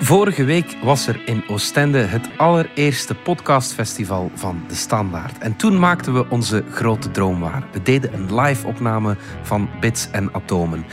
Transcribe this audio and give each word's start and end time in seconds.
Vorige 0.00 0.44
week 0.44 0.76
was 0.82 1.06
er 1.06 1.20
in 1.24 1.44
Oostende 1.48 1.98
het 1.98 2.28
allereerste 2.36 3.14
podcastfestival 3.14 4.30
van 4.34 4.64
De 4.68 4.74
Standaard. 4.74 5.38
En 5.38 5.56
toen 5.56 5.78
maakten 5.78 6.14
we 6.14 6.30
onze 6.30 6.64
grote 6.70 7.10
droom 7.10 7.40
waar. 7.40 7.62
We 7.72 7.82
deden 7.82 8.14
een 8.14 8.40
live 8.40 8.66
opname 8.66 9.16
van 9.42 9.68
Bits 9.80 10.10
en 10.10 10.34
Atomen. 10.34 10.84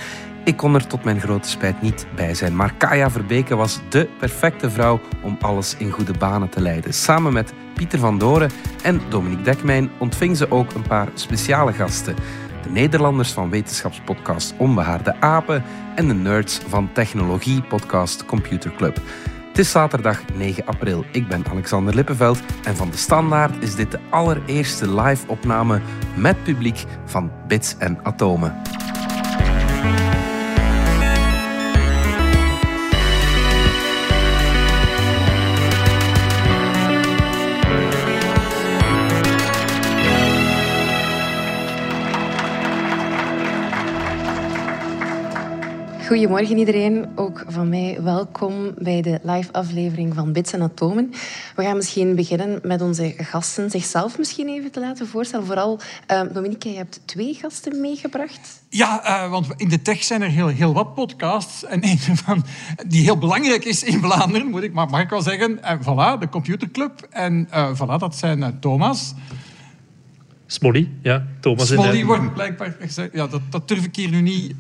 Ik 0.46 0.58
kon 0.58 0.76
er 0.76 0.88
tot 0.88 1.04
mijn 1.04 1.20
grote 1.20 1.50
spijt 1.50 1.82
niet 1.82 2.08
bij 2.16 2.34
zijn, 2.34 2.56
maar 2.56 2.74
Kaya 2.74 3.10
Verbeke 3.10 3.56
was 3.56 3.80
de 3.90 4.10
perfecte 4.20 4.70
vrouw 4.70 5.00
om 5.22 5.38
alles 5.40 5.76
in 5.78 5.92
goede 5.92 6.14
banen 6.20 6.50
te 6.50 6.62
leiden. 6.62 6.94
Samen 6.94 7.34
met 7.34 7.54
Pieter 7.74 8.00
van 8.00 8.18
Doren 8.18 8.52
en 8.84 9.02
Dominique 9.10 9.44
Dekmijn 9.44 9.90
ontving 9.98 10.38
ze 10.38 10.52
ook 10.52 10.74
een 10.74 10.88
paar 10.88 11.08
speciale 11.14 11.74
gasten. 11.74 12.16
De 12.66 12.72
Nederlanders 12.72 13.32
van 13.32 13.50
wetenschapspodcast 13.50 14.54
Onbehaarde 14.58 15.16
Apen 15.20 15.64
en 15.96 16.08
de 16.08 16.14
nerds 16.14 16.60
van 16.68 16.90
technologie-podcast 16.94 18.26
Computer 18.26 18.72
Club. 18.76 19.00
Het 19.48 19.58
is 19.58 19.72
zaterdag 19.72 20.22
9 20.34 20.66
april. 20.66 21.06
Ik 21.12 21.28
ben 21.28 21.44
Alexander 21.50 21.96
Lippenveld 21.96 22.40
en 22.64 22.76
van 22.76 22.90
de 22.90 22.98
Standaard 22.98 23.64
is 23.64 23.76
dit 23.76 23.92
de 23.92 24.00
allereerste 24.10 25.02
live-opname 25.02 25.82
met 26.16 26.44
publiek 26.44 26.84
van 27.06 27.32
Bits 27.48 27.78
en 27.78 28.00
Atomen. 28.04 28.62
Goedemorgen 46.08 46.58
iedereen, 46.58 47.08
ook 47.16 47.44
van 47.48 47.70
mij 47.70 47.98
welkom 48.02 48.74
bij 48.78 49.02
de 49.02 49.20
live 49.24 49.52
aflevering 49.52 50.14
van 50.14 50.32
Bits 50.32 50.54
en 50.54 50.62
Atomen. 50.62 51.12
We 51.56 51.64
gaan 51.64 51.76
misschien 51.76 52.16
beginnen 52.16 52.60
met 52.64 52.82
onze 52.82 53.14
gasten 53.18 53.70
zichzelf 53.70 54.18
misschien 54.18 54.48
even 54.48 54.72
te 54.72 54.80
laten 54.80 55.08
voorstellen. 55.08 55.46
Vooral, 55.46 55.80
uh, 56.12 56.22
Dominique, 56.34 56.70
je 56.70 56.78
hebt 56.78 57.02
twee 57.06 57.34
gasten 57.34 57.82
meegebracht. 57.82 58.64
Ja, 58.70 59.24
uh, 59.26 59.32
want 59.32 59.48
in 59.58 59.70
de 59.70 59.82
tech 59.82 60.04
zijn 60.04 60.22
er 60.22 60.30
heel, 60.30 60.48
heel 60.48 60.74
wat 60.74 60.96
podcasts. 60.96 61.66
En 61.66 61.84
een 61.84 61.98
van 61.98 62.46
die 62.88 63.04
heel 63.04 63.18
belangrijk 63.18 63.66
is 63.66 63.84
in 63.84 64.00
Vlaanderen, 64.00 64.48
moet 64.48 64.64
ik, 64.64 64.74
maar 64.74 64.90
mag 64.90 65.02
ik 65.02 65.10
wel 65.10 65.22
zeggen. 65.22 65.64
En 65.64 65.80
voilà, 65.82 66.20
de 66.20 66.30
Computerclub. 66.30 67.08
En 67.10 67.48
uh, 67.54 67.70
voilà, 67.76 67.98
dat 67.98 68.16
zijn 68.16 68.60
Thomas... 68.60 69.14
Smolly, 70.48 70.90
ja. 71.02 71.26
Thomas 71.40 71.68
Smolly 71.68 72.06
wordt 72.06 72.34
blijkbaar 72.34 72.76
gezegd. 72.80 73.14
Ja, 73.14 73.28
dat, 73.28 73.42
dat 73.50 73.68
durf 73.68 73.86
ik 73.86 73.96
hier 73.96 74.10
nu 74.10 74.22
niet 74.22 74.56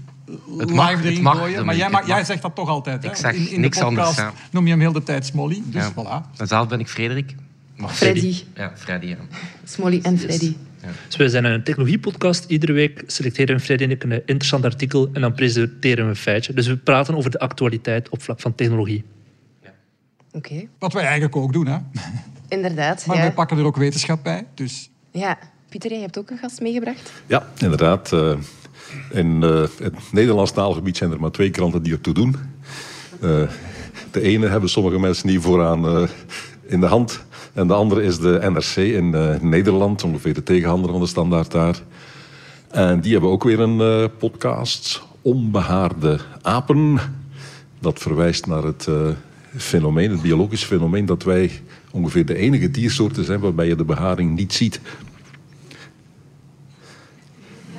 het 0.57 0.71
mag, 0.71 0.91
live 0.91 1.03
erin 1.07 1.21
mag, 1.21 1.37
gooien. 1.37 1.65
Maar 1.65 1.75
jij, 1.75 1.89
mag, 1.89 2.07
jij 2.07 2.23
zegt 2.23 2.41
dat 2.41 2.55
toch 2.55 2.69
altijd. 2.69 3.03
Hè? 3.03 3.09
Ik 3.09 3.15
zeg 3.15 3.33
in, 3.33 3.51
in 3.51 3.61
niks 3.61 3.77
de 3.77 3.83
podcast 3.83 4.19
anders. 4.19 4.35
Ja. 4.35 4.47
noem 4.51 4.63
je 4.63 4.69
hem 4.69 4.79
heel 4.79 4.91
de 4.91 5.03
tijd 5.03 5.25
Smolly. 5.25 5.61
Dus 5.65 5.83
ja. 5.83 5.91
voilà. 5.91 6.37
Mezelf 6.37 6.67
ben 6.67 6.79
ik 6.79 6.87
Frederik. 6.87 7.35
Maar 7.75 7.89
Freddy. 7.89 8.43
Ja, 8.55 8.71
Freddy. 8.75 9.07
Ja. 9.07 9.17
Smolly 9.63 9.99
en 10.03 10.17
Freddy. 10.19 10.55
Ja. 10.81 10.87
Dus 11.07 11.15
wij 11.15 11.27
zijn 11.27 11.45
een 11.45 11.63
technologiepodcast. 11.63 12.45
Iedere 12.47 12.73
week 12.73 13.03
selecteren 13.07 13.59
Freddy 13.59 13.83
en 13.83 13.91
ik 13.91 14.03
een 14.03 14.11
interessant 14.11 14.63
artikel 14.63 15.09
en 15.13 15.21
dan 15.21 15.33
presenteren 15.33 16.03
we 16.03 16.09
een 16.09 16.15
feitje. 16.15 16.53
Dus 16.53 16.67
we 16.67 16.77
praten 16.77 17.15
over 17.15 17.31
de 17.31 17.39
actualiteit 17.39 18.09
op 18.09 18.21
vlak 18.21 18.39
van 18.39 18.55
technologie. 18.55 19.03
Ja. 19.63 19.73
Oké. 20.31 20.37
Okay. 20.37 20.69
Wat 20.79 20.93
wij 20.93 21.03
eigenlijk 21.03 21.35
ook 21.35 21.53
doen, 21.53 21.67
hè? 21.67 21.77
Inderdaad. 22.47 23.05
Maar 23.05 23.15
ja. 23.15 23.21
wij 23.21 23.33
pakken 23.33 23.57
er 23.57 23.63
ook 23.63 23.77
wetenschap 23.77 24.23
bij. 24.23 24.45
Dus. 24.53 24.89
Ja. 25.11 25.37
Pieter, 25.69 25.91
jij 25.91 26.01
hebt 26.01 26.17
ook 26.17 26.29
een 26.29 26.37
gast 26.37 26.61
meegebracht? 26.61 27.11
Ja, 27.27 27.47
inderdaad. 27.57 28.11
Uh, 28.11 28.33
in 29.09 29.41
uh, 29.43 29.61
het 29.77 29.93
Nederlands 30.11 30.51
taalgebied 30.51 30.97
zijn 30.97 31.11
er 31.11 31.19
maar 31.19 31.31
twee 31.31 31.49
kranten 31.49 31.83
die 31.83 31.93
ertoe 31.93 32.13
doen. 32.13 32.35
Uh, 33.23 33.41
de 34.11 34.21
ene 34.21 34.47
hebben 34.47 34.69
sommige 34.69 34.99
mensen 34.99 35.27
niet 35.27 35.41
vooraan 35.41 35.85
uh, 35.85 36.07
in 36.65 36.79
de 36.79 36.85
hand. 36.85 37.23
En 37.53 37.67
de 37.67 37.73
andere 37.73 38.03
is 38.03 38.19
de 38.19 38.39
NRC 38.51 38.75
in 38.75 39.09
Nederland, 39.41 40.03
ongeveer 40.03 40.33
de 40.33 40.43
tegenhander 40.43 40.91
van 40.91 40.99
de 40.99 41.07
standaard 41.07 41.51
daar. 41.51 41.81
En 42.67 43.01
die 43.01 43.11
hebben 43.11 43.29
ook 43.29 43.43
weer 43.43 43.59
een 43.59 44.09
podcast, 44.17 45.01
Onbehaarde 45.21 46.19
Apen. 46.41 46.99
Dat 47.79 47.99
verwijst 47.99 48.45
naar 48.45 48.63
het 48.63 48.87
fenomeen, 49.57 50.11
het 50.11 50.21
biologisch 50.21 50.63
fenomeen, 50.63 51.05
dat 51.05 51.23
wij 51.23 51.51
ongeveer 51.91 52.25
de 52.25 52.35
enige 52.35 52.71
diersoorten 52.71 53.25
zijn 53.25 53.39
waarbij 53.39 53.67
je 53.67 53.75
de 53.75 53.83
beharing 53.83 54.35
niet 54.35 54.53
ziet. 54.53 54.79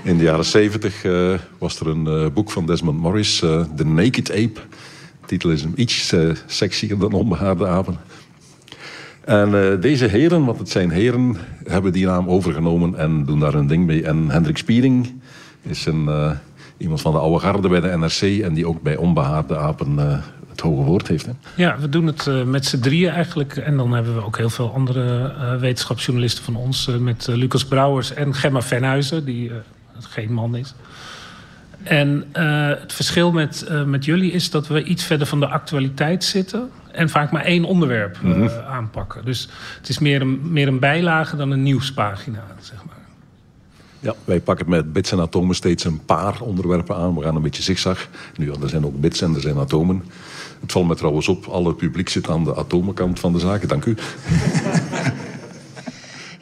In 0.06 0.18
de 0.18 0.24
jaren 0.24 0.44
70 0.44 1.04
uh, 1.04 1.34
was 1.58 1.80
er 1.80 1.86
een 1.86 2.06
uh, 2.06 2.26
boek 2.34 2.50
van 2.50 2.66
Desmond 2.66 2.98
Morris, 2.98 3.42
uh, 3.42 3.64
The 3.76 3.84
Naked 3.84 4.30
Ape. 4.30 4.60
De 5.20 5.26
titel 5.26 5.50
is 5.50 5.62
hem 5.62 5.72
iets 5.76 6.14
sexier 6.46 6.98
dan 6.98 7.12
Onbehaarde 7.12 7.66
Apen. 7.66 7.98
En 9.24 9.80
deze 9.80 10.06
heren, 10.06 10.44
want 10.44 10.58
het 10.58 10.68
zijn 10.68 10.90
heren, 10.90 11.36
hebben 11.64 11.92
die 11.92 12.06
naam 12.06 12.28
overgenomen 12.28 12.94
en 12.94 13.24
doen 13.24 13.40
daar 13.40 13.52
hun 13.52 13.66
ding 13.66 13.86
mee. 13.86 14.02
En 14.04 14.30
Hendrik 14.30 14.56
Spiering 14.56 15.20
is 15.62 15.86
een, 15.86 16.08
iemand 16.76 17.00
van 17.00 17.12
de 17.12 17.18
oude 17.18 17.38
garde 17.38 17.68
bij 17.68 17.80
de 17.80 17.96
NRC 17.96 18.42
en 18.42 18.54
die 18.54 18.68
ook 18.68 18.82
bij 18.82 18.96
Onbehaarde 18.96 19.56
Apen 19.56 19.98
het 20.48 20.60
hoge 20.60 20.82
woord 20.82 21.08
heeft. 21.08 21.26
Hè? 21.26 21.32
Ja, 21.56 21.78
we 21.78 21.88
doen 21.88 22.06
het 22.06 22.30
met 22.44 22.66
z'n 22.66 22.80
drieën 22.80 23.10
eigenlijk. 23.10 23.56
En 23.56 23.76
dan 23.76 23.92
hebben 23.92 24.14
we 24.14 24.24
ook 24.24 24.36
heel 24.36 24.50
veel 24.50 24.72
andere 24.72 25.32
wetenschapsjournalisten 25.60 26.44
van 26.44 26.56
ons. 26.56 26.90
Met 27.00 27.26
Lucas 27.30 27.64
Brouwers 27.64 28.14
en 28.14 28.34
Gemma 28.34 28.62
Venhuizen, 28.62 29.24
die 29.24 29.50
geen 30.00 30.32
man 30.32 30.56
is. 30.56 30.74
En 31.82 32.24
het 32.32 32.92
verschil 32.92 33.32
met, 33.32 33.66
met 33.86 34.04
jullie 34.04 34.32
is 34.32 34.50
dat 34.50 34.66
we 34.66 34.82
iets 34.82 35.04
verder 35.04 35.26
van 35.26 35.40
de 35.40 35.46
actualiteit 35.46 36.24
zitten. 36.24 36.70
En 36.92 37.08
vaak 37.08 37.30
maar 37.30 37.44
één 37.44 37.64
onderwerp 37.64 38.18
mm 38.22 38.32
-hmm. 38.32 38.48
aanpakken. 38.68 39.24
Dus 39.24 39.48
het 39.78 39.88
is 39.88 39.98
meer 39.98 40.20
een, 40.20 40.52
meer 40.52 40.68
een 40.68 40.78
bijlage 40.78 41.36
dan 41.36 41.50
een 41.50 41.62
nieuwspagina, 41.62 42.44
zeg 42.60 42.84
maar. 42.84 42.94
Ja, 44.00 44.14
wij 44.24 44.40
pakken 44.40 44.68
met 44.68 44.92
bits 44.92 45.12
en 45.12 45.20
atomen 45.20 45.54
steeds 45.54 45.84
een 45.84 46.04
paar 46.04 46.40
onderwerpen 46.40 46.96
aan. 46.96 47.14
We 47.14 47.22
gaan 47.22 47.36
een 47.36 47.42
beetje 47.42 47.62
zigzag. 47.62 48.08
Nu, 48.36 48.50
er 48.62 48.68
zijn 48.68 48.86
ook 48.86 49.00
bits 49.00 49.20
en 49.20 49.34
er 49.34 49.40
zijn 49.40 49.58
atomen. 49.58 50.04
Het 50.60 50.72
valt 50.72 50.86
me 50.86 50.94
trouwens 50.94 51.28
op, 51.28 51.46
alle 51.46 51.74
publiek 51.74 52.08
zit 52.08 52.28
aan 52.28 52.44
de 52.44 52.56
atomenkant 52.56 53.20
van 53.20 53.32
de 53.32 53.38
zaken. 53.38 53.68
Dank 53.68 53.84
u. 53.84 53.96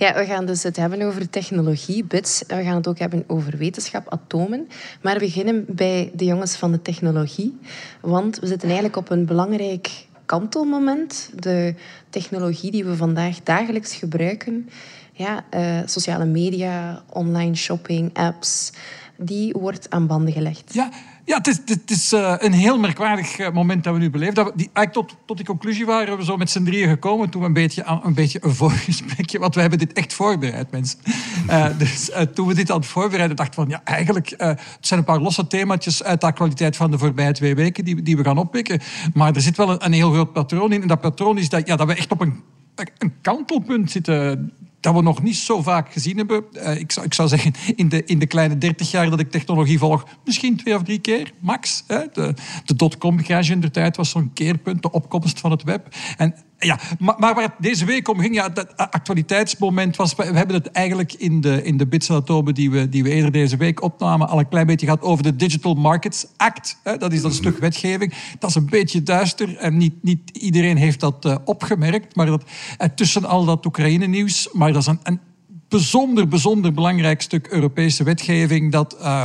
Ja, 0.04 0.14
we 0.14 0.24
gaan 0.24 0.46
dus 0.46 0.62
het 0.62 0.76
hebben 0.76 1.02
over 1.02 1.30
technologie, 1.30 2.04
bits. 2.04 2.44
We 2.46 2.62
gaan 2.62 2.76
het 2.76 2.88
ook 2.88 2.98
hebben 2.98 3.24
over 3.26 3.56
wetenschap, 3.56 4.08
atomen. 4.08 4.68
Maar 5.02 5.14
we 5.14 5.18
beginnen 5.18 5.64
bij 5.68 6.10
de 6.14 6.24
jongens 6.24 6.56
van 6.56 6.72
de 6.72 6.82
technologie. 6.82 7.58
Want 8.00 8.38
we 8.38 8.46
zitten 8.46 8.68
eigenlijk 8.68 8.96
op 8.96 9.10
een 9.10 9.26
belangrijk 9.26 10.06
kantelmoment. 10.26 11.30
De 11.38 11.74
technologie 12.10 12.70
die 12.70 12.84
we 12.84 12.96
vandaag 12.96 13.42
dagelijks 13.42 13.94
gebruiken. 13.94 14.68
Ja, 15.12 15.44
uh, 15.54 15.80
sociale 15.84 16.24
media, 16.24 17.02
online 17.08 17.54
shopping, 17.54 18.10
apps. 18.14 18.72
Die 19.16 19.52
wordt 19.52 19.90
aan 19.90 20.06
banden 20.06 20.32
gelegd. 20.32 20.74
Ja, 20.74 20.90
ja, 21.24 21.36
het 21.36 21.46
is, 21.46 21.60
is 21.86 22.12
uh, 22.12 22.34
een 22.38 22.52
heel 22.52 22.78
merkwaardig 22.78 23.38
uh, 23.38 23.50
moment 23.50 23.84
dat 23.84 23.92
we 23.94 23.98
nu 23.98 24.10
beleven. 24.10 24.34
Dat 24.34 24.46
we 24.46 24.52
die, 24.56 24.70
eigenlijk 24.72 25.08
tot, 25.08 25.18
tot 25.26 25.36
die 25.36 25.46
conclusie 25.46 25.86
waren 25.86 26.16
we 26.16 26.24
zo 26.24 26.36
met 26.36 26.50
z'n 26.50 26.64
drieën 26.64 26.88
gekomen. 26.88 27.30
Toen 27.30 27.40
we 27.40 27.46
een 27.46 27.52
beetje, 27.52 27.84
een 27.84 28.38
een 28.40 28.54
voorgesprekje... 28.62 29.38
Want 29.38 29.54
we 29.54 29.60
hebben 29.60 29.78
dit 29.78 29.92
echt 29.92 30.12
voorbereid, 30.12 30.70
mensen. 30.70 30.98
Uh, 31.50 31.66
dus 31.78 32.10
toen 32.34 32.46
we 32.46 32.54
dit 32.54 32.70
aan 32.70 32.76
het 32.76 32.86
voorbereiden, 32.86 33.36
dachten 33.36 33.54
van... 33.54 33.68
Ja, 33.68 33.80
eigenlijk, 33.84 34.34
het 34.36 34.60
zijn 34.80 35.00
een 35.00 35.06
paar 35.06 35.20
losse 35.20 35.46
themaatjes 35.46 36.02
uit 36.02 36.20
de 36.20 36.26
actualiteit 36.26 36.76
van 36.76 36.90
de 36.90 36.98
voorbije 36.98 37.32
twee 37.32 37.54
weken 37.54 37.84
die, 37.84 38.02
die 38.02 38.16
we 38.16 38.24
gaan 38.24 38.38
oppikken. 38.38 38.80
Maar 39.14 39.34
er 39.34 39.40
zit 39.40 39.56
wel 39.56 39.70
een, 39.70 39.84
een 39.84 39.92
heel 39.92 40.10
groot 40.10 40.32
patroon 40.32 40.72
in. 40.72 40.82
En 40.82 40.88
dat 40.88 41.00
patroon 41.00 41.38
is 41.38 41.48
dat, 41.48 41.66
ja, 41.66 41.76
dat 41.76 41.86
we 41.86 41.94
echt 41.94 42.12
op 42.12 42.20
een, 42.20 42.42
een 42.98 43.12
kantelpunt 43.20 43.90
zitten 43.90 44.52
dat 44.84 44.94
we 44.94 45.02
nog 45.02 45.22
niet 45.22 45.36
zo 45.36 45.62
vaak 45.62 45.92
gezien 45.92 46.16
hebben. 46.16 46.44
Uh, 46.52 46.76
ik, 46.76 46.92
zou, 46.92 47.06
ik 47.06 47.14
zou 47.14 47.28
zeggen, 47.28 47.52
in 47.76 47.88
de, 47.88 48.04
in 48.04 48.18
de 48.18 48.26
kleine 48.26 48.58
30 48.58 48.90
jaar 48.90 49.10
dat 49.10 49.20
ik 49.20 49.30
technologie 49.30 49.78
volg, 49.78 50.06
misschien 50.24 50.56
twee 50.56 50.74
of 50.74 50.82
drie 50.82 50.98
keer, 50.98 51.32
max. 51.40 51.84
Hè. 51.86 51.98
De, 52.12 52.34
de 52.64 52.74
dotcom-crash 52.74 53.50
in 53.50 53.60
de 53.60 53.70
tijd 53.70 53.96
was 53.96 54.10
zo'n 54.10 54.30
keerpunt, 54.32 54.82
de 54.82 54.90
opkomst 54.90 55.40
van 55.40 55.50
het 55.50 55.62
web. 55.62 55.88
En 56.16 56.34
ja, 56.58 56.78
maar, 56.98 57.14
maar, 57.18 57.34
waar 57.34 57.44
het 57.44 57.52
deze 57.58 57.84
week 57.84 58.08
om 58.08 58.18
ging, 58.18 58.34
ja, 58.34 58.48
dat 58.48 58.76
actualiteitsmoment 58.76 59.96
was... 59.96 60.14
We 60.14 60.22
hebben 60.22 60.56
het 60.56 60.70
eigenlijk 60.70 61.12
in 61.12 61.40
de, 61.40 61.62
in 61.62 61.76
de 61.76 61.86
bits 61.86 62.10
die 62.52 62.70
we, 62.70 62.88
die 62.88 63.02
we 63.02 63.10
eerder 63.10 63.32
deze 63.32 63.56
week 63.56 63.82
opnamen... 63.82 64.28
al 64.28 64.38
een 64.38 64.48
klein 64.48 64.66
beetje 64.66 64.86
gehad 64.86 65.02
over 65.02 65.22
de 65.22 65.36
Digital 65.36 65.74
Markets 65.74 66.26
Act. 66.36 66.78
Hè. 66.82 66.96
Dat 66.96 67.12
is 67.12 67.22
dat 67.22 67.34
stuk 67.34 67.58
wetgeving. 67.58 68.14
Dat 68.38 68.50
is 68.50 68.56
een 68.56 68.66
beetje 68.66 69.02
duister 69.02 69.56
en 69.56 69.76
niet, 69.76 70.02
niet 70.02 70.30
iedereen 70.30 70.76
heeft 70.76 71.00
dat 71.00 71.24
uh, 71.24 71.36
opgemerkt. 71.44 72.16
Maar 72.16 72.26
dat, 72.26 72.44
uh, 72.78 72.88
tussen 72.94 73.24
al 73.24 73.44
dat 73.44 73.66
Oekraïne-nieuws... 73.66 74.48
Maar 74.52 74.72
dat 74.72 74.82
is 74.82 74.88
een, 74.88 75.00
een 75.02 75.20
bijzonder, 75.68 76.28
bijzonder 76.28 76.72
belangrijk 76.72 77.22
stuk 77.22 77.46
Europese 77.46 78.04
wetgeving... 78.04 78.72
dat 78.72 78.96
uh, 79.00 79.24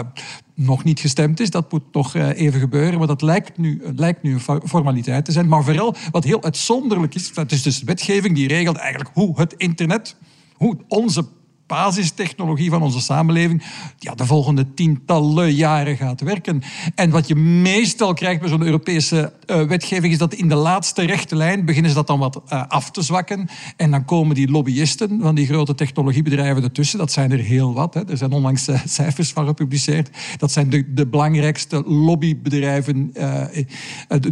nog 0.56 0.84
niet 0.84 1.00
gestemd 1.00 1.40
is. 1.40 1.50
Dat 1.50 1.72
moet 1.72 1.84
nog 1.92 2.16
uh, 2.16 2.40
even 2.40 2.60
gebeuren. 2.60 2.98
Maar 2.98 3.08
dat 3.08 3.22
lijkt 3.22 3.58
nu, 3.58 3.82
lijkt 3.96 4.24
nu 4.24 4.34
een 4.34 4.62
formaliteit 4.68 5.26
te 5.26 5.32
zijn. 5.32 5.48
Maar 5.48 5.64
vooral 5.64 5.96
wat 6.12 6.24
heel 6.24 6.44
uitzonderlijk 6.44 7.16
is... 7.16 7.34
dat 7.34 7.52
is 7.52 7.62
dus 7.62 7.84
wetgeving 7.84 8.36
die 8.36 8.48
regelt 8.48 8.78
eigenlijk 8.78 9.10
hoe 9.14 9.40
het 9.40 9.54
internet... 9.54 10.16
hoe 10.54 10.78
onze 10.88 11.26
basistechnologie 11.70 12.70
van 12.70 12.82
onze 12.82 13.02
samenleving 13.02 13.64
ja, 13.98 14.16
de 14.16 14.26
volgende 14.26 14.74
tientallen 14.74 15.54
jaren 15.54 15.98
gaat 15.98 16.22
werken. 16.22 16.62
En 16.96 17.10
wat 17.10 17.28
je 17.28 17.36
meestal 17.36 18.14
krijgt 18.14 18.40
bij 18.40 18.50
zo'n 18.50 18.64
Europese 18.66 19.34
uh, 19.48 19.62
wetgeving 19.62 20.14
is 20.14 20.20
dat 20.20 20.34
in 20.34 20.50
de 20.50 20.56
laatste 20.56 21.06
rechte 21.06 21.36
lijn 21.36 21.66
beginnen 21.66 21.92
ze 21.92 21.98
dat 21.98 22.08
dan 22.08 22.20
wat 22.20 22.42
uh, 22.54 22.64
af 22.68 22.92
te 22.92 23.02
zwakken. 23.02 23.48
En 23.78 23.92
dan 23.92 24.06
komen 24.06 24.36
die 24.36 24.52
lobbyisten 24.52 25.20
van 25.22 25.36
die 25.36 25.46
grote 25.46 25.76
technologiebedrijven 25.76 26.64
ertussen. 26.64 27.00
Dat 27.00 27.12
zijn 27.12 27.32
er 27.32 27.40
heel 27.40 27.74
wat. 27.74 27.94
Hè. 27.94 28.10
Er 28.10 28.18
zijn 28.18 28.32
onlangs 28.32 28.68
uh, 28.68 28.80
cijfers 28.86 29.32
van 29.32 29.46
gepubliceerd. 29.46 30.10
Dat 30.38 30.52
zijn 30.52 30.70
de, 30.70 30.94
de 30.94 31.08
belangrijkste 31.08 31.84
lobbybedrijven, 31.86 33.14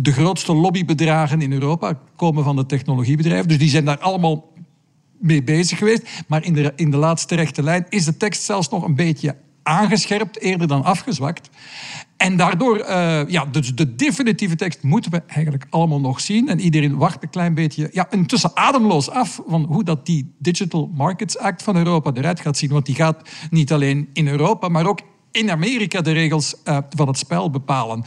de 0.01 0.12
grootste 0.12 0.54
lobbybedragen 0.54 1.42
in 1.42 1.51
Europa 1.51 2.00
komen 2.16 2.44
van 2.44 2.56
de 2.56 2.66
technologiebedrijven. 2.66 3.48
Dus 3.48 3.57
die 3.57 3.69
zijn 3.69 3.86
daar 3.86 4.00
allemaal 4.00 4.56
mee 5.19 5.44
bezig 5.44 5.78
geweest. 5.78 6.24
Maar 6.28 6.44
in 6.44 6.54
de, 6.54 6.74
in 6.75 6.92
de 6.92 6.98
laatste 6.98 7.36
rechte 7.36 7.64
lijn 7.64 7.86
is 7.90 8.06
de 8.06 8.18
tekst 8.18 8.44
zelfs 8.44 8.69
nog 8.69 8.84
een 8.84 8.96
beetje 8.96 9.36
aangescherpt, 9.64 10.40
eerder 10.40 10.68
dan 10.68 10.84
afgezwakt. 10.84 11.50
En 12.18 12.38
daardoor, 12.38 12.78
uh, 12.80 13.22
ja, 13.28 13.46
de 13.75 13.96
definitieve 13.96 14.56
tekst 14.56 14.84
moeten 14.84 15.12
we 15.12 15.22
eigenlijk 15.28 15.66
allemaal 15.69 16.00
nog 16.00 16.19
zien. 16.19 16.50
En 16.50 16.60
iedereen 16.60 16.98
wacht 16.98 17.24
een 17.24 17.30
klein 17.30 17.54
beetje, 17.54 17.90
ja, 17.92 18.08
intussen 18.10 18.56
ademloos 18.56 19.10
af 19.10 19.42
van 19.48 19.64
hoe 19.64 19.84
dat 19.84 20.06
die 20.06 20.36
Digital 20.40 20.92
Markets 20.94 21.38
Act 21.38 21.63
van 21.63 21.75
Europa 21.75 22.12
eruit 22.13 22.40
gaat 22.40 22.58
zien. 22.58 22.70
Want 22.70 22.86
die 22.86 22.96
gaat 22.96 23.30
niet 23.50 23.72
alleen 23.72 24.10
in 24.13 24.28
Europa, 24.28 24.68
maar 24.68 24.88
ook 24.88 25.02
in 25.31 25.52
Amerika 25.52 26.02
de 26.02 26.12
regels 26.12 26.56
uh, 26.66 26.78
van 26.90 27.08
het 27.08 27.18
spel 27.18 27.50
bepalen. 27.50 28.04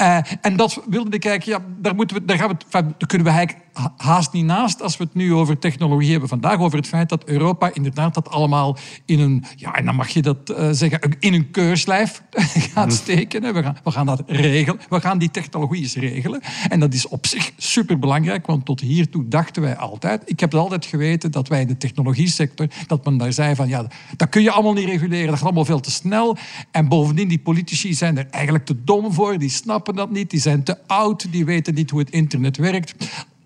Uh, 0.00 0.18
en 0.40 0.56
dat 0.56 0.82
wilde 0.88 1.10
ik 1.10 1.20
kijken, 1.20 1.52
ja, 1.52 1.58
daar, 1.78 1.94
moeten 1.94 2.16
we, 2.16 2.24
daar, 2.24 2.38
gaan 2.38 2.58
we, 2.70 3.06
kunnen 3.06 3.26
we 3.26 3.32
eigenlijk 3.32 3.64
haast 3.96 4.32
niet 4.32 4.44
naast 4.44 4.82
als 4.82 4.96
we 4.96 5.04
het 5.04 5.14
nu 5.14 5.34
over 5.34 5.58
technologie 5.58 6.10
hebben. 6.10 6.28
Vandaag 6.28 6.58
over 6.58 6.78
het 6.78 6.86
feit 6.86 7.08
dat 7.08 7.24
Europa 7.24 7.70
inderdaad 7.74 8.14
dat 8.14 8.30
allemaal 8.30 8.76
in 9.04 9.20
een, 9.20 9.44
ja, 9.56 9.74
en 9.74 9.84
dan 9.84 9.94
mag 9.94 10.08
je 10.08 10.22
dat 10.22 10.50
uh, 10.50 10.68
zeggen, 10.70 11.16
in 11.18 11.34
een 11.34 11.50
keurslijf 11.50 12.22
gaat 12.74 12.92
steken. 12.92 13.54
We 13.54 13.62
gaan, 13.62 13.76
we 13.84 13.90
gaan 13.90 14.06
dat 14.06 14.22
regelen. 14.26 14.80
We 14.88 15.00
gaan 15.00 15.18
die 15.18 15.30
technologie 15.30 15.82
eens 15.82 15.94
regelen. 15.94 16.40
En 16.68 16.80
dat 16.80 16.94
is 16.94 17.08
op 17.08 17.26
zich 17.26 17.52
superbelangrijk, 17.56 18.46
want 18.46 18.64
tot 18.64 18.80
hiertoe 18.80 19.28
dachten 19.28 19.62
wij 19.62 19.76
altijd, 19.76 20.22
ik 20.24 20.40
heb 20.40 20.52
het 20.52 20.60
altijd 20.60 20.86
geweten 20.86 21.30
dat 21.30 21.48
wij 21.48 21.60
in 21.60 21.66
de 21.66 21.76
technologie 21.76 22.28
sector, 22.28 22.66
dat 22.86 23.04
men 23.04 23.16
daar 23.16 23.32
zei 23.32 23.54
van, 23.54 23.68
ja, 23.68 23.86
dat 24.16 24.28
kun 24.28 24.42
je 24.42 24.50
allemaal 24.50 24.72
niet 24.72 24.88
reguleren, 24.88 25.26
dat 25.26 25.34
gaat 25.34 25.44
allemaal 25.44 25.64
veel 25.64 25.80
te 25.80 25.90
snel. 25.90 26.36
En 26.70 26.88
bovendien, 26.88 27.28
die 27.28 27.38
politici 27.38 27.94
zijn 27.94 28.18
er 28.18 28.26
eigenlijk 28.30 28.64
te 28.64 28.84
dom 28.84 29.12
voor, 29.12 29.38
die 29.38 29.50
snappen 29.50 29.94
dat 29.94 30.10
niet, 30.10 30.30
die 30.30 30.40
zijn 30.40 30.62
te 30.62 30.76
oud, 30.86 31.32
die 31.32 31.44
weten 31.44 31.74
niet 31.74 31.90
hoe 31.90 32.00
het 32.00 32.10
internet 32.10 32.56
werkt 32.56 32.94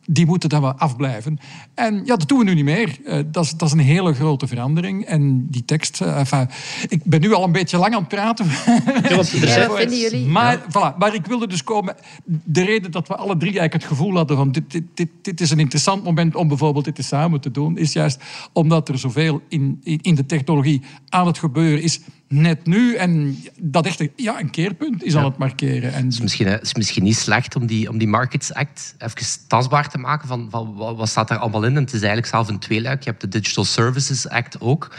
die 0.07 0.27
moeten 0.27 0.49
dan 0.49 0.61
wel 0.61 0.73
afblijven. 0.73 1.39
En 1.75 1.95
ja, 2.05 2.17
dat 2.17 2.29
doen 2.29 2.39
we 2.39 2.45
nu 2.45 2.55
niet 2.55 2.65
meer. 2.65 2.99
Uh, 3.05 3.19
dat, 3.27 3.45
is, 3.45 3.57
dat 3.57 3.69
is 3.69 3.75
een 3.75 3.81
hele 3.81 4.15
grote 4.15 4.47
verandering. 4.47 5.05
En 5.05 5.47
die 5.51 5.65
tekst... 5.65 6.01
Uh, 6.03 6.19
enfin, 6.19 6.49
ik 6.89 7.05
ben 7.05 7.21
nu 7.21 7.33
al 7.33 7.45
een 7.45 7.53
beetje 7.53 7.79
lang 7.79 7.95
aan 7.95 8.01
het 8.01 8.09
praten. 8.09 8.47
Ja, 9.09 9.17
wat 9.17 9.29
vinden 9.31 9.99
jullie? 9.99 10.27
Maar, 10.27 10.61
voilà, 10.61 10.99
maar 10.99 11.15
ik 11.15 11.27
wilde 11.27 11.47
dus 11.47 11.65
komen... 11.65 11.97
De 12.25 12.65
reden 12.65 12.91
dat 12.91 13.09
we 13.09 13.17
alle 13.17 13.37
drie 13.37 13.59
eigenlijk 13.59 13.73
het 13.73 13.85
gevoel 13.85 14.17
hadden 14.17 14.37
van... 14.37 14.53
Dit, 14.53 14.71
dit, 14.71 14.85
dit, 14.95 15.09
dit 15.23 15.41
is 15.41 15.51
een 15.51 15.59
interessant 15.59 16.05
moment 16.05 16.35
om 16.35 16.49
bijvoorbeeld 16.49 16.85
dit 16.85 17.05
samen 17.05 17.41
te 17.41 17.51
doen... 17.51 17.79
is 17.79 17.93
juist 17.93 18.23
omdat 18.53 18.89
er 18.89 18.99
zoveel 18.99 19.41
in, 19.49 19.81
in, 19.83 19.99
in 20.03 20.15
de 20.15 20.27
technologie 20.27 20.83
aan 21.09 21.27
het 21.27 21.39
gebeuren 21.39 21.83
is 21.83 22.01
net 22.29 22.67
nu. 22.67 22.95
En 22.95 23.39
dat 23.61 23.87
echt 23.87 24.09
ja, 24.17 24.41
een 24.41 24.51
keerpunt 24.51 25.05
is 25.05 25.13
ja. 25.13 25.19
aan 25.19 25.25
het 25.25 25.39
markeren. 25.39 25.93
En... 25.93 26.05
Het 26.05 26.13
is 26.13 26.21
misschien, 26.21 26.47
het 26.47 26.63
is 26.63 26.75
misschien 26.75 27.03
niet 27.03 27.17
slecht 27.17 27.57
om 27.57 27.67
die, 27.67 27.89
om 27.89 27.99
die 27.99 28.09
Markets 28.09 28.55
Act 28.55 28.95
even 28.99 29.27
tastbaar 29.49 29.89
te 29.89 29.99
maken. 29.99 30.29
Van, 30.29 30.47
van 30.51 30.75
wat 30.75 31.09
staat 31.09 31.29
daar 31.29 31.39
allemaal 31.39 31.65
in? 31.65 31.77
En 31.77 31.83
het 31.83 31.93
is 31.93 31.99
eigenlijk 31.99 32.27
zelf 32.27 32.49
een 32.49 32.59
tweeluik. 32.59 33.03
Je 33.03 33.11
hebt 33.11 33.21
de 33.21 33.29
Digital 33.29 33.65
Services 33.65 34.29
Act 34.29 34.61
ook. 34.61 34.91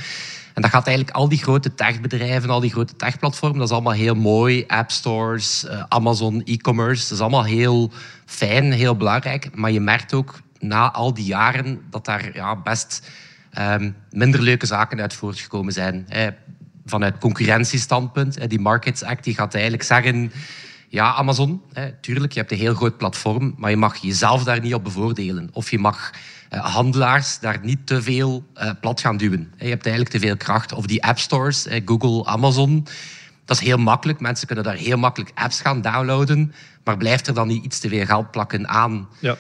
En 0.53 0.61
dat 0.61 0.71
gaat 0.71 0.87
eigenlijk 0.87 1.17
al 1.17 1.29
die 1.29 1.37
grote 1.37 1.73
techbedrijven, 1.73 2.49
al 2.49 2.59
die 2.59 2.71
grote 2.71 2.95
techplatformen, 2.95 3.57
dat 3.59 3.67
is 3.67 3.73
allemaal 3.73 3.93
heel 3.93 4.15
mooi. 4.15 4.63
App 4.67 4.91
stores, 4.91 5.65
uh, 5.65 5.83
Amazon, 5.87 6.41
e-commerce, 6.43 7.01
dat 7.01 7.11
is 7.11 7.19
allemaal 7.19 7.43
heel 7.43 7.91
fijn, 8.25 8.71
heel 8.71 8.95
belangrijk. 8.95 9.55
Maar 9.55 9.71
je 9.71 9.79
merkt 9.79 10.13
ook 10.13 10.39
na 10.59 10.91
al 10.91 11.13
die 11.13 11.25
jaren 11.25 11.81
dat 11.89 12.05
daar 12.05 12.29
ja, 12.33 12.55
best 12.55 13.09
um, 13.59 13.95
minder 14.11 14.41
leuke 14.41 14.65
zaken 14.65 15.01
uit 15.01 15.13
voortgekomen 15.13 15.73
zijn 15.73 16.05
vanuit 16.85 17.17
concurrentiestandpunt. 17.17 18.49
Die 18.49 18.59
Markets 18.59 19.03
Act 19.03 19.23
die 19.23 19.33
gaat 19.33 19.53
eigenlijk 19.53 19.83
zeggen... 19.83 20.31
Ja, 20.89 21.13
Amazon, 21.13 21.61
tuurlijk, 22.01 22.33
je 22.33 22.39
hebt 22.39 22.51
een 22.51 22.57
heel 22.57 22.73
groot 22.73 22.97
platform, 22.97 23.53
maar 23.57 23.69
je 23.69 23.77
mag 23.77 23.95
jezelf 23.95 24.43
daar 24.43 24.59
niet 24.59 24.73
op 24.73 24.83
bevoordelen. 24.83 25.49
Of 25.53 25.71
je 25.71 25.79
mag 25.79 26.11
uh, 26.53 26.65
handelaars 26.65 27.39
daar 27.39 27.59
niet 27.61 27.87
te 27.87 28.01
veel 28.01 28.43
uh, 28.57 28.71
plat 28.81 28.99
gaan 28.99 29.17
duwen. 29.17 29.53
Je 29.57 29.67
hebt 29.67 29.85
eigenlijk 29.85 30.15
te 30.15 30.19
veel 30.19 30.37
kracht. 30.37 30.73
Of 30.73 30.85
die 30.85 31.03
app 31.03 31.19
stores, 31.19 31.67
Google, 31.85 32.25
Amazon, 32.25 32.87
dat 33.45 33.59
is 33.59 33.63
heel 33.63 33.77
makkelijk. 33.77 34.19
Mensen 34.19 34.47
kunnen 34.47 34.65
daar 34.65 34.75
heel 34.75 34.97
makkelijk 34.97 35.31
apps 35.35 35.61
gaan 35.61 35.81
downloaden. 35.81 36.53
Maar 36.83 36.97
blijft 36.97 37.27
er 37.27 37.33
dan 37.33 37.47
niet 37.47 37.63
iets 37.63 37.79
te 37.79 37.89
veel 37.89 38.05
geld 38.05 38.31
plakken 38.31 38.67
aan? 38.67 39.07
Ja, 39.19 39.37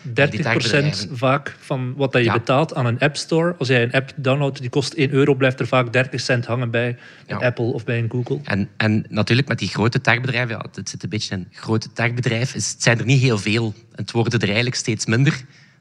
30% 1.07 1.11
vaak 1.11 1.55
van 1.59 1.93
wat 1.95 2.11
dat 2.11 2.23
je 2.23 2.31
betaalt 2.31 2.73
aan 2.73 2.85
een 2.85 2.99
app 2.99 3.15
store. 3.15 3.55
Als 3.57 3.67
jij 3.67 3.83
een 3.83 3.91
app 3.91 4.11
downloadt 4.15 4.61
die 4.61 4.69
kost 4.69 4.93
1 4.93 5.11
euro, 5.11 5.33
blijft 5.33 5.59
er 5.59 5.67
vaak 5.67 5.93
30 5.93 6.21
cent 6.21 6.45
hangen 6.45 6.71
bij 6.71 6.97
een 7.27 7.37
Apple 7.37 7.65
of 7.65 7.83
bij 7.83 7.99
een 7.99 8.09
Google. 8.11 8.39
En, 8.43 8.69
en 8.77 9.05
natuurlijk 9.09 9.47
met 9.47 9.59
die 9.59 9.67
grote 9.67 10.01
techbedrijven, 10.01 10.55
ja, 10.55 10.65
het 10.71 10.89
zit 10.89 11.03
een 11.03 11.09
beetje 11.09 11.35
een 11.35 11.47
grote 11.51 11.93
techbedrijf, 11.93 12.55
is, 12.55 12.71
het 12.71 12.83
zijn 12.83 12.99
er 12.99 13.05
niet 13.05 13.21
heel 13.21 13.37
veel. 13.37 13.73
Het 13.95 14.11
worden 14.11 14.39
er 14.39 14.45
eigenlijk 14.45 14.75
steeds 14.75 15.05
minder. 15.05 15.31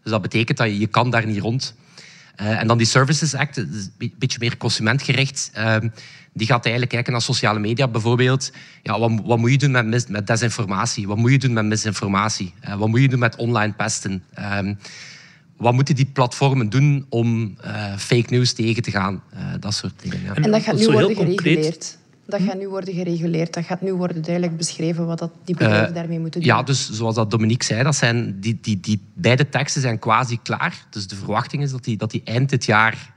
Dus 0.03 0.13
dat 0.13 0.23
betekent 0.23 0.59
dat 0.59 0.67
je, 0.67 0.79
je 0.79 0.87
kan 0.87 1.11
daar 1.11 1.27
niet 1.27 1.41
rond. 1.41 1.75
Uh, 2.41 2.61
en 2.61 2.67
dan 2.67 2.79
die 2.79 2.87
Services 2.87 3.35
Act, 3.35 3.57
een 3.57 4.15
beetje 4.19 4.39
meer 4.41 4.57
consumentgericht. 4.57 5.51
Uh, 5.59 5.77
die 6.35 6.47
gaat 6.47 6.63
eigenlijk 6.63 6.93
kijken 6.93 7.13
naar 7.13 7.23
sociale 7.23 7.59
media 7.59 7.89
bijvoorbeeld. 7.89 8.53
Ja, 8.83 8.99
wat, 8.99 9.13
wat 9.25 9.39
moet 9.39 9.51
je 9.51 9.59
doen 9.59 9.71
met, 9.71 9.87
mis, 9.87 10.07
met 10.07 10.27
desinformatie? 10.27 11.07
Wat 11.07 11.17
moet 11.17 11.31
je 11.31 11.39
doen 11.39 11.53
met 11.53 11.65
misinformatie? 11.65 12.55
Uh, 12.65 12.75
wat 12.75 12.89
moet 12.89 13.01
je 13.01 13.09
doen 13.09 13.19
met 13.19 13.37
online 13.37 13.73
pesten? 13.73 14.25
Um, 14.39 14.79
wat 15.57 15.73
moeten 15.73 15.95
die 15.95 16.07
platformen 16.07 16.69
doen 16.69 17.07
om 17.09 17.57
uh, 17.65 17.97
fake 17.97 18.35
news 18.35 18.53
tegen 18.53 18.83
te 18.83 18.91
gaan? 18.91 19.23
Uh, 19.35 19.41
dat 19.61 19.75
soort 19.75 20.03
dingen. 20.03 20.23
Ja. 20.25 20.35
En 20.35 20.51
dat 20.51 20.63
gaat 20.63 20.79
nu 20.79 20.87
worden 20.87 21.17
gereguleerd. 21.17 21.99
Dat 22.27 22.43
gaat 22.43 22.59
nu 22.59 22.69
worden 22.69 22.95
gereguleerd. 22.95 23.55
Dat 23.55 23.65
gaat 23.65 23.81
nu 23.81 23.93
worden 23.93 24.23
duidelijk 24.23 24.57
beschreven 24.57 25.07
wat 25.07 25.19
dat 25.19 25.31
die 25.45 25.57
bedrijven 25.57 25.89
uh, 25.89 25.95
daarmee 25.95 26.21
moeten 26.21 26.41
doen. 26.41 26.49
Ja, 26.49 26.63
dus 26.63 26.91
zoals 26.91 27.15
dat 27.15 27.31
Dominique 27.31 27.65
zei, 27.65 27.83
dat 27.83 27.97
zijn 27.97 28.41
die, 28.41 28.59
die, 28.61 28.81
die 28.81 29.01
beide 29.15 29.49
teksten 29.49 29.83
zijn 29.83 29.99
quasi 29.99 30.39
klaar. 30.43 30.87
Dus 30.91 31.07
de 31.07 31.17
verwachting 31.17 31.63
is 31.63 31.71
dat 31.71 31.85
die, 31.85 31.97
dat 31.97 32.11
die 32.11 32.23
eind 32.25 32.51
dit 32.51 32.65
jaar 32.65 33.13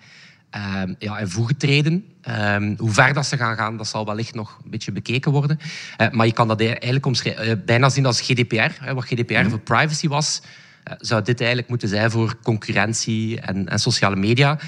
uh, 0.58 0.94
ja, 1.00 1.26
treden. 1.58 2.06
Uh, 2.30 2.78
hoe 2.78 2.92
ver 2.92 3.14
dat 3.14 3.26
ze 3.26 3.38
gaan 3.38 3.56
gaan, 3.56 3.78
dat 3.78 3.88
zal 3.88 4.06
wellicht 4.06 4.36
nog 4.36 4.60
een 4.64 4.70
beetje 4.70 4.92
bekeken 4.92 5.32
worden. 5.32 5.60
Uh, 6.02 6.10
maar 6.10 6.26
je 6.26 6.34
kan 6.34 6.48
dat 6.48 6.62
eigenlijk 6.62 7.26
uh, 7.26 7.52
bijna 7.66 7.90
zien 7.90 8.06
als 8.06 8.22
GDPR. 8.22 8.94
wat 8.94 9.06
GDPR 9.06 9.34
mm. 9.34 9.50
voor 9.50 9.60
privacy 9.60 10.08
was, 10.08 10.42
uh, 10.44 10.94
zou 10.98 11.22
dit 11.24 11.40
eigenlijk 11.40 11.70
moeten 11.70 11.88
zijn 11.88 12.12
voor 12.12 12.36
concurrentie 12.44 13.40
en, 13.40 13.68
en 13.68 13.80
sociale 13.80 14.16
media. 14.16 14.60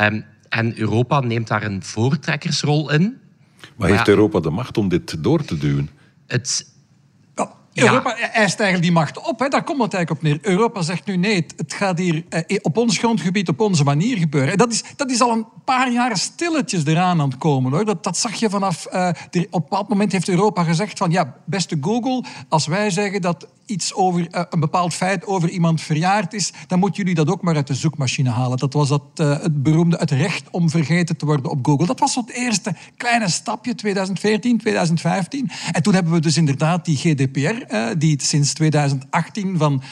Um, 0.00 0.24
en 0.48 0.78
Europa 0.78 1.20
neemt 1.20 1.48
daar 1.48 1.62
een 1.62 1.82
voortrekkersrol 1.82 2.90
in. 2.90 3.18
Maar 3.76 3.88
heeft 3.88 4.08
Europa 4.08 4.40
de 4.40 4.50
macht 4.50 4.76
om 4.76 4.88
dit 4.88 5.22
door 5.22 5.44
te 5.44 5.58
duwen? 5.58 5.90
Het, 6.26 6.66
Europa 7.80 8.16
eist 8.16 8.60
eigenlijk 8.60 8.82
die 8.82 8.92
macht 8.92 9.18
op. 9.28 9.38
Hè. 9.38 9.48
Daar 9.48 9.64
komt 9.64 9.82
het 9.82 9.94
eigenlijk 9.94 10.24
op 10.24 10.30
neer. 10.30 10.52
Europa 10.52 10.82
zegt 10.82 11.06
nu 11.06 11.16
nee, 11.16 11.46
het 11.56 11.72
gaat 11.72 11.98
hier 11.98 12.24
eh, 12.28 12.58
op 12.62 12.76
ons 12.76 12.98
grondgebied 12.98 13.48
op 13.48 13.60
onze 13.60 13.84
manier 13.84 14.16
gebeuren. 14.16 14.50
En 14.50 14.58
dat 14.58 14.72
is, 14.72 14.84
dat 14.96 15.10
is 15.10 15.20
al 15.20 15.30
een 15.30 15.46
paar 15.64 15.90
jaren 15.90 16.18
stilletjes 16.18 16.84
eraan 16.84 17.20
aan 17.20 17.28
het 17.28 17.38
komen. 17.38 17.72
Hoor. 17.72 17.84
Dat, 17.84 18.04
dat 18.04 18.16
zag 18.16 18.34
je 18.34 18.50
vanaf... 18.50 18.86
Uh, 18.92 19.08
op 19.08 19.34
een 19.34 19.48
bepaald 19.50 19.88
moment 19.88 20.12
heeft 20.12 20.28
Europa 20.28 20.62
gezegd 20.62 20.98
van... 20.98 21.10
ja, 21.10 21.34
beste 21.44 21.78
Google, 21.80 22.24
als 22.48 22.66
wij 22.66 22.90
zeggen 22.90 23.20
dat 23.20 23.46
iets 23.68 23.94
over 23.94 24.20
uh, 24.20 24.42
een 24.50 24.60
bepaald 24.60 24.94
feit 24.94 25.26
over 25.26 25.48
iemand 25.48 25.80
verjaard 25.80 26.32
is, 26.32 26.52
dan 26.66 26.78
moeten 26.78 26.98
jullie 26.98 27.14
dat 27.14 27.30
ook 27.30 27.42
maar 27.42 27.54
uit 27.54 27.66
de 27.66 27.74
zoekmachine 27.74 28.30
halen. 28.30 28.58
Dat 28.58 28.72
was 28.72 28.88
dat, 28.88 29.02
uh, 29.16 29.40
het 29.40 29.62
beroemde 29.62 29.96
het 29.96 30.10
recht 30.10 30.50
om 30.50 30.70
vergeten 30.70 31.16
te 31.16 31.26
worden 31.26 31.50
op 31.50 31.66
Google. 31.66 31.86
Dat 31.86 32.00
was 32.00 32.14
het 32.14 32.30
eerste 32.30 32.74
kleine 32.96 33.28
stapje, 33.28 33.74
2014, 33.74 34.58
2015. 34.58 35.50
En 35.72 35.82
toen 35.82 35.94
hebben 35.94 36.12
we 36.12 36.20
dus 36.20 36.36
inderdaad 36.36 36.84
die 36.84 36.96
GDPR, 36.96 37.74
uh, 37.74 37.86
die 37.98 38.22
sinds 38.22 38.52
2018 38.52 39.58
van, 39.58 39.82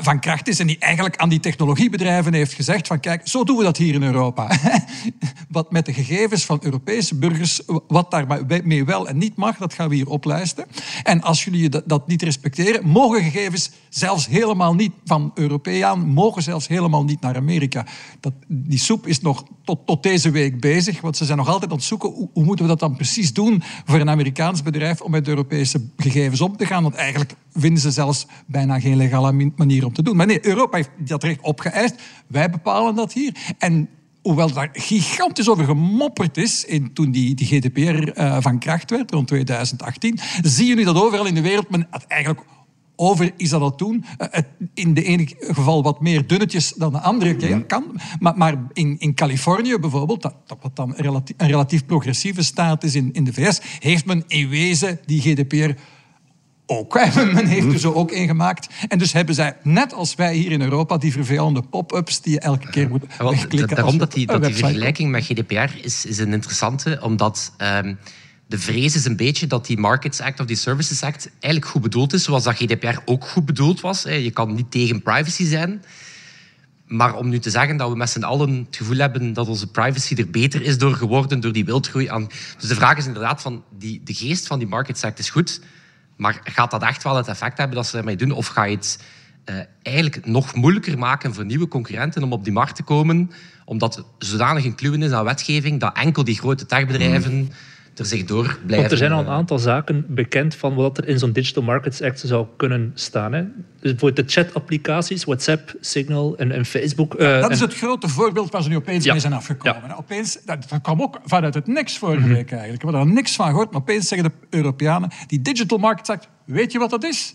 van 0.00 0.20
kracht 0.20 0.48
is 0.48 0.58
en 0.58 0.66
die 0.66 0.78
eigenlijk 0.78 1.16
aan 1.16 1.28
die 1.28 1.40
technologiebedrijven 1.40 2.34
heeft 2.34 2.52
gezegd 2.52 2.86
van 2.86 3.00
kijk, 3.00 3.28
zo 3.28 3.44
doen 3.44 3.56
we 3.56 3.62
dat 3.62 3.76
hier 3.76 3.94
in 3.94 4.02
Europa. 4.02 4.50
wat 5.48 5.72
met 5.72 5.86
de 5.86 5.92
gegevens 5.92 6.44
van 6.44 6.58
Europese 6.62 7.14
burgers, 7.14 7.60
wat 7.88 8.10
daarmee 8.10 8.84
wel 8.84 9.08
en 9.08 9.18
niet 9.18 9.36
mag, 9.36 9.56
dat 9.56 9.74
gaan 9.74 9.88
we 9.88 9.94
hier 9.94 10.08
oplijsten. 10.08 10.66
En 11.02 11.22
als 11.22 11.44
jullie 11.44 11.68
dat 11.84 12.08
niet 12.08 12.22
respecteren, 12.22 12.88
mogen 12.88 13.11
mogen 13.12 13.30
gegevens 13.30 13.70
zelfs 13.88 14.26
helemaal 14.26 14.74
niet 14.74 14.92
van 15.04 15.30
Europeaan, 15.34 16.06
mogen 16.06 16.42
zelfs 16.42 16.68
helemaal 16.68 17.04
niet 17.04 17.20
naar 17.20 17.36
Amerika. 17.36 17.86
Dat, 18.20 18.32
die 18.48 18.78
soep 18.78 19.06
is 19.06 19.20
nog 19.20 19.44
tot, 19.64 19.86
tot 19.86 20.02
deze 20.02 20.30
week 20.30 20.60
bezig, 20.60 21.00
want 21.00 21.16
ze 21.16 21.24
zijn 21.24 21.38
nog 21.38 21.48
altijd 21.48 21.70
aan 21.70 21.76
het 21.76 21.86
zoeken 21.86 22.10
hoe, 22.10 22.44
moeten 22.44 22.64
we 22.64 22.70
dat 22.70 22.80
dan 22.80 22.96
precies 22.96 23.32
doen 23.32 23.62
voor 23.84 24.00
een 24.00 24.10
Amerikaans 24.10 24.62
bedrijf 24.62 25.00
om 25.00 25.10
met 25.10 25.28
Europese 25.28 25.80
gegevens 25.96 26.40
om 26.40 26.56
te 26.56 26.66
gaan. 26.66 26.82
Want 26.82 26.94
eigenlijk 26.94 27.34
vinden 27.54 27.80
ze 27.80 27.90
zelfs 27.90 28.26
bijna 28.46 28.80
geen 28.80 28.96
legale 28.96 29.52
manier 29.56 29.86
om 29.86 29.92
te 29.92 30.02
doen. 30.02 30.16
Maar 30.16 30.26
nee, 30.26 30.46
Europa 30.46 30.76
heeft 30.76 30.90
dat 30.98 31.22
recht 31.22 31.40
opgeëist. 31.40 31.94
Wij 32.26 32.50
bepalen 32.50 32.94
dat 32.94 33.12
hier. 33.12 33.54
En 33.58 33.88
hoewel 34.22 34.52
daar 34.52 34.68
gigantisch 34.72 35.48
over 35.48 35.64
gemopperd 35.64 36.36
is 36.36 36.64
in, 36.64 36.92
toen 36.92 37.10
die, 37.10 37.34
die 37.34 37.46
GDPR 37.46 38.08
eh, 38.08 38.36
van 38.40 38.58
kracht 38.58 38.90
werd, 38.90 39.10
rond 39.10 39.26
2018, 39.26 40.18
zie 40.42 40.66
je 40.66 40.74
nu 40.74 40.84
dat 40.84 41.02
overal 41.02 41.26
in 41.26 41.34
de 41.34 41.40
wereld 41.40 41.70
men 41.70 41.86
het 41.90 42.06
eigenlijk 42.06 42.40
over 43.02 43.32
is 43.36 43.48
dat 43.48 43.60
al 43.60 43.74
toen. 43.74 44.04
Uh, 44.18 44.28
in 44.74 44.94
de 44.94 45.02
ene 45.02 45.28
geval 45.38 45.82
wat 45.82 46.00
meer 46.00 46.26
dunnetjes 46.26 46.72
dan 46.72 46.92
de 46.92 47.00
andere 47.00 47.36
keer 47.36 47.64
kan. 47.64 48.00
Maar, 48.20 48.36
maar 48.36 48.54
in, 48.72 48.96
in 48.98 49.14
Californië 49.14 49.78
bijvoorbeeld, 49.78 50.22
dat, 50.22 50.34
dat 50.46 50.58
wat 50.60 50.76
dan 50.76 50.94
relatief, 50.96 51.36
een 51.38 51.46
relatief 51.46 51.86
progressieve 51.86 52.42
staat 52.42 52.84
is 52.84 52.94
in, 52.94 53.12
in 53.12 53.24
de 53.24 53.32
VS, 53.32 53.60
heeft 53.78 54.04
men 54.04 54.24
in 54.26 54.48
wezen 54.48 55.00
die 55.06 55.20
GDPR 55.20 55.70
ook. 56.66 56.94
Men 57.34 57.46
heeft 57.46 57.72
er 57.72 57.78
zo 57.78 57.92
ook 57.92 58.12
een 58.12 58.26
gemaakt. 58.26 58.68
En 58.88 58.98
dus 58.98 59.12
hebben 59.12 59.34
zij, 59.34 59.56
net 59.62 59.94
als 59.94 60.14
wij 60.14 60.34
hier 60.34 60.52
in 60.52 60.62
Europa, 60.62 60.96
die 60.96 61.12
vervelende 61.12 61.62
pop-ups 61.62 62.20
die 62.20 62.32
je 62.32 62.40
elke 62.40 62.70
keer 62.70 62.88
moet 62.88 63.04
wegklikken. 63.18 63.76
Daarom 63.76 63.98
dat 63.98 64.12
die, 64.12 64.26
dat 64.26 64.44
die 64.44 64.54
vergelijking 64.54 65.10
met 65.10 65.24
GDPR 65.24 65.84
is, 65.84 66.06
is 66.06 66.18
een 66.18 66.32
interessante, 66.32 66.98
omdat... 67.02 67.52
Um, 67.58 67.98
de 68.52 68.58
vrees 68.58 68.94
is 68.94 69.04
een 69.04 69.16
beetje 69.16 69.46
dat 69.46 69.66
die 69.66 69.78
Markets 69.78 70.20
Act 70.20 70.40
of 70.40 70.46
die 70.46 70.56
Services 70.56 71.02
Act 71.02 71.30
eigenlijk 71.30 71.72
goed 71.72 71.82
bedoeld 71.82 72.12
is, 72.12 72.24
zoals 72.24 72.44
dat 72.44 72.54
GDPR 72.54 72.98
ook 73.04 73.24
goed 73.24 73.46
bedoeld 73.46 73.80
was. 73.80 74.02
Je 74.02 74.30
kan 74.30 74.54
niet 74.54 74.70
tegen 74.70 75.02
privacy 75.02 75.44
zijn. 75.44 75.84
Maar 76.86 77.14
om 77.14 77.28
nu 77.28 77.38
te 77.38 77.50
zeggen 77.50 77.76
dat 77.76 77.90
we 77.90 77.96
met 77.96 78.10
z'n 78.10 78.22
allen 78.22 78.54
het 78.66 78.76
gevoel 78.76 78.96
hebben 78.96 79.32
dat 79.32 79.48
onze 79.48 79.66
privacy 79.66 80.14
er 80.14 80.30
beter 80.30 80.62
is 80.62 80.78
door 80.78 80.94
geworden, 80.94 81.40
door 81.40 81.52
die 81.52 81.64
wildgroei 81.64 82.08
aan. 82.08 82.28
Dus 82.58 82.68
de 82.68 82.74
vraag 82.74 82.96
is 82.96 83.06
inderdaad 83.06 83.42
van, 83.42 83.64
die, 83.78 84.00
de 84.04 84.14
geest 84.14 84.46
van 84.46 84.58
die 84.58 84.68
Markets 84.68 85.04
Act 85.04 85.18
is 85.18 85.30
goed, 85.30 85.60
maar 86.16 86.40
gaat 86.44 86.70
dat 86.70 86.82
echt 86.82 87.02
wel 87.02 87.16
het 87.16 87.28
effect 87.28 87.58
hebben 87.58 87.76
dat 87.76 87.86
ze 87.86 87.98
ermee 87.98 88.16
doen? 88.16 88.30
Of 88.30 88.46
ga 88.46 88.64
je 88.64 88.76
het 88.76 89.02
uh, 89.50 89.56
eigenlijk 89.82 90.26
nog 90.26 90.54
moeilijker 90.54 90.98
maken 90.98 91.34
voor 91.34 91.44
nieuwe 91.44 91.68
concurrenten 91.68 92.22
om 92.22 92.32
op 92.32 92.44
die 92.44 92.52
markt 92.52 92.76
te 92.76 92.82
komen, 92.82 93.30
omdat 93.64 94.04
zodanig 94.18 94.64
een 94.64 94.74
kluwen 94.74 95.02
is 95.02 95.10
aan 95.10 95.24
wetgeving 95.24 95.80
dat 95.80 95.96
enkel 95.96 96.24
die 96.24 96.38
grote 96.38 96.66
techbedrijven... 96.66 97.34
Mm 97.34 97.48
er 97.94 98.06
zich 98.06 98.24
door 98.24 98.44
blijven... 98.44 98.76
Want 98.76 98.90
er 98.90 98.96
zijn 98.96 99.12
al 99.12 99.20
een 99.20 99.28
aantal 99.28 99.58
zaken 99.58 100.04
bekend 100.08 100.54
van 100.54 100.74
wat 100.74 100.98
er 100.98 101.08
in 101.08 101.18
zo'n 101.18 101.32
Digital 101.32 101.62
Markets 101.62 102.02
Act 102.02 102.20
zou 102.20 102.46
kunnen 102.56 102.90
staan. 102.94 103.32
Hè? 103.32 103.42
Dus 103.42 103.90
bijvoorbeeld 103.90 104.28
de 104.28 104.32
chat-applicaties, 104.34 105.24
WhatsApp, 105.24 105.74
Signal 105.80 106.36
en, 106.36 106.52
en 106.52 106.64
Facebook. 106.64 107.20
Uh, 107.20 107.40
dat 107.40 107.50
is 107.50 107.60
het 107.60 107.74
grote 107.74 108.08
voorbeeld 108.08 108.52
waar 108.52 108.62
ze 108.62 108.68
nu 108.68 108.76
opeens 108.76 109.06
mee 109.06 109.20
zijn 109.20 109.32
afgekomen. 109.32 109.88
Ja. 109.88 109.94
Opeens, 109.94 110.38
dat, 110.44 110.68
dat, 110.68 110.80
kwam 110.80 111.02
ook 111.02 111.20
vanuit 111.24 111.54
het 111.54 111.66
niks 111.66 111.98
vorige 111.98 112.26
mm 112.26 112.34
week 112.34 112.50
eigenlijk. 112.50 112.82
We 112.82 112.88
hebben 112.88 113.08
er 113.08 113.14
niks 113.14 113.34
van 113.34 113.46
gehoord, 113.46 113.70
maar 113.70 113.80
opeens 113.80 114.08
zeggen 114.08 114.28
de 114.28 114.56
Europeanen... 114.56 115.10
Die 115.26 115.42
Digital 115.42 115.78
Markets 115.78 116.10
Act, 116.10 116.28
weet 116.44 116.72
je 116.72 116.78
wat 116.78 116.90
dat 116.90 117.04
is? 117.04 117.34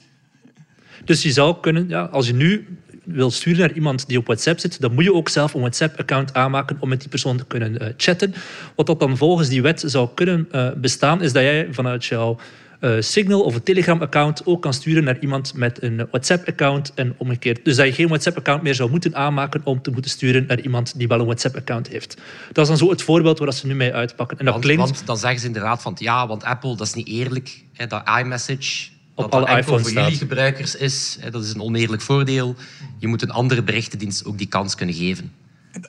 Dus 1.05 1.23
je 1.23 1.31
zou 1.31 1.55
kunnen, 1.61 1.89
ja, 1.89 2.01
als 2.01 2.27
je 2.27 2.33
nu 2.33 2.77
wil 3.07 3.31
sturen 3.31 3.59
naar 3.59 3.73
iemand 3.73 4.07
die 4.07 4.17
op 4.17 4.25
WhatsApp 4.25 4.59
zit, 4.59 4.81
dan 4.81 4.93
moet 4.93 5.03
je 5.03 5.13
ook 5.13 5.29
zelf 5.29 5.53
een 5.53 5.59
WhatsApp-account 5.59 6.33
aanmaken 6.33 6.77
om 6.79 6.89
met 6.89 6.99
die 6.99 7.09
persoon 7.09 7.37
te 7.37 7.45
kunnen 7.45 7.81
uh, 7.81 7.87
chatten. 7.97 8.33
Wat 8.75 8.85
dat 8.85 8.99
dan 8.99 9.17
volgens 9.17 9.49
die 9.49 9.61
wet 9.61 9.83
zou 9.85 10.09
kunnen 10.13 10.47
uh, 10.51 10.69
bestaan, 10.77 11.21
is 11.21 11.33
dat 11.33 11.43
jij 11.43 11.67
vanuit 11.71 12.05
jouw 12.05 12.37
uh, 12.81 12.95
Signal 12.99 13.41
of 13.41 13.55
een 13.55 13.63
Telegram-account 13.63 14.45
ook 14.45 14.61
kan 14.61 14.73
sturen 14.73 15.03
naar 15.03 15.19
iemand 15.19 15.53
met 15.53 15.83
een 15.83 16.07
WhatsApp-account 16.11 16.91
en 16.95 17.13
omgekeerd. 17.17 17.65
Dus 17.65 17.75
dat 17.75 17.85
je 17.85 17.93
geen 17.93 18.07
WhatsApp-account 18.07 18.61
meer 18.61 18.75
zou 18.75 18.89
moeten 18.89 19.15
aanmaken 19.15 19.61
om 19.63 19.81
te 19.81 19.91
moeten 19.91 20.11
sturen 20.11 20.45
naar 20.47 20.59
iemand 20.59 20.97
die 20.97 21.07
wel 21.07 21.19
een 21.19 21.25
WhatsApp-account 21.25 21.87
heeft. 21.87 22.17
Dat 22.51 22.63
is 22.63 22.67
dan 22.67 22.77
zo 22.77 22.89
het 22.89 23.01
voorbeeld 23.01 23.39
waar 23.39 23.53
ze 23.53 23.67
nu 23.67 23.75
mee 23.75 23.93
uitpakken. 23.93 24.37
En 24.37 24.45
dat 24.45 24.53
want, 24.53 24.65
klinkt... 24.65 24.83
want 24.83 25.05
dan 25.05 25.17
zeggen 25.17 25.39
ze 25.39 25.47
inderdaad 25.47 25.81
van 25.81 25.95
ja, 25.99 26.27
want 26.27 26.43
Apple, 26.43 26.75
dat 26.75 26.87
is 26.87 26.93
niet 26.93 27.07
eerlijk. 27.07 27.63
Hè, 27.73 27.87
dat 27.87 28.09
iMessage 28.19 28.89
op 29.25 29.33
alle 29.33 29.57
iPhones 29.57 29.81
voor 29.81 29.91
jullie 29.91 30.17
gebruikers 30.17 30.75
is. 30.75 31.17
Dat 31.31 31.43
is 31.43 31.53
een 31.53 31.61
oneerlijk 31.61 32.01
voordeel. 32.01 32.55
Je 32.97 33.07
moet 33.07 33.21
een 33.21 33.31
andere 33.31 33.63
berichtendienst 33.63 34.25
ook 34.25 34.37
die 34.37 34.47
kans 34.47 34.75
kunnen 34.75 34.95
geven. 34.95 35.33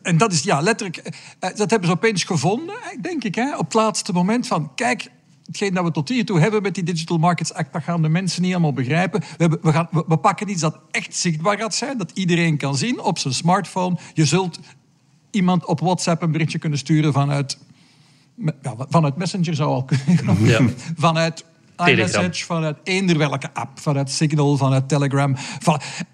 En 0.02 0.16
dat 0.16 0.32
is 0.32 0.42
ja, 0.42 0.60
letterlijk, 0.60 0.96
eh, 0.96 1.56
dat 1.56 1.70
hebben 1.70 1.88
ze 1.88 1.94
opeens 1.94 2.24
gevonden, 2.24 2.76
denk 3.00 3.24
ik, 3.24 3.34
hè, 3.34 3.56
op 3.56 3.64
het 3.64 3.74
laatste 3.74 4.12
moment 4.12 4.46
van 4.46 4.74
kijk, 4.74 5.10
hetgeen 5.46 5.74
dat 5.74 5.84
we 5.84 5.90
tot 5.90 6.08
hiertoe 6.08 6.40
hebben 6.40 6.62
met 6.62 6.74
die 6.74 6.84
Digital 6.84 7.18
Markets 7.18 7.54
Act, 7.54 7.72
dat 7.72 7.82
gaan 7.82 8.02
de 8.02 8.08
mensen 8.08 8.42
niet 8.42 8.52
allemaal 8.52 8.72
begrijpen. 8.72 9.20
We, 9.20 9.26
hebben, 9.36 9.58
we, 9.62 9.72
gaan, 9.72 9.88
we, 9.90 10.16
pakken 10.16 10.50
iets 10.50 10.60
dat 10.60 10.78
echt 10.90 11.14
zichtbaar 11.14 11.58
gaat 11.58 11.74
zijn, 11.74 11.98
dat 11.98 12.10
iedereen 12.14 12.56
kan 12.56 12.76
zien 12.76 13.00
op 13.00 13.18
zijn 13.18 13.34
smartphone. 13.34 13.98
Je 14.14 14.24
zult 14.24 14.58
iemand 15.30 15.64
op 15.64 15.80
WhatsApp 15.80 16.22
een 16.22 16.32
berichtje 16.32 16.58
kunnen 16.58 16.78
sturen 16.78 17.12
vanuit, 17.12 17.58
ja, 18.62 18.74
vanuit 18.88 19.16
Messenger 19.16 19.54
zou 19.54 19.68
al 19.68 19.84
kunnen. 19.84 20.44
Ja. 20.44 20.60
vanuit 20.96 21.44
iMessage, 21.86 22.44
vanuit 22.44 22.76
eender 22.82 23.18
welke 23.18 23.54
app, 23.54 23.80
vanuit 23.80 24.10
Signal, 24.10 24.56
vanuit 24.56 24.88
Telegram. 24.88 25.36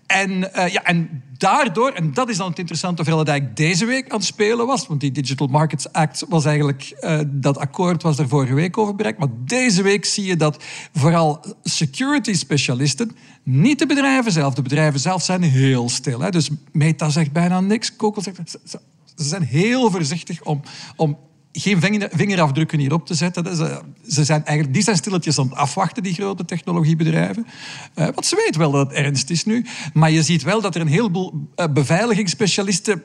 En, 0.06 0.30
uh, 0.30 0.68
ja, 0.68 0.84
en 0.84 1.22
daardoor, 1.38 1.90
en 1.90 2.12
dat 2.12 2.28
is 2.28 2.36
dan 2.36 2.48
het 2.48 2.58
interessante, 2.58 2.96
hoeveel 2.96 3.16
dat 3.16 3.28
eigenlijk 3.28 3.56
deze 3.56 3.84
week 3.84 4.10
aan 4.10 4.16
het 4.16 4.26
spelen 4.26 4.66
was, 4.66 4.86
want 4.86 5.00
die 5.00 5.12
Digital 5.12 5.46
Markets 5.46 5.92
Act 5.92 6.24
was 6.28 6.44
eigenlijk, 6.44 6.96
uh, 7.00 7.20
dat 7.26 7.58
akkoord 7.58 8.02
was 8.02 8.18
er 8.18 8.28
vorige 8.28 8.54
week 8.54 8.78
over 8.78 8.94
bereikt, 8.94 9.18
maar 9.18 9.28
deze 9.44 9.82
week 9.82 10.04
zie 10.04 10.24
je 10.24 10.36
dat 10.36 10.62
vooral 10.94 11.40
security 11.62 12.32
specialisten, 12.32 13.16
niet 13.42 13.78
de 13.78 13.86
bedrijven 13.86 14.32
zelf, 14.32 14.54
de 14.54 14.62
bedrijven 14.62 15.00
zelf 15.00 15.22
zijn 15.22 15.42
heel 15.42 15.88
stil. 15.88 16.20
Hè? 16.20 16.30
Dus 16.30 16.50
Meta 16.72 17.08
zegt 17.08 17.32
bijna 17.32 17.60
niks, 17.60 17.92
Google 17.96 18.22
zegt... 18.22 18.58
Ze 19.16 19.24
zijn 19.24 19.42
heel 19.42 19.90
voorzichtig 19.90 20.42
om, 20.42 20.60
om 20.96 21.18
geen 21.56 22.08
vingerafdrukken 22.10 22.78
hierop 22.78 23.06
te 23.06 23.14
zetten. 23.14 23.56
Ze, 23.56 23.80
ze 24.08 24.24
zijn 24.24 24.44
eigenlijk, 24.44 24.74
die 24.74 24.82
zijn 24.82 24.96
stilletjes 24.96 25.38
aan 25.38 25.48
het 25.48 25.54
afwachten, 25.54 26.02
die 26.02 26.14
grote 26.14 26.44
technologiebedrijven. 26.44 27.46
Uh, 27.94 28.04
want 28.04 28.26
ze 28.26 28.36
weten 28.36 28.60
wel 28.60 28.70
dat 28.70 28.86
het 28.88 28.96
ernst 28.96 29.30
is 29.30 29.44
nu. 29.44 29.66
Maar 29.92 30.10
je 30.10 30.22
ziet 30.22 30.42
wel 30.42 30.60
dat 30.60 30.74
er 30.74 30.80
een 30.80 30.86
heleboel 30.86 31.32
uh, 31.56 31.66
beveiligingsspecialisten 31.72 33.02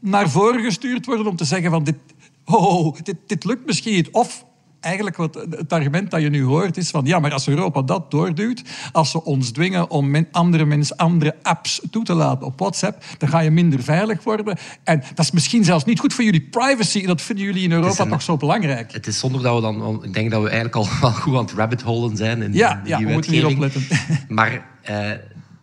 naar 0.00 0.30
voren 0.30 0.62
gestuurd 0.62 1.06
worden 1.06 1.26
om 1.26 1.36
te 1.36 1.44
zeggen 1.44 1.70
van 1.70 1.84
dit, 1.84 1.96
oh, 2.44 2.96
dit, 3.02 3.16
dit 3.26 3.44
lukt 3.44 3.66
misschien. 3.66 4.08
Of 4.10 4.45
eigenlijk 4.86 5.16
wat 5.16 5.34
het 5.50 5.72
argument 5.72 6.10
dat 6.10 6.20
je 6.20 6.30
nu 6.30 6.44
hoort 6.44 6.76
is 6.76 6.90
van 6.90 7.04
ja, 7.04 7.18
maar 7.18 7.32
als 7.32 7.48
Europa 7.48 7.82
dat 7.82 8.10
doorduwt, 8.10 8.62
als 8.92 9.10
ze 9.10 9.24
ons 9.24 9.50
dwingen 9.50 9.90
om 9.90 10.26
andere 10.30 10.64
mensen 10.64 10.96
andere 10.96 11.34
apps 11.42 11.80
toe 11.90 12.04
te 12.04 12.14
laten 12.14 12.46
op 12.46 12.58
WhatsApp, 12.58 13.04
dan 13.18 13.28
ga 13.28 13.40
je 13.40 13.50
minder 13.50 13.82
veilig 13.82 14.22
worden. 14.22 14.58
En 14.84 15.02
dat 15.14 15.24
is 15.24 15.30
misschien 15.30 15.64
zelfs 15.64 15.84
niet 15.84 16.00
goed 16.00 16.14
voor 16.14 16.24
jullie 16.24 16.48
privacy. 16.50 17.06
Dat 17.06 17.22
vinden 17.22 17.44
jullie 17.44 17.62
in 17.62 17.72
Europa 17.72 18.06
toch 18.06 18.22
zo 18.22 18.36
belangrijk. 18.36 18.92
Het 18.92 19.06
is 19.06 19.18
zonder 19.18 19.42
dat 19.42 19.54
we 19.54 19.60
dan, 19.60 20.04
ik 20.04 20.14
denk 20.14 20.30
dat 20.30 20.42
we 20.42 20.48
eigenlijk 20.48 20.76
al 20.76 20.88
wel 21.00 21.12
goed 21.12 21.34
aan 21.34 21.44
het 21.44 21.52
rabbit 21.52 21.82
holen 21.82 22.16
zijn 22.16 22.42
in, 22.42 22.52
ja, 22.52 22.80
die 22.84 22.98
ja, 22.98 22.98
we 22.98 23.12
moeten 23.12 23.32
hier 23.32 23.46
opletten. 23.46 23.86
Maar 24.28 24.66
uh, 24.90 25.10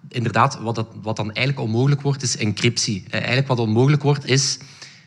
inderdaad, 0.09 0.59
wat, 0.61 0.75
dat, 0.75 0.87
wat 1.01 1.15
dan 1.15 1.31
eigenlijk 1.31 1.67
onmogelijk 1.67 2.01
wordt, 2.01 2.23
is 2.23 2.37
encryptie. 2.37 3.03
Uh, 3.07 3.13
eigenlijk 3.13 3.47
wat 3.47 3.59
onmogelijk 3.59 4.03
wordt, 4.03 4.25
is 4.25 4.59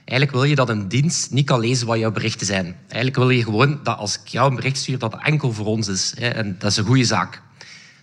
Eigenlijk 0.06 0.38
wil 0.38 0.44
je 0.44 0.54
dat 0.54 0.68
een 0.68 0.88
dienst 0.88 1.30
niet 1.30 1.46
kan 1.46 1.60
lezen 1.60 1.86
wat 1.86 1.98
jouw 1.98 2.10
berichten 2.10 2.46
zijn. 2.46 2.76
Eigenlijk 2.80 3.16
wil 3.16 3.30
je 3.30 3.42
gewoon 3.42 3.80
dat 3.82 3.98
als 3.98 4.20
ik 4.20 4.28
jou 4.28 4.50
een 4.50 4.56
bericht 4.56 4.76
stuur, 4.76 4.98
dat 4.98 5.12
het 5.12 5.22
enkel 5.22 5.52
voor 5.52 5.66
ons 5.66 5.88
is. 5.88 6.14
En 6.14 6.56
dat 6.58 6.70
is 6.70 6.76
een 6.76 6.84
goede 6.84 7.04
zaak. 7.04 7.42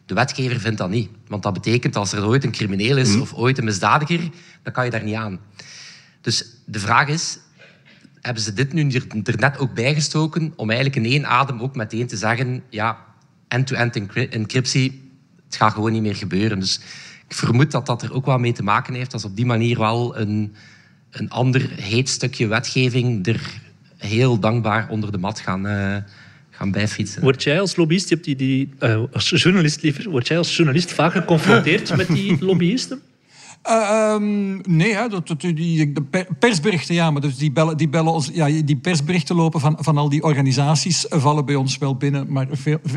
De 0.06 0.14
wetgever 0.14 0.60
vindt 0.60 0.78
dat 0.78 0.90
niet. 0.90 1.10
Want 1.28 1.44
dat 1.44 1.54
betekent 1.54 1.96
als 1.96 2.14
er 2.14 2.26
ooit 2.26 2.44
een 2.44 2.52
crimineel 2.52 2.98
is 2.98 3.10
mhm. 3.10 3.22
of 3.22 3.34
ooit 3.34 3.58
een 3.58 3.64
misdadiger, 3.64 4.20
dan 4.64 4.74
kan 4.74 4.86
je 4.86 4.92
daar 4.92 5.04
niet 5.04 5.16
aan. 5.16 5.40
Dus 6.22 6.46
de 6.66 6.80
vraag 6.80 7.08
is, 7.08 7.40
hebben 8.22 8.44
ze 8.44 8.54
dit 8.54 8.74
nu 8.74 8.92
er 9.24 9.38
net 9.38 9.58
ook 9.58 9.74
bijgestoken 9.74 10.54
om 10.56 10.70
eigenlijk 10.70 11.06
in 11.06 11.12
één 11.12 11.28
adem 11.28 11.62
ook 11.62 11.76
meteen 11.76 12.08
te 12.08 12.18
zeggen, 12.18 12.64
ja, 12.70 12.98
end-to-end 13.48 13.96
encryptie, 14.30 15.12
het 15.46 15.56
gaat 15.56 15.74
gewoon 15.74 15.92
niet 15.92 16.02
meer 16.02 16.16
gebeuren. 16.16 16.60
Dus 16.60 16.80
ik 17.28 17.36
vermoed 17.36 17.72
dat 17.72 17.86
dat 17.86 18.02
er 18.02 18.14
ook 18.14 18.26
wel 18.26 18.38
mee 18.38 18.54
te 18.54 18.64
maken 18.64 18.94
heeft, 18.94 19.14
als 19.14 19.26
op 19.26 19.36
die 19.36 19.46
manier 19.46 19.80
wel 19.80 20.18
een 20.18 20.56
een 21.14 21.30
ander 21.30 21.70
heet 21.76 22.10
stukje 22.10 22.48
wetgeving 22.48 23.28
er 23.28 23.42
heel 23.98 24.40
dankbaar 24.40 24.90
onder 24.90 25.12
de 25.12 25.18
mat 25.18 25.40
gaan, 25.40 25.68
uh, 25.68 25.98
gaan 26.50 26.72
bijfietsen. 26.72 27.22
Word 27.22 27.44
jij 27.44 27.60
als 27.60 27.76
lobbyist, 27.76 28.10
je 28.10 28.14
hebt 28.14 28.26
die, 28.26 28.36
die 28.36 28.70
uh, 28.80 29.04
als 29.12 29.30
journalist 29.30 29.82
liever, 29.82 30.10
word 30.10 30.28
jij 30.28 30.38
als 30.38 30.56
journalist 30.56 30.92
vaak 30.92 31.12
geconfronteerd 31.12 31.96
met 31.98 32.08
die 32.08 32.46
lobbyisten? 32.46 33.02
Uh, 33.70 34.16
nee, 34.62 34.96
hè, 34.96 35.08
dat, 35.10 35.36
die, 35.38 35.92
de 35.92 36.26
persberichten, 36.40 36.96
ja, 36.96 37.12
maar 37.12 37.22
dus 37.22 37.38
die, 37.38 37.52
bellen, 37.52 37.78
die, 37.78 37.90
bellen 37.90 38.12
ons, 38.14 38.30
ja, 38.34 38.62
die 38.66 38.76
persberichten 38.76 39.36
lopen 39.36 39.60
van, 39.60 39.78
van 39.80 39.98
al 39.98 40.10
die 40.10 40.24
organisaties 40.24 41.06
vallen 41.10 41.46
bij 41.46 41.56
ons 41.56 41.78
wel 41.78 41.96
binnen. 41.96 42.32
Maar 42.32 42.48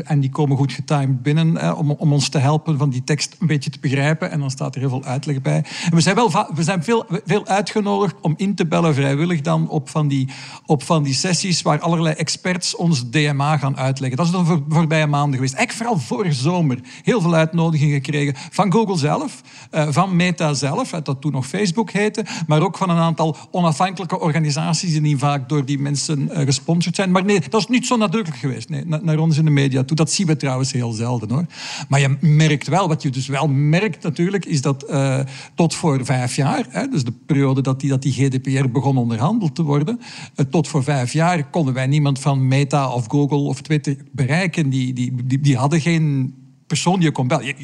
en 0.03 0.19
die 0.19 0.29
komen 0.29 0.57
goed 0.57 0.71
getimed 0.71 1.21
binnen 1.21 1.77
om, 1.77 1.91
om 1.91 2.13
ons 2.13 2.29
te 2.29 2.37
helpen 2.37 2.77
van 2.77 2.89
die 2.89 3.03
tekst 3.03 3.35
een 3.39 3.47
beetje 3.47 3.69
te 3.69 3.79
begrijpen. 3.79 4.31
En 4.31 4.39
dan 4.39 4.51
staat 4.51 4.75
er 4.75 4.79
heel 4.81 4.89
veel 4.89 5.03
uitleg 5.03 5.41
bij. 5.41 5.65
En 5.85 5.95
we 5.95 6.01
zijn, 6.01 6.15
wel, 6.15 6.31
we 6.55 6.63
zijn 6.63 6.83
veel, 6.83 7.05
veel 7.25 7.45
uitgenodigd 7.45 8.15
om 8.21 8.33
in 8.37 8.55
te 8.55 8.65
bellen, 8.65 8.93
vrijwillig 8.93 9.41
dan, 9.41 9.69
op 9.69 9.89
van, 9.89 10.07
die, 10.07 10.29
op 10.65 10.83
van 10.83 11.03
die 11.03 11.13
sessies 11.13 11.61
waar 11.61 11.79
allerlei 11.79 12.15
experts 12.15 12.75
ons 12.75 13.09
DMA 13.09 13.57
gaan 13.57 13.77
uitleggen. 13.77 14.17
Dat 14.17 14.25
is 14.25 14.31
dan 14.31 14.45
voor, 14.45 14.63
voorbije 14.69 15.07
maanden 15.07 15.35
geweest. 15.35 15.53
Eigenlijk 15.53 15.89
vooral 15.89 16.07
vorige 16.07 16.41
zomer 16.41 16.79
heel 17.03 17.21
veel 17.21 17.35
uitnodigingen 17.35 17.93
gekregen 17.93 18.33
van 18.51 18.71
Google 18.71 18.97
zelf, 18.97 19.41
uh, 19.71 19.87
van 19.89 20.15
Meta 20.15 20.55
zelf, 20.57 20.89
dat 20.89 21.21
toen 21.21 21.31
nog 21.31 21.47
Facebook 21.47 21.91
heette, 21.91 22.25
maar 22.47 22.61
ook 22.61 22.77
van 22.77 22.89
een 22.89 22.97
aantal 22.97 23.37
onafhankelijke 23.51 24.19
organisaties 24.19 25.01
die 25.01 25.17
vaak 25.17 25.49
door 25.49 25.65
die 25.65 25.79
mensen 25.79 26.29
uh, 26.31 26.37
gesponsord 26.39 26.95
zijn. 26.95 27.11
Maar 27.11 27.25
nee, 27.25 27.41
dat 27.49 27.61
is 27.61 27.67
niet 27.67 27.87
zo 27.87 27.97
nadrukkelijk 27.97 28.41
geweest 28.41 28.69
nee, 28.69 28.85
naar 28.85 29.17
ons 29.17 29.37
in 29.37 29.45
de 29.45 29.51
media 29.51 29.83
toe. 29.83 29.95
Dat 29.95 30.11
zien 30.11 30.27
we 30.27 30.37
trouwens 30.37 30.71
heel 30.71 30.91
zelden 30.91 31.31
hoor. 31.31 31.45
Maar 31.89 31.99
je 31.99 32.17
merkt 32.19 32.67
wel, 32.67 32.87
wat 32.87 33.01
je 33.01 33.09
dus 33.09 33.27
wel 33.27 33.47
merkt 33.47 34.03
natuurlijk, 34.03 34.45
is 34.45 34.61
dat 34.61 34.85
uh, 34.89 35.19
tot 35.55 35.75
voor 35.75 36.05
vijf 36.05 36.35
jaar, 36.35 36.65
hè, 36.69 36.87
dus 36.87 37.03
de 37.03 37.13
periode 37.25 37.61
dat 37.61 37.79
die, 37.79 37.89
dat 37.89 38.01
die 38.01 38.13
GDPR 38.13 38.69
begon 38.69 38.97
onderhandeld 38.97 39.55
te 39.55 39.63
worden, 39.63 39.99
uh, 40.35 40.45
tot 40.45 40.67
voor 40.67 40.83
vijf 40.83 41.13
jaar 41.13 41.49
konden 41.49 41.73
wij 41.73 41.87
niemand 41.87 42.19
van 42.19 42.47
Meta 42.47 42.89
of 42.93 43.05
Google 43.07 43.37
of 43.37 43.61
Twitter 43.61 43.97
bereiken. 44.11 44.69
Die, 44.69 44.93
die, 44.93 45.25
die, 45.25 45.39
die 45.39 45.57
hadden 45.57 45.81
geen 45.81 46.33
persoon 46.67 46.95
die 46.95 47.03
je 47.03 47.11
kon 47.11 47.27
bellen. 47.27 47.55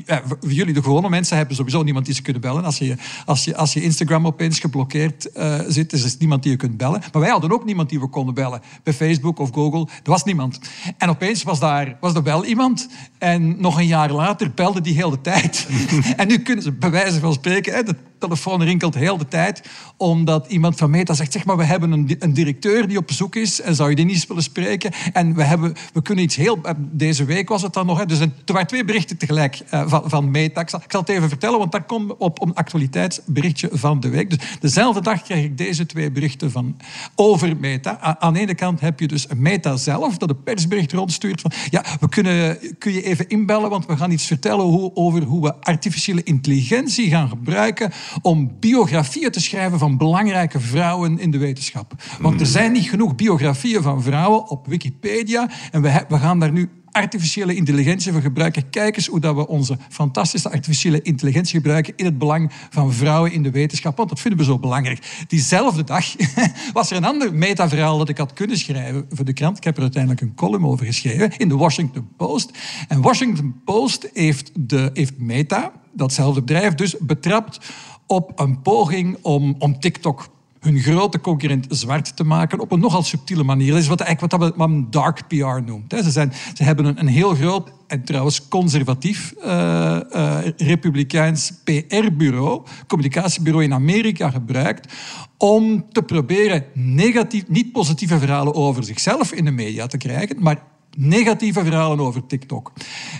Jullie, 0.41 0.74
de 0.74 0.83
gewone 0.83 1.10
mensen, 1.10 1.38
hebben 1.38 1.55
sowieso 1.55 1.83
niemand 1.83 2.05
die 2.05 2.15
ze 2.15 2.22
kunnen 2.22 2.41
bellen. 2.41 2.63
Als 2.63 2.77
je, 2.77 2.95
als 3.25 3.43
je, 3.43 3.55
als 3.55 3.74
je 3.74 3.81
Instagram 3.81 4.27
opeens 4.27 4.60
geblokkeerd 4.60 5.29
uh, 5.38 5.60
zit, 5.67 5.93
is 5.93 6.03
er 6.03 6.15
niemand 6.19 6.43
die 6.43 6.51
je 6.51 6.57
kunt 6.57 6.77
bellen. 6.77 7.01
Maar 7.12 7.22
wij 7.22 7.31
hadden 7.31 7.51
ook 7.51 7.65
niemand 7.65 7.89
die 7.89 8.00
we 8.00 8.07
konden 8.07 8.33
bellen. 8.33 8.62
Bij 8.83 8.93
Facebook 8.93 9.39
of 9.39 9.50
Google, 9.51 9.88
er 10.03 10.10
was 10.10 10.24
niemand. 10.24 10.60
En 10.98 11.10
opeens 11.10 11.43
was 11.43 11.60
daar, 11.60 11.98
was 12.00 12.13
er 12.13 12.24
wel 12.24 12.45
iemand. 12.45 12.89
En 13.17 13.62
nog 13.62 13.77
een 13.77 13.88
jaar 13.88 14.12
later 14.12 14.51
belde 14.51 14.81
die 14.81 14.95
heel 14.95 15.10
de 15.10 15.22
tijd. 15.22 15.67
en 16.17 16.27
nu 16.27 16.38
kunnen 16.38 16.63
ze 16.63 16.72
bij 16.72 16.91
wijze 16.91 17.19
van 17.19 17.33
spreken... 17.33 17.74
Hè, 17.74 17.83
telefoon 18.24 18.63
rinkelt 18.63 18.96
heel 18.96 19.18
de 19.18 19.27
tijd, 19.27 19.62
omdat 19.98 20.48
iemand 20.48 20.77
van 20.77 20.89
Meta 20.89 21.13
zegt, 21.13 21.32
zeg 21.32 21.46
maar, 21.46 21.58
we 21.58 21.63
hebben 21.63 21.92
een, 21.92 22.15
een 22.20 22.34
directeur 22.34 22.88
die 22.88 22.98
op 22.98 23.08
bezoek 23.08 23.36
is 23.36 23.62
en 23.62 23.75
zou 23.75 23.89
je 23.89 23.96
die 23.96 24.06
niet 24.06 24.15
eens 24.15 24.27
willen 24.27 24.44
spreken? 24.44 24.92
En 25.13 25.36
we, 25.36 25.44
hebben, 25.44 25.74
we 25.94 26.01
kunnen 26.01 26.24
iets 26.24 26.36
heel... 26.36 26.62
Deze 26.77 27.25
week 27.25 27.50
was 27.50 27.62
het 27.62 27.74
dan 27.74 27.86
nog, 27.86 27.98
hè, 27.98 28.06
dus 28.06 28.20
er 28.20 28.32
waren 28.46 28.68
twee 28.68 28.86
berichten 28.86 29.18
tegelijk 29.18 29.62
uh, 29.74 29.84
van, 29.88 30.03
van 30.06 30.32
Meta. 30.32 30.62
Ik 30.62 30.70
zal, 30.70 30.82
het 31.00 31.10
even 31.10 31.30
vertellen, 31.30 31.60
want 31.60 31.72
dat 31.72 31.86
komt 31.86 32.18
op, 32.18 32.42
een 32.42 32.56
actualiteitsberichtje 32.56 33.70
van 33.72 34.00
de 34.00 34.10
week. 34.10 34.30
Dus 34.30 34.39
dezelfde 34.60 35.01
dag 35.01 35.22
krijg 35.22 35.44
ik 35.44 35.58
deze 35.58 35.86
twee 35.86 36.12
berichten 36.12 36.51
van, 36.51 36.77
over 37.15 37.58
Meta. 37.58 38.20
Aan 38.20 38.34
de 38.34 38.39
ene 38.39 38.56
kant 38.56 38.80
heb 38.80 39.00
je 39.00 39.08
dus 39.08 39.27
Meta 39.36 39.75
zelf, 39.75 40.18
dat 40.18 40.30
een 40.30 40.44
persbericht 40.44 40.92
rondstuurt 40.92 41.42
van, 41.42 41.51
ja, 41.70 41.84
we 42.00 42.10
kunnen, 42.10 42.58
kun 42.77 42.94
je 42.94 43.03
even 43.03 43.30
inbellen, 43.30 43.70
want 43.70 43.86
we 43.86 43.98
gaan 43.98 44.12
iets 44.12 44.25
vertellen 44.25 44.92
over 44.96 45.24
hoe 45.24 45.42
we 45.42 45.56
artificiële 45.56 46.24
intelligentie 46.24 47.10
gaan 47.10 47.30
gebruiken 47.30 47.92
om 48.22 48.51
biografieën 48.60 49.32
te 49.32 49.41
schrijven 49.41 49.79
van 49.79 49.98
belangrijke 49.98 50.60
vrouwen 50.60 51.20
in 51.20 51.32
de 51.32 51.38
wetenschap. 51.38 51.93
Want 52.20 52.39
er 52.39 52.46
zijn 52.46 52.72
niet 52.72 52.89
genoeg 52.89 53.15
biografieën 53.15 53.82
van 53.82 54.03
vrouwen 54.03 54.50
op 54.50 54.67
Wikipedia 54.67 55.50
en 55.72 55.82
we, 55.82 56.05
we 56.08 56.17
gaan 56.17 56.39
daar 56.39 56.51
nu 56.51 56.70
artificiële 56.93 57.55
intelligentie 57.55 58.12
voor 58.12 58.22
gebruiken. 58.22 58.70
Kijk 58.70 58.96
eens 58.96 59.08
hoe 59.08 59.20
dat 59.20 59.36
we 59.36 59.48
onze 59.48 59.77
fantastische 59.89 60.50
artificiële 60.51 61.01
intelligentie 61.01 61.55
gebruiken 61.55 61.93
in 61.96 62.05
het 62.05 62.17
belang 62.17 62.51
van 62.70 62.93
vrouwen 62.93 63.32
in 63.32 63.43
de 63.43 63.51
wetenschap. 63.51 63.98
Want 63.98 64.10
dat 64.10 64.20
vinden 64.20 64.39
we 64.39 64.46
zo 64.46 64.60
belangrijk. 64.60 65.25
Diezelfde 65.27 65.84
dag 65.84 66.05
was 66.74 66.91
er 66.91 66.98
een 66.98 67.05
ander 67.05 67.34
metaverhaal 67.34 67.98
dat 67.98 68.10
ik 68.10 68.17
had 68.17 68.34
kunnen 68.34 68.58
schrijven 68.58 69.05
voor 69.10 69.25
de 69.25 69.34
krant. 69.34 69.58
Ik 69.58 69.63
heb 69.63 69.75
er 69.75 69.82
uiteindelijk 69.82 70.22
een 70.22 70.36
column 70.36 70.65
over 70.65 70.86
geschreven 70.86 71.38
in 71.38 71.48
de 71.48 71.55
Washington 71.55 72.08
Post. 72.17 72.51
En 72.88 73.01
Washington 73.01 73.62
Post 73.65 74.10
heeft, 74.13 74.51
de, 74.55 74.89
heeft 74.93 75.17
Meta, 75.17 75.72
datzelfde 75.93 76.41
bedrijf, 76.41 76.74
dus 76.74 76.96
betrapt 77.00 77.60
op 78.07 78.39
een 78.39 78.62
poging 78.62 79.17
om, 79.22 79.55
om 79.60 79.79
TikTok 79.79 80.29
hun 80.63 80.79
grote 80.79 81.19
concurrent 81.19 81.65
zwart 81.69 82.15
te 82.15 82.24
maken 82.24 82.60
op 82.60 82.72
een 82.72 82.79
nogal 82.79 83.03
subtiele 83.03 83.43
manier. 83.43 83.72
Dat 83.72 83.81
is 83.81 83.88
wat, 83.88 84.00
eigenlijk 84.00 84.38
wat 84.38 84.57
men 84.57 84.88
dark 84.89 85.27
PR 85.27 85.62
noemt. 85.65 85.93
Ze, 86.03 86.12
zijn, 86.12 86.33
ze 86.53 86.63
hebben 86.63 86.86
een, 86.86 87.00
een 87.00 87.07
heel 87.07 87.36
groot 87.36 87.72
en 87.88 88.03
trouwens 88.03 88.48
conservatief 88.48 89.33
uh, 89.45 90.00
uh, 90.15 90.38
republikeins 90.57 91.53
PR-bureau, 91.63 92.62
communicatiebureau 92.88 93.63
in 93.63 93.74
Amerika 93.74 94.29
gebruikt 94.29 94.93
om 95.38 95.86
te 95.91 96.01
proberen 96.01 96.65
negatief, 96.74 97.48
niet 97.48 97.72
positieve 97.72 98.19
verhalen 98.19 98.53
over 98.53 98.83
zichzelf 98.83 99.33
in 99.33 99.45
de 99.45 99.51
media 99.51 99.88
te 99.88 99.98
krijgen, 99.98 100.36
maar 100.39 100.63
negatieve 100.98 101.63
verhalen 101.63 102.00
over 102.00 102.25
TikTok. 102.25 102.72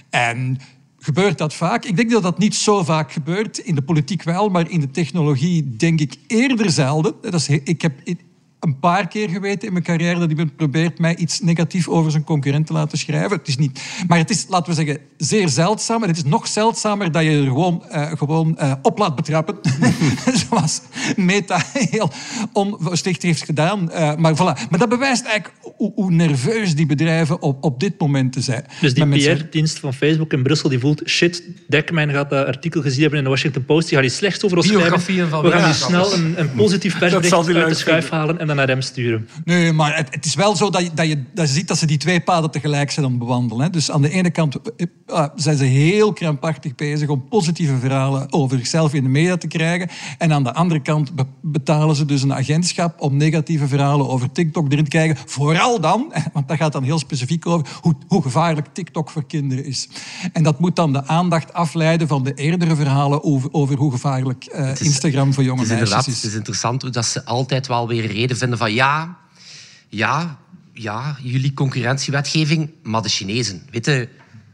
En 0.10 0.58
Gebeurt 1.04 1.38
dat 1.38 1.54
vaak? 1.54 1.86
Ik 1.86 1.96
denk 1.96 2.12
dat 2.12 2.24
dat 2.24 2.38
niet 2.38 2.56
zo 2.56 2.84
vaak 2.84 3.12
gebeurt. 3.12 3.58
In 3.58 3.76
de 3.76 3.82
politiek 3.82 4.24
wel, 4.24 4.50
maar 4.50 4.70
in 4.70 4.80
de 4.80 4.92
technologie 4.92 5.76
denk 5.76 6.00
ik 6.00 6.16
eerder 6.28 6.72
zelden. 6.72 7.14
Dat 7.22 7.34
is, 7.34 7.50
ik 7.50 7.82
heb 7.82 7.94
een 8.64 8.80
paar 8.80 9.08
keer 9.08 9.30
geweten 9.30 9.68
in 9.68 9.74
mijn 9.74 9.86
carrière 9.86 10.20
dat 10.20 10.30
iemand 10.30 10.56
probeert 10.56 11.00
mij 11.00 11.16
iets 11.16 11.42
negatiefs 11.42 11.88
over 11.88 12.12
zijn 12.12 12.24
concurrent 12.24 12.68
te 12.68 12.74
laten 12.74 12.98
schrijven. 12.98 13.38
Het 13.38 13.48
is 13.48 13.58
niet, 13.58 13.82
maar 14.08 14.18
het 14.18 14.30
is, 14.30 14.46
laten 14.50 14.70
we 14.70 14.76
zeggen, 14.76 14.98
zeer 15.18 15.50
zeldzaam. 15.50 16.02
En 16.02 16.08
het 16.08 16.18
is 16.18 16.24
nog 16.24 16.48
zeldzamer 16.48 17.12
dat 17.12 17.24
je 17.24 17.30
er 17.30 17.44
gewoon, 17.44 17.84
uh, 17.92 18.12
gewoon 18.12 18.58
uh, 18.60 18.74
op 18.82 18.98
laat 18.98 19.16
betrappen. 19.16 19.56
Zoals 20.50 20.82
Meta 21.16 21.62
heel 21.74 22.12
onvoorzichtig 22.54 23.30
heeft 23.30 23.46
gedaan. 23.46 23.90
Uh, 23.92 24.16
maar, 24.16 24.34
voilà. 24.34 24.70
maar 24.70 24.80
dat 24.80 24.90
bewijst 24.90 25.26
eigenlijk 25.26 25.56
hoe, 25.78 25.92
hoe, 25.96 26.12
nerveus 26.12 26.76
die 26.76 26.86
bedrijven 26.86 27.42
op, 27.42 27.64
op 27.64 27.80
dit 27.80 28.00
moment 28.00 28.34
te 28.34 28.42
zijn. 28.42 28.66
Dus 28.82 28.94
die 28.94 29.08
PR-dienst 29.08 29.80
van 29.80 29.94
Facebook 29.94 30.34
in 30.34 30.44
Brussel 30.44 30.70
die 30.70 30.80
voelt... 30.80 31.02
Shit, 31.06 31.44
Dekman 31.68 32.10
gaat 32.10 32.30
dat 32.30 32.46
artikel 32.46 32.82
gezien 32.82 33.02
hebben 33.02 33.18
in 33.18 33.24
de 33.24 33.30
Washington 33.30 33.66
Post. 33.66 33.88
Die 33.88 33.98
gaat 33.98 34.06
iets 34.06 34.16
slechts 34.16 34.44
over 34.44 34.58
ons 34.58 34.68
schrijven. 34.68 35.30
Van 35.30 35.42
we 35.42 35.52
gaan 35.52 35.68
nu 35.68 35.74
snel 35.74 36.14
een, 36.14 36.34
een 36.38 36.52
positief 36.64 37.00
persbericht 37.00 37.34
uit 37.34 37.70
de 37.70 37.74
schuif 37.74 38.10
halen 38.10 38.40
en 38.40 38.48
naar 38.56 38.68
hem 38.68 38.82
sturen. 38.82 39.30
Nee, 39.44 39.72
maar 39.72 39.96
het, 39.96 40.08
het 40.12 40.26
is 40.26 40.36
wel 40.36 40.56
zo 40.56 40.70
dat 40.70 40.82
je, 40.82 40.90
dat, 40.94 41.08
je, 41.08 41.24
dat 41.34 41.48
je 41.48 41.54
ziet 41.54 41.68
dat 41.68 41.78
ze 41.78 41.86
die 41.86 41.98
twee 41.98 42.22
paden 42.22 42.52
tegelijk 42.52 42.92
zijn 42.92 43.06
het 43.06 43.20
bewandelen. 43.20 43.64
Hè. 43.64 43.70
Dus 43.70 43.92
aan 43.92 44.02
de 44.02 44.10
ene 44.10 44.32
kant 44.32 44.58
uh, 45.08 45.26
zijn 45.36 45.58
ze 45.58 45.64
heel 45.64 46.14
krampachtig 46.14 46.76
bezig 46.76 47.10
om 47.10 47.28
positieve 47.28 47.78
verhalen 47.78 48.34
over 48.34 48.58
zichzelf 48.58 48.94
in 48.94 49.04
de 49.04 49.10
media 49.10 49.38
te 49.38 49.48
krijgen. 49.48 49.90
En 50.18 50.34
aan 50.34 50.44
de 50.44 50.54
andere 50.54 50.82
kant 50.82 51.16
be 51.16 51.26
betalen 51.42 51.96
ze 51.96 52.06
dus 52.06 52.22
een 52.22 52.34
agentschap 52.34 53.02
om 53.02 53.18
negatieve 53.18 53.68
verhalen 53.68 54.10
over 54.10 54.32
TikTok 54.32 54.72
erin 54.72 54.84
te 54.84 54.90
krijgen. 54.90 55.18
Vooral 55.26 55.80
dan, 55.80 56.14
want 56.34 56.48
dat 56.48 56.58
gaat 56.58 56.72
dan 56.72 56.84
heel 56.84 57.00
specifiek 57.00 57.46
over, 57.46 57.68
hoe, 57.82 57.96
hoe 58.08 58.22
gevaarlijk 58.22 58.68
TikTok 58.74 59.10
voor 59.10 59.26
kinderen 59.26 59.66
is. 59.66 59.90
En 60.34 60.44
dat 60.44 60.60
moet 60.60 60.76
dan 60.76 60.94
de 60.94 61.08
aandacht 61.08 61.54
afleiden 61.54 62.08
van 62.08 62.24
de 62.24 62.34
eerdere 62.34 62.76
verhalen 62.76 63.24
over, 63.24 63.50
over 63.52 63.78
hoe 63.78 63.92
gevaarlijk 63.92 64.54
uh, 64.56 64.72
is, 64.72 64.82
Instagram 64.82 65.34
voor 65.34 65.44
jonge 65.44 65.66
meisjes 65.66 66.08
is. 66.08 66.16
Het 66.16 66.32
is 66.32 66.36
interessant 66.36 66.94
dat 66.94 67.06
ze 67.06 67.26
altijd 67.26 67.68
wel 67.68 67.88
weer 67.88 68.06
reden 68.06 68.38
vinden 68.44 68.58
van 68.58 68.74
ja, 68.74 69.18
ja, 69.90 70.38
ja, 70.74 71.18
jullie 71.22 71.54
concurrentiewetgeving, 71.54 72.72
maar 72.84 73.02
de 73.02 73.10
Chinezen. 73.10 73.68
Weet 73.72 73.86
je, 73.86 74.10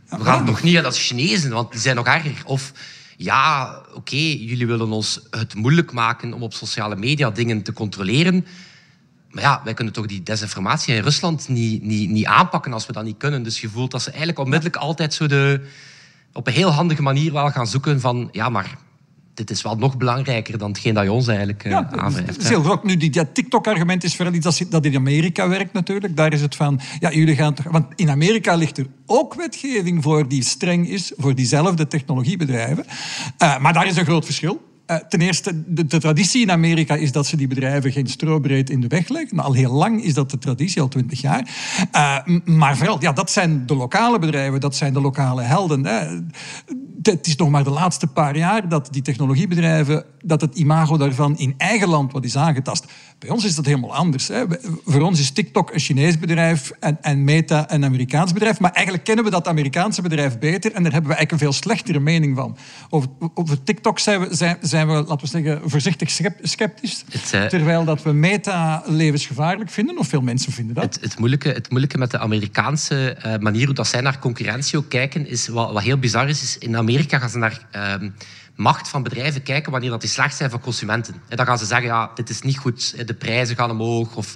we 0.10 0.24
gaan 0.24 0.46
nog 0.46 0.64
niet 0.64 0.78
aan 0.78 0.84
de 0.84 0.92
Chinezen, 0.92 1.52
want 1.52 1.72
die 1.72 1.82
zijn 1.82 1.96
nog 1.96 2.06
erger. 2.06 2.42
Of 2.46 2.72
ja, 3.18 3.76
oké, 3.88 3.98
okay, 3.98 4.36
jullie 4.36 4.68
willen 4.68 4.92
ons 4.92 5.20
het 5.30 5.56
moeilijk 5.56 5.92
maken 5.92 6.34
om 6.34 6.44
op 6.44 6.54
sociale 6.54 6.96
media 6.96 7.30
dingen 7.30 7.64
te 7.64 7.74
controleren. 7.74 8.46
Maar 9.30 9.44
ja, 9.44 9.62
wij 9.64 9.74
kunnen 9.74 9.94
toch 9.94 10.06
die 10.06 10.24
desinformatie 10.24 10.96
in 10.96 11.04
Rusland 11.04 11.48
niet, 11.48 11.84
niet, 11.84 12.10
niet 12.10 12.26
aanpakken 12.26 12.74
als 12.74 12.86
we 12.86 12.94
dat 12.94 13.04
niet 13.04 13.18
kunnen. 13.18 13.44
Dus 13.44 13.62
je 13.62 13.70
voelt 13.70 13.92
dat 13.92 14.02
ze 14.02 14.10
eigenlijk 14.10 14.40
onmiddellijk 14.40 14.76
altijd 14.76 15.14
zo 15.14 15.28
de, 15.28 15.68
op 16.34 16.48
een 16.48 16.54
heel 16.54 16.72
handige 16.72 17.02
manier 17.02 17.34
wel 17.34 17.52
gaan 17.52 17.68
zoeken 17.68 18.00
van... 18.00 18.30
Ja, 18.32 18.50
maar 18.50 18.78
dit 19.40 19.50
is 19.50 19.62
wel 19.62 19.76
nog 19.76 19.98
belangrijker 19.98 20.58
dan 20.58 20.70
hetgeen 20.70 20.94
dat 20.94 21.04
je 21.04 21.12
ons 21.12 21.28
eigenlijk 21.28 21.64
uh, 21.66 21.72
ja. 21.72 22.12
Heel 22.40 22.64
groot. 22.64 22.84
Nu, 22.84 22.98
die, 22.98 23.10
dat 23.10 23.34
TikTok-argument 23.34 24.04
is 24.04 24.16
vooral 24.16 24.34
iets 24.34 24.64
dat 24.70 24.86
in 24.86 24.96
Amerika 24.96 25.48
werkt 25.48 25.74
natuurlijk. 25.74 26.16
Daar 26.16 26.34
is 26.34 26.42
het 26.42 26.56
van, 26.56 26.80
ja, 27.00 27.12
jullie 27.12 27.36
gaan 27.36 27.54
toch... 27.54 27.66
Want 27.66 27.86
in 27.96 28.10
Amerika 28.10 28.56
ligt 28.56 28.78
er 28.78 28.86
ook 29.06 29.34
wetgeving 29.34 30.04
voor 30.04 30.28
die 30.28 30.44
streng 30.44 30.90
is 30.90 31.12
voor 31.18 31.36
diezelfde 31.36 31.88
technologiebedrijven. 31.88 32.86
Uh, 33.44 33.60
maar 33.60 33.74
daar 33.74 33.88
is 33.88 33.98
een 33.98 34.06
groot 34.06 34.26
verschil. 34.26 34.69
Uh, 34.92 34.98
ten 34.98 35.22
eerste, 35.22 35.64
de, 35.74 35.86
de, 35.86 36.00
traditie 36.00 36.42
in 36.42 36.52
Amerika 36.52 36.96
is 36.96 37.12
dat 37.12 37.26
ze 37.26 37.38
die 37.38 37.48
bedrijven 37.48 37.92
geen 37.92 38.08
strobreed 38.08 38.70
in 38.70 38.82
de 38.82 38.88
weg 38.88 39.08
leggen. 39.08 39.40
Al 39.40 39.54
heel 39.54 39.72
lang 39.72 40.04
is 40.04 40.14
dat 40.14 40.32
de 40.32 40.38
traditie, 40.38 40.82
al 40.82 40.88
twintig 40.88 41.22
jaar. 41.22 41.50
Uh, 41.96 42.38
maar 42.46 42.78
vooral, 42.78 43.02
ja, 43.02 43.12
dat 43.12 43.32
zijn 43.32 43.66
de 43.66 43.76
lokale 43.76 44.20
bedrijven, 44.20 44.60
dat 44.60 44.76
zijn 44.76 44.94
de 44.94 45.02
lokale 45.02 45.42
helden. 45.42 45.86
Hè. 45.86 46.20
Het 47.02 47.28
is 47.28 47.36
nog 47.36 47.50
maar 47.50 47.64
de 47.64 47.70
laatste 47.70 48.08
paar 48.08 48.38
jaar 48.38 48.70
dat 48.70 48.88
die 48.92 49.02
technologiebedrijven, 49.02 50.06
dat 50.22 50.42
het 50.42 50.56
imago 50.56 50.98
daarvan 50.98 51.38
in 51.38 51.54
eigen 51.58 51.88
land 51.88 52.12
wat 52.12 52.24
is 52.24 52.38
aangetast. 52.38 52.86
Bij 53.20 53.30
ons 53.30 53.46
is 53.46 53.56
dat 53.56 53.66
helemaal 53.66 53.96
anders. 53.96 54.28
Hè. 54.28 54.46
Voor 54.86 55.02
ons 55.02 55.20
is 55.20 55.32
TikTok 55.32 55.74
een 55.74 55.80
Chinees 55.80 56.20
bedrijf 56.20 56.72
en, 56.80 56.98
en 57.02 57.24
Meta 57.24 57.72
een 57.72 57.86
Amerikaans 57.86 58.34
bedrijf. 58.34 58.60
Maar 58.60 58.72
eigenlijk 58.72 59.06
kennen 59.06 59.26
we 59.26 59.32
dat 59.32 59.48
Amerikaanse 59.48 60.02
bedrijf 60.02 60.40
beter 60.40 60.74
en 60.74 60.84
daar 60.84 60.92
hebben 60.92 61.12
we 61.12 61.18
eigenlijk 61.18 61.32
een 61.32 61.38
veel 61.38 61.54
slechtere 61.54 62.00
mening 62.00 62.36
van. 62.36 62.58
Over, 62.90 63.10
over 63.34 63.64
TikTok 63.64 64.00
zijn 64.00 64.20
we, 64.20 64.36
zijn, 64.36 64.58
zijn 64.62 64.88
we, 64.88 64.94
laten 64.94 65.20
we 65.20 65.28
zeggen, 65.28 65.62
voorzichtig 65.66 66.10
sceptisch. 66.42 67.04
Het, 67.12 67.32
uh, 67.36 67.46
terwijl 67.46 67.86
dat 67.86 68.04
we 68.04 68.12
Meta 68.12 68.84
levensgevaarlijk 68.86 69.70
vinden, 69.70 69.98
of 69.98 70.08
veel 70.08 70.22
mensen 70.22 70.52
vinden 70.52 70.76
dat. 70.76 70.84
Het, 70.84 71.02
het 71.02 71.20
moeilijke, 71.20 71.50
het 71.50 71.70
moeilijke 71.70 71.98
met 71.98 72.12
de 72.12 72.20
Amerikaanse 72.20 73.18
uh, 73.26 73.38
manier 73.38 73.66
hoe 73.66 73.76
dat 73.76 73.88
zij 73.88 74.02
naar 74.02 74.20
concurrentie 74.20 74.78
ook 74.78 74.90
kijken, 74.90 75.28
is 75.28 75.48
wat, 75.48 75.72
wat 75.72 75.84
heel 75.84 75.98
bizar 75.98 76.30
is, 76.30 76.42
is 76.42 76.58
in 76.58 76.78
Amerika 76.78 77.20
gaan 77.20 77.30
ze 77.30 77.38
naar... 77.38 77.68
Uh, 77.76 78.10
macht 78.60 78.88
van 78.88 79.04
bedrijven 79.04 79.44
kijken 79.44 79.72
wanneer 79.72 79.90
dat 79.90 80.02
die 80.02 80.10
slecht 80.10 80.36
zijn 80.36 80.50
voor 80.50 80.60
consumenten. 80.60 81.14
En 81.28 81.38
dan 81.38 81.46
gaan 81.46 81.58
ze 81.58 81.66
zeggen, 81.66 81.88
ja, 81.88 82.12
dit 82.16 82.30
is 82.30 82.42
niet 82.42 82.58
goed, 82.58 83.08
de 83.08 83.14
prijzen 83.14 83.56
gaan 83.56 83.72
omhoog 83.72 84.16
of 84.16 84.36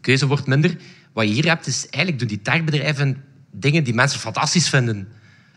keuze 0.00 0.26
wordt 0.26 0.46
minder. 0.46 0.76
Wat 1.12 1.28
je 1.28 1.32
hier 1.34 1.44
hebt, 1.44 1.66
is 1.66 1.82
eigenlijk 1.82 2.18
doen 2.18 2.28
die 2.28 2.42
techbedrijven 2.42 3.24
dingen 3.50 3.84
die 3.84 3.94
mensen 3.94 4.20
fantastisch 4.20 4.68
vinden. 4.68 5.08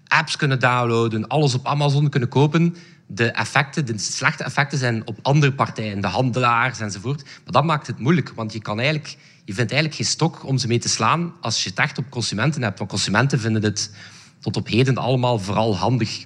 Apps 0.08 0.36
kunnen 0.36 0.60
downloaden, 0.60 1.28
alles 1.28 1.54
op 1.54 1.66
Amazon 1.66 2.10
kunnen 2.10 2.30
kopen. 2.30 2.76
de 3.08 3.32
effecten, 3.32 3.86
de 3.86 3.98
slechte 3.98 4.44
effecten 4.44 4.78
zijn 4.78 5.08
op 5.08 5.20
andere 5.22 5.54
partijen, 5.54 6.02
de 6.02 6.08
handelaars 6.08 6.80
enzovoort. 6.80 7.24
Maar 7.24 7.54
dat 7.54 7.64
maakt 7.64 7.88
het 7.88 8.00
moeilijk, 8.00 8.32
want 8.36 8.54
je, 8.54 8.62
kan 8.62 8.78
eigenlijk, 8.78 9.18
je 9.46 9.54
vindt 9.54 9.72
eigenlijk 9.72 10.02
geen 10.02 10.12
stok 10.12 10.46
om 10.46 10.58
ze 10.58 10.68
mee 10.68 10.80
te 10.80 10.90
slaan 10.90 11.34
als 11.42 11.64
je 11.64 11.70
het 11.70 11.80
echt 11.80 11.98
op 11.98 12.10
consumenten 12.10 12.62
hebt. 12.62 12.78
Want 12.78 12.90
consumenten 12.90 13.40
vinden 13.40 13.64
het 13.64 13.92
tot 14.40 14.58
op 14.58 14.68
heden 14.68 14.98
allemaal 14.98 15.40
vooral 15.40 15.78
handig. 15.78 16.26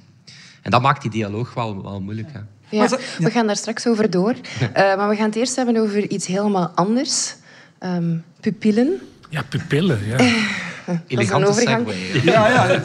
En 0.62 0.72
dat 0.72 0.82
maakt 0.82 1.02
die 1.02 1.12
dialoog 1.12 1.54
wel, 1.54 1.84
wel 1.84 2.02
moeilijk. 2.02 2.30
Hè. 2.32 2.40
Ja, 2.70 2.88
we 3.18 3.32
gaan 3.32 3.48
daar 3.48 3.56
straks 3.56 3.88
over 3.88 4.10
door. 4.10 4.34
Uh, 4.62 4.74
maar 4.74 5.10
we 5.10 5.16
gaan 5.16 5.26
het 5.26 5.36
eerst 5.36 5.56
hebben 5.56 5.78
over 5.78 6.10
iets 6.10 6.28
helemaal 6.28 6.72
anders. 6.76 7.36
Um, 7.84 8.24
pupillen. 8.40 9.00
Ja, 9.30 9.42
pupillen, 9.50 10.00
ja. 10.06 10.18
Elegante 11.08 11.54
segway. 11.54 11.96
Ja, 12.24 12.48
ja. 12.48 12.82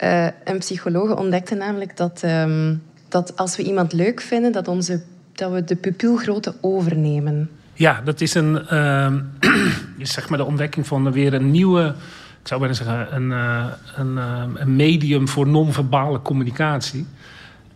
uh, 0.00 0.28
een 0.52 0.58
psycholoog 0.58 1.16
ontdekte 1.16 1.54
namelijk 1.54 1.96
dat, 1.96 2.22
um, 2.24 2.82
dat 3.08 3.36
als 3.36 3.56
we 3.56 3.62
iemand 3.62 3.92
leuk 3.92 4.20
vinden, 4.20 4.52
dat, 4.52 4.68
onze, 4.68 5.02
dat 5.32 5.52
we 5.52 5.64
de 5.64 5.76
pupilgrootte 5.76 6.54
overnemen. 6.60 7.50
Ja, 7.74 8.00
dat 8.04 8.20
is 8.20 8.34
een, 8.34 8.66
uh, 8.72 9.12
zeg 10.02 10.28
maar 10.28 10.38
de 10.38 10.44
ontdekking 10.44 10.86
van 10.86 11.12
weer 11.12 11.34
een 11.34 11.50
nieuwe, 11.50 11.94
zou 12.48 12.60
bijna 12.60 12.74
zeggen, 12.74 13.16
een, 13.16 13.30
uh, 13.30 13.66
een, 13.96 14.16
een 14.60 14.76
medium 14.76 15.28
voor 15.28 15.46
non-verbale 15.46 16.22
communicatie. 16.22 17.06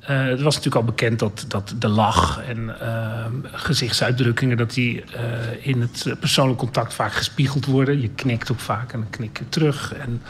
Uh, 0.02 0.08
het 0.08 0.40
was 0.40 0.54
natuurlijk 0.56 0.86
al 0.86 0.92
bekend 0.92 1.18
dat, 1.18 1.44
dat 1.48 1.74
de 1.78 1.88
lach 1.88 2.42
en 2.48 2.74
gezichtsuitdrukkingen... 3.42 4.56
dat 4.56 4.74
die 4.74 5.04
in 5.60 5.80
het 5.80 6.14
persoonlijk 6.20 6.58
contact 6.58 6.94
vaak 6.94 7.12
gespiegeld 7.12 7.66
worden. 7.66 8.00
Je 8.00 8.08
knikt 8.08 8.52
ook 8.52 8.60
vaak 8.60 8.92
en 8.92 9.00
dan 9.00 9.10
knik 9.10 9.38
je 9.38 9.48
terug. 9.48 9.94
En 9.94 10.22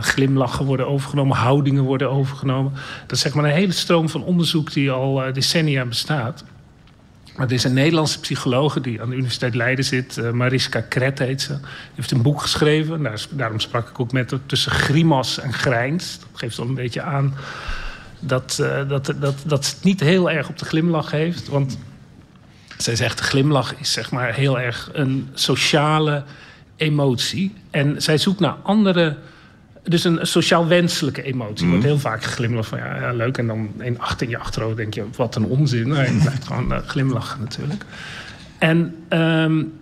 glimlachen 0.00 0.64
worden 0.64 0.88
overgenomen, 0.88 1.36
houdingen 1.36 1.82
worden 1.82 2.10
overgenomen. 2.10 2.72
Dat 3.06 3.16
is 3.16 3.20
zeg 3.20 3.34
maar 3.34 3.44
een 3.44 3.50
hele 3.50 3.72
stroom 3.72 4.08
van 4.08 4.24
onderzoek 4.24 4.72
die 4.72 4.90
al 4.90 5.32
decennia 5.32 5.84
bestaat. 5.84 6.44
Maar 7.36 7.46
er 7.46 7.52
is 7.52 7.64
een 7.64 7.72
Nederlandse 7.72 8.20
psycholoog 8.20 8.80
die 8.80 9.00
aan 9.00 9.08
de 9.08 9.14
Universiteit 9.14 9.54
Leiden 9.54 9.84
zit. 9.84 10.32
Mariska 10.32 10.80
Kret 10.80 11.18
heet 11.18 11.42
ze. 11.42 11.52
Die 11.52 11.94
heeft 11.94 12.10
een 12.10 12.22
boek 12.22 12.40
geschreven. 12.40 13.02
Daar, 13.02 13.26
daarom 13.30 13.60
sprak 13.60 13.88
ik 13.88 14.00
ook 14.00 14.12
met 14.12 14.30
haar 14.30 14.40
tussen 14.46 14.72
grimas 14.72 15.38
en 15.38 15.52
grijns. 15.52 16.18
Dat 16.18 16.28
geeft 16.32 16.58
al 16.58 16.66
een 16.66 16.74
beetje 16.74 17.02
aan 17.02 17.34
dat, 18.26 18.58
uh, 18.60 18.88
dat, 18.88 19.14
dat, 19.20 19.34
dat 19.46 19.66
het 19.66 19.78
niet 19.82 20.00
heel 20.00 20.30
erg 20.30 20.48
op 20.48 20.58
de 20.58 20.64
glimlach 20.64 21.10
heeft. 21.10 21.48
Want 21.48 21.78
zij 22.78 22.96
zegt, 22.96 23.18
de 23.18 23.24
glimlach 23.24 23.74
is 23.78 23.92
zeg 23.92 24.10
maar 24.10 24.34
heel 24.34 24.60
erg 24.60 24.90
een 24.92 25.30
sociale 25.34 26.24
emotie. 26.76 27.54
En 27.70 28.02
zij 28.02 28.18
zoekt 28.18 28.40
naar 28.40 28.56
andere... 28.62 29.16
Dus 29.84 30.04
een 30.04 30.26
sociaal 30.26 30.66
wenselijke 30.66 31.22
emotie. 31.22 31.64
Mm. 31.64 31.70
wordt 31.70 31.86
heel 31.86 31.98
vaak 31.98 32.22
geglimlacht 32.22 32.68
van 32.68 32.78
ja, 32.78 33.00
ja, 33.00 33.12
leuk. 33.12 33.38
En 33.38 33.46
dan 33.46 33.70
in 33.78 34.00
achter 34.00 34.28
je 34.28 34.38
achterhoofd 34.38 34.76
denk 34.76 34.94
je, 34.94 35.04
wat 35.16 35.36
een 35.36 35.44
onzin. 35.44 35.88
Nee, 35.88 36.12
je 36.12 36.18
blijft 36.20 36.44
gewoon 36.46 36.72
uh, 36.72 36.78
glimlachen 36.78 37.40
natuurlijk. 37.40 37.84
En 38.58 38.94
um, 39.08 39.72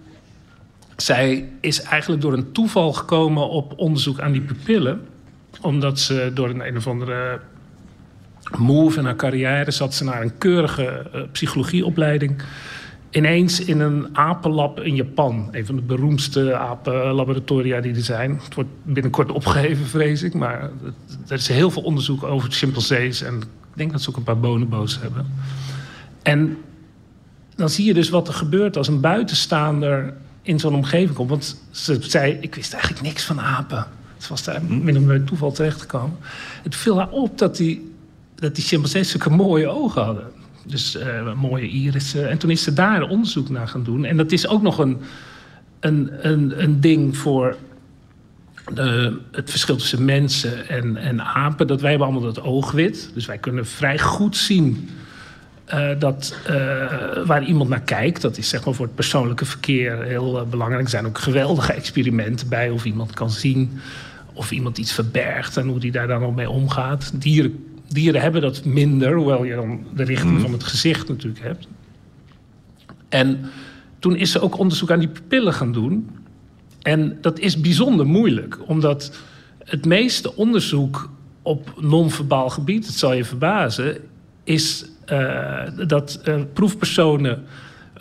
zij 0.97 1.49
is 1.61 1.83
eigenlijk 1.83 2.23
door 2.23 2.33
een 2.33 2.53
toeval 2.53 2.93
gekomen 2.93 3.49
op 3.49 3.73
onderzoek 3.77 4.21
aan 4.21 4.33
die 4.33 4.41
pupillen. 4.41 5.01
Omdat 5.61 6.01
ze 6.01 6.31
door 6.35 6.49
een 6.49 6.67
een 6.67 6.77
of 6.77 6.87
andere 6.87 7.41
move 8.59 8.99
in 8.99 9.05
haar 9.05 9.17
carrière 9.17 9.71
zat 9.71 9.95
ze 9.95 10.05
naar 10.05 10.23
een 10.23 10.39
keurige 10.39 11.07
uh, 11.15 11.23
psychologieopleiding. 11.33 12.43
Ineens 13.13 13.61
in 13.61 13.81
een 13.81 14.17
apenlab 14.17 14.81
in 14.81 14.95
Japan. 14.95 15.49
Een 15.51 15.67
van 15.67 15.77
de 15.77 15.83
beroemdste 15.83 16.55
apenlaboratoria 16.55 17.81
die 17.81 17.95
er 17.95 18.03
zijn. 18.03 18.41
Het 18.45 18.55
wordt 18.55 18.71
binnenkort 18.83 19.31
opgeheven, 19.31 19.87
vrees 19.87 20.23
ik. 20.23 20.35
Maar 20.35 20.71
er 21.29 21.37
is 21.37 21.49
heel 21.49 21.71
veel 21.71 21.83
onderzoek 21.83 22.23
over 22.23 22.51
chimpansees. 22.51 23.23
En 23.23 23.37
ik 23.37 23.47
denk 23.75 23.93
dat 23.93 24.03
ze 24.03 24.09
ook 24.09 24.17
een 24.17 24.23
paar 24.23 24.41
bonobo's 24.41 24.99
hebben. 25.01 25.27
En 26.23 26.59
dan 27.55 27.69
zie 27.69 27.85
je 27.85 27.95
dus 27.95 28.09
wat 28.09 28.29
er 28.29 28.35
gebeurt 28.35 28.77
als 28.77 28.89
een 28.89 29.01
buitenstaander 29.01 30.15
in 30.43 30.61
zo'n 30.61 30.75
omgeving 30.75 31.17
komt. 31.17 31.31
Want 31.31 31.63
ze 31.71 31.97
zei, 32.01 32.39
ik 32.41 32.55
wist 32.55 32.73
eigenlijk 32.73 33.03
niks 33.03 33.25
van 33.25 33.41
apen. 33.41 33.87
Het 34.17 34.29
was 34.29 34.45
daar 34.45 34.63
min 34.65 34.97
of 34.97 35.03
meer 35.03 35.25
toeval 35.25 35.53
terechtgekomen. 35.53 36.17
Het 36.63 36.77
viel 36.77 36.99
haar 36.99 37.11
op 37.11 37.39
dat 37.39 37.57
die 37.57 37.91
dat 38.43 38.55
die 38.55 38.65
chimpansees 38.65 39.11
zulke 39.11 39.31
mooie 39.31 39.69
ogen 39.69 40.05
hadden. 40.05 40.25
Dus 40.67 40.97
uh, 40.97 41.35
mooie 41.35 41.69
irissen. 41.69 42.31
En 42.31 42.39
toen 42.39 42.51
is 42.51 42.63
ze 42.63 42.73
daar 42.73 43.03
onderzoek 43.03 43.49
naar 43.49 43.69
gaan 43.69 43.83
doen. 43.83 44.05
En 44.05 44.17
dat 44.17 44.33
is 44.33 44.49
ook 44.49 44.63
nog 44.63 44.79
een, 44.79 45.01
een, 45.81 46.11
een, 46.21 46.63
een 46.63 46.81
ding 46.81 47.17
voor 47.17 47.57
de, 48.75 49.19
het 49.33 49.51
verschil 49.51 49.77
tussen 49.77 50.05
mensen 50.05 50.69
en, 50.69 50.97
en 50.97 51.23
apen. 51.23 51.67
Dat 51.67 51.81
wij 51.81 51.91
hebben 51.91 52.09
allemaal 52.09 52.33
dat 52.33 52.43
oogwit. 52.43 53.11
Dus 53.15 53.27
wij 53.27 53.39
kunnen 53.39 53.67
vrij 53.67 53.99
goed 53.99 54.37
zien 54.37 54.89
uh, 55.75 55.89
dat, 55.99 56.37
waar 57.27 57.45
iemand 57.45 57.69
naar 57.69 57.83
kijkt. 57.83 58.23
Dat 58.23 58.39
is 58.39 58.49
zeg 58.49 58.65
maar 58.65 58.75
voor 58.75 58.87
het 58.87 58.95
persoonlijke 58.95 59.45
verkeer 59.45 60.03
heel 60.03 60.47
belangrijk. 60.51 60.85
Er 60.85 60.91
zijn 60.91 61.07
ook 61.07 61.19
geweldige 61.19 61.73
experimenten 61.73 62.49
bij 62.49 62.71
of 62.71 62.85
iemand 62.85 63.15
kan 63.15 63.31
zien 63.31 63.81
of 64.33 64.51
iemand 64.51 64.79
iets 64.79 64.93
verbergt 64.93 65.57
en 65.57 65.69
hoe 65.69 65.79
die 65.79 65.93
daar 65.93 66.07
dan 66.07 66.25
ook 66.25 66.35
mee 66.35 66.51
omgaat. 66.51 67.13
Dieren 67.15 67.72
dieren 67.93 68.21
hebben 68.21 68.41
dat 68.41 68.65
minder, 68.65 69.17
hoewel 69.17 69.45
je 69.45 69.55
dan 69.55 69.87
de 69.95 70.05
richting 70.05 70.41
van 70.41 70.53
het 70.53 70.63
gezicht 70.65 71.09
natuurlijk 71.09 71.43
hebt. 71.43 71.69
En 73.09 73.41
toen 73.99 74.17
is 74.17 74.31
ze 74.31 74.41
ook 74.41 74.59
onderzoek 74.59 74.91
aan 74.91 74.99
die 74.99 75.09
pupillen 75.09 75.53
gaan 75.53 75.73
doen. 75.73 76.11
En 76.83 77.19
dat 77.21 77.39
is 77.39 77.61
bijzonder 77.61 78.07
moeilijk, 78.07 78.59
omdat 78.67 79.19
het 79.59 79.87
meeste 79.87 80.37
onderzoek 80.37 81.11
op 81.43 81.75
non-verbaal 81.81 82.51
gebied, 82.51 82.87
het 82.87 82.95
zal 82.95 83.13
je 83.13 83.25
verbazen, 83.25 83.97
is 84.45 84.85
uh, 85.13 85.61
dat 85.87 86.21
uh, 86.25 86.41
proefpersonen 86.53 87.45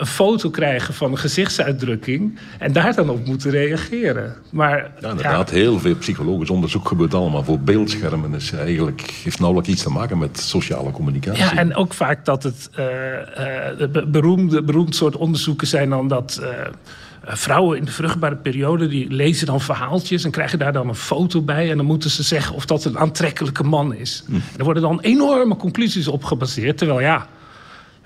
een 0.02 0.08
foto 0.08 0.50
krijgen 0.50 0.94
van 0.94 1.12
een 1.12 1.18
gezichtsuitdrukking 1.18 2.40
en 2.60 2.74
daar 2.74 2.96
dan 2.96 3.10
op 3.10 3.26
moeten 3.26 3.52
reageren. 3.52 4.36
Maar, 4.50 4.92
ja, 5.02 5.10
inderdaad, 5.10 5.50
ja. 5.50 5.56
heel 5.56 5.80
veel 5.80 5.96
psychologisch 5.96 6.50
onderzoek 6.50 6.88
gebeurt 6.88 7.14
allemaal 7.14 7.44
voor 7.44 7.60
beeldschermen. 7.60 8.32
Dus 8.32 8.52
eigenlijk 8.52 9.02
heeft 9.24 9.40
nauwelijks 9.40 9.72
iets 9.72 9.84
te 9.84 9.90
maken 9.90 10.18
met 10.18 10.40
sociale 10.40 10.92
communicatie. 10.92 11.44
Ja, 11.44 11.56
en 11.56 11.76
ook 11.76 11.94
vaak 11.94 12.26
dat 12.26 12.44
het 12.44 12.70
uh, 12.80 12.86
uh, 13.88 14.04
beroemde, 14.08 14.64
beroemd 14.64 14.96
soort 14.96 15.16
onderzoeken 15.16 15.68
zijn 15.68 15.90
dan 15.90 16.08
dat. 16.08 16.40
Uh, 16.42 16.50
vrouwen 17.24 17.78
in 17.78 17.86
de 17.86 17.92
vruchtbare 17.92 18.36
periode 18.36 18.88
die 18.88 19.10
lezen 19.10 19.46
dan 19.46 19.62
verhaaltjes 19.62 20.24
en 20.24 20.32
krijgen 20.32 20.60
daar 20.60 20.74
dan 20.74 20.88
een 20.88 20.96
foto 20.96 21.42
bij. 21.42 21.72
En 21.72 21.78
dan 21.78 21.86
moeten 21.86 22.10
ze 22.10 22.24
zeggen 22.24 22.56
of 22.56 22.66
dat 22.66 22.86
een 22.86 22.98
aantrekkelijke 22.98 23.64
man 23.64 23.96
is. 23.96 24.24
Hm. 24.28 24.36
Er 24.58 24.64
worden 24.64 24.84
dan 24.84 25.00
enorme 25.00 25.56
conclusies 25.56 26.08
op 26.08 26.24
gebaseerd. 26.24 26.78
Terwijl 26.78 27.00
ja, 27.00 27.28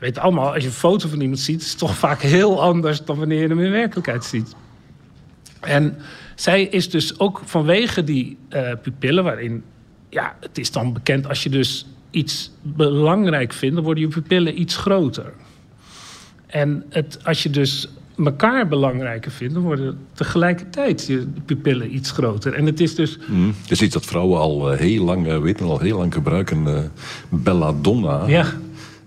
weet 0.05 0.19
allemaal, 0.19 0.53
als 0.53 0.63
je 0.63 0.69
een 0.69 0.75
foto 0.75 1.07
van 1.07 1.21
iemand 1.21 1.39
ziet, 1.39 1.61
is 1.61 1.69
het 1.69 1.77
toch 1.77 1.97
vaak 1.97 2.21
heel 2.21 2.61
anders 2.61 3.03
dan 3.03 3.17
wanneer 3.17 3.41
je 3.41 3.47
hem 3.47 3.59
in 3.59 3.71
werkelijkheid 3.71 4.23
ziet. 4.23 4.55
En 5.59 5.97
zij 6.35 6.63
is 6.63 6.89
dus 6.89 7.19
ook 7.19 7.41
vanwege 7.45 8.03
die 8.03 8.37
uh, 8.49 8.71
pupillen, 8.81 9.23
waarin, 9.23 9.63
ja, 10.09 10.35
het 10.39 10.57
is 10.57 10.71
dan 10.71 10.93
bekend 10.93 11.27
als 11.27 11.43
je 11.43 11.49
dus 11.49 11.85
iets 12.11 12.51
belangrijk 12.61 13.53
vindt, 13.53 13.75
dan 13.75 13.83
worden 13.83 14.03
je 14.03 14.09
pupillen 14.09 14.61
iets 14.61 14.75
groter. 14.77 15.33
En 16.47 16.83
het, 16.89 17.19
als 17.23 17.43
je 17.43 17.49
dus 17.49 17.89
elkaar 18.17 18.67
belangrijker 18.67 19.31
vindt, 19.31 19.53
dan 19.53 19.63
worden 19.63 19.97
tegelijkertijd 20.13 21.05
je 21.05 21.27
pupillen 21.45 21.95
iets 21.95 22.11
groter. 22.11 22.53
En 22.53 22.65
het 22.65 22.79
is 22.79 22.95
dus. 22.95 23.17
Mm, 23.27 23.53
het 23.61 23.71
is 23.71 23.81
iets 23.81 23.93
dat 23.93 24.05
vrouwen 24.05 24.39
al 24.39 24.73
uh, 24.73 24.79
heel 24.79 25.03
lang 25.03 25.27
uh, 25.27 25.37
weten, 25.37 25.65
al 25.65 25.79
heel 25.79 25.97
lang 25.97 26.13
gebruiken. 26.13 26.67
Uh, 26.67 26.79
belladonna. 27.29 28.27
Ja 28.27 28.45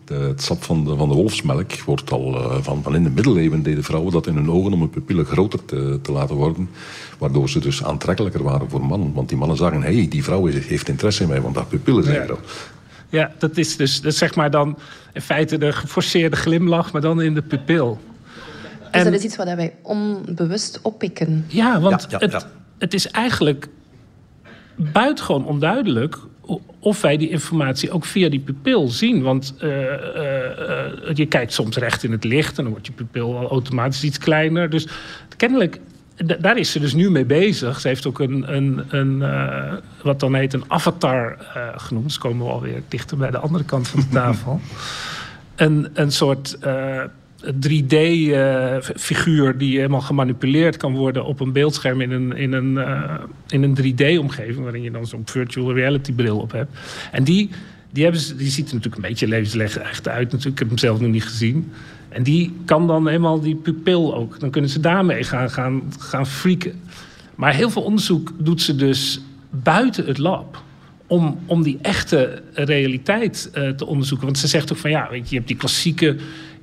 het 0.09 0.43
sap 0.43 0.63
van 0.63 0.85
de, 0.85 0.97
van 0.97 1.09
de 1.09 1.15
wolfsmelk 1.15 1.73
wordt 1.73 2.13
al 2.13 2.35
uh, 2.35 2.57
van, 2.61 2.83
van 2.83 2.95
in 2.95 3.03
de 3.03 3.11
middeleeuwen 3.11 3.63
deden 3.63 3.85
vrouwen 3.85 4.13
dat 4.13 4.27
in 4.27 4.35
hun 4.35 4.51
ogen 4.51 4.73
om 4.73 4.81
hun 4.81 4.91
pupillen 4.91 5.25
groter 5.25 5.65
te, 5.65 5.99
te 6.03 6.13
laten 6.13 6.35
worden. 6.35 6.69
Waardoor 7.19 7.49
ze 7.49 7.59
dus 7.59 7.85
aantrekkelijker 7.85 8.43
waren 8.43 8.71
voor 8.71 8.85
mannen. 8.85 9.13
Want 9.13 9.29
die 9.29 9.39
mannen 9.39 9.57
zagen, 9.57 9.83
hé, 9.83 9.95
hey, 9.95 10.09
die 10.09 10.25
vrouw 10.25 10.47
heeft 10.47 10.89
interesse 10.89 11.23
in 11.23 11.29
mij, 11.29 11.41
want 11.41 11.57
haar 11.57 11.67
pupillen 11.67 12.05
zijn 12.05 12.17
ja. 12.17 12.25
groot. 12.25 12.71
Ja, 13.09 13.33
dat 13.39 13.57
is 13.57 13.77
dus 13.77 14.01
dat 14.01 14.13
is 14.13 14.19
zeg 14.19 14.35
maar 14.35 14.51
dan 14.51 14.79
in 15.13 15.21
feite 15.21 15.59
de 15.59 15.73
geforceerde 15.73 16.37
glimlach, 16.37 16.93
maar 16.93 17.03
dan 17.03 17.23
in 17.23 17.35
de 17.35 17.43
pupil. 17.43 17.99
Dus 18.79 18.89
en, 18.91 19.05
dat 19.05 19.13
is 19.13 19.25
iets 19.25 19.37
wat 19.37 19.47
wij 19.47 19.75
onbewust 19.83 20.79
oppikken. 20.83 21.45
Ja, 21.49 21.81
want 21.81 22.07
ja, 22.09 22.19
ja, 22.21 22.29
het, 22.29 22.47
het 22.79 22.95
is 22.95 23.11
eigenlijk 23.11 23.69
buitengewoon 24.77 25.47
onduidelijk 25.47 26.19
of 26.79 27.01
wij 27.01 27.17
die 27.17 27.29
informatie 27.29 27.91
ook 27.91 28.05
via 28.05 28.29
die 28.29 28.41
pupil 28.41 28.89
zien. 28.89 29.23
Want 29.23 29.55
uh, 29.63 29.69
uh, 29.71 29.77
uh, 29.77 31.15
je 31.15 31.27
kijkt 31.27 31.53
soms 31.53 31.77
recht 31.77 32.03
in 32.05 32.13
het 32.13 32.25
licht 32.25 32.57
en 32.57 32.63
dan 32.63 32.73
wordt 32.73 32.87
je 32.87 32.93
pupil 32.93 33.39
al 33.39 33.51
automatisch 33.51 34.05
iets 34.05 34.19
kleiner. 34.19 34.71
Dus 34.71 34.87
kennelijk, 35.37 35.81
daar 36.41 36.59
is 36.59 36.73
ze 36.73 36.81
dus 36.81 36.95
nu 36.95 37.11
mee 37.11 37.25
bezig. 37.25 37.81
Ze 37.81 37.89
heeft 37.89 38.07
ook 38.07 38.19
een, 38.19 38.55
een, 38.55 38.85
een 38.89 39.25
wat 40.03 40.21
dan 40.21 40.35
heet 40.35 40.53
een 40.53 40.65
avatar 40.69 41.37
genoemd. 41.77 42.07
Dus 42.07 42.19
komen 42.19 42.47
we 42.47 42.53
alweer 42.53 42.83
dichter 42.89 43.17
bij 43.17 43.31
de 43.31 43.39
andere 43.39 43.65
kant 43.65 43.89
van 43.89 44.01
de 44.01 44.09
tafel. 44.09 44.61
een, 45.57 45.89
een 45.93 46.13
soort 46.13 46.59
3D-figuur 47.45 49.53
uh, 49.53 49.59
die 49.59 49.77
helemaal 49.77 50.01
gemanipuleerd 50.01 50.77
kan 50.77 50.95
worden 50.95 51.25
op 51.25 51.41
een 51.41 51.53
beeldscherm 51.53 52.01
in 52.01 52.11
een, 52.11 52.37
in 52.37 52.53
een, 52.53 52.73
uh, 52.73 53.15
in 53.49 53.63
een 53.63 53.77
3D-omgeving, 53.77 54.63
waarin 54.63 54.83
je 54.83 54.91
dan 54.91 55.07
zo'n 55.07 55.23
virtual 55.25 55.75
reality 55.75 56.13
bril 56.13 56.39
op 56.39 56.53
hebt. 56.53 56.79
En 57.13 57.25
die, 57.25 57.51
Die, 57.91 58.03
hebben 58.03 58.21
ze, 58.21 58.37
die 58.37 58.51
ziet 58.51 58.69
er 58.69 58.75
natuurlijk 58.75 59.03
een 59.03 59.09
beetje 59.09 59.29
levenslecht 59.29 60.09
uit. 60.09 60.33
Natuurlijk. 60.33 60.47
Ik 60.47 60.59
heb 60.59 60.69
hem 60.69 60.79
zelf 60.79 61.01
nog 61.01 61.11
niet 61.11 61.25
gezien. 61.25 61.73
En 62.09 62.23
die 62.23 62.53
kan 62.65 62.87
dan 62.87 63.07
helemaal 63.07 63.41
die 63.41 63.57
pupil 63.57 64.15
ook. 64.15 64.41
Dan 64.41 64.51
kunnen 64.51 64.71
ze 64.71 64.81
daarmee 64.81 65.25
gaan, 65.25 65.51
gaan, 65.51 65.93
gaan 65.99 66.27
freaken. 66.27 66.81
Maar 67.35 67.55
heel 67.55 67.71
veel 67.71 67.83
onderzoek 67.83 68.33
doet 68.39 68.63
ze 68.63 68.77
dus 68.77 69.21
buiten 69.51 70.07
het 70.07 70.19
lab. 70.19 70.63
Om, 71.07 71.39
om 71.47 71.63
die 71.63 71.79
echte 71.83 72.43
realiteit 72.53 73.51
uh, 73.55 73.71
te 73.71 73.87
onderzoeken. 73.87 74.27
Want 74.27 74.39
ze 74.39 74.47
zegt 74.47 74.73
ook 74.73 74.79
van 74.79 74.91
ja, 74.91 75.09
weet 75.11 75.23
je, 75.23 75.29
je 75.29 75.37
hebt 75.37 75.49
die 75.49 75.57
klassieke 75.57 76.17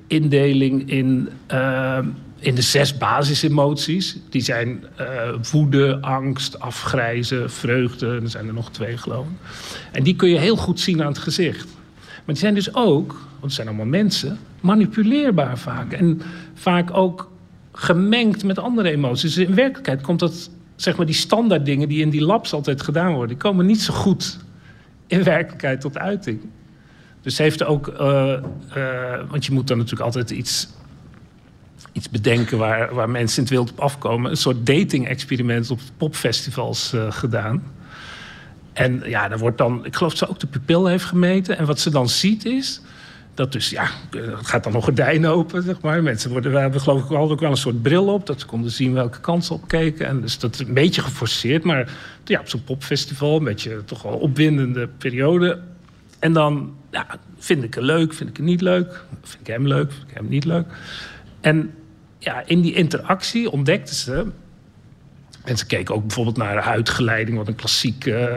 indeling 0.08 0.90
in, 0.90 1.30
uh, 1.52 2.00
in 2.40 2.56
de 2.56 2.62
zes 2.62 2.98
basisemoties. 2.98 4.18
Die 4.30 4.42
zijn 4.42 4.84
uh, 5.00 5.08
woede, 5.52 5.98
angst, 6.02 6.60
afgrijzen, 6.60 7.52
vreugde. 7.52 8.08
Er 8.08 8.30
zijn 8.30 8.48
er 8.48 8.54
nog 8.54 8.72
twee, 8.72 8.98
geloof 8.98 9.26
ik. 9.26 9.50
En 9.92 10.04
die 10.04 10.16
kun 10.16 10.30
je 10.30 10.40
heel 10.40 10.58
goed 10.58 10.80
zien 10.80 11.02
aan 11.02 11.08
het 11.08 11.18
gezicht. 11.18 11.68
Maar 12.06 12.36
die 12.36 12.38
zijn 12.44 12.54
dus 12.54 12.74
ook, 12.74 13.12
want 13.12 13.42
het 13.42 13.54
zijn 13.54 13.68
allemaal 13.68 13.86
mensen, 13.86 14.38
manipuleerbaar 14.62 15.58
vaak. 15.58 15.94
En 15.94 16.22
vaak 16.54 16.94
ook 16.94 17.32
gemengd 17.72 18.44
met 18.44 18.60
andere 18.60 18.90
emoties. 18.90 19.34
Dus 19.34 19.48
in 19.48 19.56
werkelijkheid 19.56 20.02
komt 20.02 20.20
dat, 20.20 20.50
zeg 20.76 20.98
maar, 20.98 21.06
die 21.06 21.16
standaard 21.16 21.66
dingen 21.66 21.90
die 21.90 22.02
in 22.02 22.10
die 22.10 22.26
labs 22.26 22.54
altijd 22.54 22.82
gedaan 22.82 23.12
worden, 23.12 23.28
die 23.28 23.38
komen 23.38 23.66
niet 23.66 23.82
zo 23.82 23.94
goed 23.94 24.40
in 25.08 25.24
werkelijkheid 25.24 25.82
tot 25.82 25.98
uiting. 25.98 26.40
Dus 27.26 27.36
ze 27.36 27.42
heeft 27.42 27.64
ook, 27.64 27.88
uh, 27.88 28.34
uh, 28.78 29.20
want 29.30 29.46
je 29.46 29.52
moet 29.52 29.68
dan 29.68 29.78
natuurlijk 29.78 30.06
altijd 30.06 30.30
iets, 30.30 30.68
iets 31.92 32.10
bedenken 32.10 32.58
waar, 32.58 32.94
waar 32.94 33.10
mensen 33.10 33.38
in 33.38 33.44
het 33.44 33.52
wild 33.52 33.72
op 33.72 33.80
afkomen. 33.80 34.32
Een 34.32 34.38
soort 34.38 34.66
dating-experiment 34.66 35.72
op 35.72 35.80
popfestivals 35.98 36.94
uh, 36.94 37.12
gedaan. 37.12 37.64
En 38.74 39.02
ja, 39.06 39.28
daar 39.28 39.38
wordt 39.38 39.58
dan, 39.58 39.86
ik 39.86 39.96
geloof 39.96 40.12
dat 40.12 40.20
ze 40.20 40.30
ook 40.30 40.40
de 40.40 40.48
pupil 40.48 40.86
heeft 40.86 41.04
gemeten. 41.04 41.58
En 41.58 41.66
wat 41.66 41.80
ze 41.80 41.90
dan 41.90 42.10
ziet 42.10 42.46
is 42.46 42.82
dat 43.34 43.52
dus, 43.52 43.70
ja, 43.70 43.88
het 44.12 44.48
gaat 44.48 44.64
dan 44.64 44.74
nog 44.74 44.84
gordijnen 44.84 45.30
open, 45.30 45.64
zeg 45.64 45.82
maar. 45.82 46.04
Mensen 46.04 46.32
worden, 46.32 46.52
we 46.52 46.60
hebben 46.60 46.82
geloof 46.82 47.04
ik 47.04 47.10
al 47.10 47.32
ook 47.32 47.40
wel 47.40 47.52
een 47.52 47.58
soort 47.58 47.82
bril 47.82 48.14
op, 48.14 48.26
dat 48.26 48.40
ze 48.40 48.46
konden 48.46 48.72
zien 48.72 48.94
welke 48.94 49.20
kant 49.20 49.46
ze 49.46 49.54
op 49.54 49.68
keken. 49.68 50.08
En 50.08 50.22
dus 50.22 50.40
dat 50.40 50.54
is 50.54 50.60
een 50.60 50.74
beetje 50.74 51.02
geforceerd, 51.02 51.64
maar 51.64 51.92
ja, 52.26 52.40
op 52.40 52.50
zo'n 52.50 52.64
popfestival, 52.64 53.38
een 53.38 53.44
beetje 53.44 53.84
toch 53.86 54.02
wel 54.02 54.18
opwindende 54.18 54.88
periode. 54.98 55.60
En 56.20 56.34
dan 56.34 56.76
ja, 56.92 57.08
vind 57.38 57.64
ik 57.64 57.74
het 57.74 57.84
leuk, 57.84 58.14
vind 58.14 58.30
ik 58.30 58.38
het 58.38 58.46
niet 58.46 58.62
leuk. 58.62 59.04
Vind 59.22 59.42
ik 59.42 59.48
hem 59.48 59.68
leuk, 59.68 59.92
vind 59.92 60.10
ik 60.10 60.16
hem 60.16 60.28
niet 60.28 60.46
leuk. 60.46 60.66
En 61.42 61.74
ja, 62.20 62.44
in 62.46 62.62
die 62.62 62.74
interactie 62.74 63.52
ontdekten 63.52 63.96
ze... 63.96 64.26
En 65.44 65.58
ze 65.58 65.66
keken 65.66 65.96
ook 65.96 66.02
bijvoorbeeld 66.02 66.38
naar 66.38 66.64
huidgeleiding... 66.64 67.38
wat 67.38 67.48
een 67.48 67.56
klassiek 67.56 68.06
uh, 68.06 68.36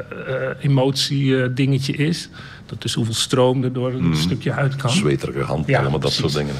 emotie-dingetje 0.61 1.93
is. 1.93 2.29
Dat 2.67 2.85
is 2.85 2.95
hoeveel 2.95 3.15
stroom 3.15 3.65
er 3.65 3.73
door 3.73 3.93
een 3.93 4.07
mm. 4.07 4.15
stukje 4.15 4.53
huid 4.53 4.77
kan. 4.77 4.91
Zweterige 4.91 5.43
hand, 5.43 5.67
ja, 5.67 5.81
allemaal 5.81 5.99
dat 5.99 6.13
soort 6.13 6.35
dingen. 6.35 6.55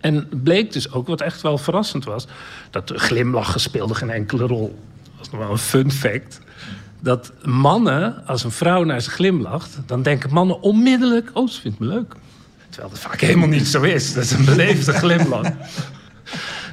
En 0.00 0.28
bleek 0.42 0.72
dus 0.72 0.92
ook, 0.92 1.06
wat 1.06 1.20
echt 1.20 1.40
wel 1.40 1.58
verrassend 1.58 2.04
was... 2.04 2.26
dat 2.70 2.88
de 2.88 2.98
glimlachen 2.98 3.60
speelde 3.60 3.94
geen 3.94 4.10
enkele 4.10 4.46
rol. 4.46 4.78
Dat 5.02 5.12
was 5.18 5.30
nog 5.30 5.40
wel 5.40 5.50
een 5.50 5.58
fun 5.58 5.90
fact 5.90 6.40
dat 7.00 7.32
mannen, 7.44 8.26
als 8.26 8.44
een 8.44 8.50
vrouw 8.50 8.84
naar 8.84 9.00
ze 9.00 9.10
glimlacht, 9.10 9.78
dan 9.86 10.02
denken 10.02 10.32
mannen 10.32 10.60
onmiddellijk: 10.60 11.30
Oh, 11.34 11.48
ze 11.48 11.60
vindt 11.60 11.78
me 11.78 11.86
leuk. 11.86 12.14
Terwijl 12.68 12.92
dat 12.92 13.00
vaak 13.00 13.20
helemaal 13.20 13.48
niet 13.48 13.66
zo 13.66 13.82
is. 13.82 14.12
Dat 14.12 14.24
is 14.24 14.30
een 14.30 14.44
beleefde 14.44 14.92
glimlach. 14.92 15.48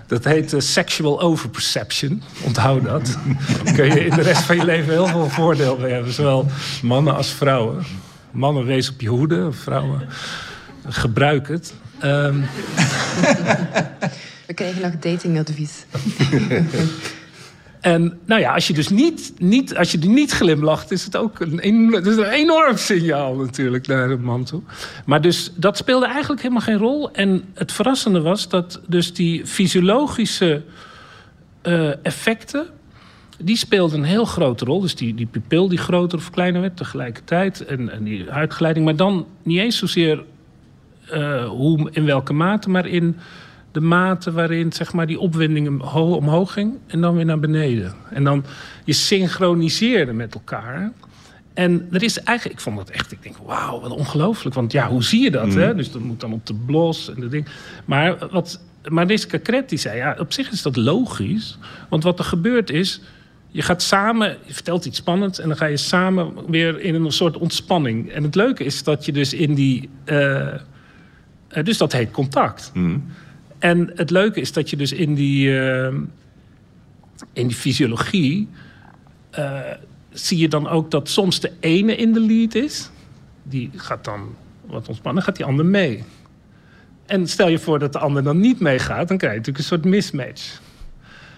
Dat 0.08 0.24
heet 0.24 0.54
uh, 0.54 0.60
sexual 0.60 1.22
overperception. 1.22 2.24
Onthoud 2.44 2.84
dat. 2.84 3.18
Dan 3.64 3.74
kun 3.74 3.86
je 3.86 4.06
in 4.06 4.16
de 4.16 4.22
rest 4.22 4.42
van 4.42 4.56
je 4.56 4.66
leven 4.66 4.92
heel 4.92 5.08
veel 5.08 5.30
voordeel 5.30 5.78
mee 5.78 5.92
hebben. 5.92 6.14
Zowel 6.14 6.46
mannen 6.82 7.16
als 7.16 7.30
vrouwen. 7.30 7.84
Mannen, 8.32 8.66
wees 8.66 8.90
op 8.90 9.02
je 9.02 9.10
hoede. 9.10 9.52
Vrouwen, 9.52 10.08
gebruik 10.88 11.48
het. 11.48 11.74
Um... 12.04 12.46
We 14.46 14.54
krijgen 14.54 14.82
nog 14.82 14.92
datingadvies. 15.00 15.86
En 17.94 18.20
nou 18.26 18.42
ja, 18.42 18.54
als 18.54 18.68
je 18.68 18.74
dus 18.74 18.90
niet, 18.90 19.34
niet, 19.38 19.78
als 19.78 19.92
je 19.92 19.98
niet 19.98 20.32
glimlacht, 20.32 20.92
is 20.92 21.04
het 21.04 21.18
ook 21.18 21.40
een, 21.40 21.60
is 22.06 22.18
een 22.18 22.24
enorm 22.24 22.78
signaal 22.78 23.36
natuurlijk 23.36 23.88
naar 23.88 24.10
een 24.10 24.24
man 24.24 24.44
toe. 24.44 24.62
Maar 25.06 25.22
dus 25.22 25.52
dat 25.56 25.78
speelde 25.78 26.06
eigenlijk 26.06 26.42
helemaal 26.42 26.64
geen 26.64 26.78
rol. 26.78 27.12
En 27.12 27.44
het 27.54 27.72
verrassende 27.72 28.22
was 28.22 28.50
dat 28.50 28.82
dus 28.88 29.14
die 29.14 29.46
fysiologische 29.46 30.62
uh, 31.64 32.06
effecten, 32.06 32.66
die 33.38 33.58
speelden 33.58 34.00
een 34.00 34.06
heel 34.06 34.26
grote 34.26 34.66
rol. 34.66 34.82
Dus 34.82 34.96
die, 34.96 35.16
die 35.16 35.28
pupil 35.28 35.68
die 35.68 35.78
groter 35.78 36.18
of 36.18 36.30
kleiner 36.30 36.62
werd 36.62 36.78
tegelijkertijd. 36.78 37.66
En, 37.66 37.92
en 37.92 38.04
die 38.04 38.26
huidgeleiding. 38.30 38.86
Maar 38.86 38.96
dan 38.96 39.26
niet 39.44 39.60
eens 39.60 39.78
zozeer 39.78 40.24
uh, 41.14 41.48
hoe, 41.48 41.90
in 41.92 42.06
welke 42.06 42.34
mate, 42.34 42.70
maar 42.70 42.86
in 42.86 43.18
de 43.72 43.80
mate 43.80 44.32
waarin 44.32 44.74
zeg 44.74 44.94
maar, 44.94 45.08
die 45.08 45.20
opwinding 45.20 45.82
omhoog 45.94 46.54
ging 46.54 46.74
en 46.88 47.02
dan 47.02 47.16
weer 47.16 47.26
naar 47.26 47.40
beneden. 47.40 47.94
En 48.10 48.24
dan 48.24 48.46
je 48.86 48.94
synchroniseerde 48.94 50.14
met 50.14 50.34
elkaar. 50.34 50.92
En 51.54 51.88
er 51.92 52.04
is 52.04 52.20
eigenlijk, 52.24 52.58
ik 52.58 52.64
vond 52.64 52.78
dat 52.78 52.90
echt, 52.90 53.12
ik 53.12 53.24
denk, 53.24 53.38
wauw, 53.38 53.80
wat 53.80 53.92
ongelooflijk. 53.92 54.56
Want 54.56 54.72
ja, 54.72 54.88
hoe 54.88 55.04
zie 55.04 55.24
je 55.24 55.32
dat? 55.32 55.54
Hè? 55.54 55.72
Mm. 55.72 55.78
Dus 55.78 55.92
dat 55.92 56.02
moet 56.02 56.20
dan 56.20 56.34
op 56.34 56.46
de 56.46 56.54
blos 56.54 57.14
en 57.14 57.20
de 57.20 57.28
ding. 57.28 57.48
Maar 57.86 58.18
wat 58.32 58.60
Mariska 58.88 59.38
Kret 59.38 59.70
die 59.70 59.78
zei, 59.78 59.98
ja, 59.98 60.16
op 60.20 60.34
zich 60.34 60.52
is 60.52 60.62
dat 60.62 60.76
logisch. 60.76 61.58
Want 61.90 62.04
wat 62.04 62.20
er 62.20 62.26
gebeurt 62.26 62.70
is, 62.70 63.02
je 63.48 63.62
gaat 63.62 63.82
samen, 63.82 64.38
je 64.46 64.54
vertelt 64.54 64.86
iets 64.86 64.98
spannends 64.98 65.40
en 65.40 65.48
dan 65.48 65.58
ga 65.58 65.66
je 65.66 65.78
samen 65.78 66.34
weer 66.48 66.80
in 66.80 66.96
een 66.96 67.12
soort 67.12 67.38
ontspanning. 67.38 68.12
En 68.12 68.24
het 68.24 68.36
leuke 68.36 68.64
is 68.64 68.84
dat 68.84 69.06
je 69.06 69.12
dus 69.12 69.34
in 69.34 69.54
die, 69.54 69.90
uh, 70.06 70.54
dus 71.64 71.78
dat 71.78 71.92
heet 71.92 72.12
contact. 72.12 72.72
Mm. 72.74 73.04
En 73.60 73.92
het 73.96 74.10
leuke 74.10 74.40
is 74.40 74.54
dat 74.54 74.70
je 74.70 74.76
dus 74.76 74.92
in 74.92 75.16
die, 75.16 75.48
uh, 75.48 75.94
in 77.34 77.48
die 77.48 77.56
fysiologie... 77.56 78.48
Uh, 79.40 79.60
zie 80.20 80.38
je 80.38 80.48
dan 80.48 80.68
ook 80.68 80.92
dat 80.92 81.10
soms 81.10 81.40
de 81.40 81.52
ene 81.60 81.96
in 81.96 82.14
de 82.14 82.20
lead 82.20 82.56
is. 82.56 82.90
Die 83.44 83.70
gaat 83.76 84.04
dan 84.04 84.36
wat 84.66 84.88
ontspannen, 84.88 85.24
gaat 85.24 85.36
die 85.36 85.46
ander 85.46 85.66
mee. 85.66 86.04
En 87.06 87.28
stel 87.28 87.48
je 87.48 87.60
voor 87.60 87.80
dat 87.80 87.94
de 87.94 88.00
ander 88.00 88.24
dan 88.24 88.40
niet 88.40 88.60
meegaat... 88.60 89.08
dan 89.08 89.18
krijg 89.18 89.34
je 89.34 89.40
natuurlijk 89.40 89.58
een 89.58 89.78
soort 89.78 89.86
mismatch. 89.86 90.62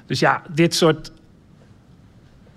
Dus 0.06 0.20
ja, 0.20 0.44
dit 0.54 0.76
soort... 0.76 1.12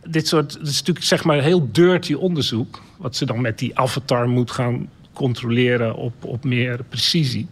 Dit 0.08 0.28
soort, 0.28 0.52
dat 0.52 0.68
is 0.68 0.78
natuurlijk 0.78 1.06
zeg 1.06 1.24
maar 1.24 1.40
heel 1.40 1.68
dirty 1.72 2.14
onderzoek... 2.14 2.82
wat 2.96 3.16
ze 3.16 3.26
dan 3.26 3.40
met 3.40 3.58
die 3.58 3.78
avatar 3.78 4.28
moet 4.28 4.50
gaan 4.50 4.88
controleren 5.12 5.94
op, 5.94 6.24
op 6.24 6.44
meer 6.44 6.84
precisie. 6.88 7.46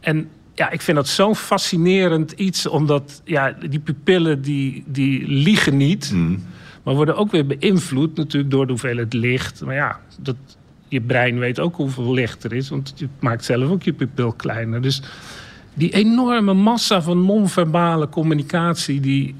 En 0.00 0.30
ja, 0.58 0.70
ik 0.70 0.80
vind 0.80 0.96
dat 0.96 1.08
zo'n 1.08 1.36
fascinerend 1.36 2.32
iets, 2.32 2.66
omdat 2.66 3.22
ja, 3.24 3.52
die 3.68 3.78
pupillen 3.78 4.42
die, 4.42 4.84
die 4.86 5.28
liegen 5.28 5.76
niet, 5.76 6.12
mm. 6.12 6.44
maar 6.82 6.94
worden 6.94 7.16
ook 7.16 7.30
weer 7.30 7.46
beïnvloed 7.46 8.16
natuurlijk 8.16 8.50
door 8.50 8.66
de 8.66 8.72
hoeveelheid 8.72 9.12
licht. 9.12 9.64
Maar 9.64 9.74
ja, 9.74 10.00
dat, 10.20 10.36
je 10.88 11.00
brein 11.00 11.38
weet 11.38 11.60
ook 11.60 11.76
hoeveel 11.76 12.12
licht 12.12 12.44
er 12.44 12.52
is, 12.52 12.68
want 12.68 12.92
je 12.96 13.08
maakt 13.18 13.44
zelf 13.44 13.70
ook 13.70 13.82
je 13.82 13.92
pupil 13.92 14.32
kleiner. 14.32 14.82
Dus 14.82 15.02
die 15.74 15.90
enorme 15.90 16.54
massa 16.54 17.02
van 17.02 17.24
non-verbale 17.24 18.08
communicatie, 18.08 19.00
die, 19.00 19.34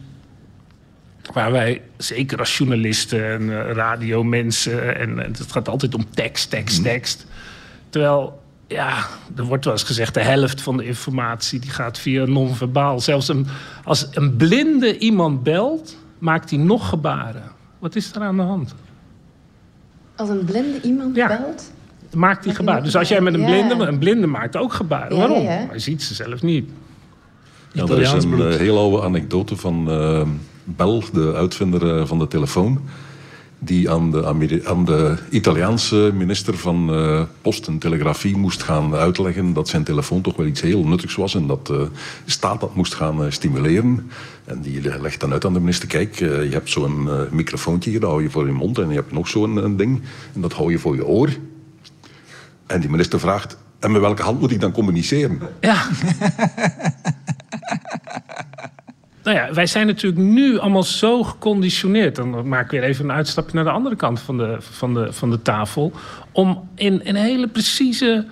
waar 1.33 1.52
wij, 1.52 1.83
zeker 1.96 2.38
als 2.38 2.59
journalisten 2.59 3.33
en 3.33 3.42
uh, 3.42 3.70
radiomensen, 3.70 4.96
en, 4.96 5.24
en 5.24 5.33
het 5.33 5.52
gaat 5.52 5.68
altijd 5.68 5.94
om 5.94 6.04
tekst, 6.11 6.50
tekst, 6.50 6.78
mm. 6.78 6.85
tekst. 6.85 7.26
Terwijl 7.90 8.46
ja, 8.68 9.07
er 9.37 9.44
wordt 9.44 9.64
wel 9.64 9.74
eens 9.74 9.83
gezegd... 9.83 10.14
de 10.14 10.22
helft 10.22 10.61
van 10.61 10.76
de 10.76 10.85
informatie 10.85 11.61
die 11.61 11.70
gaat 11.70 11.98
via 11.98 12.24
non-verbaal. 12.24 13.00
Zelfs 13.00 13.28
een, 13.28 13.46
als 13.85 14.09
een 14.11 14.37
blinde 14.37 14.98
iemand 14.98 15.42
belt, 15.42 15.96
maakt 16.18 16.50
hij 16.50 16.59
nog 16.59 16.88
gebaren. 16.88 17.42
Wat 17.78 17.96
is 17.96 18.12
er 18.14 18.22
aan 18.22 18.37
de 18.37 18.42
hand? 18.42 18.74
Als 20.16 20.28
een 20.28 20.44
blinde 20.44 20.81
iemand 20.81 21.12
belt? 21.12 21.72
Maakt 22.14 22.44
hij 22.44 22.54
gebaren. 22.54 22.85
Dus 22.85 22.96
als 22.96 23.09
jij 23.09 23.20
met 23.20 23.35
een 23.35 23.44
blinde... 23.44 23.87
Een 23.87 23.98
blinde 23.98 24.26
maakt 24.26 24.57
ook 24.57 24.72
gebaren. 24.72 25.16
Waarom? 25.16 25.46
Hij 25.46 25.78
ziet 25.78 26.02
ze 26.02 26.14
zelf 26.14 26.42
niet. 26.42 26.70
Ja, 27.72 27.85
er 27.85 28.00
is 28.00 28.12
een 28.12 28.38
uh, 28.38 28.54
heel 28.54 28.78
oude 28.78 29.02
anekdote 29.02 29.57
van 29.57 29.90
uh, 29.90 30.22
Bell, 30.64 31.02
de 31.12 31.35
uitvinder 31.35 31.98
uh, 31.98 32.07
van 32.07 32.18
de 32.18 32.28
telefoon 32.28 32.81
die 33.59 33.90
aan 33.90 34.11
de, 34.11 34.25
aan 34.64 34.85
de 34.85 35.16
Italiaanse 35.31 36.11
minister 36.14 36.59
van 36.59 36.94
uh, 36.94 37.23
Post 37.42 37.66
en 37.66 37.79
Telegrafie 37.79 38.37
moest 38.37 38.62
gaan 38.62 38.94
uitleggen 38.94 39.53
dat 39.53 39.68
zijn 39.68 39.85
telefoon 39.85 40.21
toch 40.21 40.37
wel 40.37 40.47
iets 40.47 40.61
heel 40.61 40.87
nuttigs 40.87 41.14
was 41.14 41.35
en 41.35 41.47
dat 41.47 41.66
de 41.66 41.88
staat 42.25 42.61
dat 42.61 42.75
moest 42.75 42.94
gaan 42.94 43.25
uh, 43.25 43.31
stimuleren. 43.31 44.11
En 44.44 44.61
die 44.61 45.01
legt 45.01 45.21
dan 45.21 45.33
uit 45.33 45.44
aan 45.44 45.53
de 45.53 45.61
minister, 45.61 45.88
kijk, 45.88 46.21
uh, 46.21 46.44
je 46.44 46.53
hebt 46.53 46.71
zo'n 46.71 47.09
microfoontje 47.31 47.90
hier, 47.90 48.01
dat 48.01 48.11
hou 48.11 48.23
je 48.23 48.31
voor 48.31 48.47
je 48.47 48.53
mond 48.53 48.79
en 48.79 48.88
je 48.88 48.94
hebt 48.94 49.12
nog 49.12 49.29
zo'n 49.29 49.77
ding 49.77 50.03
en 50.35 50.40
dat 50.40 50.53
hou 50.53 50.71
je 50.71 50.79
voor 50.79 50.94
je 50.94 51.07
oor. 51.07 51.29
En 52.66 52.81
die 52.81 52.90
minister 52.90 53.21
vraagt, 53.21 53.57
en 53.79 53.92
met 53.92 54.01
welke 54.01 54.23
hand 54.23 54.40
moet 54.40 54.51
ik 54.51 54.61
dan 54.61 54.73
communiceren? 54.73 55.40
Ja. 55.61 55.87
nou 59.29 59.41
ja, 59.41 59.55
wij 59.55 59.67
zijn 59.67 59.87
natuurlijk 59.87 60.23
nu 60.23 60.59
allemaal 60.59 60.83
zo 60.83 61.23
geconditioneerd. 61.23 62.17
Dan 62.17 62.49
maak 62.49 62.64
ik 62.64 62.71
weer 62.71 62.83
even 62.83 63.05
een 63.05 63.17
uitstapje 63.17 63.55
naar 63.55 63.64
de 63.64 63.71
andere 63.71 63.97
kant 63.97 64.21
van 64.21 64.38
de, 64.38 64.57
van 64.61 64.95
de, 64.95 65.12
van 65.12 65.31
de 65.31 65.43
tafel. 65.43 65.93
Om 66.33 66.69
in, 66.75 67.05
in 67.05 67.14
hele 67.14 67.49
precieze 67.49 68.27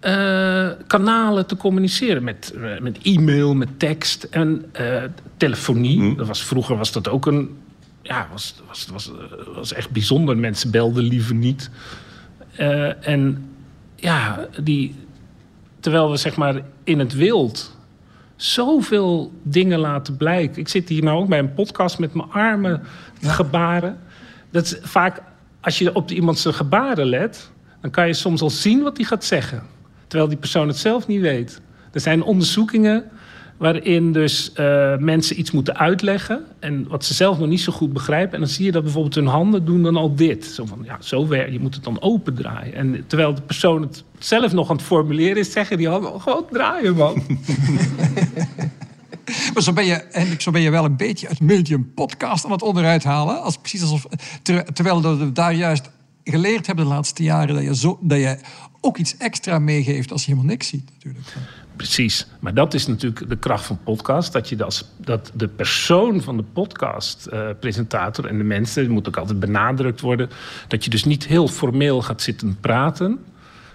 uh, 0.00 0.68
kanalen 0.86 1.46
te 1.46 1.56
communiceren. 1.56 2.24
Met, 2.24 2.54
uh, 2.56 2.80
met 2.80 2.98
e-mail, 3.02 3.54
met 3.54 3.78
tekst 3.78 4.22
en 4.22 4.64
uh, 4.80 5.02
telefonie. 5.36 6.00
Mm. 6.00 6.16
Dat 6.16 6.26
was, 6.26 6.44
vroeger 6.44 6.76
was 6.76 6.92
dat 6.92 7.08
ook 7.08 7.26
een. 7.26 7.56
Ja, 8.02 8.28
was, 8.32 8.54
was, 8.68 8.86
was, 8.92 9.10
was 9.54 9.72
echt 9.72 9.90
bijzonder. 9.90 10.36
Mensen 10.36 10.70
belden 10.70 11.04
liever 11.04 11.34
niet. 11.34 11.70
en 13.00 13.50
ja, 13.96 14.48
die, 14.62 14.94
terwijl 15.80 16.10
we 16.10 16.16
zeg 16.16 16.36
maar 16.36 16.60
in 16.84 16.98
het 16.98 17.14
wild 17.14 17.76
zoveel 18.44 19.32
dingen 19.42 19.78
laten 19.78 20.16
blijken. 20.16 20.60
Ik 20.60 20.68
zit 20.68 20.88
hier 20.88 21.02
nou 21.02 21.18
ook 21.18 21.28
bij 21.28 21.38
een 21.38 21.54
podcast 21.54 21.98
met 21.98 22.14
mijn 22.14 22.30
armen 22.30 22.82
gebaren. 23.20 23.98
Dat 24.50 24.64
is 24.64 24.78
vaak, 24.82 25.22
als 25.60 25.78
je 25.78 25.94
op 25.94 26.10
iemand 26.10 26.38
zijn 26.38 26.54
gebaren 26.54 27.06
let, 27.06 27.50
dan 27.80 27.90
kan 27.90 28.06
je 28.06 28.14
soms 28.14 28.40
al 28.40 28.50
zien 28.50 28.82
wat 28.82 28.96
hij 28.96 29.06
gaat 29.06 29.24
zeggen. 29.24 29.62
Terwijl 30.06 30.30
die 30.30 30.38
persoon 30.38 30.68
het 30.68 30.76
zelf 30.76 31.06
niet 31.06 31.20
weet. 31.20 31.60
Er 31.92 32.00
zijn 32.00 32.22
onderzoekingen 32.22 33.04
waarin 33.56 34.12
dus 34.12 34.52
uh, 34.56 34.96
mensen 34.96 35.38
iets 35.38 35.50
moeten 35.50 35.78
uitleggen 35.78 36.44
en 36.58 36.88
wat 36.88 37.04
ze 37.04 37.14
zelf 37.14 37.38
nog 37.38 37.48
niet 37.48 37.60
zo 37.60 37.72
goed 37.72 37.92
begrijpen. 37.92 38.34
En 38.34 38.40
dan 38.40 38.48
zie 38.48 38.64
je 38.64 38.72
dat 38.72 38.82
bijvoorbeeld 38.82 39.14
hun 39.14 39.26
handen 39.26 39.64
doen 39.64 39.82
dan 39.82 39.96
al 39.96 40.14
dit. 40.14 40.44
Zo 40.44 40.64
van, 40.64 40.78
ja, 40.84 40.96
zo 41.00 41.28
werkt, 41.28 41.52
je 41.52 41.60
moet 41.60 41.74
het 41.74 41.84
dan 41.84 42.00
opendraaien. 42.00 42.74
En 42.74 43.04
terwijl 43.06 43.34
de 43.34 43.42
persoon 43.42 43.82
het 43.82 44.04
zelf 44.24 44.52
nog 44.52 44.70
aan 44.70 44.76
het 44.76 44.84
formuleren 44.84 45.36
is, 45.36 45.52
zeggen 45.52 45.76
die 45.76 45.88
handen 45.88 46.20
gewoon 46.20 46.46
draaien, 46.50 46.96
man. 46.96 47.22
Maar 49.54 49.62
zo 49.62 49.72
ben, 49.72 49.84
je, 49.84 49.94
eigenlijk, 49.94 50.42
zo 50.42 50.50
ben 50.50 50.60
je 50.60 50.70
wel 50.70 50.84
een 50.84 50.96
beetje 50.96 51.28
het 51.28 51.40
medium 51.40 51.92
podcast 51.94 52.44
aan 52.44 52.50
het 52.50 52.62
onderuit 52.62 53.04
halen. 53.04 53.42
Als, 53.42 53.58
precies 53.58 53.82
alsof, 53.82 54.06
ter, 54.42 54.72
terwijl 54.72 55.18
we 55.18 55.32
daar 55.32 55.54
juist 55.54 55.90
geleerd 56.24 56.66
hebben 56.66 56.84
de 56.84 56.90
laatste 56.90 57.22
jaren... 57.22 57.54
dat 57.54 57.64
je, 57.64 57.76
zo, 57.76 57.98
dat 58.00 58.18
je 58.18 58.38
ook 58.80 58.96
iets 58.96 59.16
extra 59.16 59.58
meegeeft 59.58 60.12
als 60.12 60.24
je 60.24 60.30
helemaal 60.30 60.50
niks 60.50 60.66
ziet 60.66 60.90
natuurlijk. 60.94 61.26
Precies. 61.76 62.26
Maar 62.40 62.54
dat 62.54 62.74
is 62.74 62.86
natuurlijk 62.86 63.28
de 63.28 63.38
kracht 63.38 63.64
van 63.64 63.78
podcast. 63.84 64.32
Dat, 64.32 64.48
je 64.48 64.64
als, 64.64 64.84
dat 64.96 65.30
de 65.34 65.48
persoon 65.48 66.22
van 66.22 66.36
de 66.36 66.44
podcast-presentator 66.52 68.26
en 68.26 68.38
de 68.38 68.44
mensen... 68.44 68.90
moet 68.90 69.08
ook 69.08 69.16
altijd 69.16 69.40
benadrukt 69.40 70.00
worden... 70.00 70.30
dat 70.68 70.84
je 70.84 70.90
dus 70.90 71.04
niet 71.04 71.26
heel 71.26 71.48
formeel 71.48 72.02
gaat 72.02 72.22
zitten 72.22 72.56
praten... 72.60 73.18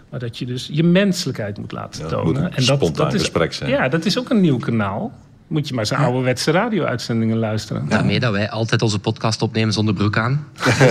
maar 0.09 0.19
dat 0.19 0.37
je 0.37 0.45
dus 0.45 0.69
je 0.71 0.83
menselijkheid 0.83 1.57
moet 1.57 1.71
laten 1.71 2.03
ja, 2.03 2.09
tonen. 2.09 2.41
Moet 2.41 2.55
en 2.55 2.65
dat, 2.65 2.95
dat 2.95 3.13
is, 3.13 3.19
gesprek 3.19 3.53
zijn. 3.53 3.69
Ja, 3.69 3.89
dat 3.89 4.05
is 4.05 4.19
ook 4.19 4.29
een 4.29 4.41
nieuw 4.41 4.57
kanaal. 4.57 5.11
Moet 5.47 5.67
je 5.67 5.73
maar 5.73 5.85
zijn 5.85 5.99
ouderwetse 5.99 6.51
radio-uitzendingen 6.51 7.37
luisteren. 7.37 7.85
Daarmee 7.89 8.19
dat 8.19 8.31
wij 8.31 8.49
altijd 8.49 8.81
onze 8.81 8.99
podcast 8.99 9.41
opnemen 9.41 9.73
zonder 9.73 9.93
broek 9.93 10.17
aan. 10.17 10.47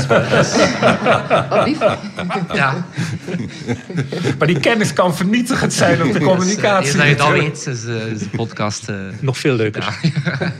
Wat 1.48 1.66
lief. 1.66 1.78
Ja. 2.52 2.86
maar 4.38 4.46
die 4.46 4.60
kennis 4.60 4.92
kan 4.92 5.16
vernietigend 5.16 5.72
zijn 5.72 6.02
op 6.02 6.12
de 6.12 6.20
communicatie. 6.20 6.86
Eens 6.86 6.96
dat 6.96 7.08
je 7.08 7.16
dat 7.16 7.30
weet, 7.30 7.66
is, 7.66 7.84
uh, 7.84 8.06
is 8.06 8.18
de 8.18 8.28
podcast... 8.28 8.88
Uh, 8.88 8.96
Nog 9.20 9.38
veel 9.38 9.54
leuker. 9.54 9.98
Ja. 10.02 10.52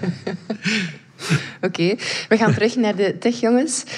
Oké, 1.67 1.95
we 2.29 2.37
gaan 2.37 2.53
terug 2.53 2.77
naar 2.77 2.97
de 2.97 3.19
techjongens. 3.19 3.85
Uh, 3.87 3.89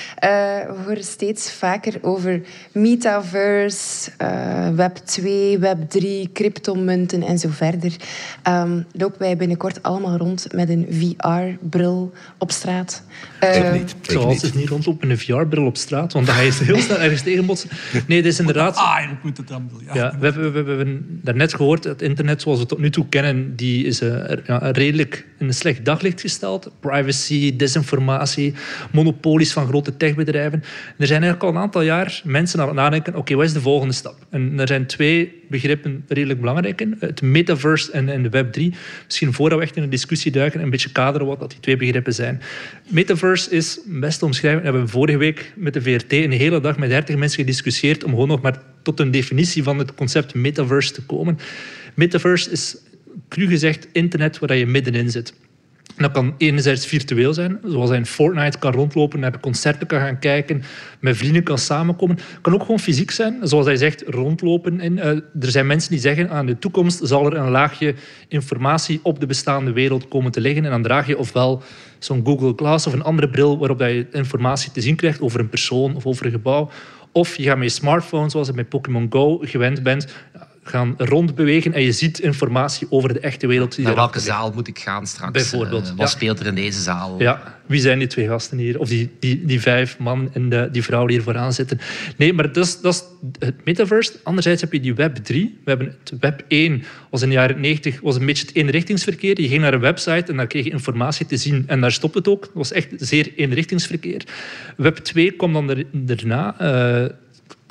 we 0.67 0.75
horen 0.85 1.05
steeds 1.05 1.53
vaker 1.53 1.95
over 2.01 2.41
metaverse, 2.73 4.11
uh, 4.23 4.69
web 4.69 4.97
2, 4.97 5.59
web 5.59 5.91
3, 5.91 6.31
cryptomunten 6.33 7.23
en 7.23 7.39
zo 7.39 7.49
verder. 7.53 7.97
Um, 8.49 8.87
lopen 8.93 9.19
wij 9.19 9.37
binnenkort 9.37 9.83
allemaal 9.83 10.17
rond 10.17 10.53
met 10.53 10.69
een 10.69 10.87
VR-bril 10.91 12.13
op 12.39 12.51
straat? 12.51 13.03
Uh, 13.45 13.57
ik 13.67 13.73
niet. 13.73 13.95
Ik 14.03 14.11
zou 14.11 14.25
altijd 14.25 14.55
niet 14.55 14.69
rondlopen 14.69 15.09
met 15.09 15.19
een 15.19 15.25
VR-bril 15.25 15.67
op 15.67 15.77
straat, 15.77 16.13
want 16.13 16.27
dan 16.27 16.35
ga 16.35 16.41
je 16.41 16.53
heel 16.53 16.79
snel 16.79 16.99
ergens 16.99 17.23
tegenbotsen. 17.23 17.71
Nee, 18.07 18.23
dit 18.23 18.33
is 18.33 18.39
inderdaad... 18.39 18.77
Ah, 18.77 19.01
je 19.01 19.17
moet 19.23 19.37
het 19.37 19.49
dan 19.49 19.71
ja. 19.87 19.95
ja 19.95 20.17
we, 20.19 20.25
hebben, 20.25 20.53
we, 20.53 20.63
we, 20.63 20.69
hebben 20.69 21.21
daarnet 21.23 21.55
gehoord, 21.55 21.85
het 21.85 22.03
internet 22.03 22.43
zoals 22.43 22.57
we 22.57 22.63
het 22.65 22.73
tot 22.73 22.83
nu 22.83 22.91
toe 22.91 23.09
kennen, 23.09 23.57
die 23.57 23.85
is 23.85 24.03
uh, 24.03 24.25
ja, 24.47 24.59
redelijk 24.59 25.27
in 25.39 25.47
een 25.47 25.55
slecht 25.55 25.85
daglicht 25.85 26.21
gesteld. 26.21 26.71
Privacy, 26.81 27.57
desinformatie, 27.59 28.55
monopolies 28.93 29.53
van 29.53 29.67
grote 29.67 29.97
techbedrijven. 29.97 30.63
er 30.99 31.07
zijn 31.07 31.23
eigenlijk 31.23 31.43
al 31.43 31.49
een 31.49 31.65
aantal 31.65 31.83
jaar 31.83 32.21
mensen 32.25 32.61
aan 32.61 32.67
het 32.67 32.77
nadenken, 32.77 33.15
oké, 33.15 33.35
wat 33.35 33.45
is 33.45 33.53
de 33.53 33.61
volgende 33.61 33.95
stap? 33.95 34.17
En 34.31 34.61
er 34.61 34.69
zijn 34.69 34.87
twee 34.87 35.39
begrippen 35.49 36.05
redelijk 36.09 36.41
belangrijk. 36.41 36.87
Het 36.99 37.23
metaverse 37.23 37.93
en, 37.93 38.09
en 38.09 38.23
de 38.23 38.29
Web3. 38.29 38.77
Misschien 39.05 39.33
voordat 39.33 39.59
we 39.59 39.65
echt 39.65 39.77
in 39.77 39.83
een 39.83 39.91
discussie 39.91 40.33
duiken, 40.33 40.63
een 40.63 40.71
beetje 40.71 40.93
kaderen 40.93 41.27
wat 41.27 41.41
dat 41.41 41.51
die 41.51 41.61
twee 41.61 41.77
begrippen 41.77 42.15
zijn. 42.15 42.41
Metaverse 42.89 43.51
is 43.51 43.81
best 43.87 44.19
te 44.19 44.25
omschrijven. 44.25 44.61
We 44.61 44.69
hebben 44.69 44.89
vorige 44.89 45.19
week 45.19 45.53
met 45.57 45.73
de 45.73 45.83
VRT 45.83 46.13
een 46.13 46.33
hele 46.33 46.61
dag 46.61 46.79
met 46.79 46.89
30 46.89 47.17
mensen 47.17 47.39
gediscussieerd 47.39 48.05
om 48.05 48.11
gewoon 48.11 48.29
nog 48.29 48.41
maar 48.41 48.63
tot 48.83 49.01
een 49.01 49.11
definitie 49.11 49.63
van 49.63 49.79
het 49.79 49.95
concept 49.95 50.35
metaverse 50.35 50.93
te 50.93 51.03
komen. 51.03 51.39
Metaverse 51.95 52.51
is, 52.51 52.77
cru 53.29 53.47
gezegd, 53.47 53.89
internet 53.93 54.39
waar 54.39 54.57
je 54.57 54.67
middenin 54.67 55.11
zit 55.11 55.35
dat 56.03 56.13
kan 56.13 56.35
enerzijds 56.39 56.87
virtueel 56.87 57.35
zijn, 57.35 57.59
zoals 57.65 57.89
hij 57.89 57.99
in 57.99 58.07
Fortnite 58.07 58.59
kan 58.59 58.73
rondlopen, 58.73 59.21
naar 59.21 59.41
concerten 59.41 59.87
kan 59.87 60.01
gaan 60.01 60.19
kijken, 60.19 60.63
met 61.01 61.17
vrienden 61.17 61.43
kan 61.43 61.59
samenkomen. 61.59 62.19
Kan 62.41 62.55
ook 62.55 62.61
gewoon 62.61 62.79
fysiek 62.79 63.11
zijn, 63.11 63.39
zoals 63.43 63.67
hij 63.67 63.77
zegt, 63.77 64.03
rondlopen. 64.07 64.81
En, 64.81 64.97
uh, 64.97 65.07
er 65.07 65.51
zijn 65.51 65.67
mensen 65.67 65.91
die 65.91 66.01
zeggen, 66.01 66.31
aan 66.31 66.47
de 66.47 66.59
toekomst 66.59 67.01
zal 67.03 67.27
er 67.27 67.37
een 67.37 67.51
laagje 67.51 67.95
informatie 68.29 69.01
op 69.03 69.21
de 69.21 69.27
bestaande 69.27 69.73
wereld 69.73 70.09
komen 70.09 70.33
te 70.33 70.41
liggen. 70.41 70.65
En 70.65 70.71
dan 70.71 70.83
draag 70.83 71.07
je 71.07 71.19
ofwel 71.19 71.63
zo'n 71.99 72.25
Google 72.25 72.53
Glass 72.57 72.87
of 72.87 72.93
een 72.93 73.03
andere 73.03 73.29
bril 73.29 73.59
waarop 73.59 73.81
je 73.81 74.07
informatie 74.13 74.73
te 74.73 74.81
zien 74.81 74.97
krijgt 74.97 75.21
over 75.21 75.41
een 75.41 75.49
persoon 75.49 75.97
of 75.97 76.07
over 76.07 76.27
een 76.27 76.33
gebouw. 76.33 76.71
Of 77.13 77.37
je 77.37 77.43
gaat 77.43 77.57
met 77.57 77.69
je 77.69 77.75
smartphone, 77.75 78.31
zoals 78.31 78.47
je 78.47 78.53
met 78.53 78.69
Pokémon 78.69 79.07
Go 79.11 79.39
gewend 79.43 79.83
bent, 79.83 80.07
gaan 80.69 80.95
rondbewegen 80.97 81.73
en 81.73 81.83
je 81.83 81.93
ziet 81.93 82.19
informatie 82.19 82.87
over 82.91 83.13
de 83.13 83.21
echte 83.21 83.47
wereld. 83.47 83.75
Die 83.75 83.85
Naar 83.85 83.95
welke 83.95 84.21
zaal 84.21 84.53
moet 84.55 84.69
ik 84.69 84.79
gaan 84.79 85.07
straks? 85.07 85.33
Bijvoorbeeld. 85.33 85.87
Uh, 85.87 85.97
wat 85.97 86.11
speelt 86.11 86.41
er 86.41 86.47
in 86.47 86.55
deze 86.55 86.81
zaal? 86.81 87.23
Ja, 87.23 87.59
wie 87.67 87.81
zijn 87.81 87.99
die 87.99 88.09
twee 88.09 88.27
gasten 88.27 88.59
hier? 88.59 88.79
Of 88.79 88.89
die, 88.89 89.11
die, 89.21 89.45
die 89.45 89.61
vijf 89.61 89.99
man 89.99 90.31
en 90.33 90.49
de, 90.49 90.69
die 90.73 90.83
vrouw 90.83 91.07
die 91.07 91.17
hier 91.17 91.25
vooraan 91.25 91.53
zitten. 91.53 91.81
Nee, 92.17 92.33
maar 92.33 92.53
dat 92.53 92.67
is, 92.67 92.81
dat 92.81 92.95
is 92.95 93.03
het 93.39 93.65
metaverse. 93.65 94.13
Anderzijds 94.23 94.61
heb 94.61 94.73
je 94.73 94.81
die 94.81 94.95
Web 94.95 95.17
3. 95.17 95.59
We 95.65 95.71
hebben 95.71 95.87
het 95.87 96.13
Web 96.21 96.45
1 96.49 96.85
was 97.11 97.23
in 97.23 97.29
de 97.29 97.35
jaren 97.35 97.61
90 97.61 98.01
was 98.01 98.17
een 98.17 98.27
beetje 98.27 98.47
het 98.47 98.55
eenrichtingsverkeer. 98.55 99.41
Je 99.41 99.49
ging 99.49 99.61
naar 99.61 99.75
een 99.75 99.81
website 99.81 100.31
en 100.31 100.37
daar 100.37 100.47
kreeg 100.47 100.65
je 100.65 100.71
informatie 100.71 101.27
te 101.27 101.37
zien. 101.37 101.65
En 101.67 101.81
daar 101.81 101.93
stopte 101.93 102.19
het 102.19 102.29
ook. 102.29 102.41
Dat 102.41 102.51
was 102.55 102.73
echt 102.73 102.89
zeer 102.97 103.33
eenrichtingsverkeer. 103.37 104.25
Web 104.77 104.97
2 104.97 105.31
kwam 105.31 105.53
dan 105.53 105.85
daarna... 105.93 106.57
Uh, 106.61 107.09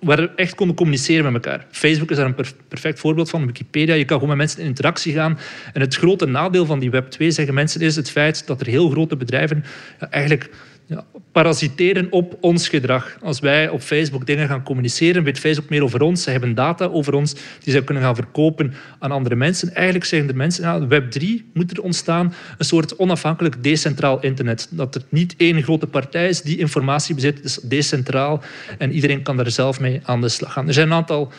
waar 0.04 0.18
we 0.18 0.30
echt 0.36 0.56
konden 0.56 0.76
communiceren 0.76 1.32
met 1.32 1.46
elkaar. 1.46 1.66
Facebook 1.72 2.12
is 2.12 2.18
daar 2.18 2.26
een 2.26 2.46
perfect 2.68 3.00
voorbeeld 3.00 3.30
van. 3.30 3.46
Wikipedia, 3.46 3.96
je 3.96 4.06
kan 4.06 4.20
gewoon 4.20 4.38
met 4.38 4.46
mensen 4.46 4.62
in 4.62 4.68
interactie 4.68 5.14
gaan. 5.14 5.40
En 5.74 5.82
het 5.82 5.96
grote 5.96 6.26
nadeel 6.26 6.66
van 6.66 6.80
die 6.80 6.90
Web 6.90 7.10
2, 7.10 7.32
zeggen 7.32 7.54
mensen, 7.54 7.82
is 7.82 7.96
het 7.96 8.12
feit 8.12 8.48
dat 8.48 8.62
er 8.62 8.68
heel 8.68 8.90
grote 8.90 9.16
bedrijven 9.18 9.64
eigenlijk 10.10 10.50
ja, 10.88 11.06
parasiteren 11.32 12.12
op 12.12 12.38
ons 12.42 12.70
gedrag. 12.70 13.18
Als 13.22 13.40
wij 13.40 13.70
op 13.70 13.82
Facebook 13.82 14.26
dingen 14.26 14.48
gaan 14.48 14.64
communiceren, 14.64 15.24
weet 15.24 15.40
Facebook 15.40 15.70
meer 15.70 15.84
over 15.84 16.02
ons. 16.02 16.24
Ze 16.24 16.30
hebben 16.30 16.56
data 16.56 16.86
over 16.86 17.14
ons 17.14 17.36
die 17.64 17.74
ze 17.74 17.84
kunnen 17.84 18.04
gaan 18.04 18.16
verkopen 18.16 18.74
aan 19.00 19.12
andere 19.12 19.36
mensen. 19.36 19.74
Eigenlijk 19.76 20.06
zeggen 20.06 20.28
de 20.28 20.34
mensen, 20.34 20.64
ja, 20.64 20.88
Web 20.88 21.12
3 21.12 21.50
moet 21.54 21.72
er 21.72 21.84
ontstaan. 21.84 22.34
Een 22.58 22.66
soort 22.66 22.96
onafhankelijk 22.96 23.64
decentraal 23.64 24.22
internet. 24.22 24.68
Dat 24.72 24.96
er 24.96 25.02
niet 25.10 25.34
één 25.38 25.64
grote 25.64 25.88
partij 25.88 26.30
is 26.30 26.42
die 26.42 26.58
informatie 26.58 27.16
bezit. 27.16 27.44
Is 27.44 27.56
decentraal 27.56 28.44
en 28.78 28.92
iedereen 28.92 29.22
kan 29.22 29.38
daar 29.38 29.52
zelf 29.52 29.80
mee 29.80 30.00
aan 30.04 30.22
de 30.22 30.30
slag 30.30 30.54
gaan. 30.54 30.68
Er 30.68 30.74
zijn 30.74 30.88
een 30.88 30.94
aantal 30.94 31.32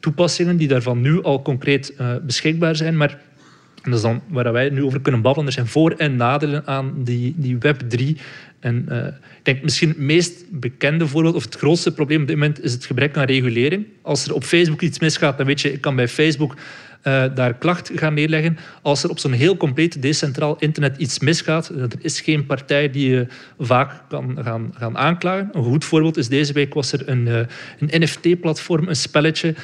toepassingen 0.00 0.56
die 0.56 0.68
daarvan 0.68 1.00
nu 1.00 1.22
al 1.22 1.42
concreet 1.42 1.94
uh, 2.00 2.14
beschikbaar 2.22 2.76
zijn, 2.76 2.96
maar 2.96 3.18
dat 3.82 3.94
is 3.94 4.00
dan 4.00 4.22
waar 4.28 4.52
wij 4.52 4.68
nu 4.68 4.84
over 4.84 5.00
kunnen 5.00 5.20
babbelen. 5.20 5.46
Er 5.46 5.52
zijn 5.52 5.66
voor- 5.66 5.94
en 5.96 6.16
nadelen 6.16 6.66
aan 6.66 6.92
die, 6.96 7.34
die 7.36 7.58
Web 7.58 7.80
3. 7.88 8.16
En 8.62 8.86
uh, 8.88 9.06
ik 9.06 9.42
denk 9.42 9.62
misschien 9.62 9.88
het 9.88 9.98
meest 9.98 10.44
bekende 10.50 11.06
voorbeeld, 11.06 11.34
of 11.34 11.44
het 11.44 11.54
grootste 11.54 11.92
probleem 11.92 12.20
op 12.20 12.26
dit 12.26 12.36
moment, 12.36 12.62
is 12.62 12.72
het 12.72 12.84
gebrek 12.84 13.16
aan 13.16 13.24
regulering. 13.24 13.86
Als 14.02 14.26
er 14.26 14.34
op 14.34 14.44
Facebook 14.44 14.80
iets 14.80 14.98
misgaat, 14.98 15.36
dan 15.36 15.46
weet 15.46 15.60
je, 15.60 15.72
ik 15.72 15.80
kan 15.80 15.96
bij 15.96 16.08
Facebook 16.08 16.54
uh, 16.54 17.24
daar 17.34 17.54
klacht 17.54 17.90
gaan 17.94 18.14
neerleggen. 18.14 18.58
Als 18.82 19.02
er 19.02 19.10
op 19.10 19.18
zo'n 19.18 19.32
heel 19.32 19.56
compleet 19.56 20.02
decentraal 20.02 20.56
internet 20.58 20.96
iets 20.96 21.18
misgaat, 21.18 21.68
er 21.68 21.88
is 21.98 22.20
geen 22.20 22.46
partij 22.46 22.90
die 22.90 23.10
je 23.10 23.26
vaak 23.58 24.02
kan 24.08 24.38
gaan, 24.42 24.74
gaan 24.78 24.98
aanklagen. 24.98 25.48
Een 25.52 25.64
goed 25.64 25.84
voorbeeld 25.84 26.16
is 26.16 26.28
deze 26.28 26.52
week 26.52 26.74
was 26.74 26.92
er 26.92 27.08
een, 27.08 27.26
een 27.78 28.02
NFT-platform, 28.02 28.88
een 28.88 28.96
spelletje. 28.96 29.54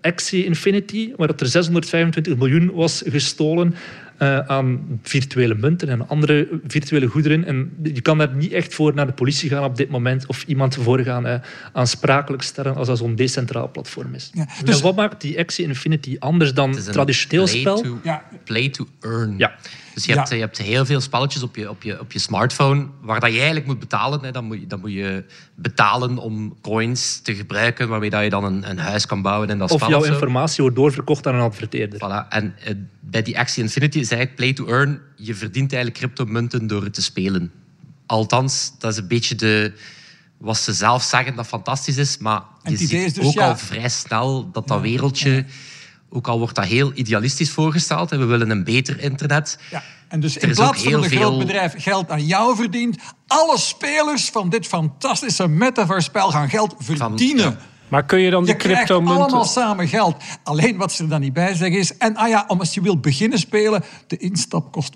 Axie 0.00 0.44
Infinity, 0.44 1.12
waar 1.16 1.28
er 1.36 1.46
625 1.46 2.36
miljoen 2.36 2.72
was 2.72 3.02
gestolen. 3.06 3.74
Eh, 4.20 4.38
aan 4.38 5.00
virtuele 5.02 5.54
munten 5.54 5.88
en 5.88 6.08
andere 6.08 6.60
virtuele 6.66 7.06
goederen. 7.06 7.44
En 7.44 7.72
je 7.82 8.00
kan 8.00 8.18
daar 8.18 8.34
niet 8.34 8.52
echt 8.52 8.74
voor 8.74 8.94
naar 8.94 9.06
de 9.06 9.12
politie 9.12 9.48
gaan 9.48 9.64
op 9.64 9.76
dit 9.76 9.90
moment 9.90 10.26
of 10.26 10.44
iemand 10.46 10.74
voor 10.74 10.98
gaan 10.98 11.26
uh, 11.26 11.34
aansprakelijk 11.72 12.42
stellen 12.42 12.76
als 12.76 12.86
dat 12.86 12.98
zo'n 12.98 13.14
decentraal 13.14 13.70
platform 13.70 14.14
is. 14.14 14.30
Ja, 14.34 14.48
dus 14.64 14.76
en 14.76 14.82
wat 14.82 14.96
maakt 14.96 15.20
die 15.20 15.38
Axie 15.38 15.66
Infinity 15.66 16.16
anders 16.18 16.54
dan 16.54 16.72
traditioneel 16.72 17.46
spel? 17.46 17.80
To, 17.80 17.98
ja. 18.02 18.24
Play 18.44 18.68
to 18.68 18.86
earn. 19.00 19.34
Ja. 19.38 19.54
Dus 19.94 20.04
je, 20.04 20.14
hebt, 20.14 20.28
je 20.28 20.36
hebt 20.36 20.58
heel 20.58 20.84
veel 20.84 21.00
spelletjes 21.00 21.42
op 21.42 21.56
je, 21.56 21.70
op 21.70 21.82
je, 21.82 22.00
op 22.00 22.12
je 22.12 22.18
smartphone 22.18 22.86
waar 23.00 23.20
dat 23.20 23.30
je 23.30 23.36
eigenlijk 23.36 23.66
moet 23.66 23.78
betalen. 23.78 24.24
Hè. 24.24 24.30
Dan, 24.30 24.44
moet 24.44 24.60
je, 24.60 24.66
dan 24.66 24.80
moet 24.80 24.92
je 24.92 25.24
betalen 25.54 26.18
om 26.18 26.56
coins 26.60 27.20
te 27.20 27.34
gebruiken 27.34 27.88
waarmee 27.88 28.10
dat 28.10 28.22
je 28.22 28.30
dan 28.30 28.44
een, 28.44 28.70
een 28.70 28.78
huis 28.78 29.06
kan 29.06 29.22
bouwen 29.22 29.48
in 29.48 29.58
dat 29.58 29.70
of 29.70 29.88
jouw 29.88 30.04
informatie 30.04 30.62
wordt 30.62 30.76
doorverkocht 30.76 31.26
aan 31.26 31.34
een 31.34 31.40
adverteerder. 31.40 31.98
Voilà. 31.98 32.28
En 32.28 32.54
uh, 32.68 32.74
bij 33.00 33.22
die 33.22 33.38
Axie 33.38 33.62
Infinity 33.62 33.98
is 33.98 34.09
eigenlijk 34.12 34.34
play 34.34 34.52
to 34.52 34.66
earn. 34.66 35.00
Je 35.16 35.34
verdient 35.34 35.72
eigenlijk 35.72 36.04
cryptomunten 36.04 36.66
door 36.66 36.84
het 36.84 36.94
te 36.94 37.02
spelen. 37.02 37.52
Althans, 38.06 38.72
dat 38.78 38.92
is 38.92 38.98
een 38.98 39.08
beetje 39.08 39.34
de, 39.34 39.72
wat 40.38 40.58
ze 40.58 40.72
zelf 40.72 41.02
zeggen 41.02 41.36
dat 41.36 41.46
fantastisch 41.46 41.96
is. 41.96 42.18
Maar 42.18 42.42
je 42.62 42.76
ziet 42.76 43.14
dus, 43.14 43.24
ook 43.24 43.36
al 43.36 43.56
vrij 43.56 43.88
snel 43.88 44.50
dat 44.50 44.68
dat 44.68 44.80
wereldje 44.80 45.44
ook 46.10 46.28
al 46.28 46.38
wordt 46.38 46.54
dat 46.54 46.64
heel 46.64 46.92
idealistisch 46.94 47.50
voorgesteld, 47.50 48.12
en 48.12 48.18
we 48.18 48.24
willen 48.24 48.50
een 48.50 48.64
beter 48.64 49.00
internet. 49.00 49.58
Ja. 49.70 49.82
En 50.08 50.20
dus 50.20 50.36
in 50.36 50.50
plaats 50.50 50.82
van 50.82 50.92
een 50.92 51.10
groot 51.10 51.38
bedrijf 51.38 51.74
geld 51.76 52.10
aan 52.10 52.26
jou 52.26 52.56
verdient, 52.56 52.96
alle 53.26 53.58
spelers 53.58 54.28
van 54.28 54.48
dit 54.48 54.66
fantastische 54.66 55.48
metaverse-spel 55.48 56.30
gaan 56.30 56.48
geld 56.48 56.74
verdienen. 56.78 57.58
Maar 57.90 58.04
kun 58.04 58.20
je 58.20 58.30
dan 58.30 58.44
die 58.44 58.56
crypto 58.56 59.00
munten... 59.00 59.22
allemaal 59.22 59.44
samen 59.44 59.88
geld. 59.88 60.16
Alleen 60.42 60.76
wat 60.76 60.92
ze 60.92 61.02
er 61.02 61.08
dan 61.08 61.20
niet 61.20 61.32
bij 61.32 61.54
zeggen 61.54 61.78
is... 61.78 61.96
En 61.96 62.16
ah 62.16 62.28
ja, 62.28 62.44
als 62.48 62.74
je 62.74 62.80
wilt 62.80 63.00
beginnen 63.00 63.38
spelen... 63.38 63.84
De 64.06 64.16
instap 64.16 64.72
kost 64.72 64.94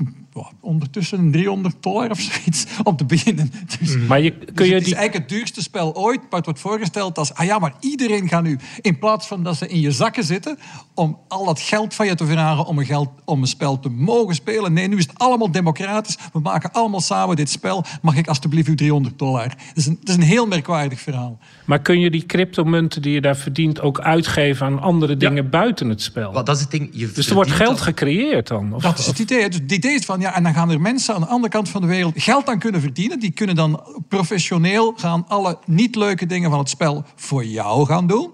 ondertussen 0.61 1.31
300 1.31 1.77
dollar 1.81 2.11
of 2.11 2.21
zoiets 2.21 2.67
om 2.83 2.97
te 2.97 3.05
beginnen. 3.05 3.53
Dus, 3.79 3.97
maar 3.97 4.21
je, 4.21 4.31
kun 4.31 4.55
dus 4.55 4.69
je 4.69 4.75
het 4.75 4.87
is 4.87 4.93
eigenlijk 4.93 5.31
het 5.31 5.39
duurste 5.39 5.63
spel 5.63 5.95
ooit. 5.95 6.21
Maar 6.21 6.31
het 6.31 6.45
wordt 6.45 6.61
voorgesteld 6.61 7.19
als... 7.19 7.35
Ah 7.35 7.47
ja, 7.47 7.59
maar 7.59 7.73
iedereen 7.81 8.29
gaat 8.29 8.43
nu... 8.43 8.59
In 8.81 8.99
plaats 8.99 9.27
van 9.27 9.43
dat 9.43 9.57
ze 9.57 9.69
in 9.69 9.81
je 9.81 9.91
zakken 9.91 10.25
zitten... 10.25 10.59
Om 10.95 11.19
al 11.29 11.45
dat 11.45 11.61
geld 11.61 11.95
van 11.95 12.07
je 12.07 12.15
te 12.15 12.27
vragen 12.27 12.67
om 12.67 12.79
een, 12.79 12.87
geld, 12.87 13.09
om 13.25 13.41
een 13.41 13.47
spel 13.47 13.81
te 13.81 13.89
mogen 13.89 14.35
spelen. 14.35 14.73
Nee, 14.73 14.89
nu 14.89 14.97
is 14.97 15.07
het 15.07 15.19
allemaal 15.19 15.51
democratisch. 15.51 16.19
We 16.33 16.41
maken 16.41 16.73
allemaal 16.73 17.01
samen 17.01 17.37
dit 17.37 17.51
spel. 17.51 17.85
Mag 18.03 18.17
ik 18.17 18.29
alstublieft 18.29 18.69
u 18.69 18.75
300 18.75 19.19
dollar? 19.19 19.49
Dat 19.49 19.57
is 19.75 19.87
een, 19.87 19.99
dat 20.01 20.09
is 20.09 20.15
een 20.15 20.29
heel 20.29 20.47
merkwaardig 20.47 21.01
verhaal. 21.01 21.39
Maar 21.65 21.81
kun 21.81 22.01
je 22.01 22.11
die 22.11 22.27
cryptomunten 22.27 23.03
die 23.03 23.13
je 23.13 23.21
daar 23.21 23.37
verdient... 23.37 23.81
ook 23.81 24.01
uitgeven 24.01 24.67
aan 24.67 24.81
andere 24.81 25.17
dingen 25.17 25.51
buiten 25.51 25.89
het 25.89 26.03
spel? 26.03 26.33
Wat, 26.33 26.47
dat 26.47 26.57
is 26.57 26.63
het 26.63 26.71
ding. 26.71 26.89
Je 26.93 27.13
dus 27.13 27.29
er 27.29 27.35
wordt 27.35 27.51
geld 27.51 27.81
gecreëerd 27.81 28.49
dan? 28.49 28.75
Of, 28.75 28.83
dat 28.83 28.99
is 28.99 29.07
het 29.07 29.19
idee. 29.19 29.49
Dus 29.49 29.61
het 29.61 29.73
idee 29.73 29.95
is 29.95 30.05
van 30.05 30.21
ja, 30.21 30.35
en 30.35 30.43
dan 30.43 30.55
gaan 30.55 30.71
er 30.71 30.81
mensen 30.81 31.15
aan 31.15 31.21
de 31.21 31.27
andere 31.27 31.53
kant 31.53 31.69
van 31.69 31.81
de 31.81 31.87
wereld 31.87 32.13
geld 32.17 32.49
aan 32.49 32.59
kunnen 32.59 32.81
verdienen. 32.81 33.21
Die 33.21 33.31
kunnen 33.31 33.57
dan 33.57 33.81
professioneel 34.09 34.95
gaan 34.97 35.25
alle 35.29 35.59
niet 35.67 35.97
leuke 35.97 36.27
dingen 36.27 36.51
van 36.51 36.59
het 36.59 36.69
spel 36.69 37.05
voor 37.17 37.45
jou 37.45 37.87
gaan 37.87 38.07
doen. 38.07 38.31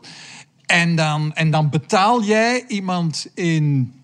En 0.66 0.96
dan, 0.96 1.34
en 1.34 1.50
dan 1.50 1.70
betaal 1.70 2.22
jij 2.22 2.64
iemand 2.68 3.30
in 3.34 3.94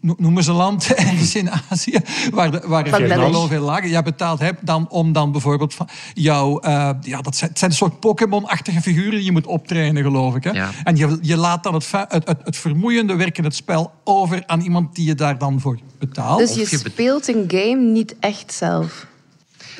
noem 0.00 0.36
eens 0.36 0.46
een 0.46 0.54
land 0.54 0.86
ergens 0.94 1.34
in 1.34 1.50
Azië 1.68 1.98
waar 2.30 2.50
de, 2.50 2.62
waar 2.66 2.84
de 2.84 3.46
veel 3.48 3.62
lager 3.62 3.88
jij 3.88 4.02
betaald 4.02 4.40
hebt 4.40 4.66
dan 4.66 4.88
om 4.88 5.12
dan 5.12 5.32
bijvoorbeeld 5.32 5.74
van 5.74 5.88
jouw 6.14 6.64
uh, 6.64 6.90
ja 7.00 7.20
dat 7.20 7.36
zijn, 7.36 7.50
het 7.50 7.58
zijn 7.58 7.70
een 7.70 7.76
soort 7.76 8.00
Pokémon-achtige 8.00 8.80
figuren 8.80 9.10
die 9.10 9.24
je 9.24 9.32
moet 9.32 9.46
optrainen 9.46 10.02
geloof 10.02 10.34
ik 10.34 10.44
hè? 10.44 10.68
en 10.84 10.96
je, 10.96 11.18
je 11.20 11.36
laat 11.36 11.62
dan 11.62 11.74
het, 11.74 11.90
het, 11.90 12.28
het, 12.28 12.38
het 12.44 12.56
vermoeiende 12.56 13.16
werk 13.16 13.38
in 13.38 13.44
het 13.44 13.54
spel 13.54 13.92
over 14.04 14.42
aan 14.46 14.60
iemand 14.60 14.94
die 14.94 15.06
je 15.06 15.14
daar 15.14 15.38
dan 15.38 15.60
voor 15.60 15.78
betaalt 15.98 16.38
dus 16.38 16.70
je, 16.70 16.78
speelt 16.78 17.28
een 17.28 17.44
game 17.48 17.82
niet 17.82 18.14
echt 18.20 18.52
zelf 18.52 19.06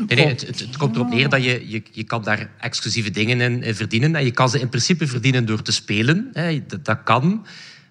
Nee, 0.07 0.17
nee 0.17 0.27
het, 0.27 0.41
het, 0.41 0.77
komt 0.77 0.97
erop 0.97 1.09
neer 1.09 1.29
dat 1.29 1.45
je, 1.45 1.69
je, 1.69 1.83
je 1.93 2.05
kan 2.05 2.23
daar 2.23 2.51
exclusieve 2.61 3.11
dingen 3.11 3.63
in, 3.63 3.75
verdienen. 3.75 4.17
En 4.17 4.25
je 4.25 4.31
kan 4.31 4.49
ze 4.49 4.61
in 4.61 4.69
principe 4.69 5.07
verdienen 5.07 5.47
door 5.47 5.63
te 5.63 5.73
spelen. 5.73 6.31
Hè. 6.33 6.67
Dat, 6.67 6.85
dat 6.85 7.03
kan. 7.05 7.47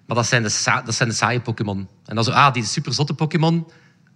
Maar 0.06 0.16
dat 0.16 0.26
zijn 0.26 0.42
de, 0.42 0.80
dat 0.84 0.94
zijn 0.94 1.08
de 1.08 1.14
saaie 1.14 1.40
Pokémon. 1.40 1.88
En 2.04 2.14
dan 2.14 2.24
zo, 2.24 2.30
ah, 2.30 2.52
die 2.52 2.64
super 2.64 2.92
zotte 2.92 3.14
Pokémon, 3.14 3.66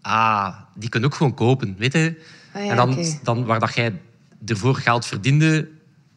ah, 0.00 0.54
die 0.74 0.88
kun 0.88 1.00
je 1.00 1.06
ook 1.06 1.14
gewoon 1.14 1.34
kopen, 1.34 1.74
weet 1.78 1.92
je? 1.92 2.22
Ah, 2.52 2.70
en 2.70 2.76
dan, 2.76 3.04
dan 3.22 3.44
waar 3.44 3.60
dat 3.60 3.74
jij 3.74 4.00
ervoor 4.46 4.76
geld 4.76 5.06
verdiende, 5.06 5.68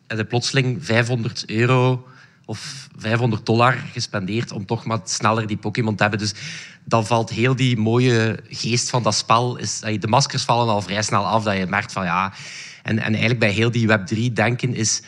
en 0.07 0.17
je 0.17 0.25
plotseling 0.25 0.85
500 0.85 1.49
euro 1.49 2.07
of 2.45 2.87
500 2.97 3.45
dollar 3.45 3.73
gespendeerd 3.91 4.51
om 4.51 4.65
toch 4.65 4.85
maar 4.85 4.99
sneller 5.03 5.47
die 5.47 5.57
Pokémon 5.57 5.95
te 5.95 6.01
hebben. 6.01 6.19
Dus 6.19 6.33
dan 6.83 7.05
valt 7.05 7.29
heel 7.29 7.55
die 7.55 7.77
mooie 7.77 8.39
geest 8.49 8.89
van 8.89 9.03
dat 9.03 9.15
spel. 9.15 9.57
Is, 9.57 9.79
de 9.79 10.07
maskers 10.07 10.43
vallen 10.43 10.73
al 10.73 10.81
vrij 10.81 11.01
snel 11.01 11.25
af, 11.25 11.43
dat 11.43 11.57
je 11.57 11.65
merkt 11.65 11.91
van 11.91 12.05
ja... 12.05 12.33
En, 12.83 12.99
en 12.99 13.09
eigenlijk 13.11 13.39
bij 13.39 13.51
heel 13.51 13.71
die 13.71 13.87
Web3-denken 13.87 14.75
is 14.75 15.01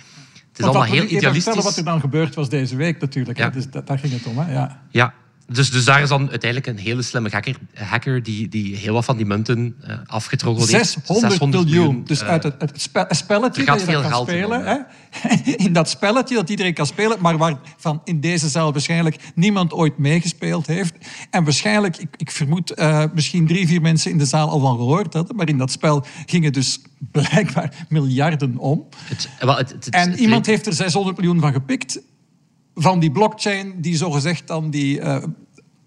is 0.60 0.66
allemaal 0.66 0.84
heel 0.84 1.04
idealistisch. 1.04 1.44
vertellen 1.44 1.64
wat 1.64 1.78
er 1.78 1.84
dan 1.84 2.00
gebeurd 2.00 2.36
was 2.36 2.50
deze 2.50 2.76
week 2.76 3.02
natuurlijk. 3.02 3.38
Ja. 3.38 3.50
Dus 3.50 3.66
daar 3.70 4.00
ging 4.00 4.14
het 4.14 4.26
om. 4.26 4.38
Hè? 4.38 4.54
Ja. 4.54 4.82
ja, 4.90 5.14
dus, 5.48 5.72
dus 5.72 5.86
daar 5.86 6.02
is 6.02 6.10
dan 6.10 6.30
uiteindelijk 6.30 6.68
een 6.68 6.84
hele 6.84 7.02
slimme 7.02 7.30
hacker, 7.32 7.56
hacker 7.74 8.24
die, 8.24 8.50
die 8.50 8.76
heel 8.76 8.94
wat 8.94 9.06
van 9.06 9.18
die 9.18 9.26
munten 9.26 9.76
uh, 9.88 9.96
afgetroggeld 10.06 10.72
heeft. 10.72 10.98
600, 11.06 11.46
miljoen. 11.46 12.04
Dus 12.04 12.22
uh, 12.22 12.28
uit 12.28 12.44
het, 12.44 12.56
het 12.60 12.90
spelletje 13.10 13.66
dat 13.66 13.86
dat 13.86 14.10
kan 14.10 14.22
spelen. 14.22 14.66
Hè? 14.66 14.78
In 15.66 15.74
dat 15.74 15.90
spelletje 15.90 16.36
dat 16.36 16.50
iedereen 16.50 16.74
kan 16.74 16.86
spelen, 16.86 17.18
maar 17.22 17.38
waarvan 17.38 18.02
in 18.04 18.20
deze 18.20 18.50
zaal 18.50 18.72
waarschijnlijk 18.72 19.16
niemand 19.36 19.74
ooit 19.74 19.98
meegespeeld 19.98 20.68
heeft. 20.68 20.94
En 21.30 21.44
waarschijnlijk, 21.44 21.98
ik, 21.98 22.10
ik 22.18 22.32
vermoed, 22.32 22.80
uh, 22.80 23.04
misschien 23.14 23.48
drie, 23.48 23.68
vier 23.68 23.82
mensen 23.82 24.12
in 24.12 24.18
de 24.18 24.26
zaal 24.26 24.50
al 24.50 24.60
van 24.60 24.78
gehoord 24.78 25.14
hadden. 25.14 25.36
Maar 25.36 25.50
in 25.50 25.58
dat 25.58 25.72
spel 25.72 26.06
gingen 26.26 26.54
dus 26.54 26.82
blijkbaar 27.12 27.86
miljarden 27.90 28.58
om. 28.58 28.88
Het, 29.04 29.90
en 29.90 30.20
iemand 30.20 30.46
heeft 30.46 30.66
er 30.66 30.74
600 30.74 31.18
miljoen 31.18 31.40
van 31.40 31.54
gepikt 31.54 32.00
van 32.76 33.00
die 33.00 33.12
blockchain 33.12 33.82
die 33.82 33.96
zogezegd 33.96 34.48
dan 34.48 34.70
die 34.70 35.00
uh, 35.00 35.18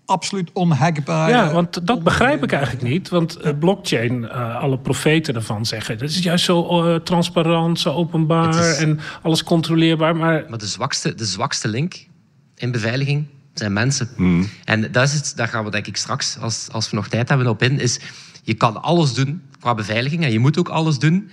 absoluut 0.04 0.50
onhackbare... 0.52 1.32
Ja, 1.32 1.52
want 1.52 1.86
dat 1.86 2.02
begrijp 2.02 2.42
ik 2.42 2.52
eigenlijk 2.52 2.88
niet. 2.88 3.08
Want 3.08 3.38
uh, 3.44 3.52
blockchain, 3.58 4.22
uh, 4.22 4.56
alle 4.56 4.78
profeten 4.78 5.34
ervan 5.34 5.66
zeggen... 5.66 5.98
dat 5.98 6.08
is 6.08 6.18
juist 6.18 6.44
zo 6.44 7.02
transparant, 7.02 7.80
zo 7.80 7.90
openbaar 7.90 8.76
en 8.76 9.00
alles 9.22 9.44
controleerbaar. 9.44 10.16
Maar, 10.16 10.44
maar 10.48 10.58
de, 10.58 10.66
zwakste, 10.66 11.14
de 11.14 11.24
zwakste 11.24 11.68
link 11.68 12.06
in 12.54 12.70
beveiliging 12.70 13.26
zijn 13.54 13.72
mensen. 13.72 14.08
Hmm. 14.16 14.48
En 14.64 14.92
dat 14.92 15.04
is 15.04 15.12
het, 15.12 15.32
daar 15.36 15.48
gaan 15.48 15.64
we 15.64 15.70
denk 15.70 15.86
ik 15.86 15.96
straks, 15.96 16.38
als, 16.40 16.68
als 16.72 16.90
we 16.90 16.96
nog 16.96 17.08
tijd 17.08 17.28
hebben, 17.28 17.46
op 17.46 17.62
in... 17.62 17.80
is 17.80 18.00
je 18.42 18.54
kan 18.54 18.82
alles 18.82 19.14
doen 19.14 19.42
qua 19.60 19.74
beveiliging 19.74 20.24
en 20.24 20.32
je 20.32 20.38
moet 20.38 20.58
ook 20.58 20.68
alles 20.68 20.98
doen... 20.98 21.30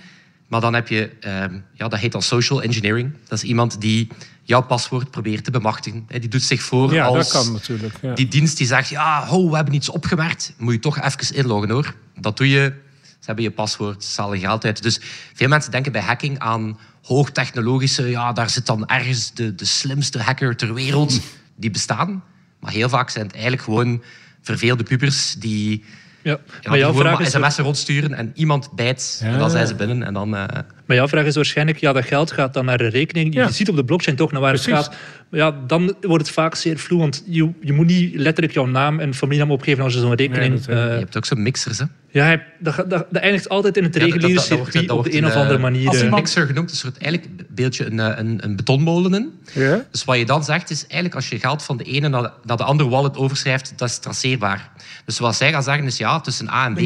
Maar 0.48 0.60
dan 0.60 0.74
heb 0.74 0.88
je, 0.88 1.10
ehm, 1.20 1.58
ja, 1.72 1.88
dat 1.88 1.98
heet 1.98 2.14
al 2.14 2.20
social 2.20 2.62
engineering. 2.62 3.12
Dat 3.28 3.38
is 3.38 3.44
iemand 3.44 3.80
die 3.80 4.08
jouw 4.44 4.62
paswoord 4.62 5.10
probeert 5.10 5.44
te 5.44 5.50
bemachtigen. 5.50 6.06
Die 6.08 6.28
doet 6.28 6.42
zich 6.42 6.62
voor 6.62 6.92
ja, 6.92 7.04
als 7.04 7.32
dat 7.32 7.42
kan 7.42 7.52
natuurlijk, 7.52 7.94
ja. 8.02 8.14
die 8.14 8.28
dienst 8.28 8.56
die 8.56 8.66
zegt, 8.66 8.88
ja, 8.88 9.26
ho, 9.26 9.50
we 9.50 9.56
hebben 9.56 9.74
iets 9.74 9.88
opgemerkt. 9.88 10.54
Moet 10.56 10.72
je 10.72 10.78
toch 10.78 11.00
even 11.00 11.36
inloggen 11.36 11.70
hoor. 11.70 11.94
Dat 12.20 12.36
doe 12.36 12.48
je. 12.48 12.82
Ze 13.02 13.30
hebben 13.30 13.44
je 13.44 13.50
paswoord, 13.50 14.04
ze 14.04 14.20
halen 14.20 14.38
geld 14.38 14.64
uit. 14.64 14.82
Dus 14.82 15.00
veel 15.34 15.48
mensen 15.48 15.70
denken 15.70 15.92
bij 15.92 16.00
hacking 16.00 16.38
aan 16.38 16.78
hoogtechnologische, 17.02 18.10
ja, 18.10 18.32
daar 18.32 18.50
zit 18.50 18.66
dan 18.66 18.86
ergens 18.86 19.32
de, 19.32 19.54
de 19.54 19.64
slimste 19.64 20.22
hacker 20.22 20.56
ter 20.56 20.74
wereld. 20.74 21.20
Die 21.56 21.70
bestaan. 21.70 22.22
Maar 22.60 22.72
heel 22.72 22.88
vaak 22.88 23.10
zijn 23.10 23.24
het 23.24 23.34
eigenlijk 23.34 23.62
gewoon 23.62 24.02
verveelde 24.40 24.82
pubers 24.82 25.34
die 25.34 25.84
ja. 26.22 26.38
maar 26.62 26.78
jouw 26.78 26.92
vraag 26.94 27.20
is... 27.20 27.30
sms'en 27.30 27.64
rondsturen 27.64 28.14
en 28.14 28.32
iemand 28.34 28.72
bijt 28.72 29.20
en 29.22 29.38
dan 29.38 29.50
zijn 29.50 29.66
ze 29.66 29.74
binnen. 29.74 30.02
En 30.02 30.14
dan, 30.14 30.34
uh... 30.34 30.44
Maar 30.86 30.96
jouw 30.96 31.08
vraag 31.08 31.24
is 31.24 31.34
waarschijnlijk, 31.34 31.78
ja, 31.78 31.92
dat 31.92 32.04
geld 32.04 32.32
gaat 32.32 32.54
dan 32.54 32.64
naar 32.64 32.80
een 32.80 32.90
rekening. 32.90 33.34
Je 33.34 33.52
ziet 33.52 33.68
op 33.68 33.76
de 33.76 33.84
blockchain 33.84 34.16
toch 34.16 34.32
naar 34.32 34.40
waar 34.40 34.52
het 34.52 34.62
gaat. 34.62 34.94
Ja, 35.30 35.56
dan 35.66 35.94
wordt 36.00 36.26
het 36.26 36.34
vaak 36.34 36.54
zeer 36.54 36.78
vloe, 36.78 36.98
want 36.98 37.22
je, 37.26 37.50
je 37.60 37.72
moet 37.72 37.86
niet 37.86 38.14
letterlijk 38.14 38.54
jouw 38.54 38.66
naam 38.66 39.00
en 39.00 39.14
familienaam 39.14 39.50
opgeven 39.50 39.84
als 39.84 39.92
je 39.92 39.98
zo'n 39.98 40.14
rekening... 40.14 40.66
Nee, 40.66 40.76
uh... 40.76 40.84
Je 40.84 40.98
hebt 40.98 41.16
ook 41.16 41.24
zo'n 41.24 41.42
mixers, 41.42 41.78
hè? 41.78 41.84
Ja, 42.14 42.42
dat, 42.58 42.76
dat, 42.76 42.88
dat, 42.88 43.22
eindigt 43.22 43.48
altijd 43.48 43.76
in 43.76 43.82
het 43.82 43.96
reguliere 43.96 44.40
circuit 44.40 44.90
op 44.90 45.04
de 45.04 45.16
een 45.16 45.26
of 45.26 45.34
andere 45.34 45.58
manier. 45.58 45.88
Als 45.88 46.00
een 46.00 46.10
mixer 46.10 46.46
genoemd, 46.46 46.70
is 46.70 46.82
er 46.82 46.92
eigenlijk 46.98 47.40
een 47.40 47.46
beeldje 47.48 47.86
een, 47.86 47.98
een, 47.98 48.44
een 48.44 48.56
betonmolen 48.56 49.14
in. 49.14 49.32
Ja? 49.52 49.84
Dus 49.90 50.04
wat 50.04 50.16
je 50.16 50.24
dan 50.24 50.44
zegt 50.44 50.70
is, 50.70 50.80
eigenlijk 50.80 51.14
als 51.14 51.28
je 51.28 51.38
geld 51.38 51.62
van 51.62 51.76
de 51.76 51.84
ene 51.84 52.08
naar 52.08 52.22
de, 52.22 52.30
naar 52.42 52.56
de 52.56 52.64
andere 52.64 52.88
wallet 52.88 53.16
overschrijft, 53.16 53.72
dat 53.76 53.88
is 53.88 53.98
traceerbaar. 53.98 54.70
Dus 55.04 55.18
wat 55.18 55.36
zij 55.36 55.52
gaan 55.52 55.62
zeggen 55.62 55.84
is, 55.84 55.96
ja, 55.96 56.20
tussen 56.20 56.48
A 56.50 56.66
en 56.66 56.74
B, 56.74 56.78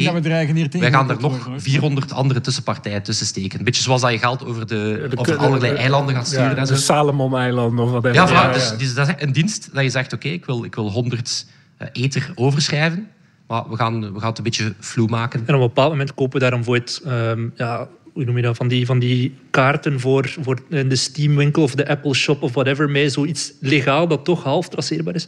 wij 0.71 0.91
gaan 0.91 1.09
er 1.09 1.19
nog 1.19 1.49
400 1.57 2.13
andere 2.13 2.41
tussenpartijen 2.41 3.03
tussen 3.03 3.25
steken. 3.25 3.59
Een 3.59 3.65
beetje 3.65 3.81
zoals 3.89 4.01
dat 4.01 4.11
je 4.11 4.27
geld 4.27 4.45
over, 4.45 4.67
de, 4.67 5.07
de 5.09 5.17
over 5.17 5.37
allerlei 5.37 5.75
eilanden 5.75 6.15
gaat 6.15 6.27
sturen. 6.27 6.55
Ja, 6.55 6.65
de 6.65 6.75
Salomon-eilanden 6.75 7.85
of 7.85 7.91
wat 7.91 8.13
Ja, 8.13 8.27
ja, 8.29 8.53
dus, 8.53 8.77
dus, 8.77 8.93
dat 8.93 9.07
is 9.07 9.13
een 9.17 9.31
dienst 9.31 9.69
dat 9.73 9.83
je 9.83 9.89
zegt, 9.89 10.13
oké, 10.13 10.27
ik, 10.27 10.45
wil, 10.45 10.63
ik 10.63 10.75
wil 10.75 10.91
100 10.91 11.45
uh, 11.81 11.87
ether 11.91 12.31
overschrijven. 12.35 13.07
Maar 13.47 13.69
we 13.69 13.75
gaan, 13.75 14.13
we 14.13 14.19
gaan 14.19 14.29
het 14.29 14.37
een 14.37 14.43
beetje 14.43 14.73
vloe 14.79 15.07
maken. 15.07 15.39
En 15.39 15.55
op 15.55 15.61
een 15.61 15.67
bepaald 15.67 15.91
moment 15.91 16.13
kopen 16.13 16.33
we 16.33 16.39
daarom 16.39 16.63
voor 16.63 16.75
het... 16.75 17.01
Um, 17.07 17.53
ja, 17.55 17.87
hoe 18.13 18.25
noem 18.25 18.35
je 18.35 18.43
dat, 18.43 18.55
van 18.55 18.67
die, 18.67 18.85
van 18.85 18.99
die 18.99 19.35
kaarten 19.49 19.99
voor, 19.99 20.35
voor 20.41 20.61
de 20.69 20.95
Steam-winkel 20.95 21.63
of 21.63 21.75
de 21.75 21.87
Apple 21.87 22.13
Shop 22.13 22.41
of 22.41 22.53
whatever, 22.53 22.89
mee 22.89 23.09
zoiets 23.09 23.53
legaal 23.59 24.07
dat 24.07 24.25
toch 24.25 24.43
half 24.43 24.69
traceerbaar 24.69 25.15
is. 25.15 25.27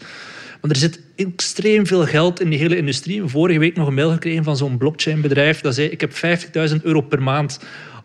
Maar 0.62 0.72
er 0.72 0.78
zit 0.78 1.00
extreem 1.16 1.88
veel 1.88 2.06
geld 2.06 2.42
in 2.42 2.50
die 2.50 2.60
hele 2.60 2.78
industrie. 2.78 3.24
Vorige 3.26 3.60
week 3.60 3.76
nog 3.76 3.88
een 3.88 3.94
mail 3.94 4.12
gekregen 4.12 4.44
van 4.44 4.58
zo'n 4.58 4.78
blockchain-bedrijf 4.78 5.62
dat 5.62 5.76
zei: 5.76 5.88
Ik 5.88 6.02
heb 6.02 6.12
50.000 6.72 6.76
euro 6.82 7.02
per 7.02 7.22
maand 7.22 7.60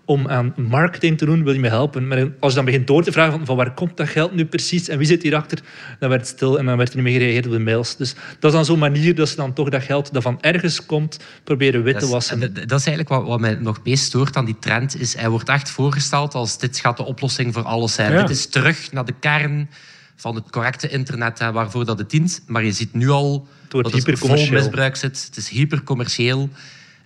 om 0.06 0.28
aan 0.28 0.54
marketing 0.56 1.18
te 1.18 1.24
doen, 1.24 1.44
wil 1.44 1.52
je 1.52 1.60
me 1.60 1.68
helpen? 1.68 2.08
Maar 2.08 2.18
als 2.40 2.50
je 2.50 2.56
dan 2.56 2.64
begint 2.64 2.86
door 2.86 3.02
te 3.02 3.12
vragen 3.12 3.32
van, 3.32 3.46
van 3.46 3.56
waar 3.56 3.74
komt 3.74 3.96
dat 3.96 4.08
geld 4.08 4.34
nu 4.34 4.44
precies 4.44 4.88
en 4.88 4.98
wie 4.98 5.06
zit 5.06 5.22
hierachter, 5.22 5.58
dan 5.98 6.08
werd 6.08 6.20
het 6.20 6.30
stil 6.30 6.58
en 6.58 6.66
dan 6.66 6.76
werd 6.76 6.88
er 6.88 6.94
niet 6.96 7.04
meer 7.04 7.18
gereageerd 7.18 7.46
op 7.46 7.52
de 7.52 7.58
mails. 7.58 7.96
Dus 7.96 8.14
dat 8.38 8.50
is 8.50 8.56
dan 8.56 8.64
zo'n 8.64 8.78
manier 8.78 9.14
dat 9.14 9.28
ze 9.28 9.36
dan 9.36 9.52
toch 9.52 9.68
dat 9.68 9.82
geld 9.82 10.12
dat 10.12 10.22
van 10.22 10.40
ergens 10.40 10.86
komt, 10.86 11.18
proberen 11.44 11.82
wit 11.82 11.98
te 11.98 12.06
wassen. 12.06 12.40
Dat 12.40 12.50
is, 12.54 12.66
dat 12.66 12.78
is 12.80 12.86
eigenlijk 12.86 13.08
wat, 13.08 13.26
wat 13.26 13.40
mij 13.40 13.54
nog 13.54 13.80
meest 13.84 14.04
stoort 14.04 14.36
aan 14.36 14.44
die 14.44 14.58
trend, 14.58 15.00
is 15.00 15.16
hij 15.16 15.28
wordt 15.28 15.48
echt 15.48 15.70
voorgesteld 15.70 16.34
als 16.34 16.58
dit 16.58 16.78
gaat 16.78 16.96
de 16.96 17.04
oplossing 17.04 17.54
voor 17.54 17.62
alles 17.62 17.94
zijn. 17.94 18.16
Dit 18.16 18.30
is 18.30 18.46
terug 18.46 18.92
naar 18.92 19.04
de 19.04 19.14
kern 19.20 19.68
van 20.16 20.34
het 20.34 20.50
correcte 20.50 20.88
internet 20.88 21.38
hè, 21.38 21.52
waarvoor 21.52 21.84
dat 21.84 21.98
het 21.98 22.10
dient. 22.10 22.42
Maar 22.46 22.64
je 22.64 22.72
ziet 22.72 22.94
nu 22.94 23.08
al 23.08 23.46
dat 23.68 23.92
het 23.92 24.18
vol 24.18 24.50
misbruik 24.50 24.96
zit. 24.96 25.24
Het 25.26 25.36
is 25.36 25.48
hypercommercieel. 25.48 26.48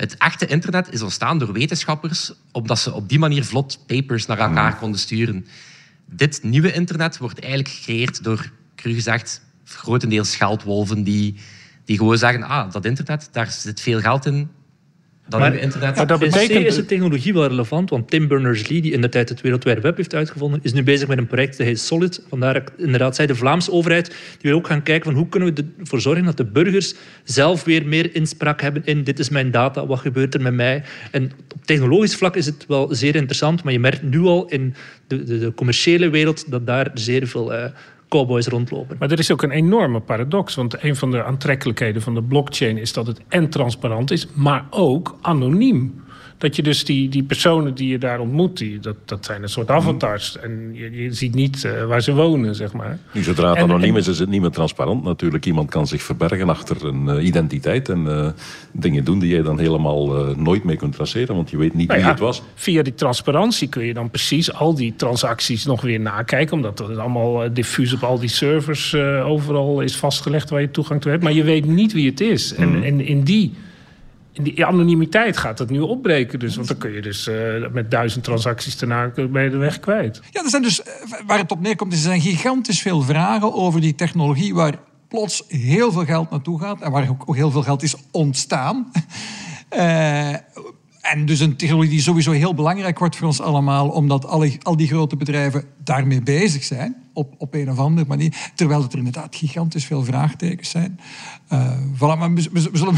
Het 0.00 0.16
echte 0.16 0.46
internet 0.46 0.92
is 0.92 1.02
ontstaan 1.02 1.38
door 1.38 1.52
wetenschappers, 1.52 2.32
omdat 2.52 2.78
ze 2.78 2.92
op 2.92 3.08
die 3.08 3.18
manier 3.18 3.44
vlot 3.44 3.86
papers 3.86 4.26
naar 4.26 4.38
elkaar 4.38 4.76
konden 4.76 5.00
sturen. 5.00 5.46
Dit 6.06 6.42
nieuwe 6.42 6.72
internet 6.72 7.18
wordt 7.18 7.38
eigenlijk 7.38 7.74
gecreëerd 7.74 8.24
door, 8.24 8.50
cru 8.74 8.94
gezegd, 8.94 9.42
grotendeels 9.64 10.36
geldwolven 10.36 11.02
die, 11.02 11.36
die 11.84 11.96
gewoon 11.96 12.18
zeggen, 12.18 12.42
ah, 12.42 12.72
dat 12.72 12.84
internet, 12.84 13.28
daar 13.32 13.50
zit 13.50 13.80
veel 13.80 14.00
geld 14.00 14.26
in, 14.26 14.50
dan 15.30 15.40
maar, 15.40 15.54
internet. 15.54 15.96
Maar 15.96 16.06
dat 16.06 16.18
betekent... 16.18 16.66
is 16.66 16.74
de 16.74 16.84
technologie 16.84 17.32
wel 17.32 17.46
relevant, 17.46 17.90
want 17.90 18.10
Tim 18.10 18.28
Berners-Lee, 18.28 18.80
die 18.82 18.92
in 18.92 19.00
de 19.00 19.08
tijd 19.08 19.28
het 19.28 19.42
World 19.42 19.64
Wide 19.64 19.80
Web 19.80 19.96
heeft 19.96 20.14
uitgevonden, 20.14 20.60
is 20.62 20.72
nu 20.72 20.82
bezig 20.82 21.08
met 21.08 21.18
een 21.18 21.26
project 21.26 21.58
dat 21.58 21.66
heet 21.66 21.80
Solid. 21.80 22.22
Vandaar 22.28 22.62
inderdaad 22.76 23.16
zei 23.16 23.28
de 23.28 23.34
Vlaamse 23.34 23.72
overheid, 23.72 24.06
die 24.06 24.50
wil 24.50 24.54
ook 24.54 24.66
gaan 24.66 24.82
kijken 24.82 25.10
van 25.10 25.14
hoe 25.14 25.28
kunnen 25.28 25.54
we 25.54 25.64
ervoor 25.78 26.00
zorgen 26.00 26.24
dat 26.24 26.36
de 26.36 26.44
burgers 26.44 26.94
zelf 27.24 27.64
weer 27.64 27.86
meer 27.86 28.14
inspraak 28.14 28.60
hebben 28.60 28.82
in 28.84 29.04
dit 29.04 29.18
is 29.18 29.28
mijn 29.28 29.50
data, 29.50 29.86
wat 29.86 29.98
gebeurt 29.98 30.34
er 30.34 30.42
met 30.42 30.54
mij. 30.54 30.82
En 31.10 31.32
op 31.54 31.64
technologisch 31.64 32.16
vlak 32.16 32.36
is 32.36 32.46
het 32.46 32.64
wel 32.68 32.94
zeer 32.94 33.14
interessant, 33.14 33.62
maar 33.62 33.72
je 33.72 33.80
merkt 33.80 34.02
nu 34.02 34.20
al 34.20 34.48
in 34.48 34.74
de, 35.06 35.24
de, 35.24 35.38
de 35.38 35.54
commerciële 35.54 36.08
wereld 36.08 36.50
dat 36.50 36.66
daar 36.66 36.90
zeer 36.94 37.26
veel 37.26 37.52
uh, 37.52 37.64
cowboys 38.10 38.46
rondlopen. 38.46 38.96
Maar 38.98 39.10
er 39.10 39.18
is 39.18 39.32
ook 39.32 39.42
een 39.42 39.50
enorme 39.50 40.00
paradox. 40.00 40.54
Want 40.54 40.82
een 40.82 40.96
van 40.96 41.10
de 41.10 41.24
aantrekkelijkheden 41.24 42.02
van 42.02 42.14
de 42.14 42.22
blockchain 42.22 42.78
is 42.78 42.92
dat 42.92 43.06
het 43.06 43.20
en 43.28 43.50
transparant 43.50 44.10
is, 44.10 44.26
maar 44.34 44.64
ook 44.70 45.18
anoniem. 45.20 46.02
Dat 46.40 46.56
je 46.56 46.62
dus 46.62 46.84
die, 46.84 47.08
die 47.08 47.22
personen 47.22 47.74
die 47.74 47.88
je 47.88 47.98
daar 47.98 48.20
ontmoet, 48.20 48.58
die, 48.58 48.78
dat, 48.78 48.96
dat 49.04 49.24
zijn 49.24 49.42
een 49.42 49.48
soort 49.48 49.68
mhm. 49.68 49.76
avatars. 49.76 50.38
En 50.38 50.70
je, 50.72 51.02
je 51.02 51.12
ziet 51.12 51.34
niet 51.34 51.64
uh, 51.64 51.84
waar 51.84 52.02
ze 52.02 52.14
wonen, 52.14 52.54
zeg 52.54 52.72
maar. 52.72 52.98
Nu, 53.12 53.22
zodra 53.22 53.50
het 53.50 53.58
anoniem 53.58 53.96
is, 53.96 54.08
is 54.08 54.18
het 54.18 54.28
niet 54.28 54.40
meer 54.40 54.50
transparant 54.50 55.04
natuurlijk. 55.04 55.46
Iemand 55.46 55.70
kan 55.70 55.86
zich 55.86 56.02
verbergen 56.02 56.48
achter 56.48 56.84
een 56.84 57.06
uh, 57.06 57.24
identiteit 57.24 57.88
en 57.88 58.04
uh, 58.06 58.28
dingen 58.72 59.04
doen 59.04 59.18
die 59.18 59.34
je 59.34 59.42
dan 59.42 59.58
helemaal 59.58 60.34
nooit 60.36 60.64
meer 60.64 60.76
kunt 60.76 60.94
traceren, 60.94 61.34
want 61.34 61.50
je 61.50 61.56
weet 61.56 61.74
niet 61.74 61.88
nou 61.88 61.98
wie 61.98 62.08
ja, 62.08 62.14
het 62.14 62.22
was. 62.22 62.42
Via 62.54 62.82
die 62.82 62.94
transparantie 62.94 63.68
kun 63.68 63.84
je 63.84 63.94
dan 63.94 64.10
precies 64.10 64.52
al 64.52 64.74
die 64.74 64.94
transacties 64.96 65.64
nog 65.64 65.80
weer 65.80 66.00
nakijken, 66.00 66.56
omdat 66.56 66.78
het 66.78 66.98
allemaal 66.98 67.52
diffuus 67.52 67.92
op 67.92 68.02
al 68.02 68.18
die 68.18 68.28
servers 68.28 68.94
overal 69.24 69.80
is 69.80 69.96
vastgelegd 69.96 70.50
waar 70.50 70.60
je 70.60 70.70
toegang 70.70 71.00
toe 71.00 71.10
hebt. 71.10 71.22
Maar 71.22 71.32
je 71.32 71.44
weet 71.44 71.64
niet 71.66 71.92
wie 71.92 72.10
het 72.10 72.20
is. 72.20 72.54
En, 72.54 72.68
mhm. 72.68 72.82
en 72.82 73.00
in 73.00 73.22
die 73.22 73.52
die 74.32 74.66
anonimiteit 74.66 75.36
gaat 75.36 75.58
het 75.58 75.70
nu 75.70 75.80
opbreken. 75.80 76.38
Dus, 76.38 76.56
want 76.56 76.68
dan 76.68 76.78
kun 76.78 76.92
je 76.92 77.02
dus 77.02 77.28
uh, 77.28 77.68
met 77.72 77.90
duizend 77.90 78.24
transacties 78.24 78.78
daarna 78.78 79.12
je 79.14 79.50
de 79.50 79.56
weg 79.56 79.80
kwijt. 79.80 80.20
Ja, 80.30 80.42
er 80.42 80.50
zijn 80.50 80.62
dus, 80.62 80.82
eh, 80.82 80.92
waar 81.26 81.38
het 81.38 81.50
op 81.50 81.60
neerkomt, 81.60 81.92
er 81.92 81.98
zijn 81.98 82.20
gigantisch 82.20 82.80
veel 82.80 83.02
vragen 83.02 83.54
over 83.54 83.80
die 83.80 83.94
technologie 83.94 84.54
waar 84.54 84.74
plots 85.08 85.44
heel 85.48 85.92
veel 85.92 86.04
geld 86.04 86.30
naartoe 86.30 86.60
gaat 86.60 86.80
en 86.80 86.90
waar 86.90 87.08
ook 87.08 87.36
heel 87.36 87.50
veel 87.50 87.62
geld 87.62 87.82
is 87.82 87.94
ontstaan. 88.10 88.92
Uh, 89.76 90.34
En 91.00 91.26
dus 91.26 91.40
een 91.40 91.56
technologie 91.56 91.90
die 91.90 92.00
sowieso 92.00 92.30
heel 92.30 92.54
belangrijk 92.54 92.98
wordt 92.98 93.16
voor 93.16 93.26
ons 93.26 93.40
allemaal, 93.40 93.88
omdat 93.88 94.26
alle, 94.26 94.52
al 94.62 94.76
die 94.76 94.86
grote 94.86 95.16
bedrijven 95.16 95.64
daarmee 95.84 96.22
bezig 96.22 96.64
zijn, 96.64 96.96
op, 97.20 97.34
op 97.38 97.54
een 97.54 97.70
of 97.70 97.78
andere 97.78 98.06
manier. 98.06 98.50
Terwijl 98.54 98.82
er 98.82 98.98
inderdaad 98.98 99.36
gigantisch 99.36 99.84
veel 99.84 100.04
vraagtekens 100.04 100.70
zijn. 100.70 101.00
Uh, 101.52 101.78
voilà, 101.94 102.18
maar 102.18 102.34
we, 102.34 102.48
we, 102.52 102.70
zullen, 102.72 102.94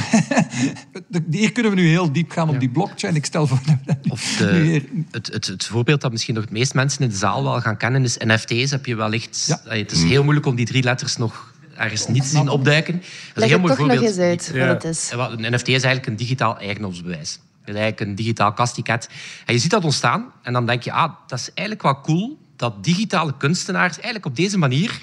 hier 1.31 1.53
kunnen 1.53 1.73
we 1.73 1.81
nu 1.81 1.89
heel 1.89 2.13
diep 2.13 2.31
gaan 2.31 2.49
op 2.49 2.61
die 2.61 2.69
blockchain. 2.69 3.15
Ik 3.15 3.25
stel 3.25 3.47
voor. 3.47 3.61
Of 4.09 4.37
de, 4.39 4.83
het, 5.11 5.33
het, 5.33 5.47
het, 5.47 5.65
voorbeeld 5.65 6.01
dat 6.01 6.11
misschien 6.11 6.35
nog 6.35 6.45
het 6.45 6.53
meest 6.53 6.75
mensen 6.75 7.03
in 7.03 7.09
de 7.09 7.17
zaal 7.17 7.43
wel 7.43 7.61
gaan 7.61 7.77
kennen 7.77 8.05
is 8.05 8.17
NFT's. 8.17 8.71
Heb 8.71 8.87
je 8.87 8.95
wellicht. 8.95 9.45
Ja. 9.47 9.61
Het 9.65 9.93
is 9.93 10.03
heel 10.03 10.23
moeilijk 10.23 10.47
om 10.47 10.55
die 10.55 10.67
drie 10.67 10.83
letters 10.83 11.17
nog 11.17 11.55
ergens 11.77 12.07
niet 12.07 12.23
te 12.23 12.29
zien 12.29 12.49
opduiken. 12.49 12.95
Dat 12.95 13.03
is 13.37 13.43
een 13.43 13.49
heel 13.49 13.59
mooi 13.59 13.75
voorbeeld. 13.75 14.01
nog 14.01 14.09
eens 14.09 14.19
uit 14.19 14.53
wat 14.59 14.69
het 14.69 14.85
is. 14.85 15.11
Een 15.13 15.55
NFT 15.55 15.69
is 15.69 15.73
eigenlijk 15.73 16.07
een 16.07 16.17
digitaal 16.17 16.59
eigendomsbewijs 16.59 17.39
is 17.65 17.75
eigenlijk 17.75 18.01
een 18.01 18.15
digitaal 18.15 18.53
kastticket. 18.53 19.09
En 19.47 19.55
je 19.55 19.61
ziet 19.61 19.71
dat 19.71 19.85
ontstaan 19.85 20.33
en 20.43 20.53
dan 20.53 20.67
denk 20.67 20.83
je, 20.83 20.93
ah, 20.93 21.13
dat 21.27 21.39
is 21.39 21.51
eigenlijk 21.55 21.83
wel 21.83 22.01
cool 22.01 22.39
dat 22.63 22.85
digitale 22.85 23.37
kunstenaars 23.37 23.95
eigenlijk 23.95 24.27
op 24.27 24.37
deze 24.37 24.59
manier 24.59 25.01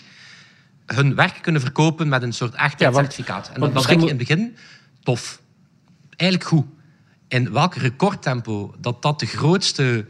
hun 0.85 1.15
werk 1.15 1.37
kunnen 1.41 1.61
verkopen 1.61 2.09
met 2.09 2.21
een 2.21 2.33
soort 2.33 2.53
echtheidscertificaat. 2.53 3.47
Ja, 3.47 3.53
en 3.53 3.59
dan, 3.59 3.73
dan 3.73 3.83
denk 3.83 3.99
je 3.99 4.05
in 4.05 4.17
het 4.17 4.27
begin, 4.27 4.55
tof. 5.03 5.41
Eigenlijk 6.15 6.49
goed. 6.49 6.65
In 7.27 7.51
welk 7.51 7.75
recordtempo 7.75 8.75
dat 8.77 9.01
dat 9.01 9.19
de 9.19 9.25
grootste 9.25 10.05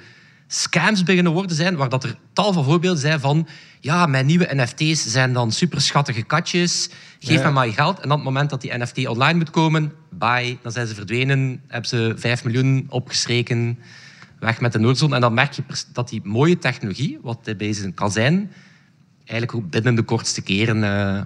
scams 0.48 1.04
beginnen 1.04 1.32
worden 1.32 1.56
zijn, 1.56 1.76
waar 1.76 1.90
dat 1.90 2.04
er 2.04 2.18
tal 2.34 2.54
van 2.54 2.64
voorbeelden 2.64 3.02
zijn 3.02 3.20
van 3.20 3.48
ja, 3.80 4.06
mijn 4.06 4.26
nieuwe 4.26 4.50
NFT's 4.52 5.06
zijn 5.06 5.34
dan 5.34 5.52
superschattige 5.52 6.24
katjes, 6.24 6.90
geef 7.20 7.44
me 7.44 7.52
maar 7.52 7.66
je 7.66 7.74
geld. 7.74 8.00
En 8.00 8.12
op 8.12 8.16
het 8.16 8.26
moment 8.26 8.50
dat 8.50 8.62
die 8.62 8.78
NFT 8.78 9.08
online 9.08 9.38
moet 9.38 9.50
komen, 9.50 9.94
bye, 10.10 10.58
dan 10.62 10.72
zijn 10.72 10.88
ze 10.88 10.96
verdwenen, 10.96 11.62
hebben 11.68 11.90
ze 11.90 12.14
5 12.18 12.44
miljoen 12.44 12.86
opgestreken, 12.90 13.80
weg 14.40 14.62
met 14.62 14.72
de 14.72 14.80
Noordzon. 14.80 15.14
En 15.14 15.22
dan 15.22 15.34
merk 15.34 15.52
je 15.54 15.64
dat 15.94 16.10
die 16.10 16.22
mooie 16.24 16.58
technologie, 16.58 17.20
wat 17.22 17.44
bij 17.44 17.56
deze 17.56 17.92
kan 17.92 18.12
zijn, 18.12 18.52
eigenlijk 19.26 19.70
binnen 19.70 19.96
de 19.96 20.04
kortste 20.04 20.42
keren... 20.42 20.78
Uh, 20.78 21.22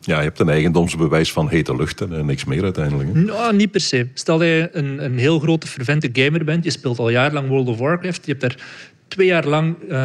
ja, 0.00 0.16
je 0.16 0.24
hebt 0.24 0.40
een 0.40 0.48
eigendomsbewijs 0.48 1.32
van 1.32 1.48
hete 1.48 1.76
lucht 1.76 2.00
en 2.00 2.26
niks 2.26 2.44
meer 2.44 2.62
uiteindelijk. 2.62 3.14
Nou, 3.14 3.56
niet 3.56 3.70
per 3.70 3.80
se. 3.80 4.08
Stel 4.14 4.38
dat 4.38 4.46
je 4.46 4.68
een, 4.72 5.04
een 5.04 5.18
heel 5.18 5.38
grote 5.38 5.66
fervente 5.66 6.08
gamer 6.12 6.44
bent, 6.44 6.64
je 6.64 6.70
speelt 6.70 6.98
al 6.98 7.08
jarenlang 7.08 7.48
World 7.48 7.68
of 7.68 7.78
Warcraft, 7.78 8.26
je 8.26 8.30
hebt 8.30 8.40
daar 8.40 8.56
twee 9.08 9.26
jaar 9.26 9.46
lang 9.46 9.76
uh, 9.88 9.98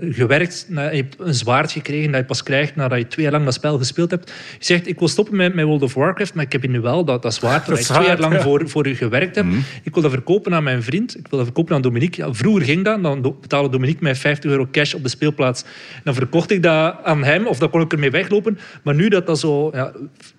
gewerkt. 0.00 0.66
Je 0.70 0.78
hebt 0.78 1.16
een 1.18 1.34
zwaard 1.34 1.72
gekregen 1.72 2.10
dat 2.10 2.20
je 2.20 2.26
pas 2.26 2.42
krijgt 2.42 2.76
nadat 2.76 2.98
je 2.98 3.06
twee 3.06 3.24
jaar 3.24 3.34
lang 3.34 3.44
dat 3.44 3.54
spel 3.54 3.78
gespeeld 3.78 4.10
hebt. 4.10 4.32
Je 4.58 4.64
zegt, 4.64 4.86
ik 4.86 4.98
wil 4.98 5.08
stoppen 5.08 5.36
met, 5.36 5.54
met 5.54 5.64
World 5.64 5.82
of 5.82 5.94
Warcraft, 5.94 6.34
maar 6.34 6.44
ik 6.44 6.52
heb 6.52 6.68
nu 6.68 6.80
wel 6.80 7.04
dat, 7.04 7.22
dat 7.22 7.34
zwaard 7.34 7.66
waar 7.68 7.78
ik 7.78 7.84
twee 7.84 8.06
jaar 8.06 8.18
lang 8.18 8.40
voor, 8.40 8.68
voor 8.68 8.86
gewerkt 8.86 9.36
heb. 9.36 9.44
Mhm. 9.44 9.58
Ik 9.82 9.94
wil 9.94 10.02
dat 10.02 10.12
verkopen 10.12 10.54
aan 10.54 10.62
mijn 10.62 10.82
vriend. 10.82 11.18
Ik 11.18 11.26
wil 11.28 11.38
dat 11.38 11.46
verkopen 11.46 11.74
aan 11.74 11.82
Dominique. 11.82 12.24
Ja, 12.24 12.34
vroeger 12.34 12.64
ging 12.64 12.84
dat. 12.84 13.02
Dan 13.02 13.36
betaalde 13.40 13.68
Dominique 13.68 14.02
mij 14.02 14.14
50 14.14 14.50
euro 14.50 14.68
cash 14.72 14.94
op 14.94 15.02
de 15.02 15.08
speelplaats. 15.08 15.64
Dan 16.04 16.14
verkocht 16.14 16.50
ik 16.50 16.62
dat 16.62 16.96
aan 17.02 17.24
hem 17.24 17.46
of 17.46 17.58
dan 17.58 17.70
kon 17.70 17.80
ik 17.80 17.92
ermee 17.92 18.10
weglopen. 18.10 18.58
Maar 18.82 18.94
nu 18.94 19.08
dat 19.08 19.26
dat 19.26 19.38
zo... 19.38 19.70
Ja, 19.72 19.92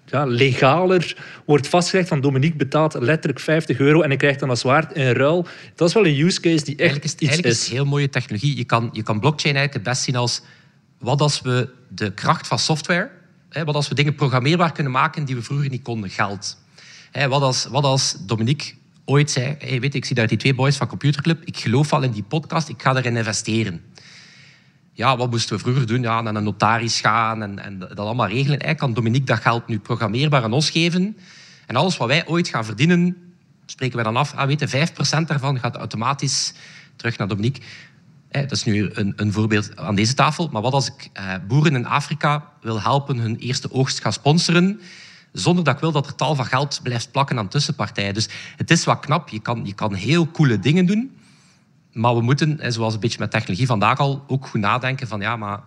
ja, 0.09 0.25
legaler 0.25 1.15
wordt 1.45 1.67
vastgelegd 1.67 2.07
van 2.07 2.21
Dominique 2.21 2.57
betaalt 2.57 2.93
letterlijk 2.93 3.39
50 3.39 3.79
euro 3.79 4.01
en 4.01 4.11
ik 4.11 4.17
krijg 4.17 4.37
dan 4.37 4.49
een 4.49 4.57
zwaard 4.57 4.95
in 4.95 5.11
ruil. 5.11 5.47
Dat 5.75 5.87
is 5.87 5.93
wel 5.93 6.05
een 6.05 6.19
use 6.19 6.39
case 6.39 6.63
die 6.63 6.75
echt 6.75 6.79
eigenlijk 6.79 7.03
is, 7.03 7.13
iets 7.13 7.21
eigenlijk 7.21 7.53
is. 7.53 7.69
heel 7.69 7.85
mooie 7.85 8.09
technologie. 8.09 8.57
Je 8.57 8.63
kan, 8.63 8.89
je 8.91 9.03
kan 9.03 9.19
blockchain 9.19 9.55
eigenlijk 9.55 9.85
het 9.85 9.93
best 9.93 10.05
zien 10.05 10.15
als 10.15 10.41
wat 10.99 11.21
als 11.21 11.41
we 11.41 11.69
de 11.89 12.13
kracht 12.13 12.47
van 12.47 12.59
software, 12.59 13.09
hè, 13.49 13.63
wat 13.63 13.75
als 13.75 13.87
we 13.87 13.95
dingen 13.95 14.15
programmeerbaar 14.15 14.71
kunnen 14.71 14.91
maken 14.91 15.25
die 15.25 15.35
we 15.35 15.41
vroeger 15.41 15.69
niet 15.69 15.81
konden, 15.81 16.09
geld. 16.09 16.57
Hè, 17.11 17.27
wat, 17.27 17.41
als, 17.41 17.65
wat 17.65 17.83
als 17.83 18.17
Dominique 18.25 18.73
ooit 19.05 19.31
zei, 19.31 19.55
hey, 19.59 19.79
weet, 19.79 19.95
ik 19.95 20.05
zie 20.05 20.15
daar 20.15 20.27
die 20.27 20.37
twee 20.37 20.53
boys 20.53 20.77
van 20.77 20.87
Computerclub, 20.87 21.41
ik 21.43 21.57
geloof 21.57 21.93
al 21.93 22.03
in 22.03 22.11
die 22.11 22.23
podcast, 22.23 22.69
ik 22.69 22.81
ga 22.81 22.95
erin 22.95 23.17
investeren 23.17 23.86
ja, 24.97 25.17
wat 25.17 25.29
moesten 25.29 25.55
we 25.55 25.61
vroeger 25.61 25.87
doen? 25.87 26.01
Ja, 26.01 26.21
naar 26.21 26.35
een 26.35 26.43
notaris 26.43 26.99
gaan 26.99 27.41
en, 27.41 27.59
en 27.59 27.79
dat 27.79 27.99
allemaal 27.99 28.27
regelen. 28.27 28.59
Eigenlijk 28.59 28.77
kan 28.77 28.93
Dominique 28.93 29.25
dat 29.25 29.39
geld 29.39 29.67
nu 29.67 29.79
programmeerbaar 29.79 30.43
aan 30.43 30.53
ons 30.53 30.69
geven. 30.69 31.17
En 31.65 31.75
alles 31.75 31.97
wat 31.97 32.07
wij 32.07 32.27
ooit 32.27 32.47
gaan 32.47 32.65
verdienen, 32.65 33.17
spreken 33.65 33.95
wij 33.95 34.03
dan 34.03 34.15
af. 34.15 34.33
Ah, 34.33 34.47
weet 34.47 34.59
je, 34.59 34.87
5% 35.23 35.27
daarvan 35.27 35.59
gaat 35.59 35.75
automatisch 35.75 36.53
terug 36.95 37.17
naar 37.17 37.27
Dominique. 37.27 37.63
dat 38.31 38.51
is 38.51 38.63
nu 38.63 38.89
een, 38.93 39.13
een, 39.15 39.31
voorbeeld 39.31 39.77
aan 39.77 39.95
deze 39.95 40.13
tafel. 40.13 40.49
Maar 40.51 40.61
wat 40.61 40.73
als 40.73 40.87
ik 40.87 41.09
eh, 41.13 41.33
boeren 41.47 41.75
in 41.75 41.85
Afrika 41.85 42.51
wil 42.61 42.81
helpen 42.81 43.17
hun 43.17 43.37
eerste 43.37 43.71
oogst 43.71 44.01
gaan 44.01 44.13
sponsoren, 44.13 44.81
zonder 45.31 45.63
dat 45.63 45.73
ik 45.73 45.79
wil 45.79 45.91
dat 45.91 46.07
er 46.07 46.15
tal 46.15 46.35
van 46.35 46.45
geld 46.45 46.79
blijft 46.83 47.11
plakken 47.11 47.37
aan 47.37 47.47
tussenpartijen. 47.47 48.13
Dus 48.13 48.29
het 48.55 48.71
is 48.71 48.83
wat 48.83 48.99
knap. 48.99 49.29
Je 49.29 49.39
kan, 49.39 49.61
je 49.65 49.73
kan 49.73 49.93
heel 49.93 50.31
coole 50.31 50.59
dingen 50.59 50.85
doen. 50.85 51.16
Maar 51.97 52.15
we 52.15 52.21
moeten, 52.21 52.73
zoals 52.73 52.93
een 52.93 52.99
beetje 52.99 53.19
met 53.19 53.31
technologie 53.31 53.65
vandaag 53.65 53.99
al, 53.99 54.23
ook 54.27 54.47
goed 54.47 54.61
nadenken 54.61 55.07
van 55.07 55.19
ja, 55.19 55.35
maar 55.35 55.59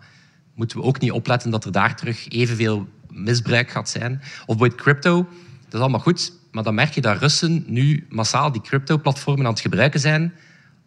moeten 0.54 0.78
we 0.78 0.82
ook 0.82 1.00
niet 1.00 1.12
opletten 1.12 1.50
dat 1.50 1.64
er 1.64 1.72
daar 1.72 1.96
terug 1.96 2.28
evenveel 2.28 2.88
misbruik 3.08 3.70
gaat 3.70 3.88
zijn. 3.88 4.22
Of 4.46 4.56
bij 4.56 4.68
crypto, 4.68 5.16
dat 5.64 5.74
is 5.74 5.80
allemaal 5.80 6.00
goed, 6.00 6.32
maar 6.52 6.62
dan 6.62 6.74
merk 6.74 6.94
je 6.94 7.00
dat 7.00 7.18
Russen 7.18 7.64
nu 7.66 8.06
massaal 8.08 8.52
die 8.52 8.60
crypto-platformen 8.60 9.46
aan 9.46 9.52
het 9.52 9.60
gebruiken 9.60 10.00
zijn 10.00 10.32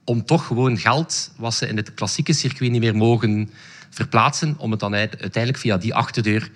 om 0.03 0.25
toch 0.25 0.45
gewoon 0.45 0.77
geld, 0.77 1.33
wat 1.37 1.53
ze 1.53 1.67
in 1.67 1.77
het 1.77 1.93
klassieke 1.93 2.33
circuit 2.33 2.71
niet 2.71 2.81
meer 2.81 2.95
mogen 2.95 3.49
verplaatsen, 3.89 4.55
om 4.57 4.71
het 4.71 4.79
dan 4.79 4.93
uiteindelijk 4.93 5.57
via 5.57 5.77
die 5.77 5.93
achterdeur 5.93 6.51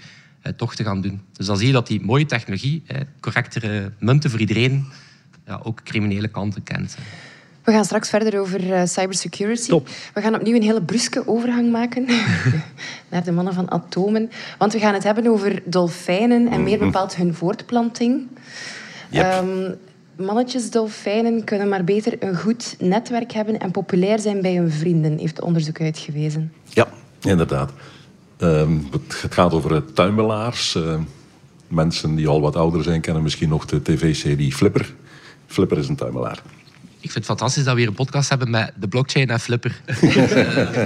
toch 0.55 0.75
te 0.75 0.83
gaan 0.83 1.01
doen. 1.01 1.21
Dus 1.33 1.45
dan 1.45 1.57
zie 1.57 1.67
je 1.67 1.73
dat 1.73 1.88
die 1.88 2.01
mooie 2.01 2.25
technologie, 2.25 2.83
correctere 3.19 3.91
munten 3.99 4.29
voor 4.29 4.39
iedereen, 4.39 4.85
ja, 5.45 5.59
ook 5.63 5.83
criminele 5.83 6.27
kanten 6.27 6.63
kent. 6.63 6.97
We 7.68 7.74
gaan 7.74 7.86
straks 7.86 8.09
verder 8.09 8.39
over 8.39 8.63
uh, 8.63 8.82
cybersecurity. 8.86 9.70
Top. 9.70 9.89
We 10.13 10.22
gaan 10.22 10.36
opnieuw 10.36 10.55
een 10.55 10.61
hele 10.61 10.82
bruske 10.82 11.28
overgang 11.28 11.72
maken 11.72 12.05
naar 13.11 13.24
de 13.24 13.32
mannen 13.32 13.53
van 13.53 13.72
atomen. 13.72 14.30
Want 14.57 14.74
we 14.74 14.80
gaan 14.80 14.93
het 14.93 15.03
hebben 15.03 15.28
over 15.28 15.61
dolfijnen 15.65 16.47
en 16.47 16.63
meer 16.63 16.80
bepaald 16.80 17.15
hun 17.15 17.34
voortplanting. 17.34 18.28
Yep. 19.09 19.24
Ehm, 19.24 19.72
mannetjes 20.15 20.72
dolfijnen 20.72 21.43
kunnen 21.43 21.70
maar 21.70 21.84
beter 21.84 22.24
een 22.24 22.36
goed 22.36 22.76
netwerk 22.80 23.32
hebben 23.32 23.59
en 23.59 23.72
populair 23.72 24.20
zijn 24.20 24.41
bij 24.41 24.55
hun 24.55 24.72
vrienden, 24.72 25.18
heeft 25.18 25.41
onderzoek 25.41 25.82
uitgewezen. 25.82 26.53
Ja, 26.63 26.88
inderdaad. 27.22 27.72
Ehm, 28.38 28.78
het, 28.91 29.22
het 29.22 29.34
gaat 29.34 29.53
over 29.53 29.76
eh, 29.76 29.82
tuimelaars. 29.93 30.76
Uh, 30.76 30.99
mensen 31.68 32.15
die 32.15 32.28
al 32.28 32.41
wat 32.41 32.55
ouder 32.55 32.84
zijn 32.84 33.01
kennen 33.01 33.24
misschien 33.24 33.49
nog 33.49 33.65
de 33.65 33.82
tv-serie 33.82 34.53
Flipper. 34.53 34.93
Flipper 35.47 35.78
is 35.78 35.88
een 35.88 35.95
tuimelaar. 35.95 36.41
Ik 37.07 37.13
vind 37.13 37.27
het 37.27 37.37
fantastisch 37.37 37.63
dat 37.63 37.73
we 37.73 37.79
hier 37.79 37.89
een 37.89 37.95
podcast 37.95 38.29
hebben 38.29 38.49
met 38.49 38.71
de 38.79 38.87
blockchain 38.87 39.29
en 39.29 39.39
Flipper. 39.39 39.81
uh, 40.01 40.11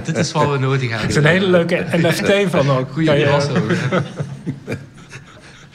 dit 0.05 0.17
is 0.17 0.31
wat 0.31 0.51
we 0.51 0.57
nodig 0.57 0.89
hebben. 0.89 0.99
Het 0.99 1.09
is 1.09 1.15
een 1.15 1.25
hele 1.25 1.47
leuke 1.47 1.85
NFT 1.91 2.49
van 2.49 2.69
ook. 2.69 2.91
Goeie 2.91 3.11
je, 3.11 3.25
crossover. 3.25 3.77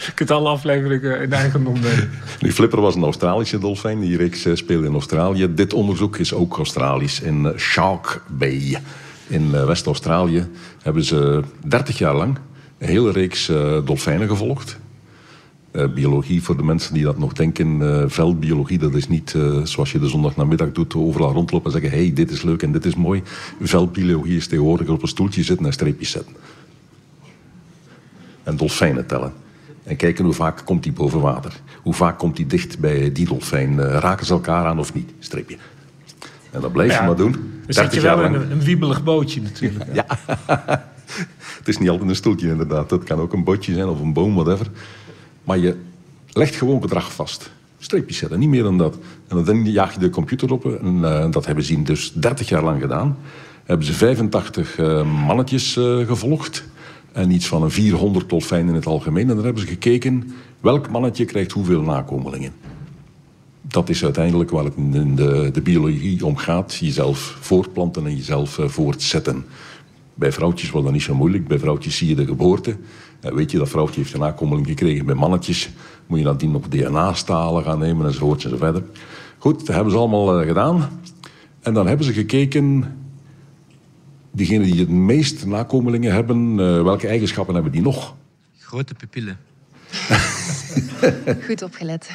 Je 0.07 0.13
kunt 0.15 0.31
alle 0.31 0.49
afleveringen 0.49 1.21
in 1.21 1.33
eigendom 1.33 1.81
nemen. 1.81 2.11
Nu, 2.41 2.53
Flipper 2.53 2.81
was 2.81 2.95
een 2.95 3.03
Australische 3.03 3.59
dolfijn. 3.59 4.01
Die 4.01 4.17
reeks 4.17 4.45
eh, 4.45 4.55
speelde 4.55 4.87
in 4.87 4.93
Australië. 4.93 5.55
Dit 5.55 5.73
onderzoek 5.73 6.17
is 6.17 6.33
ook 6.33 6.57
Australisch. 6.57 7.21
In 7.21 7.47
eh, 7.47 7.59
Shark 7.59 8.23
Bay 8.29 8.81
in 9.27 9.67
West-Australië 9.67 10.49
hebben 10.83 11.05
ze 11.05 11.43
30 11.65 11.99
jaar 11.99 12.15
lang 12.15 12.39
een 12.79 12.89
hele 12.89 13.13
reeks 13.13 13.47
dolfijnen 13.85 14.29
gevolgd. 14.29 14.79
Uh, 15.77 15.87
biologie, 15.89 16.43
voor 16.43 16.57
de 16.57 16.63
mensen 16.63 16.95
die 16.95 17.05
dat 17.05 17.19
nog 17.19 17.33
denken, 17.33 17.81
uh, 17.81 18.05
veldbiologie, 18.07 18.79
dat 18.79 18.95
is 18.95 19.09
niet 19.09 19.35
uh, 19.37 19.65
zoals 19.65 19.93
je 19.93 19.99
de 19.99 20.09
zondagnamiddag 20.09 20.73
doet, 20.73 20.95
overal 20.95 21.33
rondlopen 21.33 21.73
en 21.73 21.81
zeggen, 21.81 21.99
hey, 21.99 22.13
dit 22.13 22.31
is 22.31 22.43
leuk 22.43 22.63
en 22.63 22.73
dit 22.73 22.85
is 22.85 22.95
mooi. 22.95 23.23
Veldbiologie 23.61 24.37
is 24.37 24.47
tegenwoordig 24.47 24.89
op 24.89 25.03
een 25.03 25.09
stoeltje 25.09 25.43
zitten 25.43 25.67
en 25.67 25.73
streepjes 25.73 26.11
zetten. 26.11 26.35
En 28.43 28.57
dolfijnen 28.57 29.07
tellen. 29.07 29.33
En 29.83 29.97
kijken 29.97 30.25
hoe 30.25 30.35
vaak 30.35 30.63
komt 30.65 30.83
die 30.83 30.93
boven 30.93 31.21
water. 31.21 31.61
Hoe 31.83 31.95
vaak 31.95 32.19
komt 32.19 32.37
die 32.37 32.47
dicht 32.47 32.79
bij 32.79 33.13
die 33.13 33.27
dolfijn. 33.27 33.81
raken 33.81 34.27
ze 34.27 34.33
elkaar 34.33 34.67
aan 34.67 34.79
of 34.79 34.95
niet? 34.95 35.11
Streepje. 35.19 35.57
En 36.51 36.61
dat 36.61 36.73
blijf 36.73 36.91
je 36.93 36.99
ja, 36.99 37.07
maar 37.07 37.17
doen. 37.17 37.33
Dan 37.67 37.75
zit 37.75 37.95
je 37.95 38.01
wel 38.01 38.23
in 38.23 38.35
een, 38.35 38.51
een 38.51 38.63
wiebelig 38.63 39.05
bootje 39.05 39.43
natuurlijk. 39.43 39.95
ja. 40.01 40.07
Het 41.59 41.69
is 41.69 41.79
niet 41.79 41.89
altijd 41.89 42.09
een 42.09 42.17
stoeltje 42.17 42.49
inderdaad. 42.49 42.89
Dat 42.89 43.05
kan 43.05 43.19
ook 43.19 43.33
een 43.33 43.45
botje 43.45 43.75
zijn 43.75 43.89
of 43.89 44.01
een 44.01 44.13
boom, 44.13 44.35
whatever. 44.35 44.67
Maar 45.47 45.59
je 45.59 45.77
legt 46.33 46.57
gewoon 46.57 46.81
bedrag 46.81 47.13
vast. 47.13 47.51
Streepjes 47.79 48.17
zetten, 48.17 48.39
niet 48.39 48.49
meer 48.49 48.63
dan 48.63 48.79
dat. 48.79 48.99
En 49.29 49.45
dan 49.45 49.65
jaag 49.65 49.95
je 49.95 50.01
de 50.01 50.11
computer 50.11 50.53
op. 50.53 50.65
En 50.65 50.97
uh, 50.97 51.31
dat 51.31 51.47
hebben 51.47 51.65
ze 51.65 51.83
dus 51.83 52.13
30 52.13 52.49
jaar 52.49 52.63
lang 52.63 52.81
gedaan. 52.81 53.17
Hebben 53.65 53.87
ze 53.87 53.93
85 53.93 54.79
uh, 54.79 55.25
mannetjes 55.27 55.77
uh, 55.77 56.07
gevolgd. 56.07 56.65
En 57.13 57.31
iets 57.31 57.47
van 57.47 57.63
een 57.63 57.71
400 57.71 58.29
dolfijnen 58.29 58.69
in 58.69 58.75
het 58.75 58.87
algemeen. 58.87 59.29
En 59.29 59.35
dan 59.35 59.45
hebben 59.45 59.63
ze 59.63 59.69
gekeken 59.69 60.35
welk 60.61 60.91
mannetje 60.91 61.25
krijgt 61.25 61.53
hoeveel 61.53 61.83
nakomelingen. 61.83 62.53
Dat 63.61 63.89
is 63.89 64.05
uiteindelijk 64.05 64.51
waar 64.51 64.65
het 64.65 64.75
in 64.77 65.17
de, 65.17 65.51
de 65.53 65.61
biologie 65.61 66.27
om 66.27 66.37
gaat. 66.37 66.75
Jezelf 66.75 67.37
voortplanten 67.41 68.07
en 68.07 68.17
jezelf 68.17 68.59
voortzetten. 68.61 69.45
Bij 70.15 70.33
vrouwtjes 70.33 70.71
wordt 70.71 70.87
dat 70.87 70.95
niet 70.95 71.05
zo 71.05 71.15
moeilijk. 71.15 71.49
Bij 71.49 71.59
vrouwtjes 71.59 71.97
zie 71.97 72.09
je 72.09 72.15
de 72.15 72.27
geboorte. 72.27 72.77
Weet 73.21 73.51
je, 73.51 73.59
dat 73.59 73.69
vrouwtje 73.69 74.01
heeft 74.01 74.15
een 74.15 74.21
nakomeling 74.21 74.67
gekregen 74.67 75.07
bij 75.07 75.15
mannetjes. 75.15 75.71
Moet 76.07 76.19
je 76.19 76.25
nadien 76.25 76.51
nog 76.51 76.69
DNA-stalen 76.69 77.63
gaan 77.63 77.79
nemen 77.79 78.07
enzovoort 78.07 78.45
enzoverder. 78.45 78.83
Goed, 79.39 79.67
dat 79.67 79.75
hebben 79.75 79.93
ze 79.93 79.99
allemaal 79.99 80.41
uh, 80.41 80.47
gedaan. 80.47 81.01
En 81.61 81.75
dan 81.75 81.87
hebben 81.87 82.07
ze 82.07 82.13
gekeken... 82.13 82.95
Diegenen 84.31 84.67
die 84.67 84.81
het 84.81 84.89
meest 84.89 85.47
nakomelingen 85.47 86.13
hebben, 86.13 86.51
uh, 86.51 86.83
welke 86.83 87.07
eigenschappen 87.07 87.55
hebben 87.55 87.73
die 87.73 87.83
nog? 87.83 88.15
Grote 88.59 88.95
pupillen. 88.95 89.39
Goed 91.47 91.63
opgelet. 91.63 92.11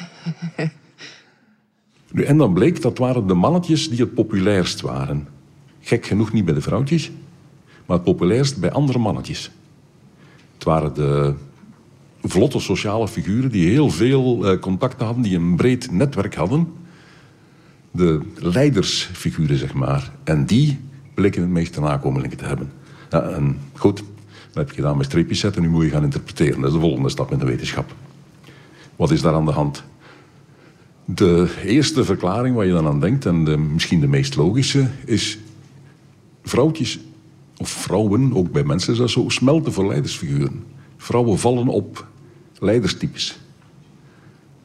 nu, 2.12 2.22
en 2.22 2.36
dan 2.36 2.52
bleek 2.52 2.82
dat 2.82 2.98
waren 2.98 3.26
de 3.26 3.34
mannetjes 3.34 3.88
die 3.88 4.00
het 4.00 4.14
populairst 4.14 4.80
waren. 4.80 5.28
Gek 5.80 6.06
genoeg 6.06 6.32
niet 6.32 6.44
bij 6.44 6.54
de 6.54 6.60
vrouwtjes, 6.60 7.10
maar 7.86 7.96
het 7.96 8.04
populairst 8.04 8.60
bij 8.60 8.72
andere 8.72 8.98
mannetjes. 8.98 9.50
Het 10.62 10.70
waren 10.70 10.94
de 10.94 11.34
vlotte 12.22 12.60
sociale 12.60 13.08
figuren 13.08 13.50
die 13.50 13.68
heel 13.68 13.90
veel 13.90 14.52
uh, 14.52 14.58
contacten 14.58 15.06
hadden, 15.06 15.22
die 15.22 15.36
een 15.36 15.56
breed 15.56 15.90
netwerk 15.90 16.34
hadden. 16.34 16.68
De 17.90 18.20
leidersfiguren, 18.34 19.58
zeg 19.58 19.74
maar. 19.74 20.12
En 20.24 20.46
die 20.46 20.78
bleken 21.14 21.40
het 21.40 21.50
meeste 21.50 21.80
nakomelingen 21.80 22.36
te 22.36 22.44
hebben. 22.44 22.72
Goed, 23.72 23.96
dat 23.96 24.54
heb 24.54 24.68
je 24.68 24.74
gedaan 24.74 24.96
met 24.96 25.06
streepjes 25.06 25.40
zetten. 25.40 25.62
Nu 25.62 25.68
moet 25.68 25.84
je 25.84 25.90
gaan 25.90 26.04
interpreteren. 26.04 26.60
Dat 26.60 26.68
is 26.68 26.74
de 26.74 26.80
volgende 26.80 27.08
stap 27.08 27.32
in 27.32 27.38
de 27.38 27.44
wetenschap. 27.44 27.94
Wat 28.96 29.10
is 29.10 29.22
daar 29.22 29.34
aan 29.34 29.46
de 29.46 29.52
hand? 29.52 29.84
De 31.04 31.54
eerste 31.64 32.04
verklaring 32.04 32.56
waar 32.56 32.66
je 32.66 32.72
dan 32.72 32.86
aan 32.86 33.00
denkt, 33.00 33.26
en 33.26 33.72
misschien 33.72 34.00
de 34.00 34.08
meest 34.08 34.36
logische, 34.36 34.86
is... 35.04 35.38
Vrouwtjes 36.42 36.98
of 37.56 37.68
vrouwen, 37.68 38.34
ook 38.34 38.52
bij 38.52 38.64
mensen 38.64 38.92
is 38.92 38.98
dat 38.98 39.10
zo, 39.10 39.28
smelten 39.28 39.72
voor 39.72 39.86
leidersfiguren. 39.86 40.64
Vrouwen 40.96 41.38
vallen 41.38 41.68
op 41.68 42.06
leiderstypes. 42.58 43.38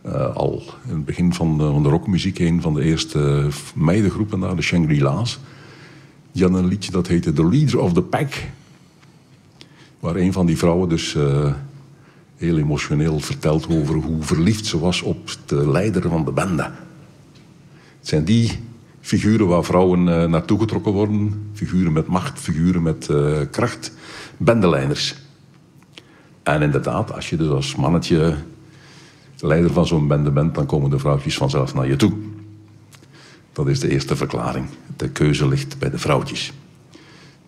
Uh, 0.05 0.35
al 0.35 0.63
in 0.87 0.95
het 0.95 1.05
begin 1.05 1.33
van 1.33 1.57
de, 1.57 1.89
rockmuziek, 1.89 2.39
een 2.39 2.61
van 2.61 2.73
de 2.73 2.83
eerste 2.83 3.47
meidengroepen 3.75 4.39
daar, 4.39 4.55
de 4.55 4.61
Shangri-La's. 4.61 5.39
Die 6.31 6.43
hadden 6.43 6.63
een 6.63 6.69
liedje 6.69 6.91
dat 6.91 7.07
heette 7.07 7.33
The 7.33 7.49
Leader 7.49 7.79
of 7.79 7.93
the 7.93 8.01
Pack. 8.01 8.33
Waar 9.99 10.15
een 10.15 10.33
van 10.33 10.45
die 10.45 10.57
vrouwen 10.57 10.89
dus 10.89 11.13
uh, 11.13 11.53
heel 12.35 12.57
emotioneel 12.57 13.19
vertelt 13.19 13.69
over 13.69 13.95
hoe 13.95 14.21
verliefd 14.23 14.65
ze 14.65 14.79
was 14.79 15.01
op 15.01 15.35
de 15.45 15.69
leider 15.69 16.09
van 16.09 16.25
de 16.25 16.31
bende. 16.31 16.63
Het 17.99 18.07
zijn 18.07 18.23
die 18.23 18.51
figuren 19.07 19.47
waar 19.47 19.63
vrouwen 19.63 20.07
uh, 20.07 20.23
naartoe 20.23 20.59
getrokken 20.59 20.91
worden. 20.91 21.49
Figuren 21.53 21.93
met 21.93 22.07
macht, 22.07 22.39
figuren 22.39 22.81
met 22.81 23.07
uh, 23.11 23.37
kracht. 23.51 23.93
Bendeleiders. 24.37 25.15
En 26.43 26.61
inderdaad, 26.61 27.13
als 27.13 27.29
je 27.29 27.37
dus 27.37 27.49
als 27.49 27.75
mannetje 27.75 28.35
leider 29.39 29.73
van 29.73 29.87
zo'n 29.87 30.07
bende 30.07 30.31
bent, 30.31 30.55
dan 30.55 30.65
komen 30.65 30.89
de 30.89 30.99
vrouwtjes 30.99 31.37
vanzelf 31.37 31.73
naar 31.73 31.87
je 31.87 31.95
toe. 31.95 32.13
Dat 33.53 33.67
is 33.67 33.79
de 33.79 33.89
eerste 33.89 34.15
verklaring. 34.15 34.65
De 34.97 35.09
keuze 35.09 35.47
ligt 35.47 35.79
bij 35.79 35.89
de 35.89 35.97
vrouwtjes. 35.97 36.53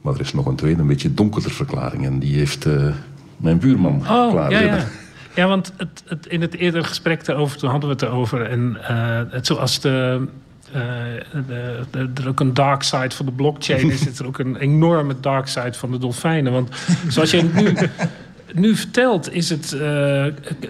Maar 0.01 0.13
er 0.13 0.19
is 0.19 0.33
nog 0.33 0.45
een 0.45 0.55
tweede, 0.55 0.81
een 0.81 0.87
beetje 0.87 1.13
donkerder 1.13 1.51
verklaring. 1.51 2.05
En 2.05 2.19
die 2.19 2.37
heeft 2.37 2.65
uh, 2.65 2.93
mijn 3.37 3.59
buurman 3.59 3.95
oh, 3.95 4.31
klaar 4.31 4.51
ja, 4.51 4.59
ja. 4.59 4.87
ja, 5.35 5.47
want 5.47 5.73
het, 5.77 6.03
het, 6.05 6.25
in 6.25 6.41
het 6.41 6.55
eerdere 6.55 6.83
gesprek 6.83 7.25
daarover, 7.25 7.57
toen 7.57 7.69
hadden 7.69 7.89
we 7.89 7.95
het 7.95 8.03
erover. 8.03 8.41
En 8.41 8.77
het, 9.31 9.45
zoals 9.45 9.79
de, 9.79 10.27
er 12.13 12.27
ook 12.27 12.39
een 12.39 12.53
dark 12.53 12.83
side 12.83 13.11
van 13.11 13.25
de 13.25 13.31
blockchain 13.31 13.91
is, 13.91 14.19
er 14.19 14.27
ook 14.27 14.39
een 14.39 14.55
enorme 14.55 15.15
dark 15.19 15.47
side 15.47 15.73
van 15.73 15.91
de 15.91 15.97
dolfijnen. 15.97 16.51
Want 16.51 16.69
zoals 17.07 17.31
je 17.31 17.43
nu, 17.53 17.73
nu 18.53 18.75
vertelt, 18.75 19.33
is 19.33 19.49
het, 19.49 19.71
uh, 19.75 20.25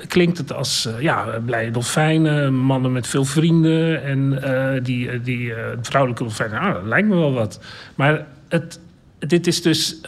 klinkt 0.07 0.37
het 0.37 0.53
als 0.53 0.87
uh, 0.87 1.01
ja, 1.01 1.25
blije 1.45 1.71
dolfijnen, 1.71 2.55
mannen 2.55 2.91
met 2.91 3.07
veel 3.07 3.25
vrienden 3.25 4.03
en 4.03 4.39
die, 4.83 5.21
die 5.21 5.53
vrouwelijke 5.81 6.23
dolfijnen. 6.23 6.59
Ah, 6.59 6.73
dat 6.73 6.85
lijkt 6.85 7.07
me 7.07 7.15
wel 7.15 7.33
wat. 7.33 7.59
Maar 7.95 8.25
het, 8.47 8.79
dit 9.19 9.47
is 9.47 9.61
dus 9.61 10.01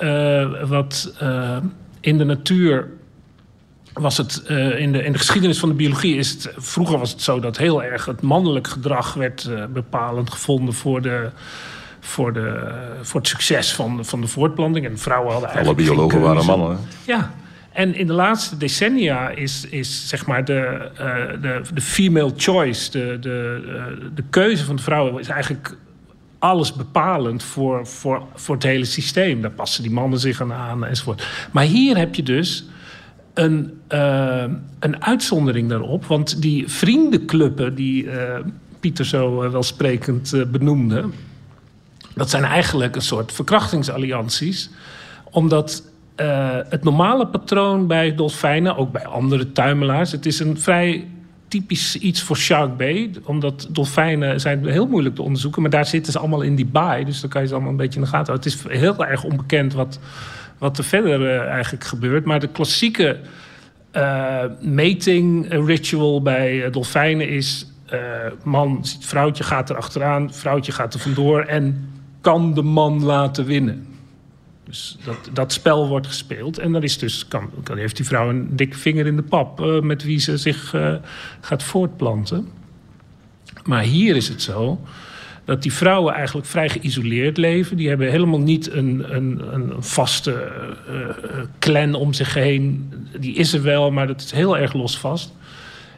wat 0.67 1.13
in 1.99 2.17
de 2.17 2.25
natuur 2.25 2.87
was 3.93 4.17
het 4.17 4.43
uh, 4.47 4.79
in, 4.79 4.91
de, 4.91 5.03
in 5.03 5.11
de 5.11 5.17
geschiedenis 5.17 5.59
van 5.59 5.69
de 5.69 5.75
biologie 5.75 6.15
is 6.15 6.29
het. 6.29 6.53
Vroeger 6.57 6.97
was 6.97 7.11
het 7.11 7.21
zo 7.21 7.39
dat 7.39 7.57
heel 7.57 7.83
erg 7.83 8.05
het 8.05 8.21
mannelijk 8.21 8.67
gedrag 8.67 9.13
werd 9.13 9.47
uh, 9.49 9.65
bepalend 9.65 10.31
gevonden 10.31 10.73
voor, 10.73 11.01
de, 11.01 11.29
voor, 11.99 12.33
de, 12.33 12.73
voor 13.01 13.19
het 13.19 13.29
succes 13.29 13.73
van, 13.73 14.05
van 14.05 14.21
de 14.21 14.27
voortplanting. 14.27 14.85
En 14.85 14.99
vrouwen 14.99 15.31
hadden 15.31 15.51
Alle 15.51 15.75
biologen 15.75 16.21
waren 16.21 16.45
mannen. 16.45 16.69
Hè? 16.69 16.77
Ja. 17.11 17.33
En 17.71 17.95
in 17.95 18.07
de 18.07 18.13
laatste 18.13 18.57
decennia 18.57 19.29
is, 19.29 19.65
is 19.69 20.07
zeg 20.07 20.25
maar 20.25 20.45
de, 20.45 20.89
uh, 20.93 21.41
de, 21.41 21.61
de 21.73 21.81
female 21.81 22.33
choice, 22.37 22.91
de, 22.91 23.17
de, 23.19 24.11
de 24.13 24.23
keuze 24.29 24.65
van 24.65 24.75
de 24.75 24.81
vrouwen, 24.81 25.19
is 25.19 25.27
eigenlijk 25.27 25.75
alles 26.39 26.73
bepalend 26.73 27.43
voor, 27.43 27.87
voor, 27.87 28.23
voor 28.35 28.55
het 28.55 28.63
hele 28.63 28.85
systeem. 28.85 29.41
Daar 29.41 29.51
passen 29.51 29.83
die 29.83 29.91
mannen 29.91 30.19
zich 30.19 30.41
aan 30.41 30.53
aan 30.53 30.85
enzovoort. 30.85 31.27
Maar 31.51 31.63
hier 31.63 31.97
heb 31.97 32.15
je 32.15 32.23
dus 32.23 32.65
een, 33.41 33.81
uh, 33.89 34.43
een 34.79 35.03
uitzondering 35.03 35.69
daarop. 35.69 36.05
Want 36.05 36.41
die 36.41 36.67
vriendenclubben 36.67 37.75
die 37.75 38.03
uh, 38.03 38.39
Pieter 38.79 39.05
zo 39.05 39.43
uh, 39.43 39.51
welsprekend 39.51 40.33
benoemde... 40.51 41.05
dat 42.15 42.29
zijn 42.29 42.43
eigenlijk 42.43 42.95
een 42.95 43.01
soort 43.01 43.31
verkrachtingsallianties. 43.31 44.69
Omdat 45.31 45.83
eh, 46.15 46.57
het 46.69 46.83
normale 46.83 47.27
patroon 47.27 47.87
bij 47.87 48.15
dolfijnen, 48.15 48.77
ook 48.77 48.91
bij 48.91 49.05
andere 49.05 49.51
tuimelaars, 49.51 50.11
het 50.11 50.25
is 50.25 50.39
een 50.39 50.59
vrij 50.59 51.07
typisch 51.47 51.95
iets 51.95 52.21
voor 52.21 52.37
Shark 52.37 52.77
Bay. 52.77 53.11
Omdat 53.23 53.67
dolfijnen 53.69 54.39
zijn 54.39 54.65
heel 54.65 54.87
moeilijk 54.87 55.15
te 55.15 55.21
onderzoeken. 55.21 55.61
Maar 55.61 55.71
daar 55.71 55.85
zitten 55.85 56.11
ze 56.11 56.19
allemaal 56.19 56.41
in 56.41 56.55
die 56.55 56.65
baai. 56.65 57.05
Dus 57.05 57.21
dan 57.21 57.29
kan 57.29 57.41
je 57.41 57.47
ze 57.47 57.53
allemaal 57.53 57.71
een 57.71 57.77
beetje 57.77 57.99
in 57.99 58.05
de 58.05 58.11
gaten 58.11 58.33
houden. 58.33 58.51
Het 58.51 58.69
is 58.69 58.79
heel 58.79 59.05
erg 59.05 59.23
onbekend 59.23 59.73
wat, 59.73 59.99
wat 60.61 60.77
er 60.77 60.83
verder 60.83 61.21
uh, 61.21 61.39
eigenlijk 61.39 61.83
gebeurt. 61.83 62.25
Maar 62.25 62.39
de 62.39 62.47
klassieke 62.47 63.19
uh, 63.95 64.43
ritual 65.49 66.21
bij 66.21 66.69
dolfijnen 66.69 67.29
is... 67.29 67.65
man 68.43 68.85
vrouwtje, 68.99 69.43
gaat 69.43 69.69
er 69.69 69.75
achteraan. 69.75 70.33
Vrouwtje 70.33 70.71
gaat 70.71 70.93
er 70.93 70.99
vandoor. 70.99 71.41
En 71.41 71.89
kan 72.21 72.53
de 72.53 72.61
man 72.61 73.03
laten 73.03 73.45
winnen. 73.45 73.87
Dus 74.63 74.97
dat, 75.03 75.29
dat 75.33 75.53
spel 75.53 75.87
wordt 75.87 76.07
gespeeld. 76.07 76.57
En 76.57 76.71
dan 76.71 76.83
is 76.83 76.97
dus, 76.97 77.27
kan, 77.27 77.49
kan, 77.63 77.77
heeft 77.77 77.95
die 77.95 78.05
vrouw 78.05 78.29
een 78.29 78.55
dikke 78.55 78.77
vinger 78.77 79.05
in 79.05 79.15
de 79.15 79.23
pap 79.23 79.81
met 79.81 80.03
wie 80.03 80.19
ze 80.19 80.37
zich 80.37 80.75
gaat 81.41 81.63
voortplanten. 81.63 82.47
Maar 83.65 83.83
hier 83.83 84.15
is 84.15 84.27
het 84.27 84.41
zo 84.41 84.79
dat 85.45 85.61
die 85.61 85.73
vrouwen 85.73 86.13
eigenlijk 86.13 86.47
vrij 86.47 86.69
geïsoleerd 86.69 87.37
leven. 87.37 87.77
Die 87.77 87.87
hebben 87.87 88.11
helemaal 88.11 88.39
niet 88.39 88.71
een, 88.71 89.15
een, 89.15 89.53
een 89.53 89.83
vaste 89.83 90.51
uh, 90.89 91.39
clan 91.59 91.93
om 91.93 92.13
zich 92.13 92.33
heen. 92.33 92.93
Die 93.19 93.35
is 93.35 93.53
er 93.53 93.61
wel, 93.61 93.91
maar 93.91 94.07
dat 94.07 94.21
is 94.21 94.31
heel 94.31 94.57
erg 94.57 94.73
losvast. 94.73 95.33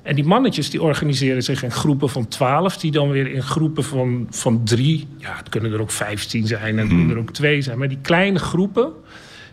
En 0.03 0.15
die 0.15 0.25
mannetjes 0.25 0.69
die 0.69 0.81
organiseren 0.81 1.43
zich 1.43 1.63
in 1.63 1.71
groepen 1.71 2.09
van 2.09 2.27
twaalf, 2.27 2.77
die 2.77 2.91
dan 2.91 3.09
weer 3.09 3.27
in 3.27 3.43
groepen 3.43 3.83
van, 3.83 4.27
van 4.29 4.63
drie. 4.63 5.07
Ja, 5.17 5.35
het 5.37 5.49
kunnen 5.49 5.73
er 5.73 5.81
ook 5.81 5.91
vijftien 5.91 6.47
zijn 6.47 6.79
en 6.79 6.87
kunnen 6.87 7.09
er 7.09 7.17
ook 7.17 7.33
twee 7.33 7.61
zijn. 7.61 7.77
Maar 7.77 7.87
die 7.87 8.01
kleine 8.01 8.39
groepen, 8.39 8.91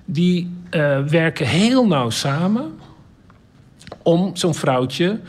die 0.05 0.51
uh, 0.71 1.05
werken 1.05 1.47
heel 1.47 1.87
nauw 1.87 2.11
samen 2.11 2.73
om 4.03 4.37
zo'n 4.37 4.55
vrouwtje, 4.55 5.21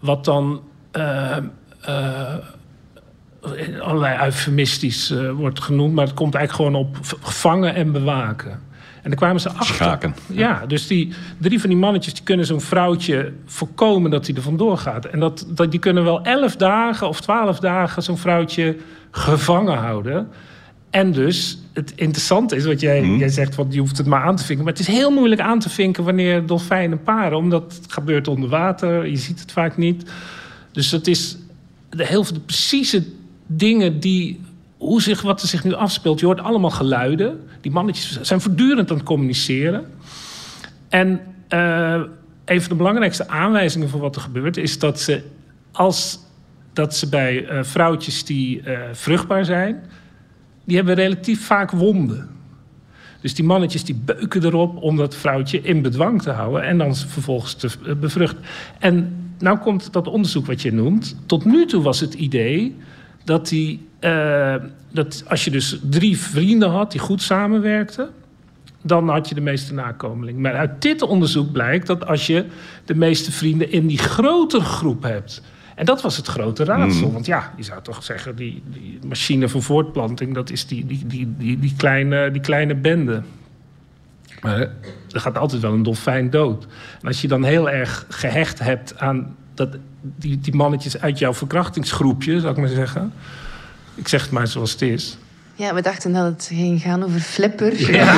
wat 0.00 0.24
dan 0.24 0.60
allerlei 3.80 4.24
eufemistisch 4.24 5.14
wordt 5.34 5.60
genoemd, 5.60 5.94
maar 5.94 6.04
het 6.04 6.14
komt 6.14 6.34
eigenlijk 6.34 6.70
gewoon 6.70 6.86
op 6.86 6.96
vangen 7.20 7.74
en 7.74 7.92
bewaken. 7.92 8.68
En 9.02 9.08
dan 9.10 9.18
kwamen 9.18 9.40
ze 9.40 9.48
achter. 9.48 9.74
Schaken. 9.74 10.14
Ja, 10.26 10.66
dus 10.66 10.86
die 10.86 11.12
drie 11.38 11.60
van 11.60 11.70
die 11.70 11.78
mannetjes 11.78 12.14
die 12.14 12.22
kunnen 12.22 12.46
zo'n 12.46 12.60
vrouwtje 12.60 13.32
voorkomen 13.44 14.10
dat 14.10 14.26
hij 14.26 14.36
er 14.36 14.42
vandoor 14.42 14.78
gaat. 14.78 15.04
En 15.04 15.20
dat, 15.20 15.46
dat, 15.48 15.70
die 15.70 15.80
kunnen 15.80 16.04
wel 16.04 16.22
elf 16.22 16.56
dagen 16.56 17.08
of 17.08 17.20
twaalf 17.20 17.58
dagen 17.58 18.02
zo'n 18.02 18.18
vrouwtje 18.18 18.76
gevangen 19.10 19.78
houden. 19.78 20.28
En 20.90 21.12
dus, 21.12 21.58
het 21.72 21.92
interessante 21.96 22.56
is 22.56 22.64
wat 22.64 22.80
jij, 22.80 23.04
jij 23.04 23.28
zegt, 23.28 23.54
want 23.54 23.74
je 23.74 23.80
hoeft 23.80 23.98
het 23.98 24.06
maar 24.06 24.22
aan 24.22 24.36
te 24.36 24.44
vinken. 24.44 24.64
Maar 24.64 24.72
het 24.74 24.82
is 24.82 24.94
heel 24.94 25.10
moeilijk 25.10 25.40
aan 25.40 25.58
te 25.58 25.70
vinken 25.70 26.04
wanneer 26.04 26.46
dolfijnen 26.46 27.02
paren. 27.02 27.38
Omdat 27.38 27.78
het 27.82 27.92
gebeurt 27.92 28.28
onder 28.28 28.48
water, 28.48 29.06
je 29.06 29.16
ziet 29.16 29.40
het 29.40 29.52
vaak 29.52 29.76
niet. 29.76 30.10
Dus 30.72 30.90
dat 30.90 31.06
is 31.06 31.36
de, 31.90 32.06
heel 32.06 32.24
de 32.24 32.40
precieze 32.40 33.04
dingen 33.52 34.00
die 34.00 34.40
hoe 34.76 35.02
zich, 35.02 35.22
wat 35.22 35.42
er 35.42 35.48
zich 35.48 35.64
nu 35.64 35.72
afspeelt. 35.72 36.20
Je 36.20 36.26
hoort 36.26 36.40
allemaal 36.40 36.70
geluiden. 36.70 37.40
Die 37.60 37.72
mannetjes 37.72 38.20
zijn 38.20 38.40
voortdurend 38.40 38.90
aan 38.90 38.96
het 38.96 39.06
communiceren. 39.06 39.84
En 40.88 41.20
uh, 41.48 42.00
een 42.44 42.60
van 42.60 42.68
de 42.68 42.74
belangrijkste 42.74 43.28
aanwijzingen 43.28 43.88
voor 43.88 44.00
wat 44.00 44.16
er 44.16 44.22
gebeurt... 44.22 44.56
is 44.56 44.78
dat 44.78 45.00
ze, 45.00 45.22
als, 45.72 46.18
dat 46.72 46.96
ze 46.96 47.08
bij 47.08 47.50
uh, 47.50 47.62
vrouwtjes 47.62 48.24
die 48.24 48.62
uh, 48.62 48.78
vruchtbaar 48.92 49.44
zijn... 49.44 49.82
die 50.64 50.76
hebben 50.76 50.94
relatief 50.94 51.46
vaak 51.46 51.70
wonden. 51.70 52.28
Dus 53.20 53.34
die 53.34 53.44
mannetjes 53.44 53.84
die 53.84 54.00
beuken 54.04 54.44
erop 54.44 54.82
om 54.82 54.96
dat 54.96 55.14
vrouwtje 55.14 55.60
in 55.60 55.82
bedwang 55.82 56.22
te 56.22 56.30
houden... 56.30 56.62
en 56.62 56.78
dan 56.78 56.96
vervolgens 56.96 57.54
te 57.54 57.94
bevruchten. 58.00 58.42
En 58.78 59.16
nou 59.38 59.58
komt 59.58 59.92
dat 59.92 60.06
onderzoek 60.06 60.46
wat 60.46 60.62
je 60.62 60.72
noemt. 60.72 61.16
Tot 61.26 61.44
nu 61.44 61.66
toe 61.66 61.82
was 61.82 62.00
het 62.00 62.14
idee 62.14 62.76
dat 63.24 63.48
die 63.48 63.88
uh, 64.00 64.54
dat 64.92 65.24
als 65.28 65.44
je 65.44 65.50
dus 65.50 65.78
drie 65.82 66.18
vrienden 66.18 66.70
had 66.70 66.92
die 66.92 67.00
goed 67.00 67.22
samenwerkten, 67.22 68.10
dan 68.82 69.08
had 69.08 69.28
je 69.28 69.34
de 69.34 69.40
meeste 69.40 69.74
nakomeling. 69.74 70.38
Maar 70.38 70.54
uit 70.54 70.82
dit 70.82 71.02
onderzoek 71.02 71.52
blijkt 71.52 71.86
dat 71.86 72.06
als 72.06 72.26
je 72.26 72.46
de 72.84 72.94
meeste 72.94 73.32
vrienden 73.32 73.72
in 73.72 73.86
die 73.86 73.98
grotere 73.98 74.64
groep 74.64 75.02
hebt. 75.02 75.42
En 75.74 75.84
dat 75.84 76.02
was 76.02 76.16
het 76.16 76.26
grote 76.26 76.64
raadsel. 76.64 77.06
Mm. 77.06 77.12
Want 77.12 77.26
ja, 77.26 77.52
je 77.56 77.62
zou 77.62 77.82
toch 77.82 78.02
zeggen, 78.02 78.36
die, 78.36 78.62
die 78.66 78.98
machine 79.06 79.48
van 79.48 79.62
voortplanting, 79.62 80.34
dat 80.34 80.50
is 80.50 80.66
die, 80.66 80.86
die, 80.86 81.06
die, 81.06 81.34
die, 81.38 81.58
die, 81.58 81.74
kleine, 81.76 82.30
die 82.30 82.40
kleine 82.40 82.74
bende. 82.74 83.22
Maar 84.40 84.58
er 85.10 85.20
gaat 85.20 85.38
altijd 85.38 85.62
wel 85.62 85.72
een 85.72 85.82
dolfijn 85.82 86.30
dood. 86.30 86.66
En 87.00 87.06
als 87.06 87.20
je 87.20 87.28
dan 87.28 87.44
heel 87.44 87.70
erg 87.70 88.06
gehecht 88.08 88.58
hebt 88.58 88.98
aan 88.98 89.36
dat, 89.68 89.80
die, 90.00 90.40
die 90.40 90.54
mannetjes 90.54 91.00
uit 91.00 91.18
jouw 91.18 91.34
verkrachtingsgroepje, 91.34 92.40
zou 92.40 92.52
ik 92.52 92.58
maar 92.58 92.68
zeggen 92.68 93.12
ik 94.00 94.08
zeg 94.08 94.22
het 94.22 94.30
maar 94.30 94.46
zoals 94.46 94.72
het 94.72 94.82
is. 94.82 95.16
Ja, 95.54 95.74
we 95.74 95.82
dachten 95.82 96.12
dat 96.12 96.24
het 96.24 96.48
ging 96.52 96.82
gaan 96.82 97.04
over 97.04 97.20
flipper. 97.20 97.92
Ja. 97.92 98.12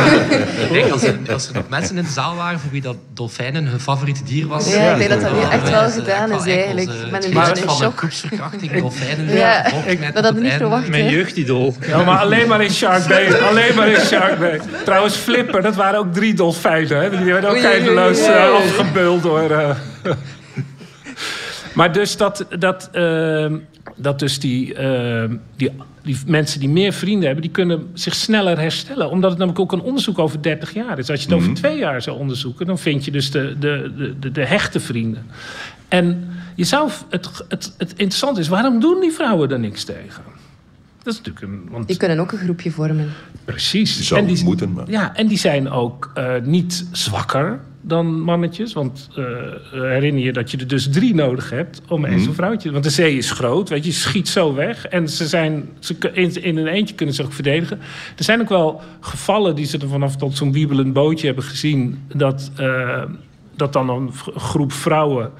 ik 0.64 0.72
denk 0.72 0.90
als 0.92 1.02
er, 1.02 1.18
als 1.32 1.48
er 1.48 1.54
nog 1.54 1.68
mensen 1.68 1.96
in 1.96 2.04
de 2.04 2.10
zaal 2.10 2.36
waren 2.36 2.60
voor 2.60 2.70
wie 2.70 2.80
dat 2.80 2.96
dolfijnen 3.14 3.66
hun 3.66 3.80
favoriete 3.80 4.24
dier 4.24 4.46
was. 4.46 4.72
Ja, 4.72 4.92
ik 4.92 4.98
denk 4.98 5.10
dat 5.10 5.20
dat 5.20 5.32
nu 5.32 5.40
echt 5.50 5.70
wel 5.70 5.90
gedaan 5.90 6.32
is 6.32 6.46
eigenlijk. 6.46 6.90
Met 7.10 7.24
een 7.24 7.32
beetje 7.32 7.62
een 7.62 7.70
shock. 7.70 7.98
groepsverkrachting, 7.98 8.72
dolfijnen. 8.80 9.34
Ja, 9.34 9.62
dat 9.62 10.14
hadden 10.14 10.34
we 10.34 10.40
niet 10.40 10.52
verwacht. 10.52 10.88
Mijn 10.88 11.10
jeugdidool. 11.10 11.74
Ja, 11.86 12.02
maar 12.02 12.18
alleen 12.18 12.48
maar 12.48 12.62
in 12.62 12.70
Shark 12.70 13.06
Bay. 13.08 13.40
Alleen 13.40 13.74
maar 13.74 13.88
in 13.88 14.00
Shark 14.00 14.38
Bay. 14.38 14.60
Trouwens, 14.84 15.14
Flipper, 15.14 15.62
dat 15.62 15.74
waren 15.74 15.98
ook 15.98 16.12
drie 16.12 16.34
dolfijnen. 16.34 17.02
Hè? 17.02 17.10
Die 17.10 17.32
werden 17.32 17.50
ook 17.50 17.62
eindeloos 17.62 18.18
uh, 18.18 18.52
afgebeuld 18.52 19.22
door... 19.22 19.76
Maar 21.74 21.92
dus 21.92 22.16
dat... 22.16 22.46
dat 22.58 22.90
uh, 22.94 23.52
dat 23.96 24.18
dus 24.18 24.38
die, 24.38 24.74
uh, 24.74 25.24
die, 25.56 25.70
die, 26.02 26.16
mensen 26.26 26.60
die 26.60 26.68
meer 26.68 26.92
vrienden 26.92 27.24
hebben... 27.24 27.42
die 27.42 27.50
kunnen 27.50 27.90
zich 27.94 28.14
sneller 28.14 28.58
herstellen. 28.58 29.10
Omdat 29.10 29.30
het 29.30 29.38
namelijk 29.38 29.62
ook 29.62 29.72
een 29.72 29.80
onderzoek 29.80 30.18
over 30.18 30.42
30 30.42 30.74
jaar 30.74 30.98
is. 30.98 31.10
Als 31.10 31.22
je 31.22 31.26
het 31.26 31.34
over 31.34 31.54
twee 31.54 31.78
jaar 31.78 32.02
zou 32.02 32.18
onderzoeken... 32.18 32.66
dan 32.66 32.78
vind 32.78 33.04
je 33.04 33.10
dus 33.10 33.30
de, 33.30 33.56
de, 33.58 34.14
de, 34.20 34.30
de 34.30 34.46
hechte 34.46 34.80
vrienden. 34.80 35.26
En 35.88 36.28
je 36.54 36.64
zou, 36.64 36.90
het, 37.10 37.44
het, 37.48 37.74
het 37.78 37.90
interessante 37.90 38.40
is, 38.40 38.48
waarom 38.48 38.80
doen 38.80 39.00
die 39.00 39.12
vrouwen 39.12 39.50
er 39.50 39.58
niks 39.58 39.84
tegen? 39.84 40.22
Dat 41.02 41.12
is 41.12 41.20
natuurlijk 41.20 41.46
een, 41.46 41.68
want... 41.70 41.88
Die 41.88 41.96
kunnen 41.96 42.18
ook 42.18 42.32
een 42.32 42.38
groepje 42.38 42.70
vormen. 42.70 43.10
Precies. 43.44 43.96
Die 43.96 44.04
zou 44.04 44.20
en 44.20 44.26
die, 44.26 44.44
moeten, 44.44 44.72
maar... 44.72 44.90
Ja, 44.90 45.16
en 45.16 45.26
die 45.26 45.38
zijn 45.38 45.70
ook 45.70 46.12
uh, 46.18 46.34
niet 46.42 46.86
zwakker 46.92 47.60
dan 47.82 48.20
mannetjes. 48.20 48.72
Want 48.72 49.08
uh, 49.18 49.26
herinner 49.70 50.22
je 50.22 50.32
dat 50.32 50.50
je 50.50 50.56
er 50.56 50.66
dus 50.66 50.90
drie 50.90 51.14
nodig 51.14 51.50
hebt 51.50 51.80
om 51.88 52.04
eens 52.04 52.26
een 52.26 52.34
vrouwtje... 52.34 52.72
Want 52.72 52.84
de 52.84 52.90
zee 52.90 53.16
is 53.16 53.30
groot, 53.30 53.68
weet 53.68 53.84
je, 53.84 53.90
je 53.90 53.96
schiet 53.96 54.28
zo 54.28 54.54
weg. 54.54 54.86
En 54.86 55.08
ze 55.08 55.26
zijn, 55.26 55.68
ze, 55.78 55.96
in, 56.12 56.42
in 56.42 56.56
een 56.56 56.66
eentje 56.66 56.94
kunnen 56.94 57.14
ze 57.14 57.24
ook 57.24 57.32
verdedigen. 57.32 57.78
Er 58.16 58.24
zijn 58.24 58.40
ook 58.40 58.48
wel 58.48 58.80
gevallen 59.00 59.54
die 59.54 59.66
ze 59.66 59.78
er 59.78 59.88
vanaf 59.88 60.16
tot 60.16 60.36
zo'n 60.36 60.52
wiebelend 60.52 60.92
bootje 60.92 61.26
hebben 61.26 61.44
gezien... 61.44 62.04
dat, 62.14 62.50
uh, 62.60 63.02
dat 63.56 63.72
dan 63.72 63.88
een 63.88 64.12
groep 64.36 64.72
vrouwen 64.72 65.30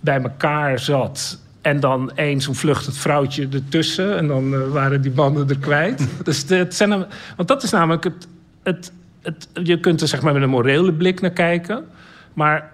bij 0.00 0.22
elkaar 0.22 0.78
zat... 0.78 1.42
En 1.64 1.80
dan 1.80 2.16
één 2.16 2.40
zo'n 2.40 2.54
vluchtend 2.54 2.96
vrouwtje 2.96 3.48
ertussen. 3.52 4.16
En 4.16 4.26
dan 4.26 4.54
uh, 4.54 4.68
waren 4.68 5.02
die 5.02 5.12
mannen 5.14 5.48
er 5.48 5.58
kwijt. 5.58 6.08
dus 6.24 6.44
het 6.48 6.74
zijn, 6.74 7.06
want 7.36 7.48
dat 7.48 7.62
is 7.62 7.70
namelijk 7.70 8.04
het, 8.04 8.28
het, 8.62 8.92
het, 9.24 9.48
Je 9.62 9.80
kunt 9.80 10.00
er 10.00 10.08
zeg 10.08 10.22
maar 10.22 10.32
met 10.32 10.42
een 10.42 10.48
morele 10.48 10.92
blik 10.92 11.20
naar 11.20 11.30
kijken. 11.30 11.84
Maar 12.32 12.72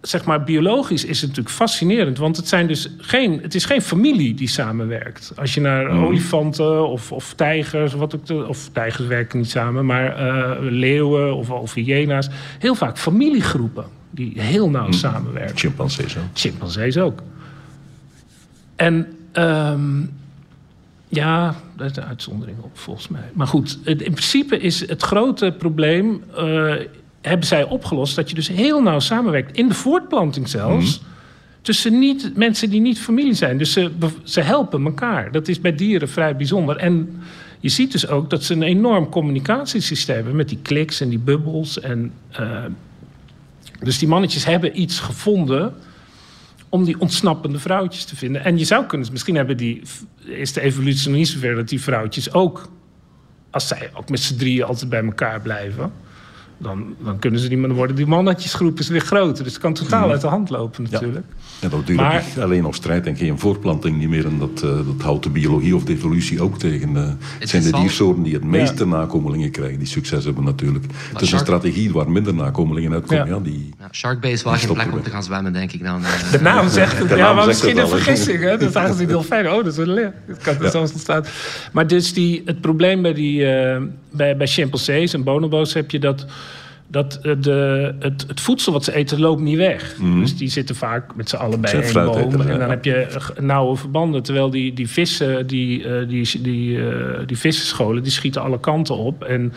zeg 0.00 0.24
maar 0.24 0.44
biologisch 0.44 1.04
is 1.04 1.20
het 1.20 1.28
natuurlijk 1.28 1.56
fascinerend. 1.56 2.18
Want 2.18 2.36
het, 2.36 2.48
zijn 2.48 2.66
dus 2.66 2.90
geen, 2.98 3.38
het 3.42 3.54
is 3.54 3.64
geen 3.64 3.82
familie 3.82 4.34
die 4.34 4.48
samenwerkt. 4.48 5.32
Als 5.36 5.54
je 5.54 5.60
naar 5.60 5.92
mm. 5.92 6.04
olifanten 6.04 6.88
of, 6.88 7.12
of 7.12 7.34
tijgers... 7.34 7.92
Wat 7.92 8.14
ook 8.14 8.26
de, 8.26 8.46
of 8.46 8.68
tijgers 8.72 9.06
werken 9.06 9.38
niet 9.38 9.50
samen, 9.50 9.86
maar 9.86 10.26
uh, 10.26 10.56
leeuwen 10.60 11.36
of, 11.36 11.50
of 11.50 11.74
hyena's. 11.74 12.28
Heel 12.58 12.74
vaak 12.74 12.98
familiegroepen 12.98 13.84
die 14.10 14.32
heel 14.40 14.70
nauw 14.70 14.86
mm. 14.86 14.92
samenwerken. 14.92 15.56
Chimpansees 15.56 16.16
ook. 16.16 16.24
Chimpansees 16.32 16.98
ook. 16.98 17.22
En 18.76 19.06
um, 19.32 20.10
ja, 21.08 21.54
daar 21.76 21.86
is 21.86 21.96
een 21.96 22.04
uitzondering 22.04 22.58
op 22.60 22.78
volgens 22.78 23.08
mij. 23.08 23.30
Maar 23.32 23.46
goed, 23.46 23.78
in 23.84 23.96
principe 23.96 24.58
is 24.58 24.88
het 24.88 25.02
grote 25.02 25.54
probleem... 25.58 26.22
Uh, 26.38 26.74
hebben 27.20 27.46
zij 27.46 27.64
opgelost 27.64 28.16
dat 28.16 28.28
je 28.28 28.34
dus 28.34 28.48
heel 28.48 28.82
nauw 28.82 28.98
samenwerkt... 28.98 29.56
in 29.56 29.68
de 29.68 29.74
voortplanting 29.74 30.48
zelfs... 30.48 31.00
Mm. 31.00 31.06
tussen 31.62 31.98
niet, 31.98 32.36
mensen 32.36 32.70
die 32.70 32.80
niet 32.80 33.00
familie 33.00 33.34
zijn. 33.34 33.58
Dus 33.58 33.72
ze, 33.72 33.90
ze 34.22 34.40
helpen 34.40 34.84
elkaar. 34.84 35.32
Dat 35.32 35.48
is 35.48 35.60
bij 35.60 35.74
dieren 35.74 36.08
vrij 36.08 36.36
bijzonder. 36.36 36.76
En 36.76 37.20
je 37.60 37.68
ziet 37.68 37.92
dus 37.92 38.08
ook 38.08 38.30
dat 38.30 38.44
ze 38.44 38.54
een 38.54 38.62
enorm 38.62 39.08
communicatiesysteem 39.08 40.16
hebben... 40.16 40.36
met 40.36 40.48
die 40.48 40.58
kliks 40.62 41.00
en 41.00 41.08
die 41.08 41.18
bubbels. 41.18 41.80
En, 41.80 42.12
uh, 42.40 42.64
dus 43.82 43.98
die 43.98 44.08
mannetjes 44.08 44.44
hebben 44.44 44.80
iets 44.80 45.00
gevonden 45.00 45.74
om 46.68 46.84
die 46.84 47.00
ontsnappende 47.00 47.58
vrouwtjes 47.58 48.04
te 48.04 48.16
vinden. 48.16 48.44
En 48.44 48.58
je 48.58 48.64
zou 48.64 48.86
kunnen, 48.86 49.08
misschien 49.12 49.36
hebben 49.36 49.56
die, 49.56 49.82
is 50.24 50.52
de 50.52 50.60
evolutie 50.60 51.08
nog 51.08 51.18
niet 51.18 51.28
zover 51.28 51.54
dat 51.54 51.68
die 51.68 51.80
vrouwtjes 51.80 52.32
ook, 52.32 52.70
als 53.50 53.68
zij 53.68 53.90
ook 53.94 54.08
met 54.08 54.20
z'n 54.20 54.36
drieën 54.36 54.64
altijd 54.64 54.90
bij 54.90 55.04
elkaar 55.04 55.40
blijven, 55.40 55.92
dan, 56.58 56.94
dan 57.04 57.18
kunnen 57.18 57.40
ze 57.40 57.48
niet 57.48 57.58
meer 57.58 57.72
worden 57.74 57.96
die 57.96 58.06
mannetjesgroepen 58.06 58.92
weer 58.92 59.00
groter. 59.00 59.44
Dus 59.44 59.52
het 59.52 59.62
kan 59.62 59.72
totaal 59.74 60.00
Mhm. 60.02 60.10
uit 60.10 60.20
de 60.20 60.26
hand 60.26 60.50
lopen 60.50 60.86
natuurlijk. 60.90 61.26
En 61.60 61.68
dat 61.70 61.86
duurt 61.86 61.98
Maar- 62.00 62.24
niet 62.34 62.44
alleen 62.44 62.64
op 62.64 62.74
strijd 62.74 63.06
en 63.06 63.16
geen 63.16 63.38
voortplanting 63.38 63.98
niet 63.98 64.08
meer. 64.08 64.26
En 64.26 64.38
dat, 64.38 64.62
eh, 64.62 64.70
dat 64.70 65.02
houdt 65.02 65.22
de 65.22 65.30
biologie 65.30 65.76
of 65.76 65.84
de 65.84 65.92
evolutie 65.92 66.42
ook 66.42 66.58
tegen. 66.58 66.96
eh. 66.96 67.08
het 67.38 67.48
zijn 67.48 67.62
de 67.62 67.72
diersoorten 67.72 68.22
die 68.22 68.34
het 68.34 68.44
meeste 68.44 68.84
Ja. 68.84 68.90
nakomelingen 68.90 69.50
krijgen, 69.50 69.78
die 69.78 69.88
succes 69.88 70.24
hebben 70.24 70.44
natuurlijk. 70.44 70.84
het 71.12 71.20
is 71.20 71.32
een 71.32 71.38
strategie 71.38 71.92
waar 71.92 72.10
minder 72.10 72.34
nakomelingen 72.34 72.92
uitkomen. 72.92 73.26
Ja. 73.26 73.34
Ja. 73.34 73.40
die, 73.40 73.70
Ja, 73.78 73.88
Shark 73.92 74.20
Bay 74.20 74.30
is 74.30 74.42
wel 74.42 74.52
geen 74.52 74.72
plek 74.72 74.92
om 74.92 75.02
te 75.02 75.10
gaan 75.10 75.22
zwemmen, 75.22 75.52
denk 75.52 75.72
ik 75.72 75.84
dan. 75.84 76.04
eh. 76.04 76.30
De 76.32 76.40
naam 76.40 76.68
zegt 76.68 76.98
het. 76.98 77.08
Ja, 77.18 77.32
maar 77.32 77.46
misschien 77.46 77.78
een 77.78 77.88
vergissing. 77.88 78.40
Hè? 78.42 78.56
Dat 78.56 78.72
zagen 78.72 78.92
ze 78.92 78.98
die 78.98 79.06
dolfijnen. 79.06 79.50
Oh, 79.56 79.64
dat 79.64 79.72
is 79.72 79.76
een 79.78 79.92
leer. 79.92 80.12
Dat 80.28 80.38
kan 80.38 80.54
er 80.62 80.70
zelfs 80.70 80.92
ontstaan. 80.92 81.24
Maar 81.72 81.86
dus 81.86 82.12
die, 82.12 82.42
het 82.44 82.60
probleem 82.60 83.02
bij, 83.02 83.12
die, 83.14 83.46
eh, 83.46 83.82
bij, 84.10 84.36
bij 84.36 84.46
chimpansees 84.46 85.14
en 85.14 85.22
bonobo's 85.24 85.72
heb 85.74 85.90
je 85.90 85.98
dat... 85.98 86.26
Dat 86.90 87.18
eh, 87.22 87.32
de, 87.40 87.94
het, 87.98 88.24
het 88.28 88.40
voedsel 88.40 88.72
wat 88.72 88.84
ze 88.84 88.94
eten 88.94 89.20
loopt 89.20 89.40
niet 89.40 89.56
weg. 89.56 89.96
Dus 90.20 90.36
die 90.36 90.48
zitten 90.48 90.74
vaak 90.76 91.14
met 91.16 91.28
z'n 91.28 91.36
allen 91.36 91.60
bij 91.60 91.70
Zijn 91.70 91.82
één 91.82 91.90
fruit 91.90 92.10
boom. 92.10 92.18
eten, 92.32 92.40
en 92.40 92.52
ja. 92.52 92.58
dan 92.58 92.70
heb 92.70 92.84
je 92.84 93.06
nauwe 93.40 93.76
verbanden. 93.76 94.22
Terwijl 94.22 94.50
die, 94.50 94.72
die 94.72 94.88
vissen, 94.88 95.46
die, 95.46 95.84
eh, 95.88 96.08
die, 96.08 96.42
die, 96.42 96.88
eh, 96.90 97.26
die 97.26 97.38
vissenscholen, 97.38 98.02
die 98.02 98.12
schieten 98.12 98.42
alle 98.42 98.60
kanten 98.60 98.96
op. 98.96 99.24
En 99.24 99.52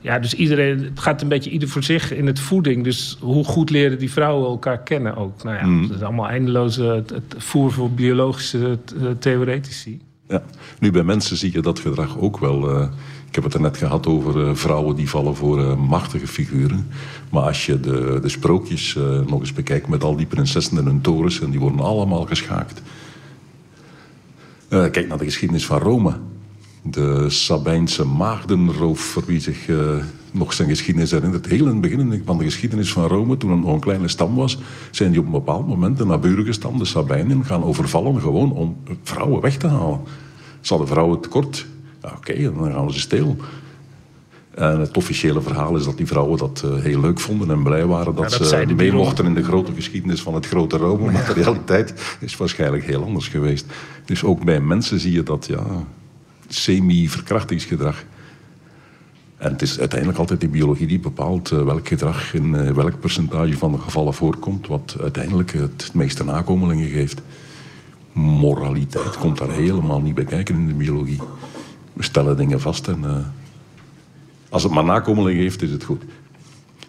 ja, 0.00 0.18
dus 0.18 0.34
iedereen, 0.34 0.78
het 0.84 1.00
gaat 1.00 1.22
een 1.22 1.28
beetje 1.28 1.50
ieder 1.50 1.68
voor 1.68 1.82
zich 1.82 2.12
in 2.14 2.26
het 2.26 2.40
voeding. 2.40 2.84
Dus 2.84 3.16
hoe 3.20 3.44
goed 3.44 3.70
leren 3.70 3.98
die 3.98 4.12
vrouwen 4.12 4.48
elkaar 4.48 4.82
kennen 4.82 5.16
ook? 5.16 5.42
Nou 5.42 5.56
ja, 5.56 5.66
Mhm. 5.66 5.86
dat 5.86 5.96
is 5.96 6.02
allemaal 6.02 6.28
eindeloze 6.28 6.82
het, 6.84 7.10
het 7.10 7.34
voer 7.36 7.72
voor 7.72 7.90
biologische 7.90 8.78
theoretici. 9.18 10.00
ja. 10.28 10.42
Nu, 10.78 10.90
bij 10.90 11.02
mensen 11.04 11.36
zie 11.36 11.52
je 11.52 11.60
dat 11.62 11.78
gedrag 11.78 12.18
ook 12.18 12.38
wel. 12.38 12.88
Heb 13.36 13.44
het 13.44 13.54
er 13.54 13.60
net 13.60 13.76
gehad 13.76 14.06
over 14.06 14.46
eh, 14.46 14.54
vrouwen 14.54 14.96
die 14.96 15.08
vallen 15.08 15.36
voor 15.36 15.60
eh, 15.60 15.76
machtige 15.76 16.26
figuren. 16.26 16.88
Maar 17.30 17.42
als 17.42 17.66
je 17.66 17.80
de, 17.80 18.18
de 18.22 18.28
sprookjes 18.28 18.96
eh, 18.96 19.20
nog 19.26 19.40
eens 19.40 19.52
bekijkt 19.52 19.88
met 19.88 20.04
al 20.04 20.16
die 20.16 20.26
prinsessen 20.26 20.78
en 20.78 20.84
hun 20.84 21.00
torens... 21.00 21.40
en 21.40 21.50
die 21.50 21.60
worden 21.60 21.80
allemaal 21.80 22.24
geschaakt. 22.24 22.82
Kijk 24.68 25.08
naar 25.08 25.18
de 25.18 25.24
geschiedenis 25.24 25.66
van 25.66 25.78
Rome. 25.78 26.12
De 26.82 27.30
Sabijnse 27.30 28.04
maagdenroof, 28.04 29.00
voor 29.00 29.24
wie 29.26 29.40
zich 29.40 29.68
nog 30.30 30.52
zijn 30.52 30.68
geschiedenis 30.68 31.10
herinnert. 31.10 31.46
Heel 31.46 31.66
in 31.66 31.66
het 31.66 31.80
begin 31.80 32.22
van 32.24 32.38
de 32.38 32.44
geschiedenis 32.44 32.92
van 32.92 33.06
Rome, 33.06 33.36
toen 33.36 33.50
het 33.50 33.60
nog 33.60 33.72
een 33.72 33.80
kleine 33.80 34.08
stam 34.08 34.34
was... 34.34 34.58
zijn 34.90 35.10
die 35.10 35.20
op 35.20 35.26
een 35.26 35.32
bepaald 35.32 35.68
moment 35.68 35.98
de 35.98 36.04
naburige 36.06 36.52
stam, 36.52 36.78
de 36.78 36.84
Sabijnen, 36.84 37.44
gaan 37.44 37.64
overvallen... 37.64 38.20
gewoon 38.20 38.52
om 38.52 38.76
vrouwen 39.02 39.40
weg 39.40 39.56
te 39.56 39.66
halen. 39.66 40.00
Ze 40.60 40.68
hadden 40.68 40.88
vrouwen 40.88 41.20
tekort. 41.20 41.66
Ja, 42.06 42.12
Oké, 42.16 42.42
dan 42.42 42.72
gaan 42.72 42.86
we 42.86 42.92
ze 42.92 43.00
stelen. 43.00 43.38
En 44.54 44.80
het 44.80 44.96
officiële 44.96 45.40
verhaal 45.40 45.76
is 45.76 45.84
dat 45.84 45.96
die 45.96 46.06
vrouwen 46.06 46.38
dat 46.38 46.62
eh, 46.64 46.82
heel 46.82 47.00
leuk 47.00 47.20
vonden 47.20 47.50
en 47.50 47.62
blij 47.62 47.86
waren 47.86 48.14
dat, 48.14 48.22
dat 48.22 48.32
ze 48.32 48.44
zei 48.44 48.66
de 48.66 48.74
mee 48.74 48.76
bureau. 48.76 49.04
mochten 49.04 49.24
in 49.24 49.34
de 49.34 49.42
grote 49.42 49.72
geschiedenis 49.72 50.22
van 50.22 50.34
het 50.34 50.46
grote 50.46 50.76
Rome. 50.76 51.12
Maar 51.12 51.26
de 51.26 51.32
realiteit 51.42 52.16
is 52.20 52.36
waarschijnlijk 52.36 52.84
heel 52.84 53.04
anders 53.04 53.28
geweest. 53.28 53.66
Dus 54.04 54.24
ook 54.24 54.44
bij 54.44 54.60
mensen 54.60 55.00
zie 55.00 55.12
je 55.12 55.22
dat 55.22 55.46
ja, 55.46 55.64
semi-verkrachtingsgedrag. 56.48 58.04
En 59.36 59.52
het 59.52 59.62
is 59.62 59.78
uiteindelijk 59.78 60.18
altijd 60.18 60.40
de 60.40 60.48
biologie 60.48 60.86
die 60.86 61.00
bepaalt 61.00 61.50
eh, 61.50 61.62
welk 61.62 61.88
gedrag 61.88 62.34
in 62.34 62.54
eh, 62.54 62.70
welk 62.70 63.00
percentage 63.00 63.56
van 63.56 63.72
de 63.72 63.78
gevallen 63.78 64.14
voorkomt, 64.14 64.66
wat 64.66 64.96
uiteindelijk 65.00 65.52
het 65.52 65.90
meeste 65.94 66.24
nakomelingen 66.24 66.88
geeft. 66.88 67.20
Moraliteit 68.12 69.18
komt 69.18 69.38
daar 69.38 69.50
helemaal 69.50 70.00
niet 70.00 70.14
bij 70.14 70.24
kijken 70.24 70.54
in 70.54 70.66
de 70.66 70.74
biologie. 70.74 71.20
We 71.96 72.02
stellen 72.02 72.36
dingen 72.36 72.60
vast 72.60 72.88
en 72.88 73.04
eh, 73.04 73.16
als 74.48 74.62
het 74.62 74.72
maar 74.72 74.84
nakomelingen 74.84 75.42
heeft, 75.42 75.62
is 75.62 75.70
het 75.70 75.84
goed. 75.84 76.02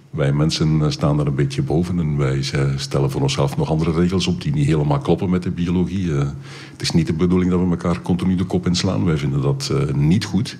Wij 0.09 0.33
mensen 0.33 0.81
eh, 0.81 0.89
staan 0.89 1.17
daar 1.17 1.27
een 1.27 1.35
beetje 1.35 1.61
boven 1.61 1.99
en 1.99 2.17
wij 2.17 2.49
eh, 2.53 2.71
stellen 2.75 3.11
voor 3.11 3.21
onszelf 3.21 3.57
nog 3.57 3.69
andere 3.69 3.91
regels 3.91 4.27
op 4.27 4.41
die 4.41 4.53
niet 4.53 4.65
helemaal 4.65 4.99
kloppen 4.99 5.29
met 5.29 5.43
de 5.43 5.51
biologie. 5.51 6.11
Het 6.11 6.81
is 6.81 6.91
niet 6.91 7.07
de 7.07 7.13
bedoeling 7.13 7.51
dat 7.51 7.59
we 7.59 7.69
elkaar 7.69 8.01
continu 8.01 8.35
de 8.35 8.43
kop 8.43 8.65
inslaan. 8.65 9.05
Wij 9.05 9.17
vinden 9.17 9.41
dat 9.41 9.73
niet 9.95 10.25
goed. 10.25 10.57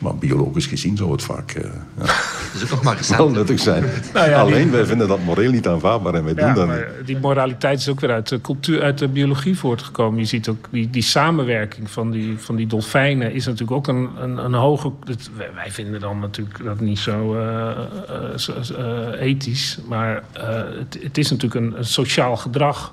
Maar 0.00 0.16
biologisch 0.16 0.66
gezien 0.66 0.96
zou 0.96 1.12
het 1.12 1.22
vaak 1.22 1.50
eh, 1.52 1.62
ja, 1.98 2.04
Dat 2.52 2.54
is 2.54 2.62
ook 2.62 2.70
nog 2.70 2.82
maar 2.82 2.96
recent. 3.00 3.18
wel 3.18 3.30
nuttig 3.30 3.60
zijn. 3.60 3.84
Nou 4.14 4.28
ja, 4.30 4.44
die- 4.44 4.52
Alleen 4.54 4.70
wij 4.70 4.84
vinden 4.86 5.08
dat 5.08 5.24
moreel 5.24 5.50
niet 5.50 5.66
aanvaardbaar 5.68 6.14
en 6.14 6.24
wij 6.24 6.34
doen 6.34 6.46
Ja, 6.46 6.54
dat 6.54 6.66
niet. 6.66 6.76
maar 6.76 6.88
die 7.04 7.18
moraliteit 7.18 7.78
is 7.78 7.88
ook 7.88 8.00
weer 8.00 8.10
uit 8.10 8.28
de 8.28 8.40
cultuur, 8.40 8.82
uit 8.82 8.98
de 8.98 9.08
biologie 9.08 9.58
voortgekomen. 9.58 10.18
Je 10.18 10.24
ziet 10.26 10.48
ook 10.48 10.66
die, 10.70 10.90
die 10.90 11.02
samenwerking 11.02 11.90
van 11.90 12.10
die, 12.10 12.38
van 12.38 12.56
die 12.56 12.66
dolfijnen 12.66 13.32
is 13.32 13.44
natuurlijk 13.44 13.72
ook 13.72 13.88
een, 13.88 14.08
een, 14.20 14.36
een 14.44 14.54
hoge. 14.54 14.92
dat- 15.04 15.30
wij, 15.54 15.70
vinden 15.70 16.00
dan 16.00 16.18
natuurlijk 16.18 16.64
dat 16.64 16.80
niet 16.80 16.98
zo, 16.98 17.34
eh, 17.34 17.70
eh, 18.08 18.70
eh, 18.78 19.20
ethisch, 19.20 19.78
maar 19.88 20.22
eh, 20.32 20.48
het, 20.78 20.98
het 21.02 21.18
is 21.18 21.30
natuurlijk 21.30 21.60
een, 21.66 21.78
een 21.78 21.84
sociaal 21.84 22.36
gedrag. 22.36 22.92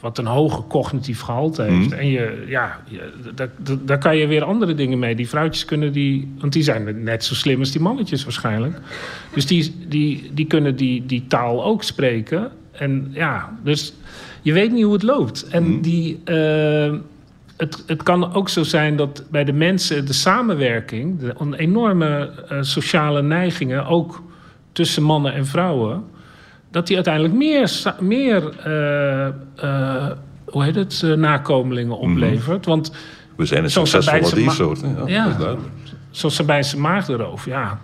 Wat 0.00 0.18
een 0.18 0.26
hoger 0.26 0.64
cognitief 0.68 1.20
gehalte 1.20 1.62
heeft. 1.62 1.92
En 1.92 2.06
je, 2.10 2.44
ja, 2.48 2.80
je, 2.88 3.12
daar, 3.34 3.48
daar- 3.84 3.98
kan 3.98 4.16
je 4.16 4.26
weer 4.26 4.42
andere 4.44 4.74
dingen 4.74 4.98
mee. 4.98 5.14
Die 5.14 5.28
vrouwtjes 5.28 5.64
kunnen 5.64 5.92
die. 5.92 6.32
Want 6.38 6.52
die 6.52 6.62
zijn 6.62 7.02
net 7.02 7.24
zo 7.24 7.34
slim 7.34 7.58
als 7.58 7.70
die 7.70 7.80
mannetjes 7.80 8.24
waarschijnlijk. 8.24 8.78
Dus 9.34 9.46
die, 9.46 9.74
die, 9.88 10.30
die 10.34 10.46
kunnen 10.46 10.76
die, 10.76 11.06
die 11.06 11.24
taal 11.26 11.64
ook 11.64 11.82
spreken. 11.82 12.50
En 12.72 13.10
ja, 13.12 13.58
dus 13.64 13.92
je 14.42 14.52
weet 14.52 14.72
niet 14.72 14.84
hoe 14.84 14.92
het 14.92 15.02
loopt. 15.02 15.48
En 15.48 15.80
die. 15.80 16.20
eh, 16.24 16.92
het, 17.56 17.84
het 17.86 18.02
kan 18.02 18.34
ook 18.34 18.48
zo 18.48 18.62
zijn 18.62 18.96
dat 18.96 19.24
bij 19.30 19.44
de 19.44 19.52
mensen 19.52 20.06
de 20.06 20.12
samenwerking, 20.12 21.18
de 21.18 21.34
enorme 21.56 22.30
eh, 22.48 22.58
sociale 22.60 23.22
neigingen, 23.22 23.86
ook 23.86 24.22
tussen 24.72 25.02
mannen 25.02 25.34
en 25.34 25.46
vrouwen, 25.46 26.04
dat 26.70 26.86
die 26.86 26.94
uiteindelijk 26.96 27.34
meer, 27.34 27.94
meer 28.00 28.58
eh, 28.58 29.26
eh, 29.26 30.16
hoe 30.46 30.64
heet 30.64 30.74
het, 30.74 31.02
eh, 31.04 31.12
nakomelingen 31.12 31.98
oplevert. 31.98 32.66
Want 32.66 32.92
We 33.36 33.46
zijn 33.46 33.64
een 33.64 33.70
Zoals 33.70 33.90
succesvolle 33.90 34.34
diersoort. 34.34 34.80
Ja, 34.80 34.88
Ja. 35.06 35.24
dat 35.24 35.32
is 35.32 35.38
duidelijk. 35.38 35.72
zoals 36.10 36.34
ze 36.36 36.44
bij 36.44 36.62
zijn 36.62 36.80
maagdenroof, 36.80 37.44
ja, 37.44 37.80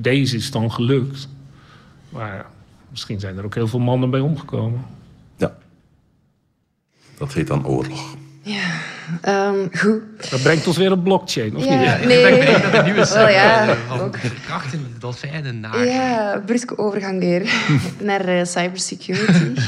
deze 0.00 0.36
is 0.36 0.50
dan 0.50 0.72
gelukt. 0.72 1.28
Maar 2.08 2.46
misschien 2.90 3.20
zijn 3.20 3.38
er 3.38 3.44
ook 3.44 3.54
heel 3.54 3.66
veel 3.68 3.78
mannen 3.78 4.10
bij 4.10 4.20
omgekomen. 4.20 4.80
Ja. 5.36 5.56
Dat 7.18 7.32
heet 7.32 7.46
dan 7.46 7.66
oorlog. 7.66 8.14
Ehm, 9.20 9.54
goed. 9.72 10.30
Dat 10.30 10.42
brengt 10.42 10.66
ons 10.66 10.76
weer 10.76 10.92
op 10.92 11.04
blockchain, 11.04 11.56
of 11.56 11.64
Ja, 11.64 11.96
niet? 11.98 12.06
nee. 12.06 12.32
Ik 12.38 12.46
denk 12.46 12.62
dat 12.62 12.72
de 12.72 12.82
nieuwe 12.82 13.08
Wel 13.08 13.28
ja, 13.28 13.68
eh, 13.68 13.76
van 13.88 14.00
ook. 14.00 14.16
krachten, 14.46 14.86
dolfijnen 14.98 15.60
naar... 15.60 15.84
Ja, 15.86 16.42
bruske 16.46 16.78
overgang 16.78 17.18
weer 17.18 17.50
naar 18.02 18.20
eh, 18.24 18.44
cybersecurity. 18.44 19.60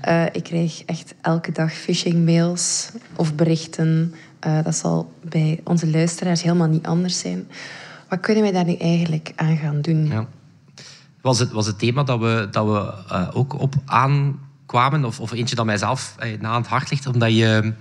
Eh, 0.00 0.24
ik 0.32 0.42
krijg 0.42 0.82
echt 0.86 1.14
elke 1.20 1.52
dag 1.52 1.72
phishing 1.72 2.24
mails 2.24 2.90
of 3.16 3.34
berichten. 3.34 4.14
Eh, 4.40 4.58
dat 4.64 4.74
zal 4.74 5.12
bij 5.22 5.60
onze 5.64 5.90
luisteraars 5.90 6.42
helemaal 6.42 6.68
niet 6.68 6.86
anders 6.86 7.18
zijn. 7.18 7.48
Wat 8.08 8.20
kunnen 8.20 8.42
wij 8.42 8.52
daar 8.52 8.64
nu 8.64 8.74
eigenlijk 8.74 9.32
aan 9.36 9.56
gaan 9.56 9.80
doen? 9.80 10.06
Ja. 10.06 10.26
Was 11.20 11.38
het, 11.38 11.50
was 11.52 11.66
het 11.66 11.78
thema 11.78 12.02
dat 12.02 12.18
we, 12.20 12.48
dat 12.50 12.66
we 12.66 12.92
eh, 13.14 13.28
ook 13.32 13.60
op 13.60 13.74
aankwamen, 13.86 15.04
of, 15.04 15.20
of 15.20 15.32
eentje 15.32 15.54
dat 15.56 15.64
mijzelf 15.64 16.14
eh, 16.18 16.40
na 16.40 16.48
aan 16.48 16.60
het 16.60 16.70
hart 16.70 16.90
ligt, 16.90 17.06
omdat 17.06 17.36
je... 17.36 17.72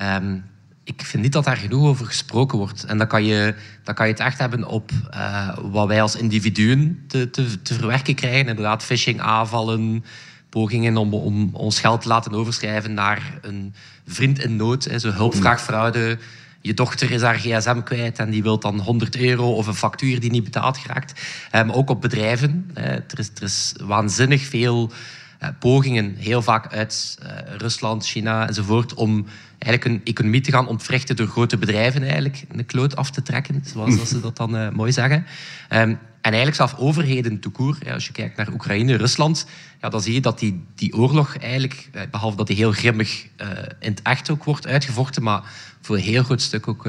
ehm, 0.00 0.38
ik 0.84 1.02
vind 1.04 1.22
niet 1.22 1.32
dat 1.32 1.44
daar 1.44 1.56
genoeg 1.56 1.86
over 1.86 2.06
gesproken 2.06 2.58
wordt. 2.58 2.84
En 2.84 2.98
dan 2.98 3.06
kan 3.06 3.24
je, 3.24 3.54
dan 3.84 3.94
kan 3.94 4.06
je 4.06 4.12
het 4.12 4.22
echt 4.22 4.38
hebben 4.38 4.64
op 4.64 4.90
eh, 5.10 5.58
wat 5.62 5.86
wij 5.86 6.02
als 6.02 6.16
individuen 6.16 7.04
te, 7.08 7.30
te, 7.30 7.62
te 7.62 7.74
verwerken 7.74 8.14
krijgen. 8.14 8.48
Inderdaad, 8.48 8.82
phishing 8.82 9.20
aanvallen, 9.20 10.04
pogingen 10.48 10.96
om, 10.96 11.14
om 11.14 11.50
ons 11.52 11.80
geld 11.80 12.00
te 12.00 12.08
laten 12.08 12.32
overschrijven 12.32 12.94
naar 12.94 13.38
een 13.42 13.74
vriend 14.06 14.38
in 14.38 14.56
nood. 14.56 14.84
Hè, 14.84 14.98
zo 14.98 15.10
hulpvraagfraude. 15.10 16.18
Je 16.60 16.74
dochter 16.74 17.10
is 17.10 17.22
haar 17.22 17.38
gsm 17.38 17.80
kwijt 17.82 18.18
en 18.18 18.30
die 18.30 18.42
wil 18.42 18.58
dan 18.58 18.80
100 18.80 19.16
euro 19.16 19.54
of 19.54 19.66
een 19.66 19.74
factuur 19.74 20.20
die 20.20 20.30
niet 20.30 20.44
betaald 20.44 20.78
geraakt. 20.78 21.20
Eh, 21.50 21.64
maar 21.64 21.74
ook 21.74 21.90
op 21.90 22.00
bedrijven. 22.00 22.70
Hè. 22.74 22.90
Er, 22.90 23.18
is, 23.18 23.30
er 23.34 23.42
is 23.42 23.74
waanzinnig 23.82 24.42
veel 24.42 24.90
eh, 25.38 25.48
pogingen, 25.58 26.14
heel 26.18 26.42
vaak 26.42 26.72
uit 26.72 27.18
Rusland, 27.58 28.06
China 28.06 28.48
enzovoort, 28.48 28.94
om 28.94 29.26
eigenlijk 29.60 29.84
een 29.84 30.04
economie 30.04 30.40
te 30.40 30.50
gaan 30.50 30.66
ontwrichten 30.66 31.16
door 31.16 31.26
grote 31.26 31.58
bedrijven 31.58 32.02
eigenlijk 32.02 32.44
een 32.48 32.66
kloot 32.66 32.96
af 32.96 33.10
te 33.10 33.22
trekken, 33.22 33.62
zoals 33.64 33.96
dat 33.96 34.08
ze 34.08 34.20
dat 34.30 34.36
dan 34.36 34.56
eh, 34.56 34.70
mooi 34.70 34.92
zeggen. 34.92 35.26
Ehm, 35.68 35.88
en 36.20 36.32
eigenlijk 36.32 36.56
zelf 36.56 36.74
overheden 36.74 37.40
toekoer. 37.40 37.78
Ja, 37.84 37.92
als 37.92 38.06
je 38.06 38.12
kijkt 38.12 38.36
naar 38.36 38.52
Oekraïne, 38.52 38.96
Rusland, 38.96 39.46
ja, 39.80 39.88
dan 39.88 40.00
zie 40.00 40.14
je 40.14 40.20
dat 40.20 40.38
die, 40.38 40.64
die 40.74 40.94
oorlog 40.94 41.36
eigenlijk, 41.36 41.88
eh, 41.92 42.02
behalve 42.10 42.36
dat 42.36 42.46
die 42.46 42.56
heel 42.56 42.72
grimmig 42.72 43.26
eh, 43.36 43.48
in 43.80 43.90
het 43.90 44.02
echt 44.02 44.30
ook 44.30 44.44
wordt 44.44 44.66
uitgevochten, 44.66 45.22
maar 45.22 45.42
voor 45.80 45.96
een 45.96 46.02
heel 46.02 46.22
groot 46.22 46.42
stuk 46.42 46.68
ook 46.68 46.88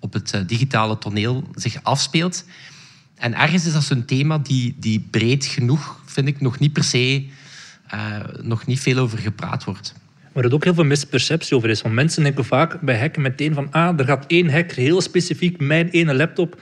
op 0.00 0.12
het 0.12 0.42
digitale 0.46 0.98
toneel 0.98 1.48
zich 1.54 1.82
afspeelt. 1.82 2.44
En 3.14 3.34
ergens 3.34 3.66
is 3.66 3.72
dat 3.72 3.84
zo'n 3.84 4.04
thema 4.04 4.38
die, 4.38 4.76
die 4.78 5.00
breed 5.10 5.44
genoeg, 5.44 6.00
vind 6.04 6.28
ik, 6.28 6.40
nog 6.40 6.58
niet 6.58 6.72
per 6.72 6.84
se, 6.84 7.26
nog 8.40 8.66
niet 8.66 8.80
veel 8.80 8.98
over 8.98 9.18
gepraat 9.18 9.64
wordt. 9.64 9.94
Maar 10.32 10.44
er 10.44 10.54
ook 10.54 10.64
heel 10.64 10.74
veel 10.74 10.84
misperceptie 10.84 11.56
over 11.56 11.68
is. 11.68 11.82
Want 11.82 11.94
mensen 11.94 12.22
denken 12.22 12.44
vaak 12.44 12.80
bij 12.80 12.98
hacken 12.98 13.22
meteen 13.22 13.54
van... 13.54 13.68
Ah, 13.70 13.98
er 13.98 14.04
gaat 14.04 14.24
één 14.26 14.50
hacker 14.50 14.76
heel 14.76 15.00
specifiek 15.00 15.60
mijn 15.60 15.88
ene 15.88 16.14
laptop 16.14 16.60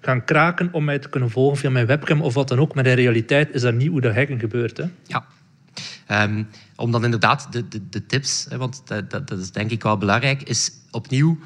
gaan 0.00 0.24
kraken 0.24 0.68
om 0.72 0.84
mij 0.84 0.98
te 0.98 1.08
kunnen 1.08 1.30
volgen 1.30 1.58
via 1.58 1.70
mijn 1.70 1.86
webcam 1.86 2.22
of 2.22 2.34
wat 2.34 2.48
dan 2.48 2.58
ook. 2.58 2.74
Maar 2.74 2.86
in 2.86 2.94
realiteit 2.94 3.54
is 3.54 3.62
dat 3.62 3.74
niet 3.74 3.88
hoe 3.88 4.00
dat 4.00 4.14
hacking 4.14 4.40
gebeurt. 4.40 4.76
Hè? 4.76 4.84
Ja. 5.06 5.24
Um, 6.10 6.48
om 6.76 6.90
dan 6.90 7.04
inderdaad 7.04 7.46
de, 7.50 7.68
de, 7.68 7.88
de 7.88 8.06
tips, 8.06 8.46
hè, 8.48 8.56
want 8.56 8.82
dat, 8.84 9.10
dat, 9.10 9.28
dat, 9.28 9.38
is 9.38 9.50
denk 9.50 9.70
ik 9.70 9.82
wel 9.82 9.98
belangrijk, 9.98 10.42
is 10.42 10.70
opnieuw, 10.90 11.38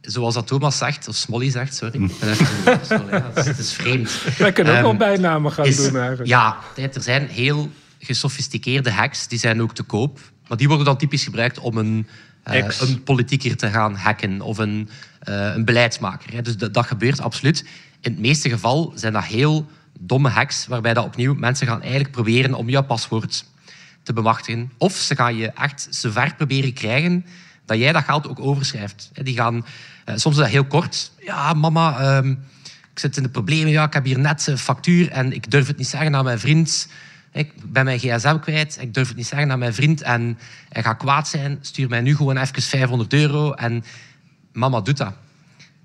zoals 0.00 0.34
dat 0.34 0.46
Thomas 0.46 0.78
zegt, 0.78 1.08
of 1.08 1.14
Smolly 1.14 1.50
zegt, 1.50 1.74
sorry. 1.74 1.98
Mm. 2.00 2.10
het 3.34 3.58
is 3.58 3.72
vreemd. 3.72 4.22
Wij 4.38 4.52
kunnen 4.52 4.72
ook 4.72 4.78
um, 4.78 4.84
wel 4.84 4.96
bijnamen 4.96 5.52
gaan 5.52 5.70
doen 5.70 5.96
eigenlijk. 5.96 6.26
Ja, 6.26 6.56
er 6.76 7.02
zijn 7.02 7.26
heel 7.26 7.70
gesofisticeerde 7.98 8.90
hacks, 8.90 9.28
die 9.28 9.38
zijn 9.38 9.62
ook 9.62 9.74
te 9.74 9.82
koop. 9.82 10.18
Maar 10.52 10.60
die 10.60 10.70
worden 10.70 10.86
dan 10.86 10.96
typisch 10.98 11.24
gebruikt 11.24 11.58
om 11.58 11.76
een, 11.76 12.06
uh, 12.46 12.64
een 12.80 13.02
politieker 13.02 13.56
te 13.56 13.68
gaan 13.68 13.94
hacken 13.94 14.40
of 14.40 14.58
een, 14.58 14.88
uh, 15.28 15.54
een 15.54 15.64
beleidsmaker. 15.64 16.32
Hè. 16.32 16.42
Dus 16.42 16.56
dat, 16.56 16.74
dat 16.74 16.86
gebeurt 16.86 17.20
absoluut. 17.20 17.60
In 18.00 18.10
het 18.10 18.20
meeste 18.20 18.48
geval 18.48 18.92
zijn 18.94 19.12
dat 19.12 19.24
heel 19.24 19.66
domme 19.98 20.28
hacks, 20.28 20.66
waarbij 20.66 20.94
dat 20.94 21.04
opnieuw 21.04 21.34
mensen 21.34 21.66
gaan 21.66 21.80
eigenlijk 21.80 22.10
proberen 22.10 22.54
om 22.54 22.68
jouw 22.68 22.82
paswoord 22.82 23.44
te 24.02 24.12
bemachtigen. 24.12 24.72
Of 24.78 24.92
ze 24.92 25.16
gaan 25.16 25.36
je 25.36 25.50
echt 25.50 25.86
zover 25.90 26.34
proberen 26.34 26.72
krijgen 26.72 27.26
dat 27.66 27.78
jij 27.78 27.92
dat 27.92 28.04
geld 28.04 28.28
ook 28.28 28.40
overschrijft. 28.40 29.10
Die 29.22 29.36
gaan, 29.36 29.54
uh, 29.54 29.62
soms 30.16 30.36
is 30.36 30.42
dat 30.42 30.50
heel 30.50 30.64
kort. 30.64 31.12
Ja, 31.18 31.52
mama, 31.52 32.16
um, 32.16 32.30
ik 32.92 32.98
zit 32.98 33.16
in 33.16 33.22
de 33.22 33.28
problemen. 33.28 33.70
Ja, 33.70 33.84
ik 33.84 33.92
heb 33.92 34.04
hier 34.04 34.18
net 34.18 34.46
een 34.46 34.58
factuur 34.58 35.10
en 35.10 35.32
ik 35.32 35.50
durf 35.50 35.66
het 35.66 35.76
niet 35.76 35.88
zeggen 35.88 36.14
aan 36.14 36.24
mijn 36.24 36.38
vriend. 36.38 36.88
Ik 37.32 37.52
ben 37.64 37.84
mijn 37.84 37.98
gsm 37.98 38.38
kwijt. 38.38 38.78
Ik 38.80 38.94
durf 38.94 39.08
het 39.08 39.16
niet 39.16 39.26
zeggen 39.26 39.50
aan 39.50 39.58
mijn 39.58 39.74
vriend 39.74 40.02
en 40.02 40.38
hij 40.68 40.82
gaat 40.82 40.96
kwaad 40.96 41.28
zijn. 41.28 41.58
Stuur 41.60 41.88
mij 41.88 42.00
nu 42.00 42.16
gewoon 42.16 42.36
even 42.36 42.62
500 42.62 43.12
euro 43.12 43.52
en 43.52 43.84
mama 44.52 44.80
doet 44.80 44.96
dat. 44.96 45.14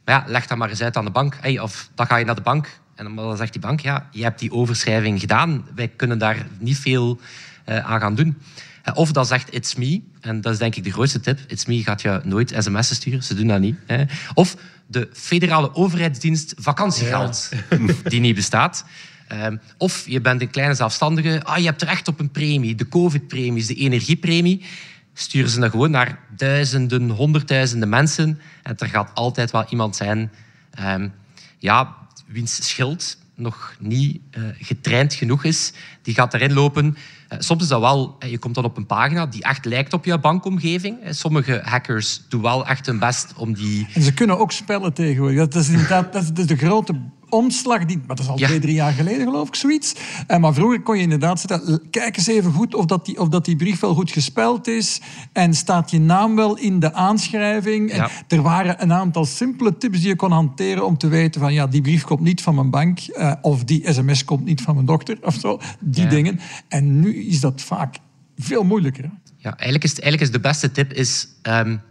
Maar 0.05 0.15
ja, 0.15 0.31
leg 0.31 0.47
dat 0.47 0.57
maar 0.57 0.69
eens 0.69 0.81
uit 0.81 0.97
aan 0.97 1.05
de 1.05 1.11
bank. 1.11 1.37
Hey, 1.41 1.59
of 1.59 1.89
dan 1.95 2.07
ga 2.07 2.15
je 2.15 2.25
naar 2.25 2.35
de 2.35 2.41
bank 2.41 2.79
en 2.97 3.15
dan 3.15 3.37
zegt 3.37 3.51
die 3.51 3.61
bank, 3.61 3.79
ja, 3.79 4.07
je 4.11 4.23
hebt 4.23 4.39
die 4.39 4.51
overschrijving 4.51 5.19
gedaan. 5.19 5.65
Wij 5.75 5.87
kunnen 5.87 6.17
daar 6.17 6.45
niet 6.59 6.77
veel 6.77 7.19
uh, 7.65 7.77
aan 7.77 7.99
gaan 7.99 8.15
doen. 8.15 8.37
Uh, 8.85 8.93
of 8.95 9.11
dan 9.11 9.25
zegt 9.25 9.53
It's 9.53 9.75
Me, 9.75 10.01
en 10.21 10.41
dat 10.41 10.53
is 10.53 10.59
denk 10.59 10.75
ik 10.75 10.83
de 10.83 10.91
grootste 10.91 11.19
tip. 11.19 11.39
It's 11.47 11.65
Me 11.65 11.83
gaat 11.83 12.01
je 12.01 12.21
nooit 12.23 12.53
sms'en 12.57 12.95
sturen, 12.95 13.23
ze 13.23 13.33
doen 13.33 13.47
dat 13.47 13.59
niet. 13.59 13.77
Hè. 13.85 14.03
Of 14.33 14.55
de 14.87 15.09
federale 15.13 15.75
overheidsdienst 15.75 16.53
vakantiegeld, 16.57 17.51
ja. 17.69 17.93
die 18.03 18.19
niet 18.19 18.35
bestaat. 18.35 18.85
Uh, 19.33 19.47
of 19.77 20.07
je 20.07 20.21
bent 20.21 20.41
een 20.41 20.49
kleine 20.49 20.73
zelfstandige, 20.73 21.43
ah, 21.43 21.57
je 21.57 21.65
hebt 21.65 21.81
recht 21.81 22.07
op 22.07 22.19
een 22.19 22.31
premie, 22.31 22.75
de 22.75 22.87
covid-premies, 22.87 23.67
de 23.67 23.75
energiepremie. 23.75 24.65
Sturen 25.13 25.49
ze 25.49 25.59
dan 25.59 25.69
gewoon 25.69 25.91
naar 25.91 26.19
duizenden, 26.35 27.09
honderdduizenden 27.09 27.89
mensen. 27.89 28.39
En 28.63 28.77
er 28.77 28.87
gaat 28.87 29.11
altijd 29.13 29.51
wel 29.51 29.65
iemand 29.69 29.95
zijn 29.95 30.31
um, 30.79 31.13
ja, 31.57 31.95
wiens 32.27 32.67
schild 32.69 33.17
nog 33.35 33.75
niet 33.79 34.19
uh, 34.37 34.43
getraind 34.59 35.13
genoeg 35.13 35.43
is. 35.43 35.73
Die 36.01 36.13
gaat 36.13 36.33
erin 36.33 36.53
lopen. 36.53 36.85
Uh, 36.85 37.39
soms 37.39 37.63
is 37.63 37.67
dat 37.67 37.79
wel, 37.79 38.17
je 38.19 38.37
komt 38.37 38.55
dan 38.55 38.63
op 38.63 38.77
een 38.77 38.85
pagina 38.85 39.25
die 39.25 39.43
echt 39.43 39.65
lijkt 39.65 39.93
op 39.93 40.05
je 40.05 40.19
bankomgeving. 40.19 40.97
Sommige 41.09 41.61
hackers 41.63 42.21
doen 42.29 42.41
wel 42.41 42.67
echt 42.67 42.85
hun 42.85 42.99
best 42.99 43.33
om 43.35 43.53
die... 43.53 43.87
En 43.93 44.01
ze 44.01 44.13
kunnen 44.13 44.39
ook 44.39 44.51
spellen 44.51 44.93
tegenwoordig. 44.93 45.37
Dat 45.37 45.55
is 45.55 45.69
inderdaad 45.69 46.13
dat 46.13 46.21
is, 46.21 46.27
dat 46.27 46.37
is 46.37 46.45
de 46.45 46.55
grote 46.55 47.01
omslag, 47.29 47.85
die, 47.85 47.97
maar 47.97 48.15
dat 48.15 48.19
is 48.19 48.27
al 48.27 48.39
ja. 48.39 48.47
twee, 48.47 48.59
drie 48.59 48.73
jaar 48.73 48.93
geleden 48.93 49.25
geloof 49.25 49.47
ik, 49.47 49.55
zoiets. 49.55 49.95
En 50.27 50.41
maar 50.41 50.53
vroeger 50.53 50.81
kon 50.81 50.95
je 50.95 51.01
inderdaad 51.01 51.39
zeggen, 51.39 51.89
kijk 51.89 52.17
eens 52.17 52.27
even 52.27 52.51
goed 52.51 52.75
of 52.75 52.85
dat, 52.85 53.05
die, 53.05 53.19
of 53.19 53.27
dat 53.27 53.45
die 53.45 53.55
brief 53.55 53.79
wel 53.79 53.93
goed 53.93 54.11
gespeld 54.11 54.67
is 54.67 55.01
en 55.33 55.53
staat 55.53 55.91
je 55.91 55.99
naam 55.99 56.35
wel 56.35 56.57
in 56.57 56.79
de 56.79 56.93
aanschrijving. 56.93 57.95
Ja. 57.95 58.03
En 58.03 58.37
er 58.37 58.41
waren 58.41 58.81
een 58.81 58.93
aantal 58.93 59.25
simpele 59.25 59.77
tips 59.77 59.99
die 59.99 60.07
je 60.07 60.15
kon 60.15 60.31
hanteren 60.31 60.85
om 60.85 60.97
te 60.97 61.07
weten 61.07 61.41
van, 61.41 61.53
ja, 61.53 61.67
die 61.67 61.81
brief 61.81 62.03
komt 62.03 62.21
niet 62.21 62.41
van 62.41 62.55
mijn 62.55 62.69
bank 62.69 62.99
uh, 63.07 63.33
of 63.41 63.63
die 63.63 63.93
sms 63.93 64.25
komt 64.25 64.45
niet 64.45 64.61
van 64.61 64.73
mijn 64.73 64.85
dokter 64.85 65.17
of 65.21 65.35
zo. 65.35 65.59
Die 65.79 66.03
ja. 66.03 66.09
dingen. 66.09 66.39
En 66.67 66.99
nu 66.99 67.15
is 67.15 67.39
dat 67.39 67.61
vaak 67.61 67.97
veel 68.37 68.63
moeilijker. 68.63 69.09
Ja, 69.37 69.49
eigenlijk 69.49 69.83
is, 69.83 69.91
eigenlijk 69.91 70.21
is 70.21 70.31
de 70.31 70.47
beste 70.47 70.71
tip 70.71 70.93
is, 70.93 71.27
um, 71.43 71.81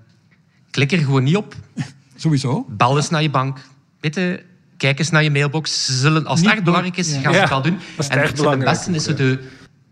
klik 0.71 0.93
er 0.93 0.99
gewoon 0.99 1.25
niet 1.25 1.37
op. 1.37 1.57
Sowieso. 2.17 2.67
Bel 2.69 2.97
eens 2.97 3.11
naar 3.11 3.23
je 3.23 3.31
bank. 3.31 3.69
Bitte 4.01 4.43
kijk 4.77 4.99
eens 4.99 5.11
naar 5.11 5.23
je 5.23 5.31
mailbox. 5.31 5.85
Ze 5.85 5.93
zullen, 5.93 6.27
als 6.27 6.41
het 6.41 6.51
echt 6.51 6.65
belangrijk 6.65 6.97
is, 6.97 7.15
ja. 7.15 7.21
gaan 7.21 7.35
ze 7.35 7.41
het 7.41 7.49
wel 7.49 7.63
doen. 7.63 7.79
En 8.09 8.19
het 8.19 8.59
beste 8.59 8.91
is, 8.91 9.05
de, 9.05 9.39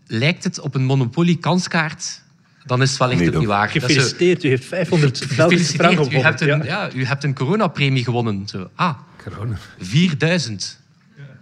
lijkt 0.07 0.43
het 0.43 0.59
op 0.59 0.75
een 0.75 0.85
Monopoly-kanskaart, 0.85 2.21
dan 2.65 2.81
is 2.81 2.89
het 2.89 2.99
wellicht 2.99 3.19
nee, 3.19 3.29
ook 3.29 3.39
niet 3.39 3.47
waar. 3.47 3.69
Gefeliciteerd, 3.69 4.43
u 4.43 4.47
heeft 4.47 4.65
500 4.65 5.27
Belgische 5.35 5.73
frank 5.73 5.93
gewonnen. 5.93 6.19
U 6.19 6.23
hebt 6.23 6.41
een, 6.41 6.63
ja. 6.63 6.89
u 6.93 7.05
hebt 7.05 7.23
een 7.23 7.33
coronapremie 7.33 8.03
gewonnen. 8.03 8.47
Zo. 8.47 8.69
Ah, 8.75 8.97
Corona. 9.23 9.57
4000. 9.79 10.83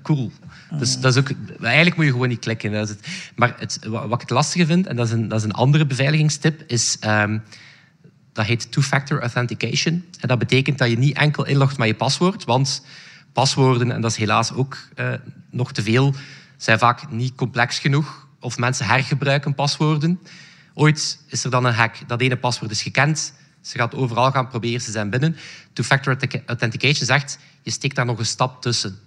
Cool. 0.03 0.31
Dus 0.79 0.99
dat 0.99 1.15
is 1.15 1.21
ook, 1.21 1.31
eigenlijk 1.61 1.95
moet 1.95 2.05
je 2.05 2.11
gewoon 2.11 2.27
niet 2.27 2.39
klikken. 2.39 2.71
Dat 2.71 2.89
is 2.89 2.89
het. 2.89 3.07
Maar 3.35 3.55
het, 3.57 3.79
wat 3.85 4.13
ik 4.13 4.19
het 4.19 4.29
lastige 4.29 4.65
vind, 4.65 4.87
en 4.87 4.95
dat 4.95 5.05
is 5.05 5.11
een, 5.11 5.27
dat 5.27 5.39
is 5.39 5.45
een 5.45 5.51
andere 5.51 5.85
beveiligingstip, 5.85 6.63
is... 6.67 6.97
Um, 7.05 7.43
dat 8.33 8.45
heet 8.45 8.71
two-factor 8.71 9.21
authentication. 9.21 10.05
En 10.19 10.27
dat 10.27 10.39
betekent 10.39 10.77
dat 10.77 10.89
je 10.89 10.97
niet 10.97 11.17
enkel 11.17 11.45
inlogt 11.45 11.77
met 11.77 11.87
je 11.87 11.93
paswoord, 11.93 12.43
want 12.43 12.83
paswoorden, 13.33 13.91
en 13.91 14.01
dat 14.01 14.11
is 14.11 14.17
helaas 14.17 14.53
ook 14.53 14.77
uh, 14.95 15.13
nog 15.49 15.71
te 15.71 15.83
veel, 15.83 16.13
zijn 16.57 16.79
vaak 16.79 17.11
niet 17.11 17.35
complex 17.35 17.79
genoeg. 17.79 18.27
Of 18.39 18.57
mensen 18.57 18.85
hergebruiken 18.85 19.55
paswoorden. 19.55 20.19
Ooit 20.73 21.19
is 21.27 21.43
er 21.43 21.51
dan 21.51 21.65
een 21.65 21.73
hack. 21.73 21.95
Dat 22.07 22.21
ene 22.21 22.37
paswoord 22.37 22.71
is 22.71 22.81
gekend. 22.81 23.33
Ze 23.61 23.77
gaat 23.77 23.95
overal 23.95 24.31
gaan 24.31 24.47
proberen, 24.47 24.81
ze 24.81 24.91
zijn 24.91 25.09
binnen. 25.09 25.35
Two-factor 25.73 26.17
authentication 26.45 27.05
zegt, 27.05 27.39
je 27.61 27.71
steekt 27.71 27.95
daar 27.95 28.05
nog 28.05 28.19
een 28.19 28.25
stap 28.25 28.61
tussen. 28.61 28.99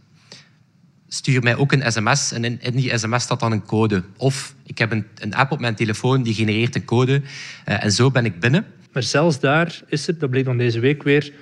Stuur 1.08 1.42
mij 1.42 1.56
ook 1.56 1.72
een 1.72 1.92
sms 1.92 2.32
en 2.32 2.60
in, 2.60 2.76
die 2.76 2.98
sms 2.98 3.22
staat 3.22 3.40
dan 3.40 3.52
een 3.52 3.64
code. 3.64 4.04
Of 4.16 4.54
ik 4.64 4.78
heb 4.78 4.92
een, 4.92 5.06
een 5.14 5.34
app 5.34 5.52
op 5.52 5.60
mijn 5.60 5.74
telefoon 5.74 6.22
die 6.22 6.34
genereert 6.34 6.74
een 6.74 6.84
code. 6.84 7.22
Uh, 7.22 7.84
en 7.84 7.92
zo 7.92 8.10
ben 8.10 8.24
ik 8.24 8.40
binnen. 8.40 8.66
Maar 8.92 9.02
zelfs 9.02 9.40
daar 9.40 9.80
is 9.86 10.06
het, 10.06 10.20
dat 10.20 10.30
bleek 10.30 10.44
dan 10.44 10.56
deze 10.56 10.80
week 10.80 11.02
weer, 11.02 11.32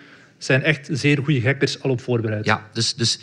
zijn 0.45 0.63
echt 0.63 0.89
zeer 0.91 1.19
goede 1.25 1.43
hackers 1.43 1.83
al 1.83 1.91
op 1.91 2.01
voorbereid. 2.01 2.45
Ja, 2.45 2.67
dus, 2.73 2.95
dus 2.95 3.19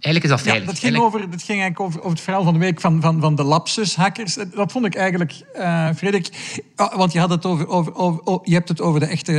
eigenlijk 0.00 0.24
is 0.24 0.30
dat 0.30 0.40
veilig. 0.40 0.64
Ja, 0.64 0.70
dat, 0.70 0.78
ging 0.78 0.98
over, 0.98 1.20
dat 1.30 1.42
ging 1.42 1.60
eigenlijk 1.60 1.80
over, 1.80 1.98
over 1.98 2.10
het 2.10 2.20
verhaal 2.20 2.44
van 2.44 2.52
de 2.52 2.58
week 2.58 2.80
van, 2.80 3.00
van, 3.00 3.20
van 3.20 3.34
de 3.34 3.42
lapsus-hackers. 3.42 4.34
Dat 4.54 4.72
vond 4.72 4.86
ik 4.86 4.94
eigenlijk, 4.94 5.32
uh, 5.56 5.88
Frederik... 5.96 6.28
Want 6.74 7.12
je, 7.12 7.18
had 7.18 7.30
het 7.30 7.46
over, 7.46 7.68
over, 7.68 7.94
over, 7.94 8.48
je 8.48 8.54
hebt 8.54 8.68
het 8.68 8.80
over 8.80 9.00
de 9.00 9.06
echte 9.06 9.32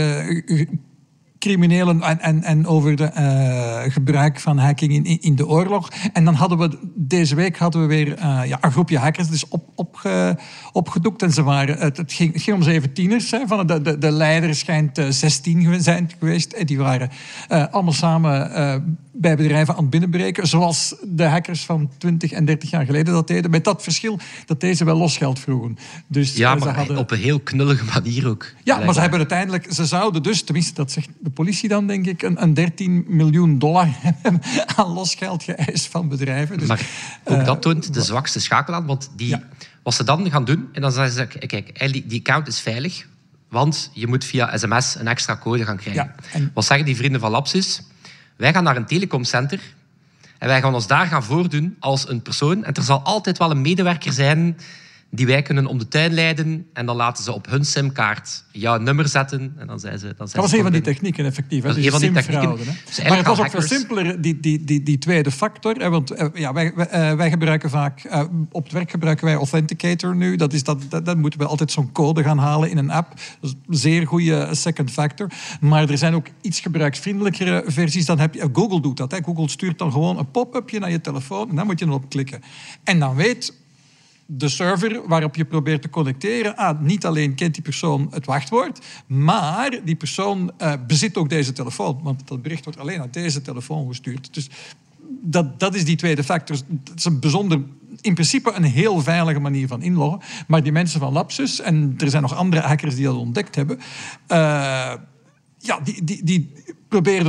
criminelen 1.39 2.01
en, 2.01 2.19
en, 2.19 2.43
en 2.43 2.65
over 2.65 2.95
de 2.95 3.11
uh, 3.17 3.93
gebruik 3.93 4.39
van 4.39 4.57
hacking 4.57 4.93
in, 4.93 5.21
in 5.21 5.35
de 5.35 5.47
oorlog. 5.47 5.91
En 6.13 6.25
dan 6.25 6.33
hadden 6.33 6.57
we 6.57 6.77
deze 6.95 7.35
week 7.35 7.57
hadden 7.57 7.81
we 7.81 7.87
weer 7.87 8.07
uh, 8.07 8.41
ja, 8.45 8.57
een 8.61 8.71
groepje 8.71 8.97
hackers 8.97 9.29
dus 9.29 9.47
op, 9.47 9.69
opge, 9.75 10.37
opgedoekt. 10.71 11.21
En 11.21 11.31
ze 11.31 11.43
waren, 11.43 11.77
het, 11.77 12.01
ging, 12.07 12.43
ging 12.43 12.57
om 12.57 12.63
zeven 12.63 12.93
tieners. 12.93 13.31
Hè, 13.31 13.47
van 13.47 13.67
de, 13.67 13.81
de, 13.81 13.97
de 13.97 14.11
leider 14.11 14.55
schijnt 14.55 14.97
uh, 14.97 15.05
16 15.09 15.83
zijn 15.83 16.11
geweest. 16.19 16.51
En 16.51 16.65
die 16.65 16.77
waren 16.77 17.09
allemaal 17.47 17.93
samen 17.93 18.99
bij 19.19 19.35
bedrijven 19.35 19.73
aan 19.75 19.81
het 19.81 19.89
binnenbreken. 19.89 20.47
Zoals 20.47 20.95
de 21.03 21.23
hackers 21.23 21.65
van 21.65 21.89
20 21.97 22.31
en 22.31 22.45
30 22.45 22.69
jaar 22.69 22.85
geleden 22.85 23.13
dat 23.13 23.27
deden. 23.27 23.51
Met 23.51 23.63
dat 23.63 23.83
verschil 23.83 24.19
dat 24.45 24.61
deze 24.61 24.85
wel 24.85 24.97
losgeld 24.97 25.39
vroegen. 25.39 25.77
Dus, 26.07 26.35
ja, 26.35 26.55
maar 26.55 26.75
hadden... 26.75 26.97
op 26.97 27.11
een 27.11 27.17
heel 27.17 27.39
knullige 27.39 27.85
manier 27.93 28.27
ook. 28.27 28.45
Ja, 28.63 28.79
maar 28.79 28.93
ze 28.93 28.99
hebben 28.99 29.19
uiteindelijk... 29.19 29.67
Ze 29.69 29.85
zouden 29.85 30.23
dus, 30.23 30.41
tenminste 30.41 30.73
dat 30.73 30.91
zegt 30.91 31.09
de 31.19 31.29
politie 31.29 31.69
dan, 31.69 31.87
denk 31.87 32.05
ik... 32.05 32.21
een, 32.21 32.41
een 32.41 32.53
13 32.53 33.05
miljoen 33.07 33.59
dollar 33.59 33.87
aan 34.75 34.93
losgeld 34.93 35.43
geëist 35.43 35.87
van 35.87 36.07
bedrijven. 36.07 36.57
Dus, 36.57 36.67
maar 36.67 36.87
ook 37.23 37.45
dat 37.45 37.61
toont 37.61 37.93
de 37.93 38.01
zwakste 38.01 38.39
schakel 38.39 38.73
aan. 38.73 38.85
Want 38.85 39.09
die, 39.15 39.27
ja. 39.27 39.43
wat 39.83 39.93
ze 39.93 40.03
dan 40.03 40.31
gaan 40.31 40.45
doen... 40.45 40.69
En 40.71 40.81
dan 40.81 40.91
zeggen 40.91 41.13
ze, 41.13 41.47
kijk, 41.47 41.91
die 42.09 42.19
account 42.19 42.47
is 42.47 42.59
veilig... 42.59 43.05
Want 43.49 43.91
je 43.93 44.07
moet 44.07 44.25
via 44.25 44.57
sms 44.57 44.95
een 44.99 45.07
extra 45.07 45.37
code 45.37 45.65
gaan 45.65 45.77
krijgen. 45.77 46.03
Ja, 46.03 46.15
en... 46.33 46.51
Wat 46.53 46.65
zeggen 46.65 46.85
die 46.85 46.95
vrienden 46.95 47.19
van 47.21 47.31
Lapsus? 47.31 47.81
Wij 48.37 48.53
gaan 48.53 48.63
naar 48.63 48.75
een 48.75 48.85
telecomcenter 48.85 49.59
en 50.37 50.47
wij 50.47 50.61
gaan 50.61 50.73
ons 50.73 50.87
daar 50.87 51.07
gaan 51.07 51.23
voordoen 51.23 51.75
als 51.79 52.09
een 52.09 52.21
persoon. 52.21 52.63
En 52.63 52.73
er 52.73 52.83
zal 52.83 53.01
altijd 53.01 53.37
wel 53.37 53.51
een 53.51 53.61
medewerker 53.61 54.13
zijn 54.13 54.57
die 55.09 55.25
wij 55.25 55.41
kunnen 55.41 55.65
om 55.65 55.77
de 55.77 55.87
tuin 55.87 56.13
leiden. 56.13 56.65
En 56.73 56.85
dan 56.85 56.95
laten 56.95 57.23
ze 57.23 57.33
op 57.33 57.49
hun 57.49 57.65
simkaart 57.65 58.43
jouw 58.51 58.77
nummer 58.77 59.07
zetten. 59.07 59.53
En 59.57 59.67
dan 59.67 59.79
zijn 59.79 59.99
ze, 59.99 60.05
dan 60.05 60.27
zijn 60.27 60.41
dat 60.41 60.51
was 60.51 60.51
een 60.51 60.63
van 60.63 60.71
die 60.71 60.81
technieken, 60.81 61.25
effectief. 61.25 61.63
Dat 61.63 61.77
is 61.77 61.85
een 61.85 61.91
van 61.91 61.99
die 61.99 62.11
technieken. 62.11 62.55
Dus 62.85 63.01
maar 63.07 63.17
het 63.17 63.27
was 63.27 63.39
ook 63.39 63.49
veel 63.49 63.61
simpeler, 63.61 64.21
die, 64.21 64.39
die, 64.39 64.63
die, 64.63 64.83
die 64.83 64.97
tweede 64.97 65.31
factor. 65.31 65.89
Want 65.89 66.11
uh, 66.11 66.27
ja, 66.33 66.53
wij, 66.53 66.73
wij, 66.75 67.17
wij, 67.17 67.29
gebruiken 67.29 67.69
vaak... 67.69 68.03
Uh, 68.03 68.23
op 68.51 68.63
het 68.63 68.73
werk 68.73 68.91
gebruiken 68.91 69.25
wij 69.25 69.35
Authenticator 69.35 70.15
nu. 70.15 70.35
Dat 70.35 70.53
is 70.53 70.63
dat, 70.63 70.85
dat, 70.89 71.05
dat 71.05 71.17
moeten 71.17 71.39
we 71.39 71.45
altijd 71.45 71.71
zo'n 71.71 71.91
code 71.91 72.23
gaan 72.23 72.37
halen 72.37 72.69
in 72.69 72.77
een 72.77 72.91
app. 72.91 73.09
Dat 73.41 73.49
is 73.49 73.55
een 73.67 73.75
zeer 73.75 74.07
goede 74.07 74.49
second 74.51 74.91
factor. 74.91 75.31
Maar 75.59 75.89
er 75.89 75.97
zijn 75.97 76.15
ook 76.15 76.27
iets 76.41 76.59
gebruiksvriendelijkere 76.59 77.63
versies. 77.65 78.05
Dan 78.05 78.19
heb 78.19 78.33
je, 78.33 78.49
Google 78.53 78.81
doet 78.81 78.97
dat. 78.97 79.11
Hè. 79.11 79.17
Google 79.23 79.49
stuurt 79.49 79.77
dan 79.77 79.91
gewoon 79.91 80.17
een 80.17 80.31
pop-upje 80.31 80.79
naar 80.79 80.91
je 80.91 81.01
telefoon. 81.01 81.49
En 81.49 81.55
dan 81.55 81.65
moet 81.65 81.79
je 81.79 81.85
erop 81.85 82.09
klikken. 82.09 82.41
En 82.83 82.99
dan 82.99 83.15
weet 83.15 83.53
de 84.29 84.49
server 84.49 85.07
waarop 85.07 85.35
je 85.35 85.45
probeert 85.45 85.81
te 85.81 85.89
connecteren, 85.89 86.55
ah, 86.55 86.79
niet 86.81 87.05
alleen 87.05 87.35
kent 87.35 87.53
die 87.53 87.63
persoon 87.63 88.07
het 88.11 88.25
wachtwoord, 88.25 88.85
maar 89.07 89.79
die 89.83 89.95
persoon 89.95 90.51
uh, 90.61 90.73
bezit 90.87 91.17
ook 91.17 91.29
deze 91.29 91.53
telefoon. 91.53 91.99
Want 92.03 92.27
dat 92.27 92.41
bericht 92.41 92.63
wordt 92.63 92.79
alleen 92.79 93.01
uit 93.01 93.13
deze 93.13 93.41
telefoon 93.41 93.87
gestuurd. 93.87 94.33
Dus 94.33 94.49
dat, 95.21 95.59
dat 95.59 95.75
is 95.75 95.85
die 95.85 95.95
tweede 95.95 96.23
factor. 96.23 96.57
Dat 96.67 96.97
is 96.97 97.05
een 97.05 97.19
bijzonder, 97.19 97.61
in 98.01 98.13
principe 98.13 98.51
een 98.53 98.63
heel 98.63 99.01
veilige 99.01 99.39
manier 99.39 99.67
van 99.67 99.81
inloggen. 99.81 100.21
Maar 100.47 100.63
die 100.63 100.71
mensen 100.71 100.99
van 100.99 101.13
Lapsus, 101.13 101.59
en 101.61 101.93
er 101.97 102.09
zijn 102.09 102.21
nog 102.21 102.35
andere 102.35 102.61
hackers 102.61 102.95
die 102.95 103.05
dat 103.05 103.15
ontdekt 103.15 103.55
hebben, 103.55 103.77
uh, 103.77 104.93
ja, 105.57 105.79
die, 105.83 106.03
die, 106.03 106.23
die 106.23 106.51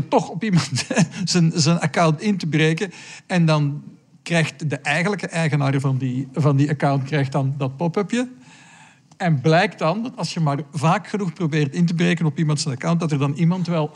toch 0.08 0.28
op 0.28 0.44
iemand 0.44 0.86
zijn, 1.24 1.52
zijn 1.54 1.80
account 1.80 2.20
in 2.20 2.36
te 2.36 2.46
breken. 2.46 2.92
En 3.26 3.46
dan 3.46 3.82
krijgt 4.28 4.70
de 4.70 4.76
eigenlijke 4.76 5.26
eigenaar 5.26 5.80
van 5.80 5.98
die, 5.98 6.28
van 6.32 6.56
die 6.56 6.70
account 6.70 7.04
krijgt 7.04 7.32
dan 7.32 7.54
dat 7.58 7.76
pop-upje. 7.76 8.28
En 9.16 9.40
blijkt 9.40 9.78
dan 9.78 10.02
dat 10.02 10.16
als 10.16 10.34
je 10.34 10.40
maar 10.40 10.58
vaak 10.72 11.08
genoeg 11.08 11.32
probeert 11.32 11.74
in 11.74 11.86
te 11.86 11.94
breken 11.94 12.26
op 12.26 12.38
iemands 12.38 12.66
account, 12.66 13.00
dat 13.00 13.12
er 13.12 13.18
dan 13.18 13.32
iemand 13.32 13.66
wel 13.66 13.90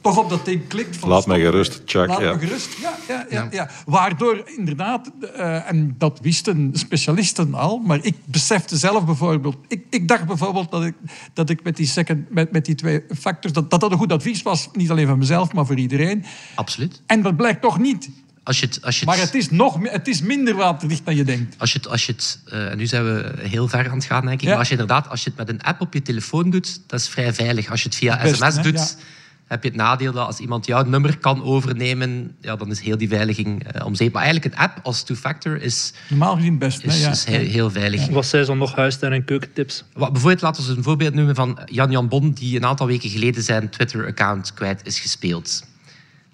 toch 0.00 0.18
op 0.18 0.30
dat 0.30 0.44
ding 0.44 0.66
klikt. 0.66 0.96
Van 0.96 1.08
Laat 1.08 1.26
mij 1.26 1.40
gerust, 1.40 1.82
Chuck. 1.84 2.08
Laat 2.08 2.20
ja. 2.20 2.32
me 2.32 2.38
gerust, 2.38 2.78
ja, 2.80 2.96
ja, 3.08 3.26
ja, 3.30 3.48
ja. 3.50 3.70
Waardoor 3.86 4.42
inderdaad, 4.56 5.10
uh, 5.22 5.68
en 5.68 5.94
dat 5.98 6.18
wisten 6.22 6.70
specialisten 6.72 7.54
al, 7.54 7.78
maar 7.78 7.98
ik 8.02 8.16
besefte 8.24 8.76
zelf 8.76 9.04
bijvoorbeeld... 9.04 9.56
Ik, 9.68 9.84
ik 9.90 10.08
dacht 10.08 10.26
bijvoorbeeld 10.26 10.70
dat 10.70 10.84
ik, 10.84 10.94
dat 11.32 11.50
ik 11.50 11.62
met, 11.62 11.76
die 11.76 11.86
second, 11.86 12.30
met, 12.30 12.52
met 12.52 12.64
die 12.64 12.74
twee 12.74 13.04
factors... 13.18 13.52
Dat, 13.52 13.70
dat 13.70 13.80
dat 13.80 13.92
een 13.92 13.98
goed 13.98 14.12
advies 14.12 14.42
was, 14.42 14.68
niet 14.72 14.90
alleen 14.90 15.06
van 15.06 15.18
mezelf, 15.18 15.52
maar 15.52 15.66
voor 15.66 15.78
iedereen. 15.78 16.24
Absoluut. 16.54 17.02
En 17.06 17.22
dat 17.22 17.36
blijkt 17.36 17.60
toch 17.62 17.78
niet. 17.78 18.10
Als 18.44 18.60
je 18.60 18.66
het, 18.66 18.84
als 18.84 19.00
je 19.00 19.06
maar 19.06 19.18
het 19.18 19.34
is, 19.34 19.50
nog, 19.50 19.78
het 19.82 20.08
is 20.08 20.22
minder 20.22 20.54
waterdicht 20.54 21.04
dan 21.04 21.16
je 21.16 21.24
denkt. 21.24 21.54
Als 21.58 21.72
je 21.72 21.78
het, 21.78 21.88
als 21.88 22.06
je 22.06 22.12
het 22.12 22.38
uh, 22.52 22.70
en 22.70 22.76
nu 22.76 22.86
zijn 22.86 23.04
we 23.04 23.32
heel 23.36 23.68
ver 23.68 23.90
aan 23.90 23.96
het 23.96 24.04
gaan, 24.04 24.26
denk 24.26 24.34
ik. 24.34 24.40
Ja. 24.40 24.48
Maar 24.48 24.58
als 24.58 24.68
je 24.68 24.74
inderdaad, 24.74 25.08
als 25.08 25.24
je 25.24 25.28
het 25.28 25.38
met 25.38 25.48
een 25.48 25.62
app 25.62 25.80
op 25.80 25.94
je 25.94 26.02
telefoon 26.02 26.50
doet, 26.50 26.80
dat 26.86 27.00
is 27.00 27.08
vrij 27.08 27.34
veilig. 27.34 27.70
Als 27.70 27.82
je 27.82 27.88
het 27.88 27.96
via 27.96 28.22
Best, 28.22 28.36
sms 28.36 28.62
doet, 28.62 28.74
ja. 28.78 29.04
heb 29.46 29.62
je 29.62 29.68
het 29.68 29.78
nadeel 29.78 30.12
dat 30.12 30.26
als 30.26 30.38
iemand 30.38 30.66
jouw 30.66 30.84
nummer 30.84 31.18
kan 31.18 31.42
overnemen, 31.42 32.36
ja, 32.40 32.56
dan 32.56 32.70
is 32.70 32.80
heel 32.80 32.96
die 32.96 33.08
veiliging 33.08 33.76
uh, 33.76 33.86
om 33.86 33.94
zeep. 33.94 34.12
Maar 34.12 34.22
eigenlijk 34.22 34.54
een 34.54 34.60
app 34.60 34.78
als 34.82 35.02
two-factor 35.02 35.62
is... 35.62 35.92
Normaal 36.08 36.36
gezien 36.36 36.58
best. 36.58 36.84
Is, 36.84 37.00
ja. 37.00 37.10
is 37.10 37.24
heel, 37.24 37.46
heel, 37.48 37.70
veilig. 37.70 38.08
Wat 38.08 38.26
zijn 38.26 38.44
zo 38.44 38.54
nog 38.54 38.74
huistuin- 38.74 39.12
en 39.12 39.24
keukentips? 39.24 39.84
Wat, 39.92 40.12
bijvoorbeeld, 40.12 40.42
laten 40.42 40.66
we 40.66 40.76
een 40.76 40.82
voorbeeld 40.82 41.14
noemen 41.14 41.34
van 41.34 41.58
Jan-Jan 41.64 42.08
Bon, 42.08 42.32
die 42.32 42.56
een 42.56 42.66
aantal 42.66 42.86
weken 42.86 43.10
geleden 43.10 43.42
zijn 43.42 43.68
Twitter-account 43.68 44.54
kwijt 44.54 44.80
is 44.84 45.00
gespeeld. 45.00 45.64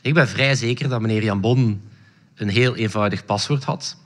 Ik 0.00 0.14
ben 0.14 0.28
vrij 0.28 0.54
zeker 0.54 0.88
dat 0.88 1.00
meneer 1.00 1.24
Jan 1.24 1.40
Bon 1.40 1.80
een 2.38 2.48
heel 2.48 2.76
eenvoudig 2.76 3.24
paswoord 3.24 3.64
had. 3.64 3.96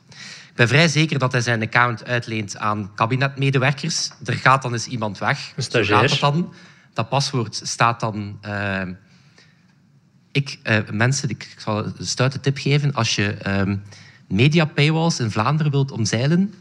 Ik 0.48 0.58
ben 0.58 0.68
vrij 0.68 0.88
zeker 0.88 1.18
dat 1.18 1.32
hij 1.32 1.40
zijn 1.40 1.62
account 1.62 2.04
uitleent 2.04 2.56
aan 2.56 2.94
kabinetmedewerkers. 2.94 4.10
Er 4.24 4.34
gaat 4.34 4.62
dan 4.62 4.72
eens 4.72 4.86
iemand 4.86 5.18
weg. 5.18 5.52
Een 5.56 5.84
gaat 5.84 6.10
het 6.10 6.20
dan. 6.20 6.52
Dat 6.92 7.08
paswoord 7.08 7.60
staat 7.64 8.00
dan... 8.00 8.38
Uh, 8.46 8.82
ik, 10.32 10.58
uh, 10.64 10.78
mensen, 10.90 11.28
ik 11.28 11.54
zal 11.56 11.84
een 11.84 12.06
stoute 12.06 12.40
tip 12.40 12.58
geven. 12.58 12.92
Als 12.92 13.14
je 13.14 13.36
uh, 13.46 13.74
media 14.28 14.64
paywalls 14.64 15.20
in 15.20 15.30
Vlaanderen 15.30 15.72
wilt 15.72 15.90
omzeilen, 15.90 16.54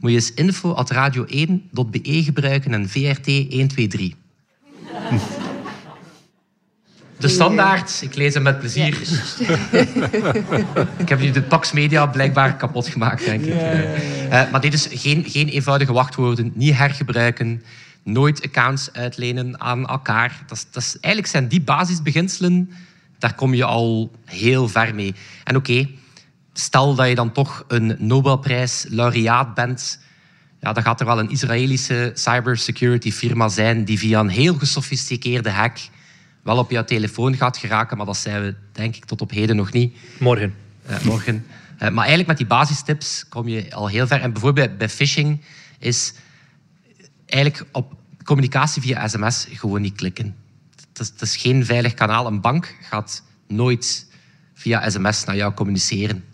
moet 0.00 0.10
je 0.10 0.16
eens 0.16 0.34
info.radio1.be 0.34 2.22
gebruiken 2.22 2.74
en 2.74 2.88
VRT 2.88 3.26
123. 3.26 4.12
De 7.18 7.28
standaard, 7.28 8.02
ik 8.02 8.14
lees 8.14 8.34
hem 8.34 8.42
met 8.42 8.58
plezier. 8.58 8.98
Ja. 9.38 9.56
ik 11.02 11.08
heb 11.08 11.20
nu 11.20 11.30
de 11.30 11.42
Pax 11.42 11.72
Media 11.72 12.06
blijkbaar 12.06 12.56
kapot 12.56 12.88
gemaakt, 12.88 13.24
denk 13.24 13.44
ik. 13.44 13.54
Ja, 13.54 13.70
ja, 13.70 14.44
uh, 14.44 14.50
maar 14.52 14.60
dit 14.60 14.72
is 14.72 14.88
geen, 14.90 15.24
geen 15.28 15.48
eenvoudige 15.48 15.92
wachtwoorden, 15.92 16.52
niet 16.54 16.74
hergebruiken, 16.74 17.62
nooit 18.02 18.44
accounts 18.44 18.92
uitlenen 18.92 19.60
aan 19.60 19.88
elkaar. 19.88 20.42
Dat 20.46 20.56
is, 20.56 20.66
dat 20.70 20.82
is, 20.82 20.98
eigenlijk 21.00 21.32
zijn 21.32 21.48
die 21.48 21.60
basisbeginselen, 21.60 22.70
daar 23.18 23.34
kom 23.34 23.54
je 23.54 23.64
al 23.64 24.10
heel 24.24 24.68
ver 24.68 24.94
mee. 24.94 25.14
En 25.44 25.56
oké, 25.56 25.70
okay, 25.70 25.94
stel 26.52 26.94
dat 26.94 27.08
je 27.08 27.14
dan 27.14 27.32
toch 27.32 27.64
een 27.68 27.96
Nobelprijs-laureaat 27.98 29.54
bent, 29.54 29.98
ja, 30.60 30.72
dan 30.72 30.82
gaat 30.82 31.00
er 31.00 31.06
wel 31.06 31.18
een 31.18 31.30
Israëlische 31.30 32.10
cybersecurity 32.14 33.12
firma 33.12 33.48
zijn 33.48 33.84
die 33.84 33.98
via 33.98 34.20
een 34.20 34.28
heel 34.28 34.54
gesofisticeerde 34.54 35.50
hack 35.50 35.78
wel 36.46 36.58
op 36.58 36.70
jouw 36.70 36.84
telefoon 36.84 37.36
gaat 37.36 37.56
geraken, 37.56 37.96
maar 37.96 38.06
dat 38.06 38.16
zijn 38.16 38.42
we 38.42 38.54
denk 38.72 38.96
ik 38.96 39.04
tot 39.04 39.20
op 39.20 39.30
heden 39.30 39.56
nog 39.56 39.72
niet. 39.72 39.96
Morgen. 40.18 40.54
Uh, 40.90 41.00
morgen. 41.02 41.46
Uh, 41.74 41.80
maar 41.80 41.96
eigenlijk 41.96 42.26
met 42.26 42.36
die 42.36 42.46
basistips 42.46 43.28
kom 43.28 43.48
je 43.48 43.74
al 43.74 43.88
heel 43.88 44.06
ver. 44.06 44.20
En 44.20 44.32
bijvoorbeeld 44.32 44.78
bij 44.78 44.88
phishing 44.88 45.40
is 45.78 46.12
eigenlijk 47.26 47.68
op 47.72 47.94
communicatie 48.24 48.82
via 48.82 49.08
sms 49.08 49.46
gewoon 49.52 49.80
niet 49.80 49.94
klikken. 49.94 50.36
Het 50.88 51.00
is, 51.00 51.08
het 51.08 51.22
is 51.22 51.36
geen 51.36 51.64
veilig 51.64 51.94
kanaal. 51.94 52.26
Een 52.26 52.40
bank 52.40 52.76
gaat 52.82 53.22
nooit 53.46 54.06
via 54.54 54.90
sms 54.90 55.24
naar 55.24 55.36
jou 55.36 55.54
communiceren. 55.54 56.24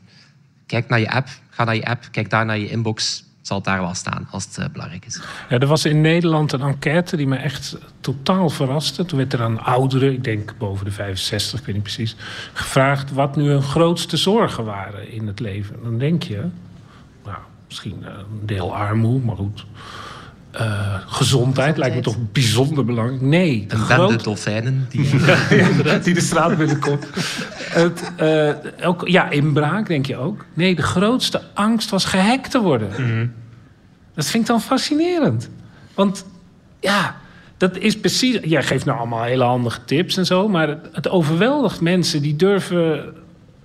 Kijk 0.67 0.89
naar 0.89 1.01
je 1.01 1.11
app, 1.11 1.29
ga 1.51 1.65
naar 1.65 1.75
je 1.75 1.85
app, 1.85 2.09
kijk 2.11 2.31
daar 2.31 2.45
naar 2.45 2.59
je 2.59 2.71
inbox 2.71 3.25
zal 3.43 3.57
het 3.57 3.66
daar 3.66 3.80
wel 3.80 3.95
staan 3.95 4.26
als 4.30 4.45
het 4.45 4.59
uh, 4.59 4.64
belangrijk 4.72 5.07
is. 5.07 5.20
Ja, 5.49 5.59
er 5.59 5.66
was 5.66 5.84
in 5.84 6.01
Nederland 6.01 6.53
een 6.53 6.61
enquête 6.61 7.16
die 7.16 7.26
me 7.26 7.36
echt 7.36 7.76
totaal 8.01 8.49
verraste. 8.51 9.05
Toen 9.05 9.18
werd 9.18 9.32
er 9.32 9.43
aan 9.43 9.64
ouderen, 9.64 10.12
ik 10.12 10.24
denk 10.24 10.55
boven 10.59 10.84
de 10.84 10.90
65, 10.90 11.61
ik 11.61 11.66
weet 11.66 11.74
niet 11.74 11.84
precies, 11.84 12.16
gevraagd 12.53 13.12
wat 13.12 13.36
nu 13.36 13.49
hun 13.49 13.62
grootste 13.62 14.16
zorgen 14.16 14.64
waren 14.64 15.11
in 15.11 15.26
het 15.26 15.40
leven. 15.40 15.76
Dan 15.82 15.99
denk 15.99 16.22
je, 16.22 16.45
nou, 17.24 17.38
misschien 17.66 18.05
een 18.05 18.47
deel 18.47 18.76
armoede, 18.76 19.26
maar 19.26 19.36
goed. 19.36 19.64
Uh, 20.61 20.94
gezondheid 21.07 21.76
lijkt 21.76 21.94
me 21.94 22.03
toch 22.03 22.16
bijzonder 22.32 22.84
belangrijk. 22.84 23.20
Nee. 23.20 23.64
Een 23.68 23.78
groot... 23.78 24.09
bende 24.09 24.22
dolfijnen 24.22 24.86
die... 24.88 25.16
ja, 25.84 25.98
die 25.98 26.14
de 26.14 26.20
straat 26.20 26.57
binnenkomt. 26.57 27.07
Het, 27.70 28.12
uh, 28.20 28.86
ook, 28.88 29.09
ja, 29.09 29.30
inbraak 29.30 29.86
denk 29.86 30.07
je 30.07 30.16
ook. 30.16 30.44
Nee, 30.55 30.74
de 30.74 30.82
grootste 30.82 31.42
angst 31.55 31.90
was 31.90 32.05
gehackt 32.05 32.50
te 32.50 32.61
worden. 32.61 32.90
Mm. 32.98 33.32
Dat 34.14 34.26
vind 34.26 34.42
ik 34.42 34.48
dan 34.48 34.61
fascinerend. 34.61 35.50
Want 35.94 36.26
ja, 36.80 37.16
dat 37.57 37.76
is 37.76 38.00
precies... 38.00 38.38
Jij 38.42 38.62
geeft 38.62 38.84
nou 38.84 38.98
allemaal 38.98 39.22
hele 39.22 39.44
handige 39.44 39.84
tips 39.84 40.16
en 40.16 40.26
zo... 40.26 40.48
maar 40.48 40.68
het, 40.68 40.88
het 40.92 41.09
overweldigt 41.09 41.80
mensen 41.80 42.22
die 42.22 42.36
durven 42.36 43.14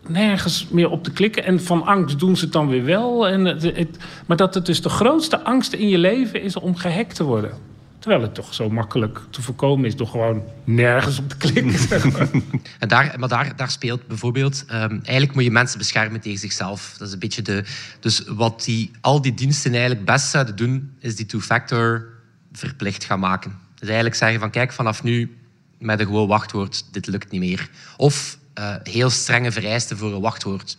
nergens 0.10 0.68
meer 0.70 0.90
op 0.90 1.04
te 1.04 1.12
klikken. 1.12 1.44
En 1.44 1.64
van 1.64 1.86
angst 1.86 2.20
doen 2.20 2.36
ze 2.36 2.44
het 2.44 2.54
dan 2.54 2.68
weer 2.68 2.84
wel. 2.84 3.28
En 3.28 3.46
het, 3.46 3.98
maar 4.26 4.38
dat 4.38 4.54
het 4.54 4.66
dus 4.66 4.82
de 4.82 4.90
grootste 4.90 5.44
angst 5.44 5.74
in 5.74 5.90
je 5.90 5.98
leven 5.98 6.42
is 6.42 6.56
om 6.56 6.76
gehackt 6.76 7.16
te 7.16 7.24
worden. 7.24 7.52
Terwijl 8.00 8.22
het 8.22 8.34
toch 8.36 8.54
zo 8.54 8.70
makkelijk 8.70 9.20
te 9.30 9.42
voorkomen 9.42 9.86
is 9.86 9.96
door 9.96 10.08
gewoon 10.08 10.44
nergens 10.64 11.20
op 11.20 11.30
te 11.30 11.38
klikken. 11.38 11.80
Zeg 11.80 12.12
maar. 12.12 12.30
en 12.80 12.88
daar, 12.88 13.16
maar 13.20 13.30
daar, 13.30 13.56
daar 13.56 13.70
speelt 13.70 14.08
bijvoorbeeld... 14.08 14.66
Um, 14.72 15.00
eigenlijk 15.04 15.34
moet 15.34 15.44
je 15.44 15.52
mensen 15.52 15.78
beschermen 15.78 16.22
tegen 16.22 16.40
zichzelf. 16.40 16.96
Dat 16.98 17.08
is 17.08 17.14
een 17.14 17.20
beetje 17.20 17.42
de... 17.42 17.64
Dus 18.00 18.24
wat 18.28 18.64
die, 18.64 18.92
al 19.02 19.22
die 19.22 19.34
diensten 19.34 19.72
eigenlijk 19.72 20.06
best 20.06 20.30
zouden 20.30 20.56
doen... 20.56 20.92
is 21.00 21.16
die 21.16 21.26
two-factor 21.26 22.08
verplicht 22.52 23.04
gaan 23.04 23.20
maken. 23.20 23.58
Dus 23.74 23.88
eigenlijk 23.88 24.16
zeggen 24.16 24.40
van... 24.40 24.50
Kijk, 24.50 24.72
vanaf 24.72 25.04
nu 25.04 25.38
met 25.78 26.00
een 26.00 26.06
gewoon 26.06 26.28
wachtwoord, 26.28 26.86
dit 26.92 27.08
lukt 27.08 27.32
niet 27.32 27.42
meer. 27.42 27.70
Of 27.98 28.37
uh, 28.60 28.76
heel 28.84 29.10
strenge 29.10 29.52
vereisten 29.52 29.98
voor 29.98 30.14
een 30.14 30.22
wachtwoord. 30.22 30.78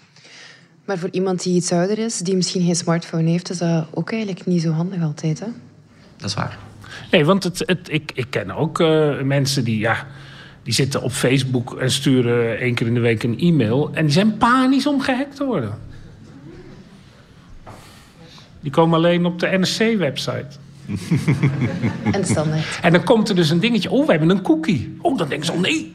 Maar 0.84 0.98
voor 0.98 1.10
iemand 1.12 1.42
die 1.42 1.54
iets 1.54 1.72
ouder 1.72 1.98
is, 1.98 2.18
die 2.18 2.36
misschien 2.36 2.64
geen 2.64 2.76
smartphone 2.76 3.30
heeft, 3.30 3.50
is 3.50 3.58
dat 3.58 3.86
ook 3.90 4.12
eigenlijk 4.12 4.46
niet 4.46 4.62
zo 4.62 4.70
handig 4.70 5.02
altijd. 5.02 5.40
Hè? 5.40 5.46
Dat 6.16 6.28
is 6.28 6.34
waar. 6.34 6.58
Nee, 7.10 7.24
want 7.24 7.44
het, 7.44 7.62
het, 7.66 7.88
ik, 7.90 8.12
ik 8.14 8.26
ken 8.30 8.50
ook 8.50 8.80
uh, 8.80 9.20
mensen 9.20 9.64
die, 9.64 9.78
ja, 9.78 10.06
die 10.62 10.74
zitten 10.74 11.02
op 11.02 11.12
Facebook 11.12 11.80
en 11.80 11.90
sturen 11.90 12.58
één 12.58 12.74
keer 12.74 12.86
in 12.86 12.94
de 12.94 13.00
week 13.00 13.22
een 13.22 13.38
e-mail. 13.38 13.90
En 13.92 14.04
die 14.04 14.12
zijn 14.12 14.36
panisch 14.36 14.86
om 14.86 15.00
gehackt 15.00 15.36
te 15.36 15.44
worden. 15.44 15.78
Die 18.60 18.70
komen 18.70 18.98
alleen 18.98 19.26
op 19.26 19.38
de 19.38 19.46
NRC-website. 19.46 20.48
en 22.12 22.24
standaard. 22.24 22.78
En 22.82 22.92
dan 22.92 23.04
komt 23.04 23.28
er 23.28 23.34
dus 23.34 23.50
een 23.50 23.60
dingetje. 23.60 23.90
Oh, 23.90 24.06
we 24.06 24.10
hebben 24.10 24.30
een 24.30 24.42
cookie. 24.42 24.96
Oh, 25.00 25.18
dan 25.18 25.28
denken 25.28 25.46
ze, 25.46 25.52
oh 25.52 25.60
nee, 25.60 25.94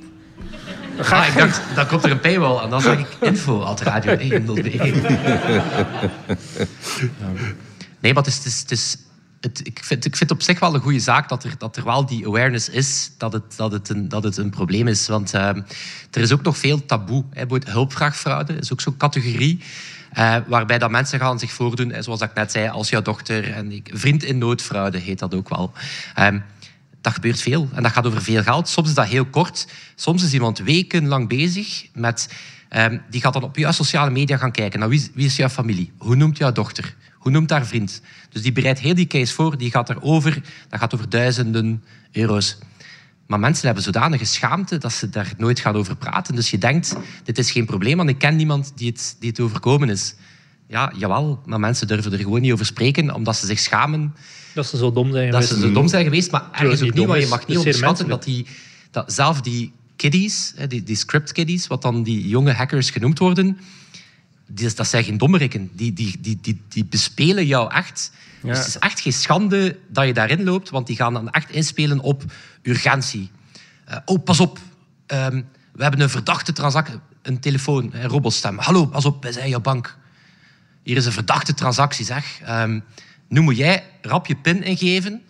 ah, 0.98 1.28
ik 1.28 1.38
dacht, 1.38 1.62
dan 1.76 1.88
komt 1.88 2.04
er 2.04 2.12
een 2.12 2.20
paywall 2.20 2.64
en 2.64 2.70
dan 2.70 2.82
zeg 2.82 3.00
ik 3.00 3.08
info 3.22 3.62
at 3.62 3.82
radio 3.82 4.12
1 4.18 4.46
Nee, 7.99 8.14
maar 8.14 8.24
het 8.24 8.28
is, 8.28 8.38
het 8.38 8.45
is, 8.45 8.60
het 8.60 8.72
is 8.72 8.98
het, 9.44 9.68
ik, 9.68 9.80
vind, 9.84 10.06
ik 10.06 10.15
vind 10.15 10.32
op 10.32 10.41
zich 10.41 10.60
wel 10.60 10.74
een 10.74 10.82
goede 10.82 10.99
zaak 10.99 11.30
dat 11.30 11.44
er, 11.44 11.56
dat 11.57 11.78
er 11.78 11.84
wel 11.84 12.06
die 12.06 12.28
awareness 12.28 12.70
is 12.70 13.11
dat 13.18 13.34
het, 13.34 13.56
dat 13.56 13.72
het, 13.72 13.90
een, 13.90 14.10
dat 14.10 14.24
het 14.24 14.38
een 14.38 14.49
probleem 14.49 14.88
is. 14.88 15.07
Want 15.07 15.34
uh, 15.34 15.48
er 16.11 16.22
is 16.22 16.32
ook 16.32 16.41
nog 16.41 16.57
veel 16.57 16.86
taboe. 16.86 17.24
Hè. 17.30 17.45
Hulpvraagfraude 17.64 18.53
is 18.53 18.72
ook 18.72 18.82
zo'n 18.82 18.98
categorie. 18.98 19.64
Uh, 20.18 20.36
waarbij 20.48 20.78
dat 20.78 20.91
mensen 20.91 21.20
gaan 21.20 21.40
zich 21.40 21.52
voordoen, 21.52 21.94
zoals 21.99 22.22
ik 22.22 22.34
net 22.34 22.52
zei, 22.52 22.70
als 22.70 22.90
jouw 22.90 23.02
dochter 23.02 23.53
en 23.53 23.72
ik, 23.72 23.90
vriend 23.94 24.24
in 24.24 24.38
noodfraude 24.38 24.98
heet 24.98 25.20
dat 25.20 25.34
ook 25.34 25.49
wel. 25.49 25.72
Um, 26.20 26.44
dat 27.04 27.14
gebeurt 27.14 27.42
veel 27.42 27.70
en 27.74 27.84
dat 27.84 27.92
gaat 27.92 28.06
over 28.06 28.22
veel 28.22 28.44
geld. 28.44 28.68
Soms 28.70 28.88
is 28.88 28.94
dat 28.94 29.08
heel 29.08 29.26
kort. 29.26 29.68
Soms 29.96 30.24
is 30.24 30.34
iemand 30.34 30.58
wekenlang 30.60 31.28
bezig 31.28 31.88
met... 31.94 32.30
Um, 32.76 33.02
die 33.10 33.22
gaat 33.22 33.34
dan 33.34 33.44
op 33.44 33.58
jouw 33.58 33.72
sociale 33.72 34.12
media 34.12 34.38
gaan 34.38 34.52
kijken. 34.52 34.80
Nou, 34.80 34.92
wie, 34.92 35.12
wie 35.14 35.26
is 35.26 35.36
jouw 35.36 35.50
familie? 35.50 35.92
Hoe 35.98 36.16
noemt 36.16 36.38
jouw 36.38 36.52
dochter? 36.52 36.96
Hoe 37.18 37.32
noemt 37.32 37.50
haar 37.50 37.66
vriend? 37.66 38.02
Dus 38.30 38.42
die 38.42 38.52
bereidt 38.52 38.80
heel 38.80 38.96
die 38.96 39.08
case 39.08 39.34
voor. 39.34 39.58
Die 39.58 39.72
gaat 39.72 39.90
erover. 39.90 40.42
Dat 40.70 40.80
gaat 40.80 40.94
over 40.94 41.10
duizenden 41.10 41.84
euro's. 42.12 42.58
Maar 43.28 43.34
Maar 43.34 43.42
mensen 43.42 43.66
hebben 43.66 43.84
zodanige 43.84 44.26
schaamte 44.26 44.78
dat 44.78 44.94
ze 44.94 45.10
daar 45.10 45.34
nooit 45.38 45.60
gaan 45.60 45.76
over 45.76 45.96
praten. 45.96 46.36
Dus 46.36 46.52
je 46.52 46.58
denkt, 46.58 46.96
dit 47.24 47.38
is 47.38 47.52
geen 47.52 47.66
probleem, 47.66 47.98
want 47.98 48.10
ik 48.10 48.18
ken 48.18 48.36
niemand 48.36 48.72
die 48.76 48.90
het, 48.90 49.16
die 49.20 49.30
het 49.30 49.40
overkomen 49.40 49.90
is. 49.90 50.16
Ja, 50.68 50.94
jawel, 50.98 51.41
maar 51.45 51.60
mensen 51.60 51.88
durven 51.88 52.11
er 52.11 52.18
gewoon 52.18 52.41
niet 52.41 52.52
over 52.52 52.65
spreken, 52.65 53.14
omdat 53.14 53.35
ze 53.35 53.45
zich 53.45 53.60
schamen 53.60 54.15
Dat 54.53 54.68
ze 54.68 54.77
zo 54.77 54.91
dom 54.91 55.11
zijn 55.11 55.31
dat 55.31 55.44
geweest. 55.44 55.61
ze 55.61 55.68
zo 55.68 55.73
dom 55.73 55.88
zijn 55.88 56.03
geweest. 56.03 56.31
Maar 56.31 56.49
ergens 56.52 56.81
ook 56.81 56.94
niet, 56.94 57.07
want 57.07 57.22
je 57.22 57.27
mag 57.27 57.48
niet 57.48 57.57
onderschatten 57.57 58.07
dat, 58.07 58.23
die, 58.23 58.45
dat 58.91 59.14
zelf 59.14 59.41
die 59.41 59.73
kiddies, 59.95 60.53
hè, 60.56 60.68
die, 60.68 60.84
die 60.84 60.95
script 60.95 61.31
kiddies, 61.31 61.68
wat 61.68 61.81
dan 61.81 62.03
die 62.03 62.27
jonge 62.27 62.53
hackers 62.53 62.90
genoemd 62.90 63.19
worden, 63.19 63.57
die, 64.48 64.73
dat 64.73 64.88
zijn 64.88 65.03
geen 65.03 65.18
dommerikken. 65.18 65.69
Die, 65.73 65.94
die, 65.94 66.18
die, 66.22 66.38
die, 66.41 66.61
die 66.69 66.85
bespelen 66.85 67.45
jou 67.45 67.72
echt. 67.72 68.11
Ja. 68.41 68.49
Dus 68.49 68.57
het 68.57 68.68
is 68.68 68.77
echt 68.77 68.99
geen 68.99 69.14
schande 69.14 69.77
dat 69.88 70.06
je 70.06 70.14
daarin 70.14 70.44
loopt, 70.44 70.69
want 70.69 70.88
die 70.88 70.95
gaan 70.95 71.14
dan 71.14 71.30
echt 71.30 71.49
inspelen 71.49 71.99
op 71.99 72.23
urgentie. 72.61 73.30
Eh, 73.85 73.98
oh, 74.06 74.23
pas 74.23 74.40
op. 74.40 74.60
Ehm, 75.06 75.41
we 75.72 75.84
hebben 75.84 76.02
een 76.02 76.10
verdachte 76.10 76.53
transactie. 76.53 76.99
Een 77.22 77.40
telefoon, 77.40 77.90
een 77.94 78.07
robotstem. 78.07 78.57
Hallo, 78.57 78.85
pas 78.85 79.06
op, 79.06 79.23
wij 79.23 79.31
zijn 79.31 79.49
jouw 79.49 79.61
bank. 79.61 79.98
Hier 80.84 80.97
is 80.97 81.05
een 81.05 81.11
verdachte 81.11 81.53
transactie, 81.53 82.05
zeg. 82.05 82.39
Ehm, 82.41 82.80
nu 83.27 83.41
moet 83.41 83.57
jij 83.57 83.84
rap 84.01 84.27
je 84.27 84.35
pin 84.35 84.64
ingeven. 84.64 85.22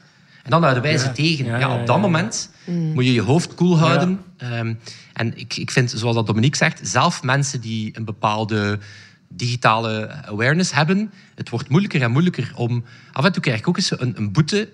En 0.44 0.50
dan 0.50 0.62
houden 0.62 0.84
wij 0.84 0.98
ze 0.98 1.12
tegen. 1.12 1.46
Ja, 1.46 1.52
ja, 1.52 1.60
ja, 1.60 1.80
op 1.80 1.88
dat 1.88 1.96
ja. 1.96 2.02
moment 2.02 2.50
moet 2.66 3.06
je 3.06 3.14
je 3.14 3.22
hoofd 3.22 3.56
koel 3.56 3.78
houden. 3.78 4.22
Ehm, 4.38 4.74
en 5.14 5.38
ik, 5.38 5.56
ik 5.56 5.72
vind, 5.72 5.92
zoals 5.96 6.16
dat 6.16 6.28
Dominique 6.28 6.58
zegt, 6.58 6.80
zelf 6.84 7.24
mensen 7.24 7.62
die 7.62 7.98
een 7.98 8.06
bepaalde 8.06 8.80
digitale 9.28 10.24
awareness 10.26 10.74
hebben, 10.74 11.14
het 11.36 11.50
wordt 11.50 11.70
moeilijker 11.70 12.02
en 12.02 12.12
moeilijker 12.12 12.52
om... 12.56 12.84
Af 13.12 13.26
en 13.26 13.32
toe 13.32 13.42
krijg 13.42 13.60
ik 13.60 13.68
ook 13.68 13.78
eens 13.78 14.00
een, 14.00 14.18
een 14.18 14.32
boete. 14.32 14.70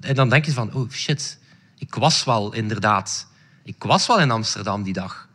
En 0.00 0.14
dan 0.14 0.28
denk 0.28 0.44
je 0.44 0.52
van, 0.52 0.74
oh 0.74 0.90
shit, 0.90 1.38
ik 1.78 1.94
was 1.94 2.24
wel 2.24 2.52
inderdaad... 2.52 3.28
Ik 3.64 3.82
was 3.82 4.06
wel 4.06 4.20
in 4.20 4.30
Amsterdam 4.30 4.82
die 4.82 4.92
dag. 4.92 5.28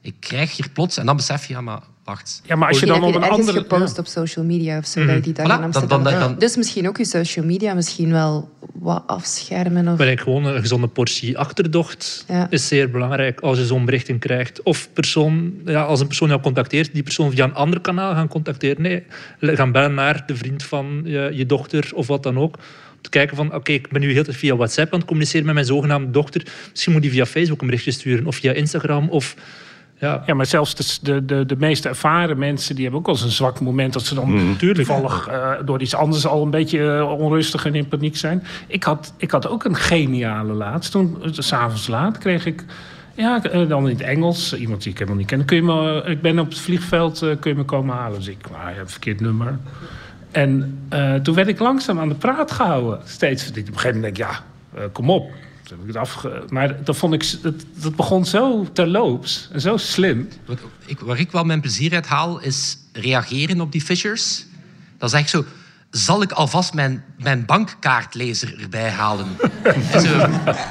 Ik 0.00 0.14
krijg 0.20 0.56
hier 0.56 0.70
plots... 0.70 0.96
En 0.96 1.06
dan 1.06 1.16
besef 1.16 1.46
je, 1.46 1.52
ja, 1.52 1.60
maar 1.60 1.82
wacht... 2.04 2.42
Ja, 2.44 2.56
maar 2.56 2.68
als 2.68 2.80
je 2.80 2.86
Misschien 2.86 3.02
dan 3.12 3.20
je 3.20 3.26
een 3.26 3.32
andere... 3.32 3.58
gepost 3.58 3.98
op 3.98 4.06
social 4.06 4.44
media 4.44 4.78
of 4.78 4.86
zo, 4.86 5.06
dat 5.06 5.14
je 5.14 5.20
die 5.20 5.32
dag 5.32 5.44
Voilà, 5.46 5.48
in 5.50 5.54
dan- 5.56 5.64
Amsterdam... 5.64 6.02
dan- 6.02 6.18
dan- 6.18 6.38
Dus 6.38 6.56
misschien 6.56 6.88
ook 6.88 6.96
je 6.98 7.04
social 7.04 7.44
media 7.44 7.74
misschien 7.74 8.10
wel 8.12 8.50
wat 8.72 9.02
afschermen. 9.06 9.88
Of... 9.88 9.98
Maar 9.98 10.06
ik 10.08 10.20
gewoon 10.20 10.44
een 10.44 10.60
gezonde 10.60 10.86
portie 10.86 11.38
achterdocht 11.38 12.24
Ja. 12.28 12.46
is 12.50 12.68
zeer 12.68 12.90
belangrijk 12.90 13.40
als 13.40 13.58
je 13.58 13.66
zo'n 13.66 13.84
berichten 13.84 14.18
krijgt. 14.18 14.62
Of 14.62 14.88
persoon, 14.92 15.54
ja, 15.64 15.82
als 15.82 16.00
een 16.00 16.06
persoon 16.06 16.28
jou 16.28 16.40
contacteert, 16.40 16.92
die 16.92 17.02
persoon 17.02 17.30
via 17.30 17.44
een 17.44 17.54
ander 17.54 17.80
kanaal 17.80 18.14
gaan 18.14 18.28
contacteren. 18.28 18.82
Nee, 18.82 19.02
gaan 19.40 19.72
bellen 19.72 19.94
naar 19.94 20.22
de 20.26 20.36
vriend 20.36 20.62
van 20.62 21.02
je, 21.04 21.30
je 21.32 21.46
dochter 21.46 21.90
of 21.94 22.06
wat 22.06 22.22
dan 22.22 22.38
ook. 22.38 22.56
Om 22.56 23.00
te 23.00 23.10
kijken 23.10 23.36
van, 23.36 23.54
oké, 23.54 23.72
ik 23.72 23.88
ben 23.90 24.00
nu 24.00 24.12
heel 24.12 24.24
tijd 24.24 24.36
via 24.36 24.56
WhatsApp 24.56 24.92
aan 24.92 24.98
het 24.98 25.08
communiceren 25.08 25.44
met 25.46 25.54
mijn 25.54 25.66
zogenaamde 25.66 26.10
dochter. 26.10 26.46
Misschien 26.70 26.92
moet 26.92 27.02
die 27.02 27.10
via 27.10 27.26
Facebook 27.26 27.60
een 27.60 27.66
berichtje 27.66 27.90
sturen 27.90 28.26
of 28.26 28.36
via 28.36 28.52
Instagram 28.52 29.08
of... 29.08 29.34
Ja, 30.02 30.22
Ja, 30.26 30.34
maar 30.34 30.46
zelfs 30.46 30.74
de, 30.74 30.84
de, 31.02 31.24
de, 31.24 31.46
de 31.46 31.56
meest 31.58 31.84
ervaren 31.84 32.38
mensen... 32.38 32.74
die 32.74 32.82
hebben 32.82 33.00
ook 33.00 33.06
wel 33.06 33.14
eens 33.14 33.24
een 33.24 33.30
zwak 33.30 33.60
moment... 33.60 33.92
dat 33.92 34.04
ze 34.04 34.14
dan 34.14 34.56
toevallig 34.58 35.28
eh, 35.28 35.50
door 35.64 35.80
iets 35.80 35.94
anders 35.94 36.26
al 36.26 36.42
een 36.42 36.50
beetje 36.50 36.96
eh, 36.96 37.18
onrustig 37.18 37.66
en 37.66 37.74
in 37.74 37.88
paniek 37.88 38.16
zijn. 38.16 38.42
Ik 38.66 38.82
had, 38.82 39.14
ik 39.16 39.30
had 39.30 39.48
ook 39.48 39.64
een 39.64 39.76
geniale 39.76 40.52
laatst. 40.52 40.90
Toen, 40.90 41.18
eh, 41.22 41.28
s'avonds 41.32 41.86
laat, 41.86 42.18
kreeg 42.18 42.46
ik... 42.46 42.64
Ja, 43.14 43.38
dan 43.68 43.88
in 43.88 43.94
het 43.96 44.04
Engels. 44.04 44.54
Iemand 44.54 44.82
die 44.82 44.92
ik 44.92 44.98
helemaal 44.98 45.18
niet 45.18 45.28
ken. 45.28 45.44
Kun 45.44 45.56
je 45.56 45.62
me, 45.62 46.02
ik 46.06 46.22
ben 46.22 46.38
op 46.38 46.48
het 46.48 46.58
vliegveld, 46.58 47.18
kun 47.18 47.50
je 47.50 47.54
me 47.54 47.64
komen 47.64 47.94
halen? 47.94 48.18
Dus 48.18 48.28
ik, 48.28 48.50
maar 48.50 48.60
je 48.60 48.66
hebt 48.66 48.80
een 48.80 48.88
verkeerd 48.88 49.20
nummer. 49.20 49.58
En 50.30 50.78
toen 51.22 51.34
werd 51.34 51.48
ik 51.48 51.58
langzaam 51.58 51.98
aan 51.98 52.08
de 52.08 52.14
praat 52.14 52.52
gehouden. 52.52 53.00
Steeds. 53.04 53.48
Op 53.48 53.56
een 53.56 53.64
gegeven 53.64 53.94
moment 53.94 54.16
denk 54.16 54.16
ik, 54.16 54.16
ja, 54.16 54.88
kom 54.92 55.10
op. 55.10 55.30
Toen 55.62 55.78
heb 55.78 55.88
ik 55.88 55.94
het 55.94 55.96
afge... 55.96 56.44
Maar 56.48 56.84
dat, 56.84 56.96
vond 56.96 57.14
ik, 57.14 57.42
dat, 57.42 57.54
dat 57.74 57.96
begon 57.96 58.24
zo 58.24 58.66
terloops 58.72 59.48
en 59.52 59.60
zo 59.60 59.76
slim. 59.76 60.28
Wat 60.44 60.58
ik, 60.86 61.00
waar 61.00 61.18
ik 61.18 61.30
wel 61.30 61.44
mijn 61.44 61.60
plezier 61.60 61.94
uit 61.94 62.06
haal, 62.06 62.40
is 62.40 62.78
reageren 62.92 63.60
op 63.60 63.72
die 63.72 63.80
fishers. 63.80 64.44
Dat 64.98 65.12
is 65.12 65.18
echt 65.20 65.30
zo... 65.30 65.44
Zal 65.90 66.22
ik 66.22 66.32
alvast 66.32 66.74
mijn, 66.74 67.04
mijn 67.16 67.44
bankkaartlezer 67.44 68.60
erbij 68.60 68.90
halen? 68.90 69.26
En 69.62 70.00
zo, 70.00 70.28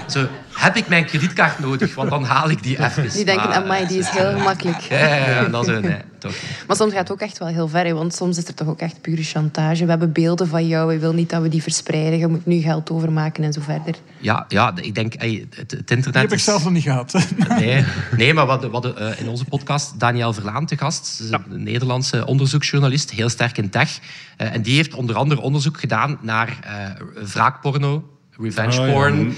zo, 0.08 0.28
heb 0.62 0.76
ik 0.76 0.88
mijn 0.88 1.06
kredietkaart 1.06 1.60
nodig? 1.60 1.96
Want 1.96 2.10
dan 2.10 2.24
haal 2.24 2.50
ik 2.50 2.64
die 2.64 2.84
even. 2.84 3.10
Die 3.10 3.26
denken, 3.26 3.48
Maar, 3.50 3.58
amai, 3.58 3.88
die 3.88 4.00
is 4.00 4.10
heel 4.10 4.32
gemakkelijk. 4.38 4.80
Ja, 4.82 4.98
ja, 4.98 5.16
ja, 5.30 5.44
dat 5.48 5.68
is... 5.68 5.80
Nee, 5.82 5.98
toch. 6.20 6.34
Maar 6.68 6.76
soms 6.76 6.92
gaat 6.92 7.00
het 7.02 7.12
ook 7.12 7.20
echt 7.22 7.38
wel 7.38 7.48
heel 7.48 7.68
ver. 7.68 7.86
hè, 7.86 7.94
Want 7.94 8.14
soms 8.16 8.38
is 8.38 8.48
er 8.48 8.54
toch 8.54 8.68
ook 8.68 8.80
echt 8.80 9.02
pure 9.02 9.24
chantage. 9.24 9.84
We 9.84 9.90
hebben 9.90 10.12
beelden 10.12 10.48
van 10.48 10.68
jou. 10.68 10.94
Je 10.94 11.00
wil 11.00 11.14
niet 11.14 11.30
dat 11.30 11.42
we 11.42 11.50
die 11.50 11.62
verspreiden. 11.62 12.20
Je 12.20 12.28
moet 12.28 12.46
nu 12.46 12.60
geld 12.62 12.90
overmaken 12.90 13.44
en 13.44 13.54
zo 13.54 13.62
verder. 13.62 13.96
Ja, 14.18 14.46
ja, 14.48 14.74
ik 14.82 14.96
denk... 14.96 15.14
ey, 15.14 15.48
het, 15.50 15.58
het 15.60 15.70
Die 15.70 15.96
internet 15.98 16.22
heb 16.22 16.32
ik 16.32 16.38
is- 16.38 16.44
zelf 16.44 16.64
nog 16.64 16.74
niet 16.74 16.84
gehad. 16.84 17.14
Nee, 17.60 17.86
nee 18.18 18.34
maar 18.34 18.48
we 18.48 18.60
we 18.68 18.72
hadden, 18.72 18.98
eh, 18.98 19.20
in 19.20 19.28
onze 19.28 19.46
podcast 19.46 20.00
Daniel 20.00 20.34
Verlaan 20.34 20.66
te 20.66 20.78
gast. 20.78 21.06
Ze 21.06 21.24
is 21.24 21.30
Een 21.32 21.64
Nederlandse 21.64 22.26
onderzoeksjournalist, 22.26 23.12
heel 23.12 23.30
sterk 23.30 23.58
in 23.58 23.70
tech. 23.70 24.00
Eh, 24.38 24.54
en 24.54 24.62
die 24.62 24.76
heeft 24.76 24.94
onder 24.94 25.16
andere 25.16 25.42
onderzoek 25.42 25.80
gedaan 25.80 26.18
naar 26.22 26.58
eh 26.64 27.26
wraakporno, 27.34 28.04
revenge 28.40 28.80
Oh, 28.82 28.88
ja. 28.88 28.94
porn. 28.94 29.28
Eh, 29.30 29.34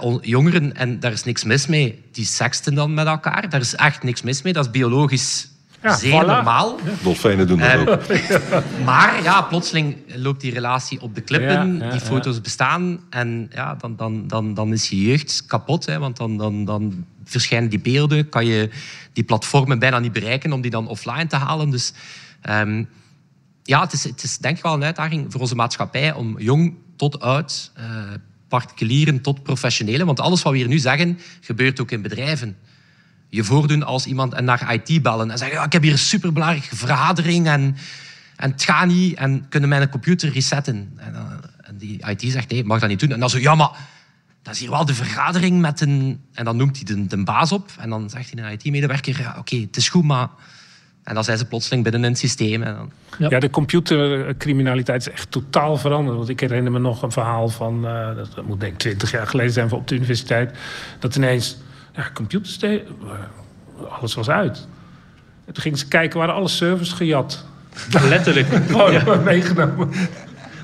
on- 0.00 0.18
jongeren, 0.22 0.76
en 0.76 1.00
daar 1.00 1.12
is 1.12 1.24
niks 1.24 1.44
mis 1.44 1.66
mee, 1.66 2.02
die 2.12 2.24
seksten 2.24 2.74
dan 2.74 2.94
met 2.94 3.06
elkaar. 3.06 3.48
Daar 3.48 3.60
is 3.60 3.74
echt 3.74 4.02
niks 4.02 4.22
mis 4.22 4.42
mee. 4.42 4.52
Dat 4.52 4.64
is 4.64 4.70
biologisch 4.70 5.48
Ja, 5.82 5.96
zeer 5.96 6.22
voilà. 6.22 6.26
normaal. 6.26 6.78
Dolfijnen 7.02 7.46
doen 7.46 7.58
dat 7.58 7.68
Eh, 7.68 7.80
ook. 7.80 8.02
Maar 8.84 9.22
ja, 9.22 9.42
plotseling 9.42 9.96
loopt 10.14 10.40
die 10.40 10.52
relatie 10.52 11.00
op 11.00 11.14
de 11.14 11.20
klippen. 11.20 11.76
Ja, 11.78 11.84
ja, 11.84 11.90
die 11.90 12.00
foto's 12.00 12.40
bestaan. 12.40 13.00
En 13.10 13.50
ja, 13.54 13.74
dan, 13.74 13.96
dan, 13.96 14.26
dan, 14.26 14.54
dan 14.54 14.72
is 14.72 14.88
je 14.88 15.02
jeugd 15.02 15.46
kapot. 15.46 15.86
Hè, 15.86 15.98
want 15.98 16.16
dan, 16.16 16.36
dan, 16.36 16.64
dan 16.64 17.04
verschijnen 17.24 17.70
die 17.70 17.80
beelden. 17.80 18.28
Kan 18.28 18.46
je 18.46 18.70
die 19.12 19.24
platformen 19.24 19.78
bijna 19.78 19.98
niet 19.98 20.12
bereiken 20.12 20.52
om 20.52 20.60
die 20.60 20.70
dan 20.70 20.88
offline 20.88 21.26
te 21.26 21.36
halen. 21.36 21.70
Dus 21.70 21.92
ehm, 22.42 22.84
ja, 23.62 23.80
het 23.80 23.92
is, 23.92 24.04
het 24.04 24.22
is 24.22 24.38
denk 24.38 24.56
ik 24.56 24.62
wel 24.62 24.74
een 24.74 24.84
uitdaging 24.84 25.32
voor 25.32 25.40
onze 25.40 25.54
maatschappij 25.54 26.12
om 26.12 26.38
jong 26.40 26.74
tot 26.96 27.20
oud, 27.20 27.70
eh, 27.74 27.84
particulieren 28.48 29.20
tot 29.20 29.42
professionelen. 29.42 30.06
Want 30.06 30.20
alles 30.20 30.42
wat 30.42 30.52
we 30.52 30.58
hier 30.58 30.68
nu 30.68 30.78
zeggen, 30.78 31.18
gebeurt 31.40 31.80
ook 31.80 31.90
in 31.90 32.02
bedrijven 32.02 32.56
je 33.28 33.44
voordoen 33.44 33.82
als 33.82 34.06
iemand 34.06 34.34
en 34.34 34.44
naar 34.44 34.74
IT 34.74 35.02
bellen 35.02 35.30
en 35.30 35.38
zeggen: 35.38 35.56
ja, 35.56 35.64
ik 35.64 35.72
heb 35.72 35.82
hier 35.82 35.92
een 35.92 35.98
superbelangrijke 35.98 36.76
vergadering 36.76 37.46
en, 37.46 37.76
en 38.36 38.50
het 38.50 38.62
gaat 38.62 38.86
niet 38.86 39.16
en 39.16 39.48
kunnen 39.48 39.68
mijn 39.68 39.88
computer 39.88 40.32
resetten. 40.32 40.92
En, 40.96 41.14
en 41.60 41.76
die 41.76 42.08
IT 42.08 42.22
zegt: 42.32 42.50
nee, 42.50 42.64
mag 42.64 42.80
dat 42.80 42.88
niet 42.88 43.00
doen. 43.00 43.12
En 43.12 43.20
dan 43.20 43.30
zo: 43.30 43.38
ja, 43.38 43.54
maar 43.54 43.70
dat 44.42 44.54
is 44.54 44.60
hier 44.60 44.70
wel 44.70 44.84
de 44.84 44.94
vergadering 44.94 45.60
met 45.60 45.80
een. 45.80 46.20
En 46.32 46.44
dan 46.44 46.56
noemt 46.56 46.76
hij 46.76 46.84
de, 46.84 47.06
de 47.06 47.24
baas 47.24 47.52
op 47.52 47.70
en 47.78 47.90
dan 47.90 48.10
zegt 48.10 48.32
hij 48.32 48.44
een 48.44 48.52
IT-medewerker: 48.52 49.20
ja, 49.20 49.34
oké, 49.38 49.56
het 49.56 49.76
is 49.76 49.88
goed, 49.88 50.04
maar. 50.04 50.28
En 51.06 51.14
dan 51.14 51.24
zijn 51.24 51.38
ze 51.38 51.44
plotseling 51.46 51.82
binnen 51.82 52.04
in 52.04 52.08
het 52.10 52.18
systeem. 52.18 52.62
En 52.62 52.74
dan, 52.74 52.90
Ja. 53.18 53.26
Ja, 53.30 53.38
de 53.38 53.50
computercriminaliteit 53.50 55.00
is 55.06 55.12
echt 55.12 55.30
totaal 55.30 55.76
veranderd. 55.76 56.16
Want 56.16 56.28
ik 56.28 56.40
herinner 56.40 56.72
me 56.72 56.78
nog 56.78 57.02
een 57.02 57.12
verhaal 57.12 57.48
van, 57.48 57.86
eh, 57.86 58.16
dat, 58.16 58.28
moet 58.46 58.60
denk 58.60 58.72
ik 58.72 58.78
twintig 58.78 59.10
jaar 59.10 59.26
geleden 59.26 59.52
zijn 59.52 59.70
op 59.72 59.88
de 59.88 59.94
universiteit, 59.94 60.56
dat 60.98 61.16
ineens, 61.16 61.56
ja, 61.94 62.10
computers, 62.14 62.58
de- 62.58 62.82
eh, 63.04 63.92
alles 64.00 64.14
was 64.14 64.28
uit. 64.30 64.66
En 65.46 65.52
toen 65.52 65.62
gingen 65.62 65.78
ze 65.78 65.88
kijken, 65.88 66.18
waren 66.18 66.34
alle 66.34 66.48
servers 66.48 66.92
gejat. 66.92 67.44
letterlijk. 68.08 68.46
Gewoon 68.68 69.22
meegenomen. 69.22 69.90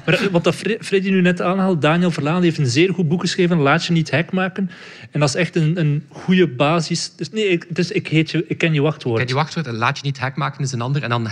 Maar 0.06 0.14
eh, 0.20 0.26
wat 0.26 0.44
dat 0.44 0.54
Fre- 0.54 0.76
Freddy 0.80 1.10
nu 1.10 1.20
net 1.20 1.40
aanhaalt, 1.40 1.82
Daniel 1.82 2.10
Verlaan 2.10 2.42
heeft 2.42 2.58
een 2.58 2.66
zeer 2.66 2.94
goed 2.94 3.08
boek 3.08 3.20
geschreven, 3.20 3.56
Laat 3.58 3.84
je 3.84 3.92
niet 3.92 4.10
hack 4.10 4.32
maken. 4.32 4.70
En 5.10 5.20
dat 5.20 5.28
is 5.28 5.34
echt 5.34 5.56
een, 5.56 5.78
een 5.80 6.04
goede 6.08 6.48
basis. 6.48 7.12
Dus 7.16 7.30
nee, 7.30 7.48
ik, 7.48 7.66
dus 7.68 7.90
ik, 7.90 8.08
heet 8.08 8.30
je, 8.30 8.44
ik 8.48 8.58
ken 8.58 8.72
je 8.74 8.80
wachtwoord. 8.82 9.26
die 9.26 9.34
wachtwoord, 9.34 9.66
en 9.66 9.74
laat 9.74 9.96
je 9.98 10.04
niet 10.04 10.18
hack 10.18 10.36
maken, 10.36 10.64
is 10.64 10.72
een 10.72 10.80
ander. 10.80 11.02
En 11.02 11.08
dan. 11.10 11.26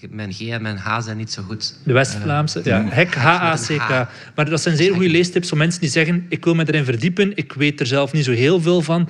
Ik- 0.00 0.10
Mijn 0.10 0.32
G 0.32 0.40
en 0.40 0.62
mijn 0.62 0.76
H 0.76 1.00
zijn 1.00 1.16
niet 1.16 1.32
zo 1.32 1.42
goed. 1.42 1.74
De 1.84 1.92
West-Vlaamse. 1.92 2.60
ja, 2.64 2.82
hack, 2.94 3.14
H-A-C-K. 3.14 4.08
Maar 4.34 4.50
dat 4.50 4.60
zijn 4.62 4.76
zeer 4.76 4.92
goede 4.92 5.08
leestips 5.08 5.48
voor 5.48 5.58
mensen 5.58 5.80
die 5.80 5.90
zeggen 5.90 6.26
ik 6.28 6.44
wil 6.44 6.54
me 6.54 6.64
erin 6.66 6.84
verdiepen, 6.84 7.32
ik 7.36 7.52
weet 7.52 7.80
er 7.80 7.86
zelf 7.86 8.12
niet 8.12 8.24
zo 8.24 8.32
heel 8.32 8.60
veel 8.60 8.82
van. 8.82 9.08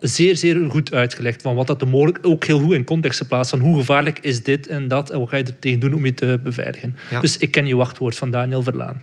Zeer, 0.00 0.36
zeer 0.36 0.70
goed 0.70 0.92
uitgelegd 0.92 1.42
van 1.42 1.54
wat 1.54 1.66
dat 1.66 1.80
de 1.80 1.86
mogelijk 1.86 2.18
ook 2.22 2.44
heel 2.44 2.60
goed 2.60 2.74
in 2.74 2.84
context 2.84 3.18
geplaatst 3.18 3.50
van 3.50 3.60
hoe 3.60 3.78
gevaarlijk 3.78 4.18
is 4.18 4.42
dit 4.42 4.66
en 4.66 4.88
dat 4.88 5.10
en 5.10 5.18
wat 5.18 5.28
ga 5.28 5.36
je 5.36 5.44
er 5.44 5.58
tegen 5.58 5.80
doen 5.80 5.94
om 5.94 6.04
je 6.04 6.14
te 6.14 6.40
beveiligen. 6.42 6.96
Ja. 7.10 7.20
Dus 7.20 7.36
ik 7.36 7.50
ken 7.50 7.66
je 7.66 7.76
wachtwoord 7.76 8.16
van 8.16 8.30
Daniel 8.30 8.62
Verlaan. 8.62 9.02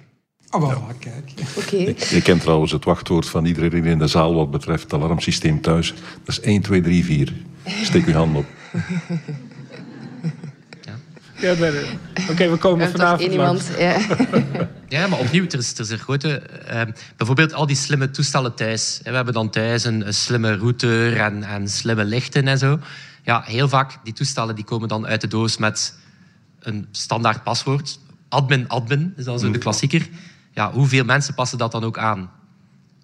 Oh, 0.49 0.67
wel, 0.67 0.83
kijk. 0.99 1.31
Oké. 1.57 1.77
Ik 2.15 2.23
ken 2.23 2.39
trouwens 2.39 2.71
het 2.71 2.83
wachtwoord 2.83 3.29
van 3.29 3.45
iedereen 3.45 3.85
in 3.85 3.99
de 3.99 4.07
zaal 4.07 4.35
wat 4.35 4.51
betreft 4.51 4.83
het 4.83 4.93
alarmsysteem 4.93 5.61
thuis. 5.61 5.93
Dat 6.23 6.37
is 6.37 6.39
1, 6.39 6.61
2, 6.61 6.81
3, 6.81 7.05
4. 7.05 7.33
Steek 7.65 8.05
uw 8.05 8.13
hand 8.13 8.37
op. 8.37 8.45
Ja, 11.35 11.53
nee, 11.53 11.71
nee. 11.71 11.85
Oké, 12.29 12.49
we 12.49 12.57
komen 12.57 12.89
vanavond 12.89 13.31
iemand. 13.31 13.71
Ja. 13.77 13.97
Ja, 14.87 15.07
maar 15.07 15.19
opnieuw, 15.19 15.45
er 15.45 15.57
is, 15.57 15.73
er 15.73 15.79
is 15.79 15.89
een 15.89 15.97
grote... 15.97 16.39
eh, 16.39 16.81
bijvoorbeeld 17.17 17.53
al 17.53 17.65
die 17.65 17.75
slimme 17.75 18.09
toestellen 18.11 18.55
thuis. 18.55 18.99
We 19.03 19.09
hebben 19.09 19.33
dan 19.33 19.49
thuis 19.49 19.83
een, 19.83 20.07
een 20.07 20.13
slimme 20.13 20.55
router 20.55 21.17
en, 21.17 21.43
en 21.43 21.69
slimme 21.69 22.05
lichten 22.05 22.47
en 22.47 22.57
zo. 22.57 22.79
Ja, 23.23 23.43
heel 23.45 23.69
vaak, 23.69 23.97
die 24.03 24.13
toestellen 24.13 24.55
die 24.55 24.63
komen 24.63 24.87
dan 24.87 25.07
uit 25.07 25.21
de 25.21 25.27
doos 25.27 25.57
met 25.57 25.97
een 26.59 26.87
standaard 26.91 27.43
paswoord. 27.43 27.99
Admin, 28.29 28.67
admin, 28.67 29.13
is 29.17 29.23
dan 29.25 29.39
zo 29.39 29.51
de 29.51 29.57
klassieker. 29.57 30.07
Ja, 30.53 30.71
hoeveel 30.71 31.03
mensen 31.03 31.33
passen 31.33 31.57
dat 31.57 31.71
dan 31.71 31.83
ook 31.83 31.97
aan? 31.97 32.29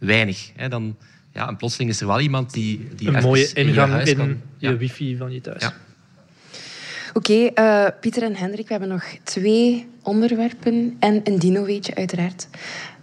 weinig. 0.02 0.52
Hè. 0.56 0.70
Dan, 0.70 0.98
ja, 1.34 1.48
en 1.48 1.56
plotseling 1.56 1.90
is 1.90 2.02
er 2.02 2.08
wel 2.08 2.20
iemand 2.20 2.54
die, 2.54 2.88
die 2.96 3.08
Een 3.08 3.24
mooie 3.24 3.50
in 3.54 3.64
je 3.66 3.70
ingang 3.70 4.04
in 4.04 4.42
je 4.58 4.78
wifi 4.78 5.18
van 5.18 5.32
je 5.32 5.42
thuis. 5.42 5.62
Ja. 5.62 5.74
Oké, 7.14 7.46
eh, 7.46 7.86
Pieter 8.00 8.24
en 8.24 8.36
Hendrik, 8.36 8.68
we 8.68 8.72
hebben 8.72 8.90
nog 8.90 9.04
twee 9.24 9.88
onderwerpen 10.04 10.96
en 11.00 11.22
een 11.24 11.40
dino-weetje 11.40 11.96
uiteraard. 11.96 12.48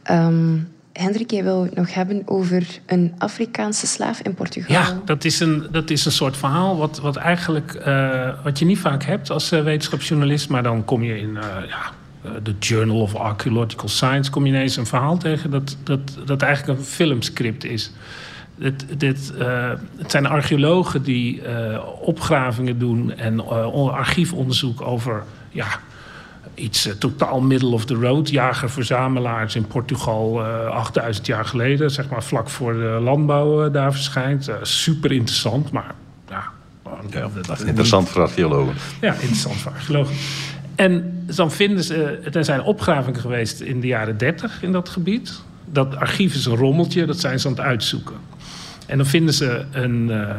Ehm, 0.02 0.56
Hendrik, 0.98 1.30
jij 1.30 1.44
wil 1.44 1.62
het 1.62 1.74
nog 1.74 1.94
hebben 1.94 2.22
over 2.24 2.66
een 2.86 3.14
Afrikaanse 3.18 3.86
slaaf 3.86 4.20
in 4.20 4.34
Portugal. 4.34 4.76
Ja, 4.76 5.00
dat 5.04 5.24
is 5.24 5.40
een, 5.40 5.66
dat 5.70 5.90
is 5.90 6.04
een 6.04 6.12
soort 6.12 6.36
verhaal 6.36 6.76
wat, 6.76 6.98
wat 6.98 7.16
eigenlijk 7.16 7.74
eh, 7.74 8.28
wat 8.44 8.58
je 8.58 8.64
niet 8.64 8.78
vaak 8.78 9.02
hebt 9.02 9.30
als 9.30 9.52
eh, 9.52 9.62
wetenschapsjournalist. 9.62 10.48
Maar 10.48 10.62
dan 10.62 10.84
kom 10.84 11.02
je 11.02 11.18
in 11.18 11.36
eh, 11.36 11.68
ja, 11.68 11.92
de 12.42 12.54
Journal 12.58 13.00
of 13.00 13.14
Archaeological 13.14 13.88
Science 13.88 14.30
kom 14.30 14.46
je 14.46 14.52
ineens 14.52 14.76
een 14.76 14.86
verhaal 14.86 15.16
tegen 15.16 15.50
dat, 15.50 15.76
dat, 15.82 16.00
dat 16.24 16.42
eigenlijk 16.42 16.78
een 16.78 16.84
filmscript 16.84 17.64
is. 17.64 17.90
Dit, 18.58 18.84
dit, 19.00 19.32
eh, 19.38 19.70
het 19.96 20.10
zijn 20.10 20.26
archeologen 20.26 21.02
die 21.02 21.42
eh, 21.42 21.78
opgravingen 22.00 22.78
doen 22.78 23.12
en 23.16 23.38
eh, 23.38 23.88
archiefonderzoek 23.88 24.80
over 24.82 25.22
ja, 25.50 25.66
iets 26.54 26.88
totaal 26.98 27.40
middle 27.40 27.68
of 27.68 27.84
the 27.84 27.94
road. 27.94 28.30
Jager-verzamelaars 28.30 29.54
in 29.54 29.66
Portugal 29.66 30.44
eh 30.44 30.66
8000 30.66 31.26
jaar 31.26 31.44
geleden, 31.44 31.90
zeg 31.90 32.08
maar 32.08 32.22
vlak 32.22 32.48
voor 32.48 32.72
de 32.72 32.98
landbouw 33.02 33.70
daar 33.70 33.92
verschijnt. 33.92 34.50
Super 34.62 35.12
interessant, 35.12 35.70
maar 35.70 35.94
ja, 36.28 36.44
Ja, 37.12 37.66
interessant 37.66 38.08
voor 38.08 38.22
archeologen. 38.22 38.74
ja, 39.00 39.12
interessant 39.12 39.56
voor 39.56 39.72
archeologen. 39.72 40.14
En 40.74 41.24
dan 41.34 41.50
vinden 41.50 41.84
ze, 41.84 42.18
er 42.32 42.44
zijn 42.44 42.62
opgravingen 42.62 43.20
geweest 43.20 43.60
in 43.60 43.80
de 43.80 43.86
jaren 43.86 44.18
30 44.18 44.62
in 44.62 44.72
dat 44.72 44.88
gebied. 44.88 45.40
Dat 45.64 45.96
archief 45.96 46.34
is 46.34 46.46
een 46.46 46.56
rommeltje, 46.56 47.06
dat 47.06 47.20
zijn 47.20 47.40
ze 47.40 47.46
aan 47.46 47.52
het 47.52 47.62
uitzoeken. 47.62 48.16
En 48.88 48.96
dan 48.96 49.06
vinden 49.06 49.34
ze 49.34 49.64
een. 49.70 50.10
eh, 50.10 50.30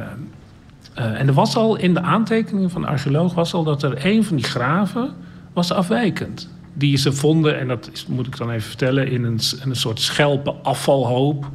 eh, 0.93 1.19
en 1.19 1.27
er 1.27 1.33
was 1.33 1.55
al 1.55 1.75
in 1.75 1.93
de 1.93 2.01
aantekeningen 2.01 2.69
van 2.69 2.81
de 2.81 2.87
archeoloog 2.87 3.33
was 3.33 3.53
al 3.53 3.63
dat 3.63 3.83
er 3.83 4.05
een 4.05 4.23
van 4.23 4.35
die 4.35 4.45
graven 4.45 5.13
was 5.53 5.71
afwijkend. 5.71 6.49
Die 6.73 6.97
ze 6.97 7.13
vonden, 7.13 7.59
en 7.59 7.67
dat 7.67 7.89
is, 7.93 8.05
moet 8.05 8.27
ik 8.27 8.37
dan 8.37 8.49
even 8.49 8.67
vertellen, 8.67 9.07
in 9.07 9.23
een, 9.23 9.39
een 9.63 9.75
soort 9.75 9.99
schelpen 9.99 10.63
afvalhoop. 10.63 11.49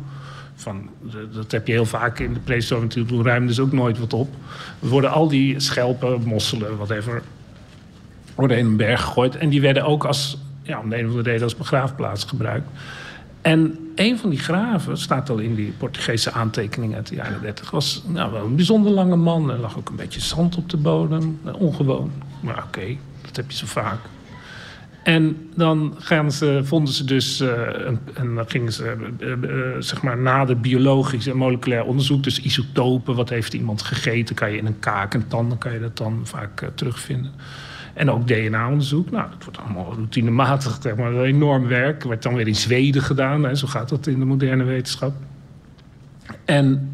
Van, 0.55 0.89
dat 1.33 1.51
heb 1.51 1.67
je 1.67 1.73
heel 1.73 1.87
vaak 1.87 2.19
in 2.19 2.33
de 2.33 2.41
prehistorie 2.41 2.83
natuurlijk, 2.85 3.15
toen 3.15 3.25
ruimden 3.25 3.55
ze 3.55 3.63
ook 3.63 3.73
nooit 3.73 3.99
wat 3.99 4.13
op. 4.13 4.29
Er 4.83 4.89
worden 4.89 5.11
al 5.11 5.29
die 5.29 5.61
schelpen, 5.61 6.23
mosselen, 6.25 6.77
whatever, 6.77 7.23
worden 8.35 8.59
in 8.59 8.67
een 8.67 8.77
berg 8.77 9.01
gegooid. 9.01 9.37
En 9.37 9.49
die 9.49 9.61
werden 9.61 9.85
ook 9.85 10.05
als, 10.05 10.39
ja, 10.63 10.81
om 10.81 10.89
de 10.89 10.97
een 10.99 11.05
of 11.05 11.11
andere 11.11 11.29
reden 11.31 11.45
als 11.45 11.57
begraafplaats 11.57 12.25
gebruikt. 12.25 12.69
En 13.45 13.79
een 13.95 14.19
van 14.19 14.31
die 14.31 14.39
graven, 14.39 14.99
staat 14.99 15.31
al 15.31 15.39
in 15.39 15.55
die 15.55 15.73
Portugese 15.79 16.33
aantekeningen 16.33 16.97
uit 16.97 17.09
de 17.09 17.15
jaren 17.15 17.43
30, 17.43 17.71
was 17.71 18.03
nou, 18.07 18.33
wel 18.33 18.45
een 18.45 18.57
bijzonder 18.57 18.93
lange 18.93 19.17
man. 19.17 19.51
Er 19.51 19.59
lag 19.59 19.79
ook 19.79 19.89
een 19.89 19.97
beetje 19.97 20.21
zand 20.21 20.57
op 20.57 20.71
de 20.71 20.77
bodem. 20.77 21.39
Nou, 21.43 21.59
Ongewoon. 21.59 22.13
Maar 22.41 22.65
oké, 22.67 22.97
dat 23.23 23.37
heb 23.37 23.51
je 23.51 23.57
zo 23.57 23.67
vaak. 23.67 23.99
En 25.03 25.51
dan 25.55 25.95
gaan 25.99 26.33
ze, 26.33 26.61
vonden 26.63 26.95
ze 26.95 27.05
dus, 27.05 27.41
eh, 27.41 27.49
een, 27.67 27.99
en 28.15 28.35
dan 28.35 28.49
gingen 28.49 28.73
ze 28.73 28.97
eh, 29.19 29.33
eh, 29.33 29.77
zeg 29.79 30.03
maar 30.03 30.19
nader 30.19 30.61
biologisch 30.61 31.27
en 31.27 31.37
moleculair 31.37 31.85
onderzoek, 31.85 32.23
dus 32.23 32.41
isotopen, 32.41 33.15
wat 33.15 33.29
heeft 33.29 33.55
iemand 33.55 33.83
gegeten, 33.83 34.35
kan 34.35 34.51
je 34.51 34.57
in 34.57 34.67
een 34.67 34.79
kaak 34.79 35.15
en 35.15 35.29
tanden 35.29 35.59
kan 35.59 35.73
je 35.73 35.81
dat 35.81 35.97
dan 35.97 36.21
vaak 36.23 36.71
terugvinden. 36.75 37.33
En 37.95 38.11
ook 38.11 38.27
DNA-onderzoek, 38.27 39.11
nou, 39.11 39.31
dat 39.31 39.45
wordt 39.45 39.59
allemaal 39.59 39.95
routinematig, 39.95 40.79
zeg 40.81 40.97
maar, 40.97 41.23
enorm 41.23 41.67
werk. 41.67 42.05
Werd 42.05 42.23
dan 42.23 42.35
weer 42.35 42.47
in 42.47 42.57
Zweden 42.57 43.03
gedaan, 43.03 43.45
hè, 43.45 43.55
zo 43.55 43.67
gaat 43.67 43.89
dat 43.89 44.07
in 44.07 44.19
de 44.19 44.25
moderne 44.25 44.65
wetenschap. 44.65 45.13
En 46.45 46.91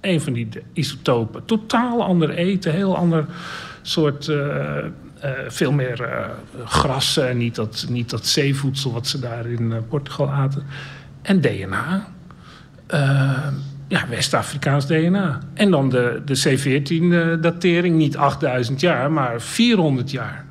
een 0.00 0.20
van 0.20 0.32
die 0.32 0.48
isotopen, 0.72 1.44
totaal 1.44 2.02
ander 2.02 2.30
eten, 2.30 2.72
heel 2.72 2.96
ander 2.96 3.26
soort, 3.82 4.28
eh, 4.28 4.78
eh, 4.78 4.84
veel 5.48 5.72
meer 5.72 6.02
eh, 6.02 6.28
grassen 6.64 7.28
en 7.28 7.36
niet 7.36 7.54
dat, 7.54 7.86
niet 7.88 8.10
dat 8.10 8.26
zeevoedsel 8.26 8.92
wat 8.92 9.06
ze 9.06 9.20
daar 9.20 9.46
in 9.46 9.84
Portugal 9.88 10.30
aten. 10.30 10.62
En 11.22 11.40
DNA. 11.40 12.06
Ja, 13.90 14.08
West-Afrikaans 14.08 14.86
DNA. 14.86 15.38
En 15.54 15.70
dan 15.70 15.88
de, 15.88 16.22
de 16.24 16.38
C14-datering, 16.48 17.96
niet 17.96 18.16
8000 18.16 18.80
jaar, 18.80 19.12
maar 19.12 19.40
400 19.40 20.10
jaar. 20.10 20.44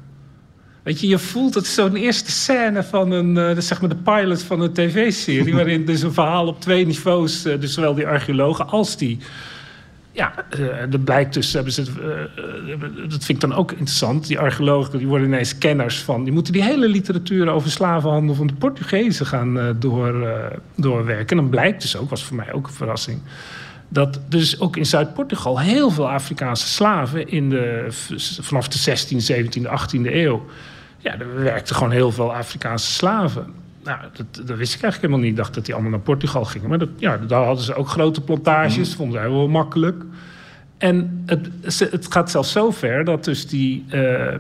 Weet 0.83 0.99
je, 1.01 1.07
je 1.07 1.17
voelt 1.19 1.53
het 1.53 1.67
zo'n 1.67 1.95
eerste 1.95 2.31
scène 2.31 2.83
van 2.83 3.11
een, 3.11 3.33
de- 3.33 3.55
zeg 3.61 3.81
maar 3.81 3.89
de 3.89 3.95
pilot 3.95 4.43
van 4.43 4.61
een 4.61 4.73
tv-serie, 4.73 5.53
waarin 5.61 5.85
dus 5.85 6.01
een 6.01 6.13
verhaal 6.13 6.47
op 6.47 6.61
twee 6.61 6.85
niveaus, 6.85 7.45
eh, 7.45 7.59
dus 7.59 7.73
zowel 7.73 7.93
die 7.93 8.07
archeologen 8.07 8.67
als 8.67 8.97
die. 8.97 9.17
Ja, 10.19 10.33
eh, 10.49 10.93
er 10.93 10.99
blijkt 10.99 11.33
dus, 11.33 11.53
hebben 11.53 11.73
ze, 11.73 11.81
eh, 11.81 12.73
eh, 12.73 12.79
dat 13.09 13.25
vind 13.25 13.29
ik 13.29 13.39
dan 13.39 13.53
ook 13.53 13.71
interessant. 13.71 14.27
Die 14.27 14.39
archeologen 14.39 14.97
die 14.97 15.07
worden 15.07 15.27
ineens 15.27 15.57
kenners 15.57 16.01
van. 16.01 16.23
Die 16.23 16.33
moeten 16.33 16.53
die 16.53 16.63
hele 16.63 16.87
literatuur 16.87 17.49
over 17.49 17.71
slavenhandel 17.71 18.35
van 18.35 18.47
de 18.47 18.53
Portugezen 18.53 19.25
gaan 19.25 19.59
eh, 19.59 19.65
door, 19.75 20.27
eh, 20.27 20.57
doorwerken. 20.75 21.37
En 21.37 21.43
dan 21.43 21.49
blijkt 21.49 21.81
dus 21.81 21.97
ook, 21.97 22.09
was 22.09 22.23
voor 22.23 22.35
mij 22.35 22.53
ook 22.53 22.67
een 22.67 22.73
verrassing 22.73 23.21
dat 23.87 24.19
dus 24.27 24.59
ook 24.59 24.77
in 24.77 24.85
Zuid-Portugal 24.85 25.59
heel 25.59 25.91
veel 25.91 26.09
Afrikaanse 26.09 26.67
slaven 26.67 27.29
in 27.29 27.49
de, 27.49 27.85
vanaf 28.41 28.67
de 28.67 28.79
16e, 28.79 29.33
17e, 29.33 29.67
18e 29.67 30.13
eeuw. 30.13 30.45
Ja, 30.97 31.19
er 31.19 31.43
werkten 31.43 31.75
gewoon 31.75 31.91
heel 31.91 32.11
veel 32.11 32.35
Afrikaanse 32.35 32.91
slaven. 32.91 33.53
Nou, 33.89 34.01
dat, 34.13 34.47
dat 34.47 34.57
wist 34.57 34.75
ik 34.75 34.81
eigenlijk 34.81 35.01
helemaal 35.01 35.19
niet. 35.19 35.29
Ik 35.29 35.35
dacht 35.35 35.53
dat 35.53 35.65
die 35.65 35.73
allemaal 35.73 35.91
naar 35.91 35.99
Portugal 35.99 36.45
gingen. 36.45 36.69
Maar 36.69 36.77
dat, 36.77 36.89
ja, 36.97 37.17
daar 37.17 37.45
hadden 37.45 37.63
ze 37.63 37.73
ook 37.73 37.87
grote 37.87 38.21
plantages. 38.21 38.87
Dat 38.87 38.97
vonden 38.97 39.21
zij 39.21 39.29
wel 39.29 39.47
makkelijk. 39.47 40.03
En 40.77 41.23
het, 41.25 41.49
het 41.91 42.11
gaat 42.11 42.31
zelfs 42.31 42.51
zo 42.51 42.71
ver 42.71 43.03
dat 43.03 43.23
dus 43.23 43.47
die... 43.47 43.85
eh, 43.89 44.33
eh, 44.33 44.39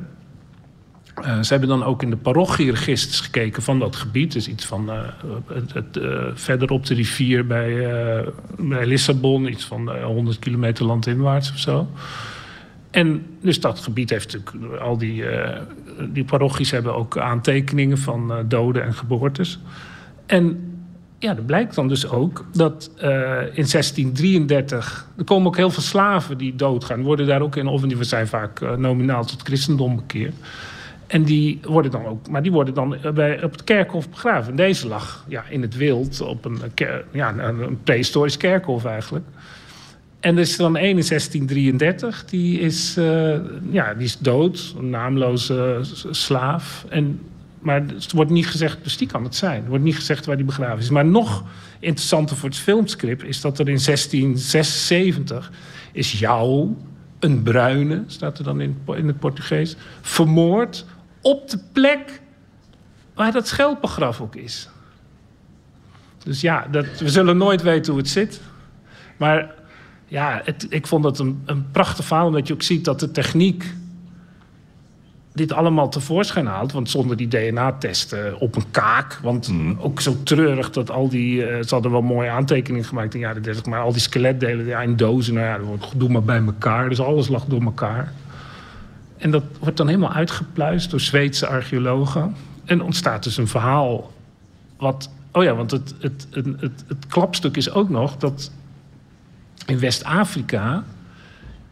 ze 1.41 1.47
hebben 1.47 1.69
dan 1.69 1.83
ook 1.83 2.03
in 2.03 2.09
de 2.09 2.17
parochieregisters 2.17 3.19
gekeken 3.19 3.63
van 3.63 3.79
dat 3.79 3.95
gebied. 3.95 4.31
Dus 4.31 4.47
iets 4.47 4.65
van 4.65 4.91
eh, 4.91 4.99
het, 5.47 5.73
het, 5.73 5.99
verder 6.33 6.69
op 6.69 6.85
de 6.85 6.93
rivier 6.93 7.47
bij, 7.47 7.73
bij 8.57 8.85
Lissabon, 8.85 9.47
iets 9.47 9.65
van 9.65 9.91
eh, 9.91 10.05
100 10.05 10.39
kilometer 10.39 10.85
landinwaarts 10.85 11.51
of 11.51 11.57
zo. 11.57 11.87
En 12.91 13.25
dus 13.41 13.59
dat 13.59 13.79
gebied 13.79 14.09
heeft 14.09 14.33
natuurlijk 14.33 14.81
al 14.81 14.97
die, 14.97 15.25
eh, 15.25 15.61
die 16.09 16.23
parochies 16.23 16.71
hebben 16.71 16.95
ook 16.95 17.17
aantekeningen 17.17 17.97
van 17.97 18.31
eh, 18.31 18.37
doden 18.45 18.83
en 18.83 18.93
geboortes. 18.93 19.59
En 20.25 20.73
ja, 21.19 21.35
er 21.35 21.43
blijkt 21.43 21.75
dan 21.75 21.87
dus 21.87 22.09
ook 22.09 22.45
dat 22.53 22.91
eh, 22.97 23.09
in 23.41 23.67
1633... 23.71 25.07
er 25.17 25.23
komen 25.23 25.47
ook 25.47 25.57
heel 25.57 25.69
veel 25.69 25.83
slaven 25.83 26.37
die 26.37 26.55
doodgaan. 26.55 27.01
Worden 27.01 27.27
daar 27.27 27.41
ook 27.41 27.55
in, 27.55 27.67
of 27.67 27.81
die 27.81 28.03
zijn 28.03 28.27
vaak 28.27 28.77
nominaal 28.77 29.25
tot 29.25 29.41
christendom 29.41 29.95
bekeerd. 29.95 30.35
En 31.07 31.23
die 31.23 31.59
worden 31.63 31.91
dan 31.91 32.05
ook, 32.05 32.29
maar 32.29 32.41
die 32.41 32.51
worden 32.51 32.73
dan 32.73 32.97
bij, 33.13 33.43
op 33.43 33.51
het 33.51 33.63
kerkhof 33.63 34.09
begraven. 34.09 34.51
En 34.51 34.55
deze 34.55 34.87
lag 34.87 35.25
ja, 35.27 35.43
in 35.49 35.61
het 35.61 35.75
wild 35.75 36.21
op 36.21 36.45
een, 36.45 36.59
ja, 37.11 37.37
een 37.37 37.79
prehistorisch 37.83 38.37
kerkhof 38.37 38.85
eigenlijk. 38.85 39.25
En 40.19 40.35
er 40.35 40.41
is 40.41 40.57
dan 40.57 40.75
één 40.77 40.97
in 40.97 41.03
1633, 41.03 42.25
die 42.25 42.59
is, 42.59 42.97
eh, 42.97 43.37
ja, 43.71 43.93
die 43.93 44.03
is 44.05 44.17
dood, 44.17 44.75
een 44.77 44.89
naamloze 44.89 45.79
s- 45.81 46.05
slaaf. 46.11 46.85
En, 46.89 47.21
maar 47.59 47.81
het 47.81 48.11
wordt 48.11 48.31
niet 48.31 48.47
gezegd, 48.47 48.83
dus 48.83 48.97
die 48.97 49.07
kan 49.07 49.23
het 49.23 49.35
zijn. 49.35 49.63
Er 49.63 49.69
wordt 49.69 49.83
niet 49.83 49.95
gezegd 49.95 50.25
waar 50.25 50.35
die 50.35 50.45
begraven 50.45 50.79
is. 50.79 50.89
Maar 50.89 51.05
nog 51.05 51.43
interessanter 51.79 52.35
voor 52.37 52.49
het 52.49 52.57
filmscript 52.57 53.23
is 53.23 53.41
dat 53.41 53.59
er 53.59 53.69
in 53.69 53.79
1676 53.79 55.51
is 55.91 56.19
jou, 56.19 56.73
een 57.19 57.43
bruine, 57.43 58.03
staat 58.07 58.37
er 58.37 58.43
dan 58.43 58.61
in, 58.61 58.77
in 58.95 59.07
het 59.07 59.19
Portugees, 59.19 59.75
vermoord 60.01 60.85
op 61.21 61.49
de 61.49 61.59
plek 61.71 62.21
waar 63.13 63.31
dat 63.31 63.47
schelpengraf 63.47 64.21
ook 64.21 64.35
is. 64.35 64.69
Dus 66.23 66.41
ja, 66.41 66.67
dat, 66.71 66.85
we 66.99 67.09
zullen 67.09 67.37
nooit 67.37 67.61
weten 67.61 67.91
hoe 67.91 68.01
het 68.01 68.09
zit. 68.11 68.41
Maar 69.17 69.53
ja, 70.09 70.41
het, 70.43 70.65
ik 70.69 70.87
vond 70.87 71.03
het 71.05 71.19
een, 71.19 71.41
een 71.45 71.71
prachtig 71.71 72.05
verhaal, 72.05 72.27
omdat 72.27 72.47
je 72.47 72.53
ook 72.53 72.61
ziet 72.61 72.85
dat 72.85 72.99
de 72.99 73.11
techniek 73.11 73.73
dit 75.33 75.51
allemaal 75.51 75.89
tevoorschijn 75.89 76.45
haalt. 76.45 76.71
Want 76.71 76.89
zonder 76.89 77.17
die 77.17 77.27
DNA-testen 77.27 78.39
op 78.39 78.55
een 78.55 78.71
kaak. 78.71 79.19
Want 79.23 79.51
ook 79.77 80.01
zo 80.01 80.15
treurig 80.23 80.71
dat 80.71 80.91
al 80.91 81.09
die. 81.09 81.45
eh, 81.45 81.63
ze 81.63 81.73
hadden 81.73 81.91
wel 81.91 82.01
mooie 82.01 82.29
aantekeningen 82.29 82.85
gemaakt 82.85 83.13
in 83.13 83.19
de 83.19 83.25
jaren 83.25 83.41
30. 83.41 83.65
Maar 83.65 83.81
al 83.81 83.91
die 83.91 84.01
skeletdelen 84.01 84.65
ja, 84.65 84.81
in 84.81 84.95
dozen. 84.95 85.33
Nou 85.33 85.45
ja, 85.45 85.57
dat 85.57 85.65
wordt 85.65 85.99
doe 85.99 86.09
maar 86.09 86.23
bij 86.23 86.43
elkaar. 86.45 86.89
Dus 86.89 86.99
alles 86.99 87.27
lag 87.27 87.45
door 87.45 87.61
elkaar. 87.61 88.13
En 89.17 89.31
dat 89.31 89.43
wordt 89.59 89.77
dan 89.77 89.87
helemaal 89.87 90.13
uitgepluist 90.13 90.89
door 90.89 90.99
Zweedse 90.99 91.47
archeologen. 91.47 92.35
En 92.65 92.81
ontstaat 92.81 93.23
dus 93.23 93.37
een 93.37 93.47
verhaal. 93.47 94.11
Wat. 94.77 95.09
Oh 95.31 95.43
ja, 95.43 95.55
want 95.55 95.71
het, 95.71 95.93
het, 95.99 96.27
het, 96.31 96.45
het, 96.45 96.83
het 96.87 97.07
klapstuk 97.07 97.57
is 97.57 97.71
ook 97.71 97.89
nog 97.89 98.17
dat 98.17 98.51
in 99.69 99.79
West-Afrika 99.79 100.83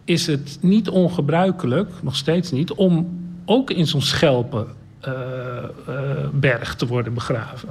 is 0.04 0.28
het 0.28 0.58
niet 0.62 0.90
ongebruikelijk, 0.90 1.92
nog 2.02 2.16
steeds 2.16 2.52
niet, 2.52 2.72
om 2.72 3.20
ook 3.46 3.72
in 3.72 3.88
zo'n 3.88 4.02
schelpenberg 4.02 6.76
te 6.76 6.88
worden 6.88 7.14
begraven. 7.14 7.70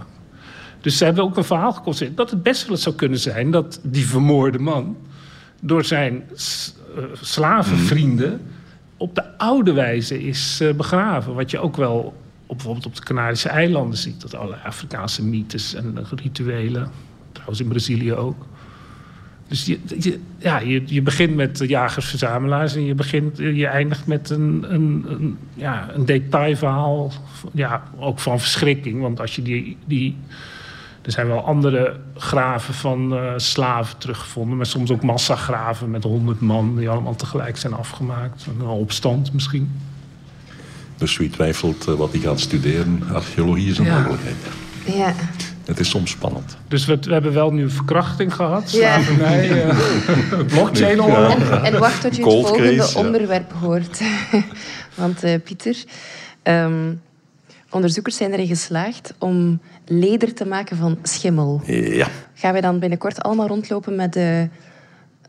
Dus 0.81 0.99
ze 0.99 1.05
hebben 1.05 1.25
ook 1.25 1.37
een 1.37 1.45
verhaal 1.45 1.73
geconstateerd 1.73 2.17
dat 2.17 2.31
het 2.31 2.43
best 2.43 2.63
wel 2.63 2.71
eens 2.71 2.83
zou 2.83 2.95
kunnen 2.95 3.19
zijn 3.19 3.51
dat 3.51 3.81
die 3.83 4.07
vermoorde 4.07 4.59
man 4.59 4.97
door 5.61 5.85
zijn 5.85 6.25
eh, 6.31 6.37
slavenvrienden 7.21 8.41
op 8.97 9.15
de 9.15 9.39
oude 9.39 9.73
wijze 9.73 10.27
is 10.27 10.61
eh, 10.61 10.75
begraven. 10.75 11.35
Wat 11.35 11.51
je 11.51 11.59
ook 11.59 11.77
wel 11.77 12.15
op, 12.47 12.57
bijvoorbeeld 12.57 12.87
op 12.87 12.97
de 12.97 13.03
Canarische 13.03 13.49
eilanden 13.49 13.99
ziet. 13.99 14.21
Dat 14.21 14.35
allerlei 14.35 14.61
Afrikaanse 14.65 15.25
mythes 15.25 15.75
en 15.75 15.99
eh, 15.99 16.05
rituelen. 16.15 16.91
Trouwens 17.33 17.61
in 17.61 17.69
Brazilië 17.69 18.15
ook. 18.15 18.47
Dus 19.49 19.65
je, 19.65 19.79
je, 19.99 20.19
ja, 20.39 20.59
je, 20.59 20.83
je 20.87 21.03
begint 21.03 21.35
met 21.35 21.63
jagers-verzamelaars 21.67 22.75
en 22.75 22.85
je, 22.85 22.95
begint, 22.95 23.39
je 23.39 23.67
eindigt 23.67 24.07
met 24.07 24.31
een, 24.31 24.65
een, 24.69 25.05
een, 25.09 25.39
ja, 25.55 25.89
een 25.95 26.05
detailverhaal. 26.05 27.13
Ja, 27.53 27.83
ook 27.99 28.19
van 28.19 28.41
verschrikking. 28.41 29.01
Want 29.01 29.21
als 29.21 29.37
je 29.37 29.43
die, 29.43 29.77
die. 29.85 30.17
Er 31.03 31.13
zijn 31.13 31.27
wel 31.27 31.45
andere 31.45 31.97
graven 32.17 32.75
van 32.75 33.17
eh, 33.17 33.33
slaven 33.37 33.99
teruggevonden, 33.99 34.57
maar 34.57 34.67
soms 34.67 34.91
ook 34.91 35.03
massagraven 35.03 35.91
met 35.91 36.03
honderd 36.03 36.41
man 36.41 36.77
die 36.77 36.89
allemaal 36.89 37.15
tegelijk 37.15 37.57
zijn 37.57 37.73
afgemaakt. 37.73 38.47
Een 38.61 38.67
opstand 38.67 39.33
misschien. 39.33 39.71
Dus 40.97 41.17
wie 41.17 41.31
twijfelt 41.31 41.87
eh, 41.89 41.95
wat 41.95 42.13
hij 42.13 42.21
gaat 42.21 42.41
studeren, 42.41 43.03
archeologie 43.13 43.71
is 43.71 43.79
een 43.79 43.85
Ja. 43.85 43.99
mogelijkheid. 43.99 44.37
Ja. 44.87 45.15
Het 45.67 45.79
is 45.79 45.89
soms 45.91 46.11
spannend. 46.11 46.57
Dus 46.69 46.87
we, 46.87 46.99
we 47.01 47.13
hebben 47.13 47.33
wel 47.33 47.53
nu 47.53 47.71
verkrachting 47.71 48.35
gehad, 48.35 48.71
Ja. 48.71 49.03
slavernij, 49.03 49.63
eh, 49.63 49.77
blockchain 50.55 50.99
En, 51.01 51.63
en 51.65 51.79
wacht 51.79 52.01
tot 52.01 52.17
je 52.17 52.23
het 52.23 52.33
volgende 52.33 52.77
case, 52.77 52.99
ja. 52.99 53.05
onderwerp 53.05 53.53
hoort. 53.53 54.01
Want 54.95 55.23
eh, 55.23 55.41
Pieter, 55.45 55.85
ehm, 56.43 56.93
onderzoekers 57.71 58.17
zijn 58.17 58.33
erin 58.33 58.47
geslaagd 58.47 59.15
om 59.19 59.61
leder 59.87 60.35
te 60.35 60.47
maken 60.47 60.77
van 60.77 60.99
schimmel. 61.03 61.61
Ja. 61.67 62.09
Gaan 62.35 62.53
wij 62.53 62.61
dan 62.61 62.79
binnenkort 62.79 63.23
allemaal 63.23 63.47
rondlopen 63.47 63.97
met 63.97 64.13
de 64.13 64.49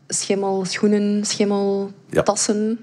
schimmel, 0.08 0.64
schoenen, 0.64 1.24
schimmel, 1.24 1.90
Ja. 2.10 2.22
tassen? 2.22 2.78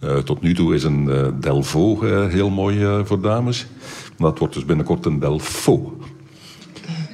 Eh, 0.00 0.16
tot 0.18 0.42
nu 0.42 0.54
toe 0.54 0.74
is 0.74 0.82
een 0.84 1.34
Delvaux 1.40 2.02
eh, 2.04 2.26
heel 2.26 2.50
mooi 2.50 3.04
voor 3.04 3.20
dames. 3.20 3.66
Maar 4.18 4.30
dat 4.30 4.38
wordt 4.38 4.54
dus 4.54 4.64
binnenkort 4.64 5.06
een 5.06 5.18
Delfaux. 5.18 5.95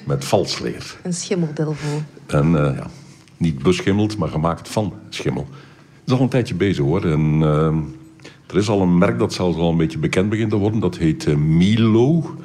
Met 0.04 0.24
valsleer. 0.24 0.96
Een 1.02 1.14
schimmeldelvo. 1.14 2.02
En 2.26 2.66
eh, 2.66 2.76
ja, 2.76 2.86
niet 3.36 3.62
beschimmeld, 3.62 4.16
maar 4.16 4.28
gemaakt 4.28 4.68
van 4.68 4.92
schimmel. 5.08 5.46
Het 6.00 6.12
is 6.12 6.12
al 6.12 6.20
een 6.20 6.28
tijdje 6.28 6.54
bezig 6.54 6.84
hoor. 6.84 7.04
En, 7.04 7.38
eh, 7.42 7.76
er 8.46 8.56
is 8.56 8.68
al 8.68 8.80
een 8.80 8.98
merk 8.98 9.18
dat 9.18 9.32
zelfs 9.32 9.56
al 9.56 9.70
een 9.70 9.76
beetje 9.76 9.98
bekend 9.98 10.28
begint 10.28 10.50
te 10.50 10.56
worden. 10.56 10.80
Dat 10.80 10.96
heet 10.96 11.26
eh, 11.26 11.36
Milo. 11.36 12.36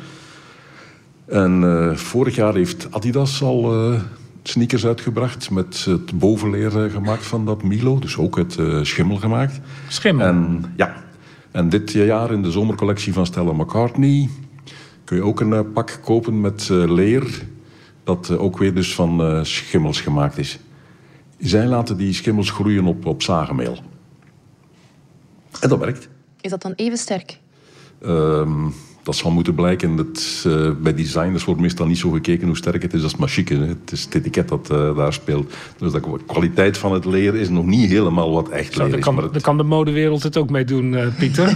En 1.28 1.64
eh, 1.64 1.96
vorig 1.96 2.36
jaar 2.36 2.54
heeft 2.54 2.88
Adidas 2.92 3.44
al 3.44 3.74
eh, 3.74 4.02
sneakers 4.44 4.86
uitgebracht 4.86 5.50
met 5.50 5.86
het 5.86 6.20
bovenleer 6.20 6.72
gemaakt 6.72 7.26
van 7.26 7.46
dat 7.46 7.64
Milo. 7.64 8.00
Dus 8.00 8.18
ook 8.18 8.38
het 8.38 8.58
eh, 8.58 8.80
schimmel 8.82 9.18
gemaakt. 9.18 9.60
Schimmel. 9.88 10.26
En, 10.28 10.66
ja. 10.76 11.04
en 11.52 11.70
dit 11.70 11.92
jaar 11.92 12.32
in 12.32 12.42
de 12.42 12.52
zomercollectie 12.52 13.14
van 13.14 13.26
Stella 13.26 13.52
McCartney 13.52 14.30
kun 15.08 15.18
je 15.18 15.24
ook 15.24 15.40
een 15.40 15.54
eh, 15.54 15.60
pak 15.74 16.00
kopen 16.04 16.42
met 16.42 16.70
eh, 16.70 16.84
leer 16.94 17.46
dat 18.04 18.30
eh, 18.30 18.42
ook 18.42 18.58
weer 18.58 18.74
dus 18.74 18.96
van 18.96 19.46
schimmels 19.46 20.02
gemaakt 20.02 20.38
is. 20.38 20.60
Zij 21.40 21.66
laten 21.66 21.98
die 21.98 22.14
schimmels 22.14 22.52
groeien 22.52 22.86
op, 22.86 23.06
op 23.06 23.22
zagenmeel. 23.22 23.78
En 25.60 25.70
dat 25.70 25.80
werkt. 25.80 26.10
Is 26.42 26.50
dat 26.50 26.62
dan 26.62 26.74
even 26.76 26.98
sterk? 26.98 27.40
Ehm, 28.02 28.70
dat 29.08 29.16
zal 29.16 29.32
moeten 29.32 29.56
blijken. 29.56 29.96
Dat, 29.96 30.44
eh, 30.48 30.72
bij 30.82 30.94
designers 30.94 31.44
wordt 31.44 31.62
meestal 31.62 31.86
niet 31.88 31.98
zo 31.98 32.10
gekeken 32.10 32.48
hoe 32.48 32.58
sterk 32.58 32.82
het 32.82 32.94
is 32.94 33.04
als 33.04 33.12
het 33.12 33.20
maar 33.20 33.30
chic 33.30 33.50
is. 33.50 33.58
hè. 33.58 33.66
Het 33.66 33.92
is 33.92 34.04
het 34.04 34.16
etiket 34.16 34.50
dat 34.50 34.70
eh, 34.70 34.96
daar 34.96 35.14
speelt. 35.14 35.54
Dus 35.78 35.92
de 35.92 36.02
kwaliteit 36.26 36.78
van 36.78 36.94
het 36.94 37.06
leer 37.06 37.36
is 37.36 37.50
nog 37.50 37.66
niet 37.66 37.90
helemaal 37.90 38.32
wat 38.32 38.50
echt 38.50 38.76
leer 38.76 38.98
is. 38.98 39.04
kan, 39.04 39.16
Maar 39.16 39.24
het, 39.24 39.42
kan 39.42 39.58
de 39.58 39.64
modewereld 39.64 40.24
het 40.24 40.38
ook 40.38 40.50
mee 40.50 40.66
doen, 40.66 40.96
eh, 40.96 41.08
Pieter. 41.18 41.56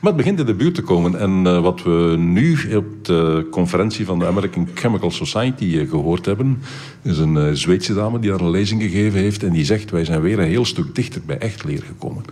Maar 0.00 0.12
het 0.12 0.16
begint 0.16 0.40
in 0.40 0.46
de 0.46 0.54
buurt 0.54 0.74
te 0.74 0.82
komen. 0.82 1.18
En 1.18 1.62
wat 1.62 1.82
we 1.82 2.14
nu 2.18 2.58
op 2.76 3.04
de 3.04 3.46
conferentie 3.50 4.06
van 4.06 4.18
de 4.18 4.26
American 4.26 4.68
Chemical 4.74 5.10
Society 5.10 5.78
eh, 5.78 5.88
gehoord 5.90 6.26
hebben, 6.26 6.62
is 7.02 7.18
een 7.18 7.56
Zweedse 7.56 7.94
dame 7.94 8.18
die 8.18 8.30
daar 8.30 8.40
een 8.40 8.50
lezing 8.50 8.82
gegeven 8.82 9.20
heeft. 9.20 9.42
En 9.42 9.52
die 9.52 9.64
zegt: 9.64 9.90
Wij 9.90 10.04
zijn 10.04 10.20
weer 10.20 10.38
een 10.38 10.48
heel 10.48 10.64
stuk 10.64 10.94
dichter 10.94 11.20
bij 11.26 11.38
echt 11.38 11.64
leer 11.64 11.82
gekomen. 11.86 12.24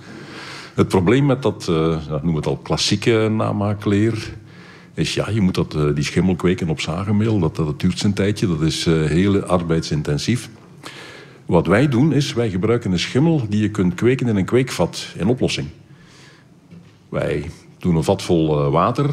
Het 0.76 0.88
probleem 0.88 1.26
met 1.26 1.42
dat, 1.42 1.68
eh 1.68 2.22
noem 2.22 2.36
het 2.36 2.46
al 2.46 2.56
klassieke 2.56 3.28
namaakleer, 3.30 4.34
is 4.94 5.14
ja, 5.14 5.30
je 5.30 5.40
moet 5.40 5.54
dat, 5.54 5.74
eh, 5.74 5.94
die 5.94 6.04
schimmel 6.04 6.34
kweken 6.34 6.68
op 6.68 6.80
zagenmeel. 6.80 7.38
Dat, 7.38 7.56
dat 7.56 7.80
duurt 7.80 7.98
zijn 7.98 8.12
tijdje, 8.12 8.46
dat 8.46 8.62
is 8.62 8.86
eh, 8.86 9.04
heel 9.04 9.42
arbeidsintensief. 9.42 10.48
Wat 11.46 11.66
wij 11.66 11.88
doen 11.88 12.12
is, 12.12 12.32
wij 12.32 12.50
gebruiken 12.50 12.92
een 12.92 12.98
schimmel 12.98 13.46
die 13.48 13.60
je 13.60 13.70
kunt 13.70 13.94
kweken 13.94 14.28
in 14.28 14.36
een 14.36 14.44
kweekvat 14.44 15.06
in 15.16 15.26
oplossing. 15.26 15.68
Wij 17.08 17.50
doen 17.78 17.96
een 17.96 18.04
vat 18.04 18.22
vol 18.22 18.70
water. 18.70 19.10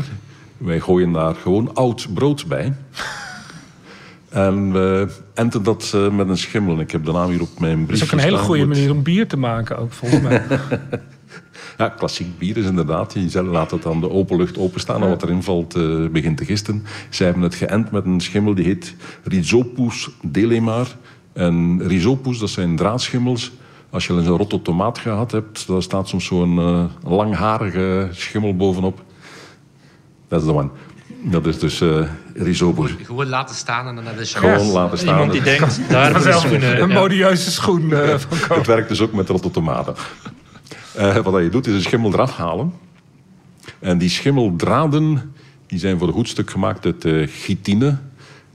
Wij 0.57 0.79
gooien 0.79 1.11
daar 1.11 1.35
gewoon 1.35 1.75
oud 1.75 2.07
brood 2.13 2.45
bij. 2.47 2.73
En 4.29 4.71
we 4.71 5.07
enten 5.33 5.63
dat 5.63 5.97
met 6.11 6.29
een 6.29 6.37
schimmel. 6.37 6.79
Ik 6.79 6.91
heb 6.91 7.05
de 7.05 7.11
naam 7.11 7.29
hier 7.29 7.41
op 7.41 7.59
mijn 7.59 7.77
Dat 7.77 7.85
brief 7.87 8.01
is 8.01 8.03
ook 8.03 8.11
een 8.11 8.25
hele 8.25 8.37
goede 8.37 8.65
manier 8.65 8.91
om 8.91 9.03
bier 9.03 9.27
te 9.27 9.37
maken, 9.37 9.77
ook 9.77 9.91
volgens 9.91 10.21
mij. 10.21 10.41
Ja, 11.77 11.89
klassiek 11.89 12.37
bier 12.37 12.57
is 12.57 12.65
inderdaad. 12.65 13.13
Je 13.13 13.29
zelf 13.29 13.47
laat 13.47 13.71
het 13.71 13.85
aan 13.85 13.99
de 13.99 14.09
open 14.09 14.37
lucht 14.37 14.57
openstaan 14.57 15.01
en 15.01 15.09
wat 15.09 15.23
erin 15.23 15.43
valt 15.43 15.75
eh, 15.75 16.07
begint 16.11 16.37
te 16.37 16.45
gisten. 16.45 16.83
Zij 17.09 17.25
hebben 17.25 17.43
het 17.43 17.55
geënt 17.55 17.91
met 17.91 18.05
een 18.05 18.21
schimmel 18.21 18.55
die 18.55 18.65
heet 18.65 18.95
Rhizopus 19.23 20.09
delemar. 20.21 20.87
En 21.33 21.81
Rhizopus, 21.87 22.37
dat 22.39 22.49
zijn 22.49 22.75
draadschimmels. 22.75 23.51
Als 23.89 24.05
je 24.05 24.13
al 24.13 24.19
eens 24.19 24.27
een 24.27 24.37
rotte 24.37 24.61
tomaat 24.61 24.97
gehad 24.97 25.31
hebt, 25.31 25.67
daar 25.67 25.81
staat 25.81 26.07
soms 26.07 26.25
zo'n 26.25 26.59
eh, 26.59 26.83
langharige 27.11 28.09
schimmel 28.11 28.55
bovenop. 28.55 29.01
Dat 30.27 30.39
is 30.41 30.47
de 30.47 30.53
one. 30.53 30.69
Dat 31.23 31.45
is 31.45 31.59
dus 31.59 31.81
eh 31.81 32.07
Rhizopus. 32.35 32.95
Gewoon 33.03 33.27
laten 33.27 33.55
staan 33.55 33.87
en 33.87 33.95
dan 33.95 34.05
heb 34.05 34.19
je 34.19 34.25
Gewoon 34.25 34.71
laten 34.71 34.97
staan. 34.97 35.13
Iemand 35.13 35.31
die 35.31 35.41
denkt, 35.41 35.81
daar 35.89 36.13
de 36.13 36.31
schoenen. 36.31 36.81
een 36.81 36.89
ja. 36.89 36.99
modieuze 36.99 37.51
schoen 37.51 37.93
eh, 37.93 38.17
van 38.17 38.39
kopen. 38.39 38.57
Het 38.57 38.67
werkt 38.67 38.89
dus 38.89 39.01
ook 39.01 39.13
met 39.13 39.29
rotte 39.29 39.51
tomaten. 39.51 39.95
Eh, 40.95 41.17
wat 41.17 41.43
je 41.43 41.49
doet, 41.49 41.67
is 41.67 41.73
een 41.73 41.81
schimmel 41.81 42.13
eraf 42.13 42.35
halen. 42.35 42.73
En 43.79 43.97
die 43.97 44.09
schimmeldraden 44.09 45.33
die 45.67 45.79
zijn 45.79 45.97
voor 45.97 46.07
een 46.07 46.13
goed 46.13 46.27
stuk 46.27 46.49
gemaakt 46.49 46.85
uit 46.85 47.05
eh, 47.05 47.27
chitine. 47.27 47.97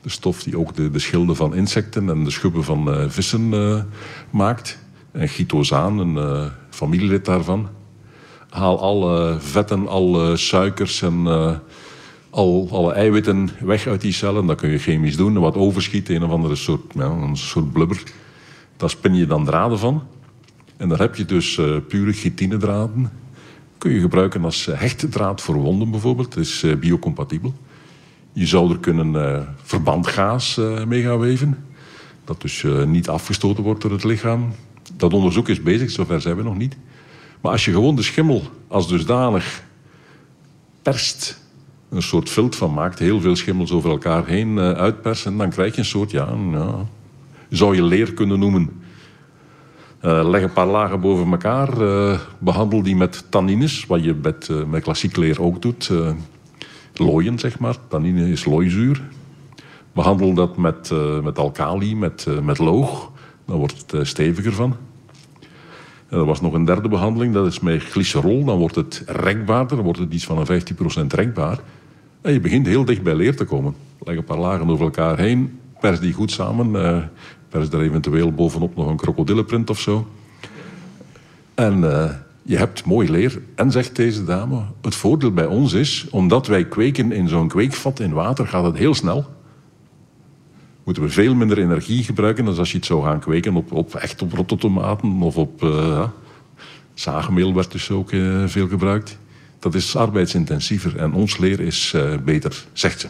De 0.02 0.09
stof 0.09 0.43
die 0.43 0.59
ook 0.59 0.74
de, 0.74 0.90
de 0.90 0.98
schilden 0.98 1.36
van 1.36 1.55
insecten 1.55 2.09
en 2.09 2.24
de 2.24 2.31
schubben 2.31 2.65
van 2.65 2.93
eh, 2.93 3.05
vissen 3.09 3.52
maakt. 4.31 4.78
En 5.12 5.28
chitosaan, 5.28 5.98
een 5.98 6.51
familielid 6.70 7.24
daarvan. 7.24 7.69
Haal 8.48 8.81
alle 8.81 9.36
vetten, 9.40 9.89
alle 9.89 10.36
suikers 10.36 11.02
en 11.02 11.27
al, 12.31 12.69
alle 12.73 12.93
eiwitten 12.93 13.51
weg 13.60 13.86
uit 13.86 14.01
die 14.01 14.12
cellen. 14.12 14.47
Dat 14.47 14.56
kun 14.56 14.70
je 14.70 14.78
chemisch 14.78 15.16
doen. 15.16 15.35
En 15.35 15.40
wat 15.40 15.55
overschiet, 15.55 16.09
een 16.09 16.24
of 16.24 16.31
andere 16.31 16.56
soort, 16.56 16.93
ja, 16.94 17.05
een 17.05 17.36
soort 17.36 17.73
blubber. 17.73 18.02
Daar 18.77 18.90
spin 18.90 19.15
je 19.15 19.27
dan 19.27 19.44
draden 19.44 19.78
van. 19.78 20.02
En 20.78 20.88
daar 20.88 20.98
heb 20.98 21.14
je 21.14 21.24
dus 21.24 21.59
eh, 21.59 21.76
pure 21.88 22.12
chitinedraden. 22.12 23.10
Kun 23.78 23.90
je 23.90 24.00
gebruiken 24.00 24.44
als 24.44 24.66
eh, 24.66 24.80
hechtdraad 24.80 25.40
voor 25.40 25.55
wonden 25.55 25.90
bijvoorbeeld. 25.90 26.34
Het 26.34 26.44
is 26.44 26.62
eh, 26.62 26.76
biocompatibel. 26.76 27.55
Je 28.32 28.46
zou 28.46 28.70
er 28.70 28.78
kunnen 28.78 29.46
verbandgaas 29.62 30.60
mee 30.86 31.02
gaan 31.02 31.18
weven. 31.18 31.64
Dat 32.24 32.40
dus 32.40 32.64
niet 32.86 33.09
afgestoten 33.09 33.62
wordt 33.62 33.82
door 33.82 33.90
het 33.90 34.05
lichaam. 34.05 34.52
Dat 34.96 35.12
onderzoek 35.12 35.48
is 35.48 35.62
bezig, 35.62 35.90
zover 35.90 36.20
zijn 36.20 36.36
we 36.36 36.42
nog 36.42 36.56
niet. 36.56 36.76
Maar 37.40 37.52
als 37.52 37.64
je 37.64 37.72
gewoon 37.72 37.96
de 37.96 38.02
schimmel 38.02 38.42
als 38.68 38.88
dusdanig 38.88 39.62
perst, 40.82 41.40
een 41.90 42.02
soort 42.02 42.30
vilt 42.30 42.56
van 42.56 42.72
maakt, 42.72 42.98
heel 42.98 43.20
veel 43.20 43.36
schimmels 43.36 43.70
over 43.70 43.90
elkaar 43.90 44.26
heen 44.26 44.59
uitpersen, 44.59 45.36
dan 45.36 45.50
krijg 45.50 45.72
je 45.72 45.78
een 45.78 45.84
soort, 45.84 46.10
ja, 46.10 46.34
ja 46.50 46.86
zou 47.50 47.74
je 47.74 47.82
leer 47.82 48.12
kunnen 48.12 48.38
noemen. 48.38 48.70
Eh, 50.00 50.28
leg 50.28 50.42
een 50.42 50.52
paar 50.52 50.66
lagen 50.66 51.00
boven 51.00 51.30
elkaar. 51.30 51.80
eh, 51.80 52.18
behandel 52.38 52.82
die 52.82 52.96
met 52.96 53.24
tannines, 53.28 53.86
wat 53.86 54.04
je 54.04 54.14
met, 54.22 54.48
eh, 54.48 54.64
met 54.64 54.82
klassiek 54.82 55.16
leer 55.16 55.42
ook 55.42 55.62
doet. 55.62 55.90
looien, 56.94 57.38
zeg 57.38 57.58
maar. 57.58 57.76
Tannine 57.88 58.30
is 58.30 58.44
looizuur. 58.44 59.02
Behandel 59.92 60.34
dat 60.34 60.56
met, 60.56 60.92
met 61.22 61.38
alkali, 61.38 61.96
met, 61.96 62.26
met 62.42 62.58
loog. 62.58 63.10
Dan 63.46 63.56
wordt 63.56 63.84
het 63.86 64.06
steviger 64.06 64.52
van. 64.52 64.76
En 66.08 66.18
er 66.18 66.24
was 66.24 66.40
nog 66.40 66.52
een 66.52 66.64
derde 66.64 66.88
behandeling, 66.88 67.34
dat 67.34 67.46
is 67.46 67.60
met 67.60 67.82
glycerol. 67.82 68.44
Dan 68.44 68.58
wordt 68.58 68.74
het 68.74 69.02
rekbaarder, 69.06 69.76
dan 69.76 69.84
wordt 69.84 69.98
het 69.98 70.12
iets 70.12 70.24
van 70.24 70.38
een 70.38 70.46
15% 70.46 71.12
rekbaar. 71.12 71.58
En 72.20 72.32
je 72.32 72.40
begint 72.40 72.66
heel 72.66 72.84
dicht 72.84 73.02
bij 73.02 73.14
leer 73.14 73.36
te 73.36 73.44
komen. 73.44 73.74
Leg 73.98 74.16
een 74.16 74.24
paar 74.24 74.38
lagen 74.38 74.70
over 74.70 74.84
elkaar 74.84 75.18
heen, 75.18 75.58
pers 75.80 76.00
die 76.00 76.12
goed 76.12 76.30
samen. 76.30 76.70
Eh, 77.48 77.58
pers 77.58 77.68
er 77.70 77.80
eventueel 77.80 78.32
bovenop 78.32 78.76
nog 78.76 78.88
een 78.88 78.96
krokodillenprint 78.96 79.70
of 79.70 79.80
zo. 79.80 80.06
En 81.54 81.92
eh, 81.92 82.10
je 82.42 82.56
hebt 82.56 82.84
mooi 82.84 83.10
leer. 83.10 83.40
En 83.54 83.70
zegt 83.70 83.96
deze 83.96 84.24
dame, 84.24 84.62
het 84.80 84.94
voordeel 84.94 85.32
bij 85.32 85.46
ons 85.46 85.72
is, 85.72 86.06
omdat 86.10 86.46
wij 86.46 86.64
kweken 86.64 87.12
in 87.12 87.28
zo'n 87.28 87.48
kweekvat 87.48 88.00
in 88.00 88.12
water, 88.12 88.46
gaat 88.46 88.64
het 88.64 88.76
heel 88.76 88.94
snel. 88.94 89.36
Moeten 90.84 91.02
we 91.02 91.08
veel 91.08 91.34
minder 91.34 91.58
energie 91.58 92.04
gebruiken 92.04 92.44
dan 92.44 92.58
als 92.58 92.70
je 92.70 92.76
het 92.76 92.86
zou 92.86 93.04
gaan 93.04 93.20
kweken 93.20 93.56
op, 93.56 93.72
op 93.72 93.94
echt 93.94 94.22
op 94.22 94.32
rottotomaten 94.32 95.22
of 95.22 95.36
op 95.36 95.62
uh, 95.62 96.08
zagenmeel 96.94 97.54
werd 97.54 97.72
dus 97.72 97.90
ook 97.90 98.12
uh, 98.12 98.46
veel 98.46 98.68
gebruikt. 98.68 99.18
Dat 99.58 99.74
is 99.74 99.96
arbeidsintensiever 99.96 100.96
en 100.96 101.12
ons 101.12 101.38
leer 101.38 101.60
is 101.60 101.94
beter, 102.24 102.64
zegt 102.72 103.00
ze. 103.00 103.08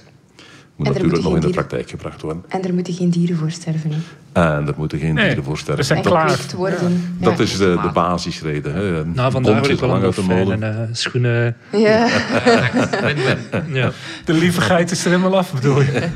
Moet 0.79 0.87
En 0.87 0.95
er 0.95 0.99
natuurlijk 1.01 1.29
nog 1.29 1.35
in 1.43 1.49
de 1.49 1.55
praktijk 1.55 1.91
gebracht 1.91 2.23
worden. 2.23 2.45
En 2.49 2.65
er 2.65 2.75
moeten 2.75 2.95
geen 2.95 3.11
dieren 3.11 3.37
voor 3.37 3.51
sterven. 3.51 3.91
hè. 3.93 3.99
En 4.33 4.67
er 4.67 4.75
moeten 4.77 4.99
geen 4.99 5.15
Nee, 5.15 5.25
dieren 5.27 5.45
voor 5.45 5.53
er 5.53 5.59
sterven. 5.59 5.85
zijn 5.85 5.99
En 5.99 6.05
klaar. 6.05 6.29
gekweekt 6.29 6.53
worden. 6.53 6.93
Ja. 7.21 7.25
Dat 7.31 7.39
is 7.39 7.57
de, 7.57 7.79
de 7.83 7.91
basisreden. 7.93 8.75
Hè. 8.75 8.99
Een 9.01 9.13
Nou, 9.15 9.31
vandaag 9.33 9.61
wil 9.61 9.71
ik 9.71 9.79
wel 9.81 9.95
uit 10.03 10.15
de 10.15 10.23
molen. 10.23 10.63
en 10.63 10.81
eh, 10.83 10.89
schoenen. 10.93 11.57
Ja. 11.73 12.09
Ja. 13.73 13.91
De 14.25 14.33
lievigheid 14.33 14.91
is 14.91 15.05
er 15.05 15.11
helemaal 15.11 15.37
af, 15.39 15.53
bedoel 15.55 15.81
je? 15.81 16.09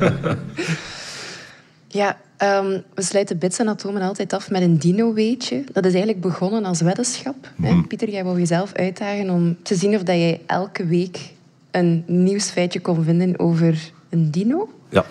Ja, 1.87 2.17
ehm, 2.37 2.79
we 2.93 3.01
sluiten 3.01 3.37
bits 3.37 3.59
en 3.59 3.67
atomen 3.69 4.01
altijd 4.01 4.33
af 4.33 4.49
met 4.49 4.61
een 4.61 4.77
dino-weetje. 4.77 5.63
Dat 5.71 5.85
is 5.85 5.91
eigenlijk 5.93 6.21
begonnen 6.21 6.65
als 6.65 6.81
weddenschap. 6.81 7.35
hè. 7.61 7.81
Pieter, 7.87 8.09
jij 8.09 8.23
wou 8.23 8.39
jezelf 8.39 8.73
uitdagen 8.73 9.29
om 9.29 9.57
te 9.63 9.75
zien 9.75 9.95
of 9.95 10.03
dat 10.03 10.15
jij 10.15 10.41
elke 10.45 10.85
week 10.85 11.19
een 11.71 12.03
nieuwsfeitje 12.07 12.79
kon 12.79 13.03
vinden 13.03 13.39
over 13.39 13.77
een 14.13 14.31
dino. 14.31 14.69
Ja. 14.89 15.05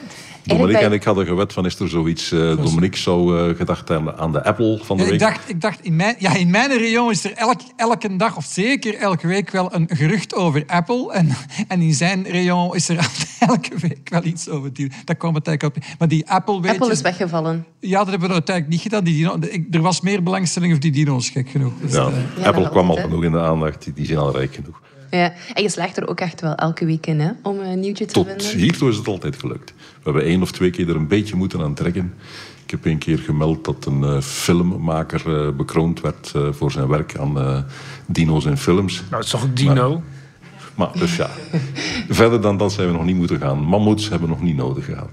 Dominique 0.44 0.72
bij- 0.78 0.84
en 0.86 0.92
ik 0.92 1.02
hadden 1.04 1.26
gewet 1.26 1.52
van 1.52 1.66
is 1.66 1.78
er 1.78 1.88
zoiets. 1.88 2.32
eh 2.32 2.38
Dominique 2.56 2.98
zou 3.00 3.38
eh, 3.50 3.56
gedacht 3.56 3.88
hebben 3.88 4.18
aan 4.18 4.32
de 4.32 4.44
Apple 4.44 4.78
van 4.82 4.96
de 4.96 5.02
Ja, 5.02 5.08
week. 5.10 5.20
ik 5.20 5.26
dacht, 5.26 5.48
ik 5.48 5.60
dacht 5.60 5.84
in, 5.84 5.96
mijn, 5.96 6.14
ja, 6.18 6.34
in 6.34 6.50
mijn 6.50 6.70
regio 6.78 7.08
is 7.08 7.24
er 7.24 7.32
elk, 7.32 7.60
elke 7.76 8.16
dag, 8.16 8.36
of 8.36 8.44
zeker 8.44 8.94
elke 8.94 9.26
week, 9.26 9.50
wel 9.50 9.74
een 9.74 9.88
gerucht 9.92 10.34
over 10.34 10.62
Apple. 10.66 11.12
En, 11.12 11.28
en 11.68 11.80
in 11.80 11.94
zijn 11.94 12.22
regio 12.26 12.72
is 12.72 12.88
er 12.88 13.08
elke 13.48 13.70
week 13.80 14.08
wel 14.08 14.24
iets 14.24 14.48
over 14.48 14.72
die. 14.72 14.90
Daar 15.04 15.16
kwam 15.16 15.34
het 15.34 15.46
eigenlijk 15.46 15.76
op. 15.76 15.84
Maar 15.98 16.08
die 16.08 16.30
Apple, 16.30 16.60
weet 16.60 16.70
Apple 16.70 16.86
je, 16.86 16.92
is 16.92 17.00
weggevallen. 17.00 17.66
Ja, 17.80 17.98
dat 17.98 18.08
hebben 18.08 18.28
we 18.28 18.34
uiteindelijk 18.34 18.74
niet 18.74 18.82
gedaan. 18.84 19.04
Die 19.04 19.14
dino, 19.14 19.36
ik- 19.50 19.66
er 19.74 19.80
was 19.82 20.00
meer 20.00 20.22
belangstelling 20.22 20.72
voor 20.72 20.80
die 20.80 20.92
dino's, 20.92 21.28
gek 21.30 21.48
genoeg. 21.48 21.72
Dus, 21.80 21.92
Ja, 21.92 22.06
eh, 22.06 22.12
dat 22.36 22.44
Apple 22.44 22.60
wel 22.62 22.70
kwam 22.70 22.82
al 22.84 22.88
altijd, 22.88 23.06
genoeg 23.06 23.24
in 23.24 23.32
de 23.32 23.40
aandacht. 23.40 23.84
Die, 23.84 23.92
die 23.92 24.06
zijn 24.06 24.18
al 24.18 24.32
rijk 24.32 24.54
genoeg. 24.54 24.80
Ja. 25.16 25.32
En 25.54 25.62
je 25.62 25.68
slaagt 25.68 25.96
er 25.96 26.08
ook 26.08 26.20
echt 26.20 26.40
wel 26.40 26.54
elke 26.54 26.84
week 26.84 27.06
in 27.06 27.20
hè, 27.20 27.30
om 27.42 27.58
een 27.58 27.80
nieuwtje 27.80 28.04
te 28.04 28.12
Tot 28.12 28.26
vinden. 28.26 28.58
hiertoe 28.58 28.90
is 28.90 28.96
het 28.96 29.08
altijd 29.08 29.36
gelukt. 29.38 29.72
We 29.76 30.02
hebben 30.02 30.22
één 30.22 30.42
of 30.42 30.52
twee 30.52 30.70
keer 30.70 30.88
er 30.88 30.96
een 30.96 31.08
beetje 31.08 31.36
moeten 31.36 31.60
aan 31.60 31.74
trekken. 31.74 32.14
Ik 32.64 32.70
heb 32.70 32.84
een 32.84 32.98
keer 32.98 33.18
gemeld 33.18 33.64
dat 33.64 33.86
een 33.86 34.04
eh, 34.04 34.20
filmmaker 34.20 35.46
eh, 35.46 35.52
bekroond 35.56 36.00
werd 36.00 36.32
eh, 36.34 36.48
voor 36.50 36.72
zijn 36.72 36.88
werk 36.88 37.18
aan 37.18 37.64
dino's 38.06 38.44
in 38.44 38.56
films. 38.56 38.94
Nou, 39.00 39.14
het 39.14 39.24
is 39.24 39.30
toch 39.30 39.42
een 39.42 39.54
dino? 39.54 40.02
Maar 40.74 40.90
dus 40.98 41.16
ja, 41.16 41.30
verder 42.08 42.40
dan 42.40 42.56
dat 42.56 42.72
zijn 42.72 42.86
we 42.86 42.92
nog 42.92 43.04
niet 43.04 43.16
moeten 43.16 43.38
gaan. 43.38 43.58
Mammoets 43.58 44.08
hebben 44.08 44.28
we 44.28 44.34
nog 44.34 44.42
niet 44.42 44.56
nodig 44.56 44.84
gehad. 44.84 45.08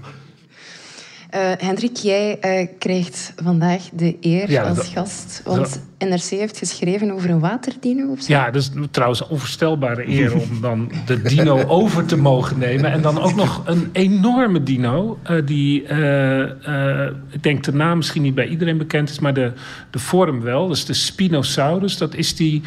Eh, 1.30 1.40
Hendrik, 1.58 1.96
jij 1.96 2.38
eh, 2.40 2.66
krijgt 2.78 3.32
vandaag 3.42 3.82
de 3.92 4.16
eer 4.20 4.50
Ja, 4.50 4.62
als 4.62 4.76
dat- 4.76 4.86
gast. 4.86 5.42
Want 5.44 5.82
NRC 5.98 6.22
heeft 6.22 6.58
geschreven 6.58 7.10
over 7.10 7.30
een 7.30 7.40
waterdino 7.40 8.10
of 8.10 8.20
zo. 8.20 8.32
Ja, 8.32 8.50
dat 8.50 8.62
is 8.62 8.70
trouwens 8.90 9.20
een 9.20 9.26
onvoorstelbare 9.28 10.08
eer 10.08 10.34
om 10.34 10.60
dan 10.60 10.92
de 11.06 11.22
dino 11.22 11.64
over 11.78 12.04
te 12.06 12.16
mogen 12.16 12.58
nemen. 12.58 12.92
En 12.92 13.00
dan 13.02 13.20
ook 13.20 13.34
nog 13.34 13.62
een 13.66 13.88
enorme 13.92 14.62
dino. 14.62 15.18
eh, 15.22 15.36
die, 15.44 15.84
eh, 15.86 17.04
eh, 17.04 17.12
ik 17.30 17.42
denk 17.42 17.64
de 17.64 17.72
naam 17.72 17.96
misschien 17.96 18.22
niet 18.22 18.34
bij 18.34 18.48
iedereen 18.48 18.78
bekend 18.78 19.10
is, 19.10 19.18
maar 19.18 19.34
de, 19.34 19.52
de 19.90 19.98
vorm 19.98 20.40
wel. 20.40 20.68
Dat 20.68 20.76
is 20.76 20.84
de 20.84 20.94
Spinosaurus. 20.94 21.96
Dat 21.96 22.14
is 22.14 22.36
die 22.36 22.62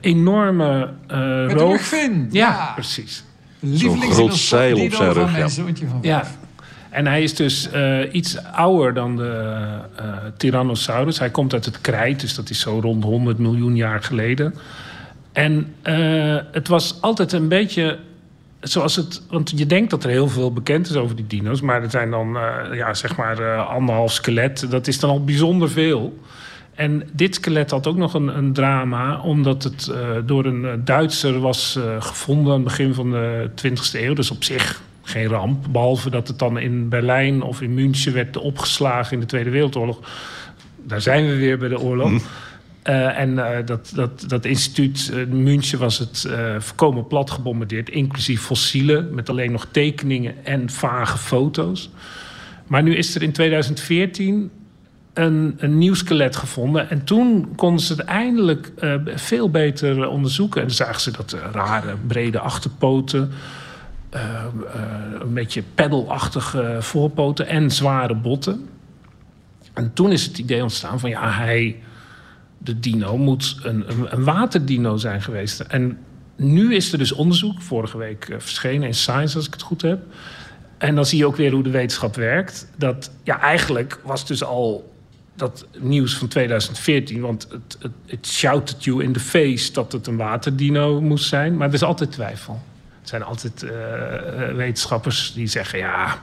enorme 0.00 0.90
eh 1.06 1.44
roof. 1.48 1.90
Ja, 1.90 2.08
Ja. 2.30 2.72
precies. 2.74 3.24
lievelings- 3.60 4.14
groot 4.16 4.34
zeil 4.36 4.72
op 4.80 4.92
zijn 4.94 5.12
van 5.12 5.22
rug, 5.22 5.30
mijn 5.30 5.42
ja. 5.42 5.48
zoontje 5.48 5.86
van 5.86 5.98
Ja. 6.02 6.24
En 6.94 7.06
hij 7.06 7.22
is 7.22 7.34
dus 7.34 7.70
eh, 7.70 8.12
iets 8.12 8.38
ouder 8.52 8.94
dan 8.94 9.16
de 9.16 9.54
eh, 9.96 10.06
Tyrannosaurus. 10.36 11.18
Hij 11.18 11.30
komt 11.30 11.52
uit 11.52 11.64
het 11.64 11.80
krijt, 11.80 12.20
dus 12.20 12.34
dat 12.34 12.50
is 12.50 12.60
zo 12.60 12.78
rond 12.82 13.04
100 13.04 13.38
miljoen 13.38 13.76
jaar 13.76 14.02
geleden. 14.02 14.54
En 15.32 15.74
eh, 15.82 16.36
het 16.52 16.68
was 16.68 17.00
altijd 17.00 17.32
een 17.32 17.48
beetje 17.48 17.98
zoals 18.60 18.96
het. 18.96 19.22
Want 19.30 19.52
je 19.56 19.66
denkt 19.66 19.90
dat 19.90 20.04
er 20.04 20.10
heel 20.10 20.28
veel 20.28 20.52
bekend 20.52 20.88
is 20.88 20.96
over 20.96 21.16
die 21.16 21.26
dino's. 21.26 21.60
Maar 21.60 21.82
er 21.82 21.90
zijn 21.90 22.10
dan, 22.10 22.38
ja, 22.72 22.94
zeg 22.94 23.16
maar, 23.16 23.56
anderhalf 23.56 24.12
skelet. 24.12 24.70
Dat 24.70 24.86
is 24.86 25.00
dan 25.00 25.10
al 25.10 25.24
bijzonder 25.24 25.70
veel. 25.70 26.18
En 26.74 27.02
dit 27.12 27.34
skelet 27.34 27.70
had 27.70 27.86
ook 27.86 27.96
nog 27.96 28.14
een, 28.14 28.36
een 28.36 28.52
drama, 28.52 29.20
omdat 29.20 29.62
het 29.62 29.92
door 30.26 30.44
een 30.44 30.84
Duitser 30.84 31.40
was 31.40 31.78
gevonden 31.98 32.52
aan 32.52 32.58
het 32.60 32.68
begin 32.68 32.94
van 32.94 33.10
de 33.10 33.50
20e 33.54 34.00
eeuw. 34.00 34.14
Dus 34.14 34.30
op 34.30 34.44
zich 34.44 34.82
geen 35.04 35.26
ramp, 35.26 35.66
behalve 35.70 36.10
dat 36.10 36.28
het 36.28 36.38
dan 36.38 36.58
in 36.58 36.88
Berlijn 36.88 37.42
of 37.42 37.60
in 37.60 37.74
München 37.74 38.12
werd 38.12 38.36
opgeslagen 38.36 39.12
in 39.12 39.20
de 39.20 39.26
Tweede 39.26 39.50
Wereldoorlog. 39.50 39.98
Daar 40.76 41.00
zijn 41.00 41.26
we 41.26 41.36
weer 41.36 41.58
bij 41.58 41.68
de 41.68 41.80
oorlog. 41.80 42.12
Eh, 42.82 43.18
en 43.18 43.38
eh, 43.38 43.66
dat, 43.66 43.92
dat, 43.94 44.24
dat 44.26 44.44
instituut 44.44 45.12
in 45.14 45.42
München 45.42 45.78
was 45.78 45.98
het 45.98 46.28
voorkomen 46.58 47.06
plat 47.06 47.30
gebombardeerd, 47.30 47.90
inclusief 47.90 48.42
fossielen, 48.42 49.14
met 49.14 49.28
alleen 49.28 49.52
nog 49.52 49.66
tekeningen 49.70 50.44
en 50.44 50.70
vage 50.70 51.18
foto's. 51.18 51.90
Maar 52.66 52.82
nu 52.82 52.96
is 52.96 53.14
er 53.14 53.22
in 53.22 53.32
2014 53.32 54.50
een, 55.12 55.54
een 55.58 55.78
nieuw 55.78 55.94
skelet 55.94 56.36
gevonden. 56.36 56.90
En 56.90 57.04
toen 57.04 57.54
konden 57.56 57.84
ze 57.84 57.92
het 57.92 58.04
eindelijk 58.04 58.72
veel 59.14 59.50
beter 59.50 60.08
onderzoeken. 60.08 60.62
En 60.62 60.70
zagen 60.70 61.00
ze 61.00 61.10
dat 61.10 61.36
rare, 61.52 61.96
brede 62.06 62.38
achterpoten... 62.38 63.32
eh, 64.14 64.44
eh, 64.44 65.20
een 65.20 65.34
beetje 65.34 65.62
peddelachtige 65.74 66.76
voorpoten 66.80 67.46
en 67.46 67.70
zware 67.70 68.14
botten. 68.14 68.68
En 69.72 69.92
toen 69.92 70.12
is 70.12 70.24
het 70.24 70.38
idee 70.38 70.62
ontstaan 70.62 71.00
van... 71.00 71.10
ja, 71.10 71.30
hij, 71.30 71.82
de 72.58 72.80
dino 72.80 73.16
moet 73.16 73.58
een, 73.62 73.90
een, 73.90 74.06
een 74.16 74.24
waterdino 74.24 74.96
zijn 74.96 75.22
geweest. 75.22 75.60
En 75.60 75.98
nu 76.36 76.74
is 76.74 76.92
er 76.92 76.98
dus 76.98 77.12
onderzoek, 77.12 77.62
vorige 77.62 77.98
week 77.98 78.28
eh, 78.28 78.36
verschenen 78.38 78.86
in 78.86 78.94
Science, 78.94 79.36
als 79.36 79.46
ik 79.46 79.52
het 79.52 79.62
goed 79.62 79.82
heb... 79.82 80.02
En 80.78 80.94
dan 80.94 81.06
zie 81.06 81.18
je 81.18 81.26
ook 81.26 81.36
weer 81.36 81.52
hoe 81.52 81.62
de 81.62 81.70
wetenschap 81.70 82.16
werkt. 82.16 82.70
Dat 82.76 83.10
ja, 83.22 83.40
eigenlijk 83.40 84.00
was 84.02 84.26
dus 84.26 84.44
al 84.44 84.94
dat 85.36 85.66
nieuws 85.78 86.16
van 86.16 86.28
2014, 86.28 87.20
want 87.20 87.46
het, 87.50 87.76
het, 87.78 87.92
het 88.06 88.26
shouted 88.26 88.84
you 88.84 89.02
in 89.02 89.12
the 89.12 89.20
face 89.20 89.72
dat 89.72 89.92
het 89.92 90.06
een 90.06 90.16
waterdino 90.16 91.00
moest 91.00 91.28
zijn. 91.28 91.56
Maar 91.56 91.68
er 91.68 91.74
is 91.74 91.82
altijd 91.82 92.12
twijfel. 92.12 92.62
Er 93.04 93.10
zijn 93.10 93.24
altijd 93.24 93.62
eh, 93.62 94.48
eh, 94.48 94.54
wetenschappers 94.56 95.32
die 95.34 95.46
zeggen 95.46 95.78
ja. 95.78 96.18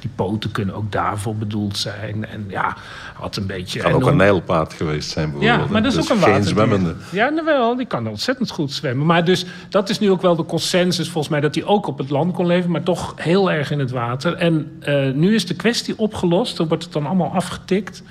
Die 0.00 0.10
poten 0.14 0.50
kunnen 0.50 0.74
ook 0.74 0.92
daarvoor 0.92 1.36
bedoeld 1.36 1.76
zijn. 1.76 2.26
En 2.26 2.44
ja, 2.48 2.76
wat 3.20 3.36
een 3.36 3.46
beetje. 3.46 3.80
kan 3.80 3.90
en 3.90 3.96
ook 3.96 4.06
een 4.06 4.16
nijlpaard 4.16 4.72
geweest 4.72 5.10
zijn 5.10 5.30
bijvoorbeeld. 5.30 5.60
ja, 5.66 5.72
maar 5.72 5.82
dat 5.82 5.92
is 5.92 5.98
Dus 5.98 6.10
ook 6.10 6.16
een 6.16 6.22
geen 6.22 6.32
waterdier. 6.32 6.54
zwemmende. 6.54 6.94
Ja, 7.10 7.28
nou 7.28 7.44
wel, 7.44 7.76
die 7.76 7.86
kan 7.86 8.06
ontzettend 8.06 8.50
goed 8.50 8.72
zwemmen. 8.72 9.06
Maar 9.06 9.24
dus, 9.24 9.44
dat 9.68 9.88
is 9.88 9.98
nu 9.98 10.10
ook 10.10 10.22
wel 10.22 10.36
de 10.36 10.44
consensus 10.44 11.08
volgens 11.08 11.28
mij... 11.28 11.40
dat 11.40 11.54
hij 11.54 11.64
ook 11.64 11.86
op 11.86 11.98
het 11.98 12.10
land 12.10 12.34
kon 12.34 12.46
leven, 12.46 12.70
maar 12.70 12.82
toch 12.82 13.12
heel 13.16 13.50
erg 13.50 13.70
in 13.70 13.78
het 13.78 13.90
water. 13.90 14.34
En 14.34 14.76
eh, 14.80 15.10
nu 15.10 15.34
is 15.34 15.46
de 15.46 15.54
kwestie 15.54 15.98
opgelost, 15.98 16.56
dan 16.56 16.68
wordt 16.68 16.84
het 16.84 16.92
dan 16.92 17.06
allemaal 17.06 17.32
afgetikt... 17.34 18.02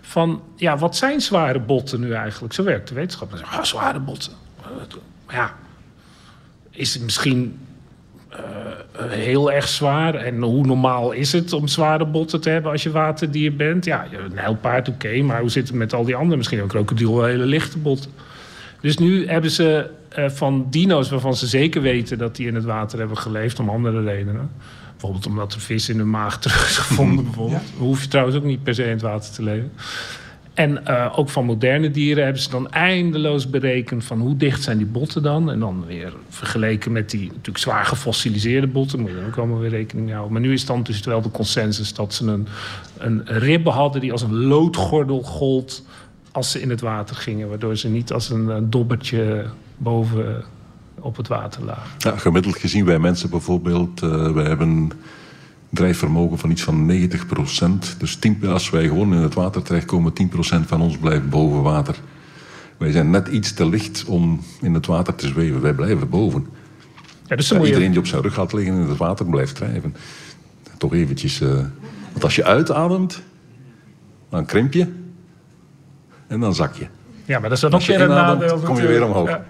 van, 0.00 0.42
ja, 0.56 0.78
wat 0.78 0.96
zijn 0.96 1.20
zware 1.20 1.60
botten 1.60 2.00
nu 2.00 2.12
eigenlijk? 2.12 2.54
Zo 2.54 2.62
werkt 2.62 2.88
de 2.88 2.94
wetenschap. 2.94 3.32
Ah, 3.50 3.62
zware 3.62 4.00
botten. 4.00 4.32
Ja, 5.30 5.54
is 6.78 6.94
het 6.94 7.02
misschien 7.02 7.58
eh, 8.28 8.38
heel 9.08 9.52
erg 9.52 9.68
zwaar. 9.68 10.14
En 10.14 10.42
hoe 10.42 10.66
normaal 10.66 11.12
is 11.12 11.32
het 11.32 11.52
om 11.52 11.68
zware 11.68 12.06
botten 12.06 12.40
te 12.40 12.50
hebben 12.50 12.70
als 12.72 12.82
je 12.82 12.90
waterdier 12.90 13.56
bent? 13.56 13.84
Ja, 13.84 14.06
een 14.12 14.34
nijlpaard, 14.34 14.88
oké, 14.88 15.22
maar 15.22 15.40
hoe 15.40 15.50
zit 15.50 15.68
het 15.68 15.76
met 15.76 15.94
al 15.94 16.04
die 16.04 16.16
andere? 16.16 16.36
Misschien 16.36 16.58
een 16.58 16.66
krokodil 16.66 17.14
wel 17.14 17.24
hele 17.24 17.44
lichte 17.44 17.78
botten. 17.78 18.10
Dus 18.80 18.98
nu 18.98 19.28
hebben 19.28 19.50
ze 19.50 19.90
eh, 20.08 20.28
van 20.28 20.66
dino's 20.70 21.10
waarvan 21.10 21.36
ze 21.36 21.46
zeker 21.46 21.82
weten 21.82 22.18
dat 22.18 22.36
die 22.36 22.46
in 22.46 22.54
het 22.54 22.64
water 22.64 22.98
hebben 22.98 23.18
geleefd, 23.18 23.60
om 23.60 23.68
andere 23.68 24.02
redenen. 24.02 24.50
Bijvoorbeeld 24.90 25.26
omdat 25.26 25.54
er 25.54 25.60
vis 25.60 25.88
in 25.88 25.98
hun 25.98 26.10
maag 26.10 26.38
terug 26.40 26.68
is 26.68 26.76
gevonden. 26.76 27.24
Bijvoorbeeld. 27.24 27.62
Hoef 27.76 28.02
je 28.02 28.08
trouwens 28.08 28.36
ook 28.36 28.44
niet 28.44 28.62
per 28.62 28.74
se 28.74 28.84
in 28.84 28.90
het 28.90 29.02
water 29.02 29.32
te 29.32 29.42
leven. 29.42 29.72
En 30.58 30.86
eh, 30.86 31.18
ook 31.18 31.28
van 31.28 31.44
moderne 31.44 31.90
dieren 31.90 32.24
hebben 32.24 32.42
ze 32.42 32.50
dan 32.50 32.70
eindeloos 32.70 33.50
berekend 33.50 34.04
van 34.04 34.20
hoe 34.20 34.36
dicht 34.36 34.62
zijn 34.62 34.78
die 34.78 34.86
botten 34.86 35.22
dan. 35.22 35.50
En 35.50 35.60
dan 35.60 35.84
weer 35.86 36.12
vergeleken 36.28 36.92
met 36.92 37.10
die 37.10 37.26
natuurlijk 37.26 37.58
zwaar 37.58 37.84
gefossiliseerde 37.84 38.66
botten. 38.66 39.00
Moet 39.00 39.10
je 39.10 39.16
er 39.16 39.26
ook 39.26 39.36
allemaal 39.36 39.58
weer 39.58 39.70
rekening 39.70 40.06
mee 40.06 40.14
houden. 40.14 40.32
Maar 40.32 40.46
nu 40.46 40.52
is 40.52 40.66
dan 40.66 40.82
dus 40.82 41.00
wel 41.00 41.22
de 41.22 41.30
consensus 41.30 41.94
dat 41.94 42.14
ze 42.14 42.26
een, 42.26 42.46
een 42.98 43.22
ribbe 43.24 43.70
hadden 43.70 44.00
die 44.00 44.12
als 44.12 44.22
een 44.22 44.34
loodgordel 44.34 45.22
gold 45.22 45.84
als 46.32 46.50
ze 46.50 46.60
in 46.60 46.70
het 46.70 46.80
water 46.80 47.16
gingen. 47.16 47.48
Waardoor 47.48 47.76
ze 47.76 47.88
niet 47.88 48.12
als 48.12 48.30
een, 48.30 48.70
dobbertje 48.70 49.44
boven 49.76 50.44
op 51.00 51.16
het 51.16 51.28
water 51.28 51.64
lagen. 51.64 51.90
Ja, 51.98 52.16
gemiddeld 52.16 52.56
gezien, 52.56 52.84
wij 52.84 52.98
mensen 52.98 53.30
bijvoorbeeld, 53.30 54.02
eh, 54.02 54.32
wij 54.32 54.44
hebben 54.44 54.90
drijfvermogen 55.70 56.38
van 56.38 56.50
iets 56.50 56.62
van 56.62 56.90
90% 56.90 57.98
Dus 57.98 58.16
10, 58.16 58.46
als 58.46 58.70
wij 58.70 58.86
gewoon 58.88 59.12
in 59.14 59.20
het 59.20 59.34
water 59.34 59.62
terechtkomen, 59.62 60.12
10% 60.12 60.34
van 60.66 60.80
ons 60.80 60.96
blijft 60.96 61.28
boven 61.30 61.62
water. 61.62 61.96
Wij 62.76 62.90
zijn 62.90 63.10
net 63.10 63.28
iets 63.28 63.52
te 63.52 63.68
licht 63.68 64.04
om 64.04 64.40
in 64.60 64.74
het 64.74 64.86
water 64.86 65.14
te 65.14 65.26
zweven. 65.26 65.60
Wij 65.60 65.72
blijven 65.74 66.08
boven. 66.08 66.46
Ja, 67.26 67.36
dus 67.36 67.48
Ja, 67.48 67.60
iedereen 67.64 67.90
die 67.90 67.98
op 67.98 68.06
zijn 68.06 68.22
rug 68.22 68.34
gaat 68.34 68.52
liggen 68.52 68.74
in 68.74 68.88
het 68.88 68.96
water 68.96 69.26
blijft 69.26 69.54
drijven. 69.54 69.94
Toch 70.78 70.94
eventjes... 70.94 71.40
eh, 71.40 71.48
want 72.12 72.24
als 72.24 72.36
je 72.36 72.44
uitademt, 72.44 73.22
dan 74.30 74.44
krimp 74.44 74.72
je 74.72 74.86
en 76.26 76.40
dan 76.40 76.54
zak 76.54 76.74
je. 76.74 76.86
ja, 77.24 77.38
maar 77.38 77.48
dat 77.48 77.58
is 77.58 77.60
dan 77.60 77.74
ook 77.74 77.82
weer 77.82 78.00
een 78.00 78.08
nadeel. 78.08 78.58
kom 78.58 78.76
je 78.76 78.86
weer 78.86 79.04
omhoog. 79.04 79.28
Ja. 79.28 79.44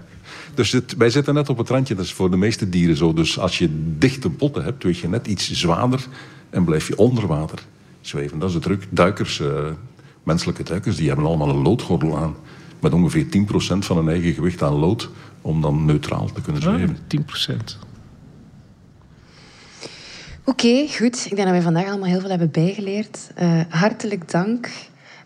Dus 0.59 0.71
het- 0.71 0.95
wij 0.97 1.09
zitten 1.09 1.33
net 1.33 1.49
op 1.49 1.57
het 1.57 1.69
randje, 1.69 1.95
dat 1.95 2.05
is 2.05 2.13
voor 2.13 2.31
de 2.31 2.37
meeste 2.37 2.69
dieren 2.69 2.97
zo. 2.97 3.13
Dus 3.13 3.39
als 3.39 3.57
je 3.57 3.69
dichte 3.97 4.29
botten 4.29 4.63
hebt, 4.63 4.83
weeg 4.83 5.01
je 5.01 5.07
net 5.09 5.27
iets 5.27 5.51
zwaarder 5.51 6.07
en 6.49 6.63
blijf 6.63 6.87
je 6.87 6.97
onder 6.97 7.27
water 7.27 7.59
zweven. 8.01 8.39
Dat 8.39 8.47
is 8.49 8.53
het 8.53 8.63
druk. 8.63 8.87
Duikers, 8.89 9.39
eh, 9.39 9.65
menselijke 10.23 10.63
duikers, 10.63 10.95
die 10.95 11.07
hebben 11.07 11.25
allemaal 11.25 11.49
een 11.49 11.61
loodgordel 11.61 12.17
aan. 12.17 12.35
Met 12.79 12.93
ongeveer 12.93 13.29
10% 13.29 13.85
van 13.85 13.97
hun 13.97 14.09
eigen 14.09 14.33
gewicht 14.33 14.63
aan 14.63 14.73
lood, 14.73 15.09
om 15.41 15.61
dan 15.61 15.85
neutraal 15.85 16.29
te 16.33 16.41
kunnen 16.41 16.61
Ah, 16.61 16.73
zweven. 16.73 16.97
10 17.07 17.25
procent. 17.25 17.77
Oké, 20.45 20.87
goed. 20.87 21.25
Ik 21.29 21.35
denk 21.35 21.47
dat 21.47 21.57
we 21.57 21.61
vandaag 21.61 21.85
allemaal 21.87 22.09
heel 22.09 22.19
veel 22.19 22.29
hebben 22.29 22.51
bijgeleerd. 22.51 23.31
Eh, 23.35 23.59
hartelijk 23.69 24.31
dank 24.31 24.69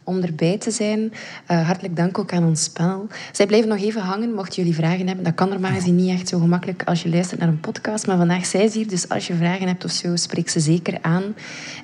om 0.03 0.21
erbij 0.21 0.57
te 0.57 0.71
zijn. 0.71 1.13
Eh, 1.45 1.65
hartelijk 1.65 1.95
dank 1.95 2.17
ook 2.19 2.33
aan 2.33 2.45
ons 2.45 2.69
panel. 2.69 3.07
Zij 3.31 3.45
blijven 3.45 3.69
nog 3.69 3.79
even 3.79 4.01
hangen, 4.01 4.33
mochten 4.33 4.55
jullie 4.55 4.75
vragen 4.75 5.07
hebben. 5.07 5.25
Dat 5.25 5.35
kan 5.35 5.49
normaal 5.49 5.71
gezien 5.71 5.95
niet 5.95 6.09
echt 6.09 6.27
zo 6.27 6.39
gemakkelijk 6.39 6.83
als 6.83 7.03
je 7.03 7.09
luistert 7.09 7.39
naar 7.39 7.49
een 7.49 7.59
podcast. 7.59 8.07
Maar 8.07 8.17
vandaag 8.17 8.45
zijn 8.45 8.69
ze 8.69 8.77
hier, 8.77 8.87
dus 8.87 9.09
als 9.09 9.27
je 9.27 9.35
vragen 9.35 9.67
hebt 9.67 9.85
of 9.85 9.91
zo, 9.91 10.15
spreek 10.15 10.49
ze 10.49 10.59
zeker 10.59 10.97
aan. 11.01 11.23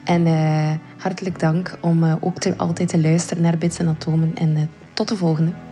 En 0.04 0.26
eh, 0.26 0.72
hartelijk 0.98 1.40
dank 1.40 1.78
om 1.82 2.04
eh, 2.04 2.16
ook 2.20 2.36
altijd 2.58 2.90
te 2.90 3.02
luisteren 3.02 3.44
naar 3.44 3.58
Bits 3.58 3.80
en 3.80 3.88
Atomen. 3.88 4.32
En 4.36 4.70
tot 4.94 5.08
de 5.08 5.16
volgende. 5.16 5.69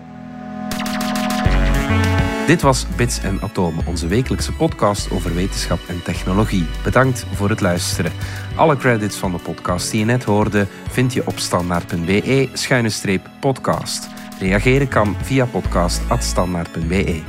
Dit 2.48 2.62
was 2.62 2.86
Bits 2.96 3.20
en 3.20 3.42
Atomen, 3.42 3.86
onze 3.86 4.08
wekelijkse 4.08 4.54
podcast 4.54 5.12
over 5.12 5.36
wetenschap 5.36 5.80
en 5.88 6.04
technologie. 6.04 6.66
Bedankt 6.84 7.26
voor 7.34 7.50
het 7.50 7.62
luisteren. 7.62 8.12
Alle 8.56 8.78
credits 8.78 9.16
van 9.16 9.32
de 9.32 9.38
podcast 9.38 9.92
die 9.92 10.00
je 10.00 10.06
net 10.06 10.24
hoorde 10.24 10.68
vind 10.90 11.14
je 11.14 11.28
op 11.28 11.40
standaard.be-podcast. 11.40 14.08
Reageren 14.40 14.88
kan 14.88 15.16
via 15.22 15.46
podcast.standaard.be. 15.46 17.22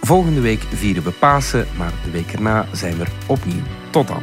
Volgende 0.00 0.40
week 0.40 0.60
vieren 0.60 1.02
we 1.02 1.10
Pasen, 1.10 1.66
maar 1.76 1.92
de 2.04 2.10
week 2.10 2.32
erna 2.32 2.66
zijn 2.72 2.96
we 2.96 3.04
opnieuw. 3.26 3.62
Tot 3.90 4.08
dan. 4.08 4.22